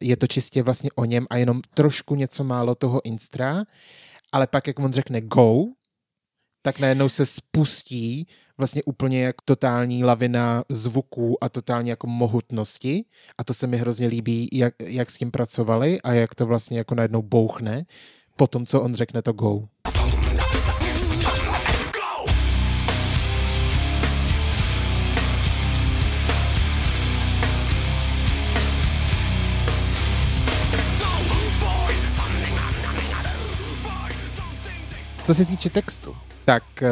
je 0.00 0.16
to 0.16 0.26
čistě 0.26 0.62
vlastně 0.62 0.90
o 0.94 1.04
něm 1.04 1.26
a 1.30 1.36
jenom 1.36 1.60
trošku 1.74 2.14
něco 2.14 2.44
málo 2.44 2.74
toho 2.74 3.06
instra, 3.06 3.64
ale 4.32 4.46
pak, 4.46 4.66
jak 4.66 4.78
on 4.78 4.92
řekne 4.92 5.20
go, 5.20 5.64
tak 6.62 6.78
najednou 6.78 7.08
se 7.08 7.26
spustí 7.26 8.26
vlastně 8.58 8.82
úplně 8.82 9.22
jak 9.22 9.36
totální 9.44 10.04
lavina 10.04 10.64
zvuků 10.68 11.44
a 11.44 11.48
totální 11.48 11.88
jako 11.88 12.06
mohutnosti 12.06 13.04
a 13.38 13.44
to 13.44 13.54
se 13.54 13.66
mi 13.66 13.76
hrozně 13.76 14.06
líbí, 14.06 14.48
jak, 14.52 14.74
jak 14.84 15.10
s 15.10 15.18
tím 15.18 15.30
pracovali 15.30 16.00
a 16.02 16.12
jak 16.12 16.34
to 16.34 16.46
vlastně 16.46 16.78
jako 16.78 16.94
najednou 16.94 17.22
bouchne 17.22 17.84
po 18.36 18.46
tom, 18.46 18.66
co 18.66 18.82
on 18.82 18.94
řekne 18.94 19.22
to 19.22 19.32
go. 19.32 19.62
Co 35.22 35.34
se 35.34 35.44
týče 35.44 35.70
textu, 35.70 36.16
tak 36.46 36.62
uh, 36.82 36.88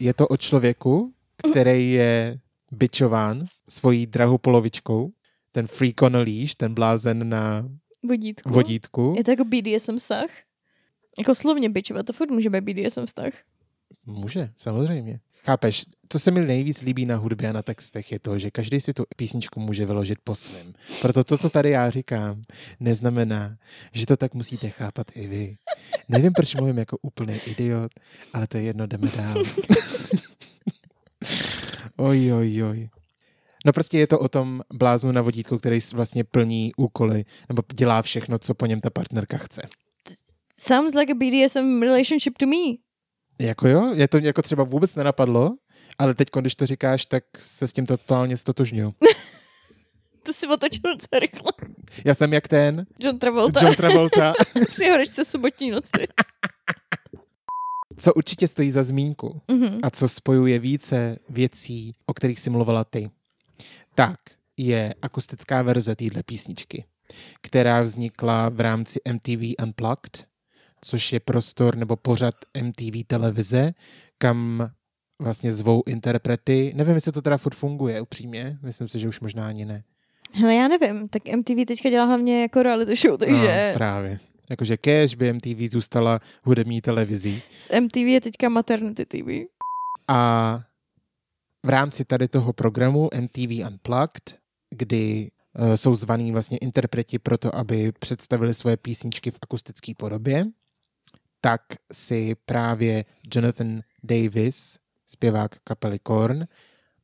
je 0.00 0.14
to 0.14 0.28
o 0.28 0.36
člověku, 0.36 1.12
který 1.50 1.92
je 1.92 2.38
bičován 2.72 3.44
svojí 3.68 4.06
drahou 4.06 4.38
polovičkou, 4.38 5.10
ten 5.52 5.66
freak 5.66 6.02
on 6.02 6.16
a 6.16 6.18
leash, 6.18 6.54
ten 6.54 6.74
blázen 6.74 7.28
na 7.28 7.68
Vodítku. 8.02 8.50
vodítku. 8.50 9.14
Je 9.16 9.24
to 9.24 9.30
jako 9.30 9.44
BDSM 9.44 9.96
vztah? 9.96 10.30
Jako 11.18 11.34
slovně 11.34 11.68
bičovat, 11.68 12.06
to 12.06 12.12
furt 12.12 12.30
může 12.30 12.50
být 12.50 12.60
BDSM 12.60 13.06
vztah. 13.06 13.32
Může, 14.06 14.50
samozřejmě. 14.58 15.20
Chápeš, 15.44 15.84
co 16.08 16.18
se 16.18 16.30
mi 16.30 16.40
nejvíc 16.40 16.82
líbí 16.82 17.06
na 17.06 17.16
hudbě 17.16 17.48
a 17.48 17.52
na 17.52 17.62
textech 17.62 18.12
je 18.12 18.18
to, 18.18 18.38
že 18.38 18.50
každý 18.50 18.80
si 18.80 18.94
tu 18.94 19.04
písničku 19.16 19.60
může 19.60 19.86
vyložit 19.86 20.18
po 20.24 20.34
svém. 20.34 20.72
Proto 21.02 21.24
to, 21.24 21.38
co 21.38 21.50
tady 21.50 21.70
já 21.70 21.90
říkám, 21.90 22.42
neznamená, 22.80 23.56
že 23.92 24.06
to 24.06 24.16
tak 24.16 24.34
musíte 24.34 24.70
chápat 24.70 25.06
i 25.14 25.26
vy. 25.26 25.56
Nevím, 26.08 26.32
proč 26.32 26.54
mluvím 26.54 26.78
jako 26.78 26.98
úplný 27.02 27.34
idiot, 27.46 27.92
ale 28.32 28.46
to 28.46 28.56
je 28.56 28.62
jedno, 28.62 28.86
jdeme 28.86 29.10
dál. 29.16 29.34
oj, 31.96 32.32
oj, 32.32 32.62
oj. 32.64 32.88
No 33.66 33.72
prostě 33.72 33.98
je 33.98 34.06
to 34.06 34.18
o 34.18 34.28
tom 34.28 34.62
bláznu 34.72 35.12
na 35.12 35.22
vodítku, 35.22 35.58
který 35.58 35.78
vlastně 35.92 36.24
plní 36.24 36.72
úkoly, 36.76 37.24
nebo 37.48 37.62
dělá 37.74 38.02
všechno, 38.02 38.38
co 38.38 38.54
po 38.54 38.66
něm 38.66 38.80
ta 38.80 38.90
partnerka 38.90 39.38
chce. 39.38 39.62
Sounds 40.56 40.94
like 40.94 41.12
a 41.12 41.14
BDSM 41.14 41.82
relationship 41.82 42.38
to 42.38 42.46
me. 42.46 42.89
Jako 43.40 43.68
jo, 43.68 43.92
je 43.94 44.08
to 44.08 44.18
jako 44.18 44.42
třeba 44.42 44.64
vůbec 44.64 44.94
nenapadlo, 44.94 45.50
ale 45.98 46.14
teď, 46.14 46.28
když 46.40 46.54
to 46.54 46.66
říkáš, 46.66 47.06
tak 47.06 47.24
se 47.38 47.66
s 47.66 47.72
tím 47.72 47.86
totálně 47.86 48.36
stotožňuju. 48.36 48.94
To 50.22 50.32
si 50.32 50.46
otočil 50.46 50.80
docela 50.82 51.20
rychle. 51.20 51.52
Já 52.04 52.14
jsem 52.14 52.32
jak 52.32 52.48
ten 52.48 52.86
John 52.98 53.18
Travolta 53.18 53.60
John 53.64 53.74
Travolta, 53.74 54.32
při 54.70 54.90
horečce 54.90 55.24
sobotní 55.24 55.70
noci. 55.70 56.06
co 57.96 58.14
určitě 58.14 58.48
stojí 58.48 58.70
za 58.70 58.82
zmínku 58.82 59.40
Mhm. 59.48 59.78
a 59.82 59.90
co 59.90 60.08
spojuje 60.08 60.58
více 60.58 61.16
věcí, 61.28 61.94
o 62.06 62.14
kterých 62.14 62.40
si 62.40 62.50
mluvila 62.50 62.84
ty, 62.84 63.10
tak 63.94 64.16
je 64.56 64.94
akustická 65.02 65.62
verze 65.62 65.96
téhle 65.96 66.22
písničky, 66.22 66.84
která 67.40 67.82
vznikla 67.82 68.48
v 68.48 68.60
rámci 68.60 69.00
MTV 69.12 69.54
Unplugged, 69.62 70.26
což 70.84 71.12
je 71.12 71.20
prostor 71.20 71.76
nebo 71.76 71.96
pořad 71.96 72.34
MTV 72.62 73.06
televize, 73.06 73.72
kam 74.18 74.68
vlastně 75.22 75.52
zvou 75.52 75.82
interprety. 75.86 76.72
Nevím, 76.76 76.94
jestli 76.94 77.12
to 77.12 77.22
teda 77.22 77.38
furt 77.38 77.54
funguje, 77.54 78.00
upřímně. 78.00 78.58
Myslím 78.62 78.88
si, 78.88 78.98
že 78.98 79.08
už 79.08 79.20
možná 79.20 79.48
ani 79.48 79.64
ne. 79.64 79.82
Hele, 80.32 80.54
já 80.54 80.68
nevím, 80.68 81.08
tak 81.08 81.22
MTV 81.36 81.66
teďka 81.66 81.90
dělá 81.90 82.04
hlavně 82.04 82.42
jako 82.42 82.62
reality 82.62 82.96
show, 82.96 83.18
takže 83.18 83.68
No, 83.72 83.74
právě. 83.74 84.20
Jakože 84.50 84.76
cash 84.76 85.14
by 85.14 85.32
MTV 85.32 85.70
zůstala 85.70 86.20
hudební 86.42 86.80
televizí. 86.80 87.42
s 87.58 87.80
MTV 87.80 87.96
je 87.96 88.20
teďka 88.20 88.48
maternity 88.48 89.04
TV. 89.06 89.26
A 90.08 90.60
v 91.66 91.68
rámci 91.68 92.04
tady 92.04 92.28
toho 92.28 92.52
programu 92.52 93.08
MTV 93.20 93.66
Unplugged, 93.70 94.38
kdy 94.74 95.30
uh, 95.58 95.74
jsou 95.74 95.94
zvaní 95.94 96.32
vlastně 96.32 96.58
interpreti 96.58 97.18
pro 97.18 97.38
to, 97.38 97.54
aby 97.56 97.92
představili 97.92 98.54
svoje 98.54 98.76
písničky 98.76 99.30
v 99.30 99.38
akustické 99.42 99.92
podobě, 99.98 100.46
tak 101.40 101.62
si 101.92 102.34
právě 102.44 103.04
Jonathan 103.34 103.80
Davis, 104.02 104.78
zpěvák 105.06 105.56
kapely 105.64 105.98
Korn, 105.98 106.44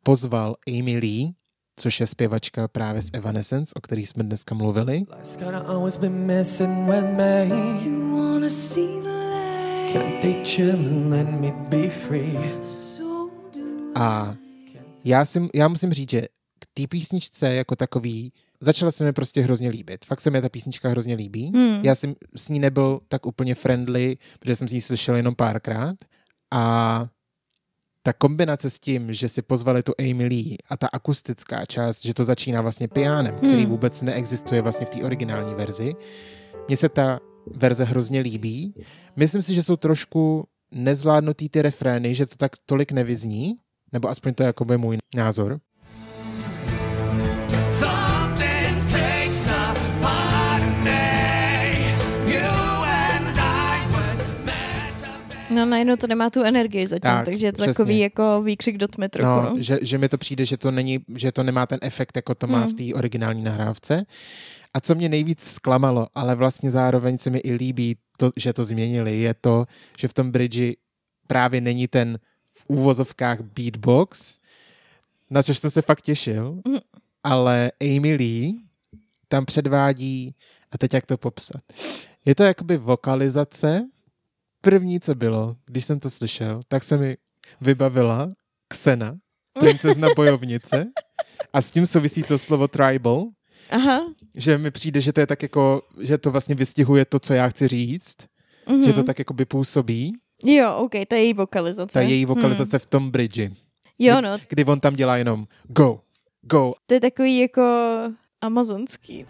pozval 0.02 0.56
Amy 0.68 0.98
Lee, 0.98 1.32
což 1.76 2.00
je 2.00 2.06
zpěvačka 2.06 2.68
právě 2.68 3.02
z 3.02 3.10
Evanescence, 3.12 3.72
o 3.76 3.80
který 3.80 4.06
jsme 4.06 4.24
dneska 4.24 4.54
mluvili. 4.54 5.04
A 13.94 14.34
já, 15.04 15.24
si, 15.24 15.48
já 15.54 15.68
musím 15.68 15.92
říct, 15.92 16.10
že 16.10 16.22
k 16.58 16.66
té 16.74 16.86
písničce 16.86 17.54
jako 17.54 17.76
takový 17.76 18.32
začala 18.60 18.90
se 18.90 19.04
mi 19.04 19.12
prostě 19.12 19.40
hrozně 19.40 19.68
líbit. 19.68 20.04
Fakt 20.04 20.20
se 20.20 20.30
mi 20.30 20.42
ta 20.42 20.48
písnička 20.48 20.88
hrozně 20.88 21.14
líbí. 21.14 21.52
Hmm. 21.54 21.80
Já 21.82 21.94
jsem 21.94 22.14
s 22.36 22.48
ní 22.48 22.58
nebyl 22.58 23.00
tak 23.08 23.26
úplně 23.26 23.54
friendly, 23.54 24.16
protože 24.40 24.56
jsem 24.56 24.68
si 24.68 24.74
ji 24.74 24.80
slyšel 24.80 25.16
jenom 25.16 25.34
párkrát. 25.34 25.96
A 26.54 27.06
ta 28.02 28.12
kombinace 28.12 28.70
s 28.70 28.78
tím, 28.78 29.12
že 29.12 29.28
si 29.28 29.42
pozvali 29.42 29.82
tu 29.82 29.92
Amy 29.98 30.26
Lee 30.26 30.56
a 30.68 30.76
ta 30.76 30.86
akustická 30.86 31.64
část, 31.66 32.04
že 32.04 32.14
to 32.14 32.24
začíná 32.24 32.60
vlastně 32.60 32.88
pianem, 32.88 33.36
který 33.36 33.62
Hmm. 33.62 33.70
vůbec 33.70 34.02
neexistuje 34.02 34.62
vlastně 34.62 34.86
v 34.86 34.90
té 34.90 35.02
originální 35.02 35.54
verzi, 35.54 35.92
mně 36.68 36.76
se 36.76 36.88
ta 36.88 37.20
verze 37.54 37.84
hrozně 37.84 38.20
líbí. 38.20 38.74
Myslím 39.16 39.42
si, 39.42 39.54
že 39.54 39.62
jsou 39.62 39.76
trošku 39.76 40.44
nezvládnutý 40.72 41.48
ty 41.48 41.62
refrény, 41.62 42.14
že 42.14 42.26
to 42.26 42.36
tak 42.36 42.52
tolik 42.66 42.92
nevyzní, 42.92 43.54
nebo 43.92 44.08
aspoň 44.08 44.34
to 44.34 44.42
je 44.42 44.46
jakoby 44.46 44.78
můj 44.78 44.98
názor. 45.16 45.58
No 55.66 55.70
najednou 55.70 55.96
to 55.96 56.06
nemá 56.06 56.30
tu 56.30 56.42
energii 56.42 56.86
zatím, 56.86 57.00
Tak, 57.00 57.24
takže 57.24 57.46
je 57.46 57.52
to 57.52 57.56
přesně. 57.62 57.72
takový 57.74 57.98
jako 57.98 58.42
výkřik 58.42 58.76
do 58.78 58.88
tmy 58.88 59.08
trochu. 59.08 59.28
No, 59.28 59.42
No, 59.42 59.62
že, 59.62 59.78
že 59.82 59.98
mi 59.98 60.08
to 60.08 60.18
přijde, 60.18 60.44
že 60.44 60.56
to 60.56 60.70
není, 60.70 60.98
že 61.16 61.32
to 61.32 61.42
nemá 61.42 61.66
ten 61.66 61.78
efekt, 61.82 62.16
jako 62.16 62.34
to 62.34 62.46
má 62.46 62.58
Hmm. 62.58 62.68
v 62.68 62.74
té 62.74 62.94
originální 62.98 63.42
nahrávce. 63.42 64.06
A 64.74 64.80
co 64.80 64.94
mě 64.94 65.08
nejvíc 65.08 65.42
zklamalo, 65.44 66.06
ale 66.14 66.34
vlastně 66.34 66.70
zároveň 66.70 67.18
se 67.18 67.30
mi 67.30 67.38
i 67.38 67.52
líbí, 67.52 67.96
to, 68.16 68.30
že 68.36 68.52
to 68.52 68.64
změnili, 68.64 69.20
je 69.20 69.34
to, 69.34 69.66
že 69.98 70.08
v 70.08 70.14
tom 70.14 70.30
bridži 70.30 70.76
právě 71.26 71.60
není 71.60 71.88
ten 71.88 72.18
v 72.54 72.64
úvozovkách 72.68 73.40
beatbox, 73.40 74.38
na 75.30 75.42
což 75.42 75.58
jsem 75.58 75.70
se 75.70 75.82
fakt 75.82 76.02
těšil, 76.02 76.60
Mhm. 76.68 76.78
ale 77.24 77.72
Amy 77.80 78.14
Lee 78.14 78.54
tam 79.28 79.44
předvádí, 79.44 80.34
a 80.72 80.78
teď 80.78 80.94
jak 80.94 81.06
to 81.06 81.16
popsat. 81.16 81.62
Je 82.24 82.34
to 82.34 82.42
jakoby 82.42 82.76
vokalizace. 82.76 83.86
První, 84.66 85.00
co 85.00 85.14
bylo, 85.14 85.56
když 85.66 85.84
jsem 85.84 86.00
to 86.00 86.10
slyšel, 86.10 86.60
tak 86.68 86.84
se 86.84 86.96
mi 86.96 87.16
vybavila 87.60 88.28
Xena, 88.68 89.16
princezna 89.60 90.08
bojovnice, 90.16 90.84
a 91.52 91.60
s 91.62 91.70
tím 91.70 91.86
souvisí 91.86 92.22
to 92.22 92.38
slovo 92.38 92.68
tribal, 92.68 93.24
Aha. 93.70 94.00
že 94.34 94.58
mi 94.58 94.70
přijde, 94.70 95.00
že 95.00 95.12
to 95.12 95.20
je 95.20 95.26
tak 95.26 95.42
jako, 95.42 95.82
že 96.00 96.18
to 96.18 96.30
vlastně 96.30 96.54
vystihuje 96.54 97.04
to, 97.04 97.18
co 97.18 97.34
já 97.34 97.48
chci 97.48 97.68
říct, 97.68 98.16
Mhm. 98.68 98.82
že 98.82 98.92
to 98.92 99.02
tak 99.02 99.18
jako 99.18 99.34
by 99.34 99.44
působí, 99.44 100.12
Jo, 100.44 100.74
OK, 100.76 100.92
to 101.08 101.14
je 101.14 101.22
její 101.22 101.34
vokalizace. 101.34 101.92
ta 101.92 102.00
její 102.00 102.24
Hm. 102.24 102.28
vokalizace 102.28 102.78
v 102.78 102.86
tom 102.86 103.10
bridge, 103.10 103.50
Jo, 103.98 104.20
no, 104.20 104.38
kdy 104.48 104.64
on 104.64 104.80
tam 104.80 104.94
dělá 104.96 105.16
jenom 105.16 105.46
go, 105.68 106.00
go. 106.42 106.74
to 106.86 106.94
je 106.94 107.00
takový 107.00 107.38
jako 107.38 107.62
amazonský. 108.40 109.26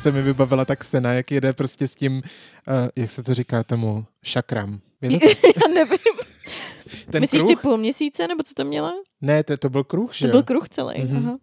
Se 0.00 0.12
mi 0.12 0.22
vybavila 0.22 0.64
ta 0.64 0.76
Xena, 0.76 1.12
jak 1.12 1.30
jede 1.30 1.52
prostě 1.52 1.88
s 1.88 1.94
tím, 1.94 2.12
uh, 2.16 2.22
jak 2.96 3.10
se 3.10 3.22
to 3.22 3.34
říká 3.34 3.62
tomu, 3.64 4.04
šakram. 4.24 4.80
Tak? 5.00 5.12
Já 5.62 5.68
nevím. 5.74 5.98
Ten 7.10 7.20
Myslíš 7.20 7.42
kruh? 7.42 7.50
ty 7.50 7.56
půl 7.56 7.76
měsíce, 7.76 8.28
nebo 8.28 8.42
co 8.42 8.54
to 8.54 8.64
měla? 8.64 8.92
Ne, 9.20 9.44
to, 9.44 9.56
to 9.56 9.70
byl 9.70 9.84
kruh, 9.84 10.14
že 10.14 10.26
To 10.26 10.30
byl 10.32 10.42
kruh 10.42 10.68
celý. 10.68 11.04
Mhm. 11.04 11.16
Aha. 11.16 11.38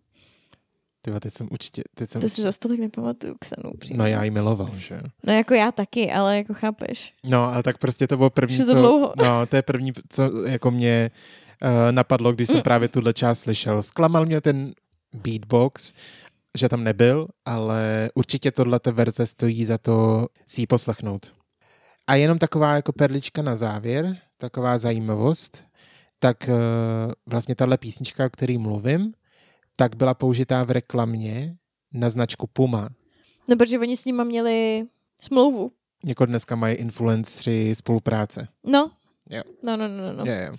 Tyva, 1.02 1.20
teď 1.20 1.34
jsem 1.34 1.48
určitě, 1.52 1.84
teď 1.96 2.10
jsem 2.10 2.22
To 2.22 2.28
si 2.28 2.32
určitě, 2.32 2.42
za 2.42 2.52
stolik 2.52 2.80
nepamatuju, 2.80 3.36
Ksenu. 3.40 3.72
přímo. 3.80 3.98
no 4.00 4.08
já 4.08 4.24
ji 4.24 4.30
miloval, 4.30 4.70
že. 4.78 5.00
No 5.24 5.34
jako 5.34 5.54
já 5.54 5.72
taky, 5.72 6.12
ale 6.12 6.38
jako 6.38 6.54
chápeš. 6.54 7.14
No, 7.24 7.44
ale 7.54 7.64
tak 7.64 7.78
prostě 7.78 8.08
to 8.08 8.18
bylo 8.18 8.30
první, 8.30 8.58
to 8.58 8.66
co, 8.66 8.74
dlouho. 8.74 9.14
no, 9.18 9.46
to 9.46 9.56
je 9.56 9.62
první, 9.62 9.94
co 10.10 10.48
jako 10.48 10.72
mě 10.72 11.12
uh, 11.64 11.70
napadlo, 11.92 12.32
když 12.34 12.48
jsem 12.48 12.56
Mm. 12.58 12.64
právě 12.64 12.88
tuhle 12.88 13.14
část 13.14 13.40
slyšel. 13.40 13.82
Zklamal 13.84 14.26
mě 14.26 14.42
ten 14.42 14.74
beatbox, 15.14 15.94
že 16.58 16.70
tam 16.70 16.84
nebyl, 16.84 17.28
ale 17.46 18.10
určitě 18.16 18.52
tohle 18.52 18.80
verze 18.92 19.26
stojí 19.26 19.66
za 19.66 19.78
to 19.78 20.28
si 20.48 20.62
ji 20.62 20.68
poslechnout. 20.68 21.34
A 22.08 22.16
jenom 22.16 22.38
taková 22.38 22.76
jako 22.76 22.94
perlička 22.94 23.42
na 23.42 23.56
závěr, 23.56 24.18
taková 24.38 24.78
zajímavost, 24.78 25.64
tak 26.20 26.38
uh, 26.48 26.56
vlastně 27.26 27.56
tahle 27.56 27.78
písnička, 27.78 28.26
o 28.26 28.30
který 28.30 28.58
mluvím, 28.58 29.14
tak 29.76 29.96
byla 29.96 30.14
použitá 30.14 30.64
v 30.64 30.72
reklamě 30.72 31.56
na 31.94 32.10
značku 32.10 32.48
Puma. 32.48 32.90
No, 33.50 33.56
protože 33.56 33.80
oni 33.80 33.98
s 33.98 34.06
nima 34.06 34.24
měli 34.24 34.86
smlouvu. 35.22 35.72
Jako 36.06 36.26
dneska 36.26 36.56
mají 36.56 36.76
influenceri 36.76 37.76
spolupráce. 37.76 38.48
No. 38.64 38.92
Jo. 39.30 39.44
No, 39.64 39.78
no, 39.78 39.88
no, 39.88 39.98
no. 39.98 40.14
no. 40.14 40.24
Je, 40.26 40.34
je. 40.34 40.52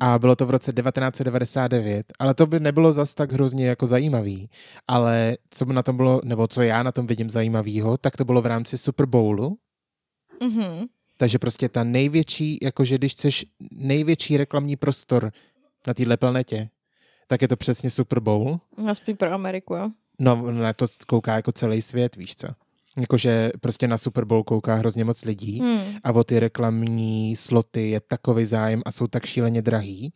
A 0.00 0.18
bylo 0.18 0.36
to 0.36 0.46
v 0.46 0.50
roce 0.50 0.72
1999, 0.72 2.12
ale 2.18 2.34
to 2.34 2.46
by 2.46 2.60
nebylo 2.60 2.92
zas 2.92 3.14
tak 3.14 3.32
hrozně 3.32 3.66
jako 3.66 3.86
zajímavý. 3.86 4.50
Ale 4.88 5.36
co 5.50 5.64
by 5.64 5.72
na 5.72 5.82
tom 5.82 5.96
bylo, 5.96 6.20
nebo 6.24 6.46
co 6.46 6.62
já 6.62 6.82
na 6.82 6.92
tom 6.92 7.06
vidím 7.06 7.30
zajímavého, 7.30 7.98
tak 7.98 8.16
to 8.16 8.24
bylo 8.24 8.42
v 8.42 8.46
rámci 8.46 8.78
Super 8.78 9.06
Bowlu. 9.06 9.58
Mhm. 10.42 10.86
Takže 11.16 11.38
prostě 11.38 11.68
ta 11.68 11.84
největší, 11.84 12.58
jakože 12.62 12.98
když 12.98 13.12
chceš 13.12 13.46
největší 13.72 14.36
reklamní 14.36 14.76
prostor 14.76 15.32
na 15.86 15.94
téhle 15.94 16.16
planetě, 16.16 16.68
tak 17.26 17.42
je 17.42 17.48
to 17.48 17.56
přesně 17.56 17.90
Super 17.90 18.20
Bowl. 18.20 18.60
Aspoň 18.90 19.16
pro 19.16 19.32
Ameriku, 19.32 19.74
jo. 19.74 19.90
No, 20.20 20.52
na 20.52 20.72
to 20.72 20.86
kouká 21.06 21.34
jako 21.34 21.52
celý 21.52 21.82
svět, 21.82 22.16
víš 22.16 22.36
co. 22.36 22.48
Jakože 23.00 23.50
prostě 23.60 23.88
na 23.88 23.98
Super 23.98 24.24
Bowl 24.24 24.44
kouká 24.44 24.74
hrozně 24.74 25.04
moc 25.04 25.24
lidí 25.24 25.60
Hmm. 25.60 25.80
a 26.04 26.12
o 26.12 26.24
ty 26.24 26.40
reklamní 26.40 27.36
sloty 27.36 27.90
je 27.90 28.00
takový 28.00 28.44
zájem 28.44 28.82
a 28.86 28.90
jsou 28.90 29.06
tak 29.06 29.26
šíleně 29.26 29.62
drahý. 29.62 30.12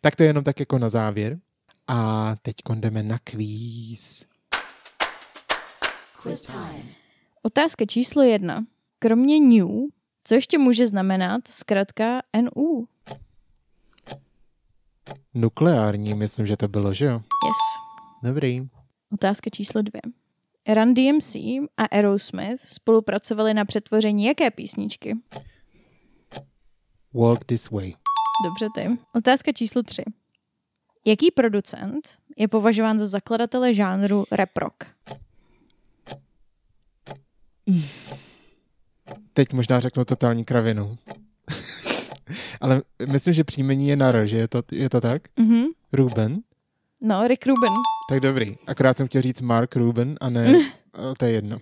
Tak 0.00 0.16
to 0.16 0.22
je 0.22 0.26
jenom 0.28 0.44
tak 0.44 0.60
jako 0.60 0.78
na 0.78 0.88
závěr. 0.88 1.38
A 1.88 2.34
teď 2.42 2.54
jdeme 2.74 3.02
na 3.02 3.18
kvíz. 3.24 4.24
Otázka 7.42 7.84
číslo 7.86 8.22
jedna. 8.22 8.64
Kromě 8.98 9.40
new, 9.40 9.68
co 10.24 10.34
ještě 10.34 10.58
může 10.58 10.86
znamenat 10.86 11.48
zkrátka 11.48 12.22
NU? 12.42 12.88
Nukleární, 15.34 16.14
myslím, 16.14 16.46
že 16.46 16.56
to 16.56 16.68
bylo, 16.68 16.92
že 16.92 17.04
jo? 17.06 17.12
Yes. 17.14 17.56
Dobrý. 18.22 18.68
Otázka 19.12 19.50
číslo 19.50 19.82
dvě. 19.82 20.00
Run 20.74 20.94
DMC 20.94 21.34
a 21.76 21.84
Aerosmith 21.90 22.62
spolupracovali 22.68 23.54
na 23.54 23.64
přetvoření 23.64 24.24
jaké 24.24 24.50
písničky? 24.50 25.16
Walk 27.14 27.44
this 27.44 27.70
way. 27.70 27.94
Dobře 28.44 28.66
ty. 28.74 28.98
Otázka 29.14 29.52
číslo 29.52 29.82
tři. 29.82 30.02
Jaký 31.04 31.30
producent 31.30 32.08
je 32.36 32.48
považován 32.48 32.98
za 32.98 33.06
zakladatele 33.06 33.74
žánru 33.74 34.24
rap 34.32 34.56
rock? 34.56 34.84
Teď 39.32 39.52
možná 39.52 39.80
řeknu 39.80 40.04
totální 40.04 40.44
kravinu. 40.44 40.98
Ale 42.60 42.82
myslím, 43.08 43.34
že 43.34 43.44
příjmení 43.44 43.88
je 43.88 43.96
na 43.96 44.08
R, 44.08 44.26
že 44.26 44.36
je 44.36 44.48
to, 44.48 44.62
je 44.72 44.90
to 44.90 45.00
tak? 45.00 45.22
Mhm. 45.36 45.64
Ruben? 45.92 46.38
No, 47.02 47.28
Rick 47.28 47.46
Rubin. 47.46 47.72
Tak 48.08 48.20
dobrý. 48.20 48.56
Akorát 48.66 48.96
jsem 48.96 49.06
chtěl 49.08 49.22
říct 49.22 49.40
Mark 49.40 49.76
Ruben 49.76 50.16
a 50.20 50.30
ne, 50.30 50.72
ale 50.92 51.14
to 51.18 51.24
je 51.24 51.30
jedno. 51.32 51.58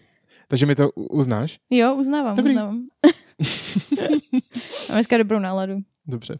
Takže 0.49 0.67
mi 0.67 0.75
to 0.75 0.91
uznáš? 0.93 1.59
Jo, 1.71 1.95
uznávám, 1.95 2.37
Dobrý. 2.37 2.53
uznávám. 2.53 2.87
Mám 4.89 4.97
dneska 4.97 5.19
dobrou 5.19 5.39
náladu. 5.39 5.79
Dobře. 6.07 6.39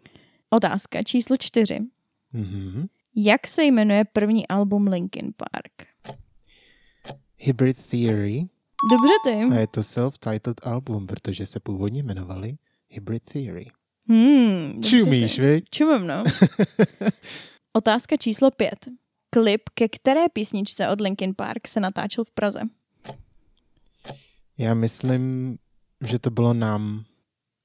Otázka 0.51 1.03
číslo 1.03 1.37
čtyři. 1.37 1.79
Mhm. 2.33 2.87
Jak 3.17 3.47
se 3.47 3.65
jmenuje 3.65 4.05
první 4.13 4.49
album 4.49 4.87
Linkin 4.87 5.33
Park? 5.37 5.89
Hybrid 7.37 7.87
Theory. 7.91 8.47
Dobře 8.91 9.13
ty. 9.25 9.55
A 9.57 9.61
je 9.61 9.67
to 9.67 9.81
self-titled 9.81 10.55
album, 10.63 11.07
protože 11.07 11.47
se 11.47 11.61
původně 11.61 12.01
jmenovali 12.03 12.57
Hybrid 12.89 13.23
Theory. 13.33 13.71
Hmm, 14.09 14.83
Čumíš, 14.83 15.39
viď? 15.39 15.65
Čumím, 15.71 16.07
no. 16.07 16.25
Otázka 17.73 18.17
číslo 18.17 18.51
pět. 18.51 18.89
Klip, 19.35 19.63
ke 19.75 19.89
které 19.89 20.29
písničce 20.29 20.89
od 20.89 21.01
Linkin 21.01 21.35
Park 21.35 21.69
se 21.69 21.81
natáčel 21.81 22.25
v 22.25 22.31
Praze? 22.31 22.61
Já 24.59 24.75
myslím, 24.75 25.57
že 26.05 26.19
to 26.19 26.31
bylo 26.31 26.55
nám. 26.55 27.05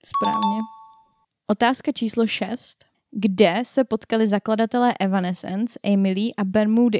Správně. 0.05 0.59
Otázka 1.47 1.91
číslo 1.91 2.27
šest. 2.27 2.85
Kde 3.11 3.61
se 3.65 3.83
potkali 3.83 4.27
zakladatelé 4.27 4.93
Evanescence, 4.99 5.79
Lee 5.85 6.33
a 6.37 6.43
Ben 6.43 6.71
Moody? 6.71 6.99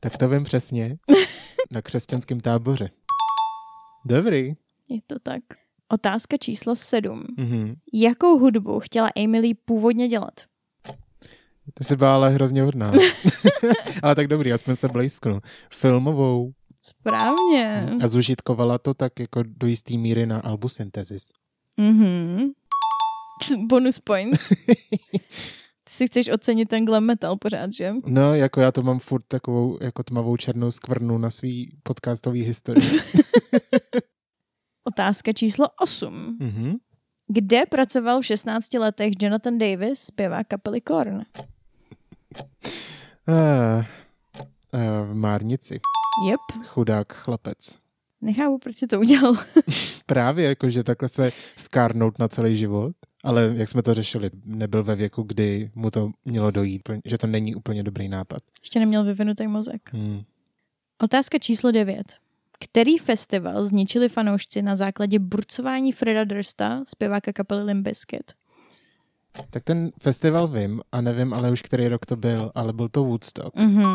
Tak 0.00 0.16
to 0.16 0.28
vím 0.28 0.44
přesně. 0.44 0.98
Na 1.70 1.82
křesťanském 1.82 2.40
táboře. 2.40 2.90
Dobrý. 4.04 4.54
Je 4.88 5.00
to 5.06 5.18
tak. 5.22 5.42
Otázka 5.88 6.36
číslo 6.36 6.76
sedm. 6.76 7.24
Mhm. 7.38 7.74
Jakou 7.92 8.38
hudbu 8.38 8.80
chtěla 8.80 9.08
Lee 9.16 9.54
původně 9.54 10.08
dělat? 10.08 10.40
To 11.74 11.84
si 11.84 11.96
byla 11.96 12.14
ale 12.14 12.30
hrozně 12.30 12.62
hodná. 12.62 12.92
ale 14.02 14.14
tak 14.14 14.28
dobrý, 14.28 14.52
aspoň 14.52 14.76
se 14.76 14.88
blízknu. 14.88 15.40
Filmovou. 15.72 16.52
Správně. 16.82 17.88
A 18.02 18.08
zužitkovala 18.08 18.78
to 18.78 18.94
tak 18.94 19.20
jako 19.20 19.42
do 19.46 19.66
jisté 19.66 19.96
míry 19.96 20.26
na 20.26 20.40
albu 20.40 20.68
Synthesis. 20.68 21.28
Mhm. 21.76 22.50
Bonus 23.68 23.98
point. 23.98 24.38
Ty 25.84 25.92
si 25.92 26.06
chceš 26.06 26.28
ocenit 26.28 26.68
ten 26.68 26.84
glam 26.84 27.04
metal 27.04 27.36
pořád, 27.36 27.72
že? 27.72 27.92
No, 28.06 28.34
jako 28.34 28.60
já 28.60 28.72
to 28.72 28.82
mám 28.82 28.98
furt 28.98 29.24
takovou 29.28 29.78
jako 29.80 30.02
tmavou 30.02 30.36
černou 30.36 30.70
skvrnu 30.70 31.18
na 31.18 31.30
svý 31.30 31.76
podcastový 31.82 32.42
historii. 32.42 33.00
Otázka 34.84 35.32
číslo 35.32 35.66
8. 35.80 36.36
mhm. 36.40 36.74
Kde 37.28 37.66
pracoval 37.66 38.20
v 38.20 38.26
16 38.26 38.74
letech 38.74 39.12
Jonathan 39.20 39.58
Davis, 39.58 40.00
zpěvák 40.00 40.46
kapely 40.46 40.80
Korn? 40.80 41.22
Uh, 43.28 43.84
uh, 44.74 44.80
v 45.10 45.14
Márnici. 45.14 45.80
Jep, 46.28 46.66
Chudák 46.66 47.12
chlapec. 47.12 47.78
nechápu, 48.20 48.58
proč 48.58 48.76
si 48.76 48.86
to 48.86 49.00
udělal. 49.00 49.34
Právě 50.06 50.44
jako, 50.48 50.70
že 50.70 50.84
takhle 50.84 51.08
se 51.08 51.32
skárnout 51.56 52.18
na 52.18 52.28
celý 52.28 52.56
život. 52.56 52.92
Ale 53.24 53.52
jak 53.56 53.68
jsme 53.68 53.82
to 53.82 53.94
řešili, 53.94 54.30
nebyl 54.44 54.84
ve 54.84 54.94
věku, 54.96 55.22
kdy 55.22 55.70
mu 55.74 55.90
to 55.90 56.10
mělo 56.24 56.50
dojít, 56.50 56.82
že 57.04 57.18
to 57.18 57.26
není 57.26 57.54
úplně 57.54 57.82
dobrý 57.82 58.08
nápad. 58.08 58.38
Ještě 58.62 58.80
neměl 58.80 59.04
vyvinutý 59.04 59.46
mozek. 59.46 59.90
Hmm. 59.92 60.22
Otázka 61.02 61.38
číslo 61.38 61.70
9. 61.72 62.14
Který 62.60 62.98
festival 62.98 63.64
zničili 63.64 64.08
fanoušci 64.08 64.62
na 64.62 64.76
základě 64.76 65.18
burcování 65.18 65.92
Freda 65.92 66.24
Dursta, 66.24 66.82
zpěváka 66.88 67.32
kapely 67.32 67.62
Limp 67.62 67.84
Bizkit? 67.88 68.32
Tak 69.50 69.62
ten 69.62 69.90
festival 69.98 70.48
vím 70.48 70.80
a 70.92 71.00
nevím, 71.00 71.34
ale 71.34 71.50
už 71.50 71.62
který 71.62 71.88
rok 71.88 72.06
to 72.06 72.16
byl, 72.16 72.52
ale 72.54 72.72
byl 72.72 72.88
to 72.88 73.04
Woodstock. 73.04 73.56
Mhm. 73.56 73.92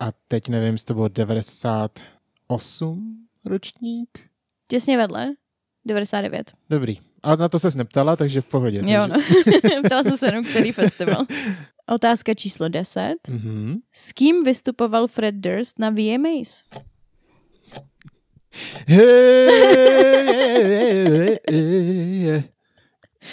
A 0.00 0.08
teď 0.28 0.48
nevím, 0.48 0.72
jestli 0.72 0.86
to 0.86 0.94
bylo 0.94 1.08
98 1.08 3.26
ročník. 3.44 4.08
Těsně 4.68 4.96
vedle. 4.96 5.26
99. 5.84 6.52
Dobrý. 6.70 6.98
Ale 7.22 7.36
na 7.36 7.48
to 7.48 7.58
ses 7.58 7.74
neptala, 7.74 8.16
takže 8.16 8.40
v 8.40 8.46
pohodě. 8.46 8.82
Jo, 8.84 9.08
takže... 9.08 9.30
no. 9.72 9.82
Ptala 9.84 10.02
jsem 10.02 10.18
se 10.18 10.26
jenom, 10.26 10.44
který 10.44 10.72
festival. 10.72 11.24
Otázka 11.94 12.34
číslo 12.34 12.68
10. 12.68 13.14
Mhm. 13.28 13.76
S 13.92 14.12
kým 14.12 14.44
vystupoval 14.44 15.06
Fred 15.06 15.34
Durst 15.34 15.78
na 15.78 15.90
VMAs? 15.90 16.62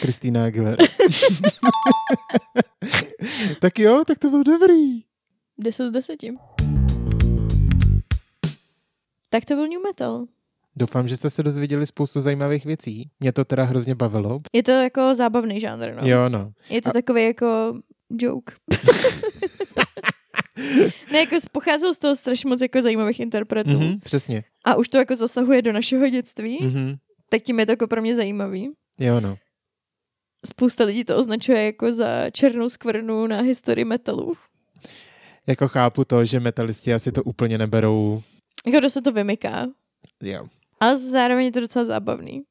Kristýna 0.01 0.45
Aguilera. 0.45 0.85
tak 3.61 3.79
jo, 3.79 4.03
tak 4.07 4.19
to 4.19 4.29
byl 4.29 4.43
dobrý. 4.43 5.01
10 5.57 5.89
z 5.89 5.91
10. 5.91 6.15
Tak 9.29 9.45
to 9.45 9.55
byl 9.55 9.67
New 9.67 9.83
Metal. 9.83 10.25
Doufám, 10.75 11.07
že 11.07 11.17
jste 11.17 11.29
se 11.29 11.43
dozvěděli 11.43 11.85
spoustu 11.85 12.21
zajímavých 12.21 12.65
věcí. 12.65 13.09
Mě 13.19 13.31
to 13.31 13.45
teda 13.45 13.63
hrozně 13.63 13.95
bavilo. 13.95 14.39
Je 14.53 14.63
to 14.63 14.71
jako 14.71 15.15
zábavný 15.15 15.59
žánr, 15.59 15.93
no. 16.01 16.07
Jo, 16.07 16.29
no. 16.29 16.51
Je 16.69 16.81
to 16.81 16.89
A- 16.89 16.93
takový 16.93 17.23
jako 17.23 17.73
joke. 18.11 18.53
ne, 21.11 21.19
jako 21.19 21.35
pocházel 21.51 21.93
z 21.93 21.99
toho 21.99 22.15
strašně 22.15 22.49
moc 22.49 22.61
jako 22.61 22.81
zajímavých 22.81 23.19
interpretů. 23.19 23.69
Mhm, 23.79 23.99
přesně. 23.99 24.43
A 24.65 24.75
už 24.75 24.87
to 24.87 24.97
jako 24.97 25.15
zasahuje 25.15 25.61
do 25.61 25.71
našeho 25.73 26.09
dětství, 26.09 26.59
Mhm. 26.63 26.95
tak 27.29 27.41
tím 27.41 27.59
je 27.59 27.65
to 27.65 27.71
jako 27.71 27.87
pro 27.87 28.01
mě 28.01 28.15
zajímavý. 28.15 28.69
Jo, 28.99 29.19
no. 29.19 29.37
Spousta 30.47 30.83
lidí 30.83 31.03
to 31.03 31.17
označuje 31.17 31.65
jako 31.65 31.91
za 31.93 32.29
černou 32.29 32.69
skvrnu 32.69 33.27
na 33.27 33.41
historii 33.41 33.85
metalu. 33.85 34.33
Jako 35.47 35.67
chápu 35.67 36.03
to, 36.05 36.25
že 36.25 36.39
metalisti 36.39 36.93
asi 36.93 37.11
to 37.11 37.23
úplně 37.23 37.57
neberou. 37.57 38.21
Jako 38.65 38.79
dost 38.79 38.93
se 38.93 39.01
to 39.01 39.11
vymyká. 39.11 39.67
Jo. 40.23 40.45
Ale 40.79 40.97
zároveň 40.97 41.45
je 41.45 41.51
to 41.51 41.59
docela 41.59 41.85
zábavný. 41.85 42.41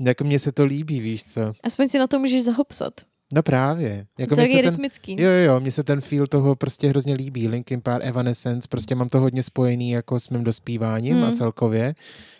Jako 0.00 0.24
mně 0.24 0.38
se 0.38 0.52
to 0.52 0.64
líbí, 0.64 1.00
víš 1.00 1.24
co? 1.24 1.52
Aspoň 1.62 1.88
si 1.88 1.98
na 1.98 2.06
to 2.06 2.18
můžeš 2.18 2.44
zahopsat. 2.44 2.92
No 3.34 3.42
právě. 3.42 4.06
Jako 4.18 4.34
to 4.34 4.40
je 4.40 4.48
ten, 4.48 4.70
rytmický. 4.70 5.12
Jo, 5.12 5.30
jo, 5.30 5.52
jo, 5.52 5.60
mně 5.60 5.70
se 5.72 5.84
ten 5.84 6.00
feel 6.00 6.26
toho 6.26 6.56
prostě 6.56 6.88
hrozně 6.88 7.14
líbí. 7.14 7.48
Linkin 7.48 7.80
Park, 7.80 8.04
Evanescence, 8.04 8.68
prostě 8.68 8.94
mám 8.94 9.08
to 9.08 9.20
hodně 9.20 9.42
spojený 9.42 9.90
jako 9.90 10.20
s 10.20 10.28
mým 10.28 10.44
dospíváním 10.44 11.14
Hmm. 11.16 11.24
a 11.24 11.30
celkově. 11.32 11.94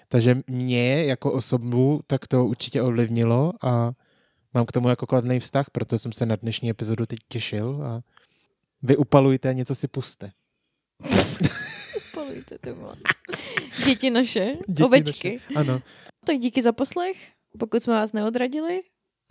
Takže 0.08 0.36
mě 0.46 1.04
jako 1.04 1.32
osobu 1.32 2.00
tak 2.06 2.26
to 2.26 2.44
určitě 2.46 2.82
ovlivnilo 2.82 3.52
a 3.62 3.92
mám 4.54 4.66
k 4.66 4.72
tomu 4.72 4.88
jako 4.88 5.06
kladný 5.06 5.40
vztah, 5.40 5.70
proto 5.70 5.98
jsem 5.98 6.12
se 6.12 6.26
na 6.26 6.36
dnešní 6.36 6.70
epizodu 6.70 7.06
teď 7.06 7.18
těšil 7.28 7.82
a 7.86 8.00
vy 8.82 8.96
upalujte, 8.96 9.54
něco 9.54 9.74
si 9.74 9.88
puste. 9.88 10.30
Polujte 12.14 12.58
to 12.58 12.74
vole. 12.74 12.94
Děti 13.84 14.10
naše, 14.10 14.46
Děti 14.68 14.82
ovečky. 14.82 15.32
naše. 15.32 15.54
Ano. 15.70 15.82
Tak 16.26 16.38
díky 16.38 16.62
za 16.62 16.72
poslech. 16.72 17.16
Pokud 17.58 17.82
jsme 17.82 17.94
vás 17.94 18.12
neodradili, 18.12 18.80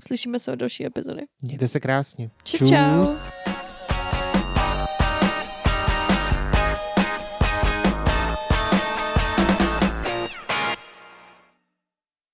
uslyšíme 0.03 0.39
se 0.39 0.51
o 0.51 0.55
další 0.55 0.85
epizody. 0.85 1.21
Mějte 1.41 1.67
se 1.67 1.79
krásně. 1.79 2.29
Čau, 2.43 2.57
čau. 2.57 3.05
Čus. 3.05 3.29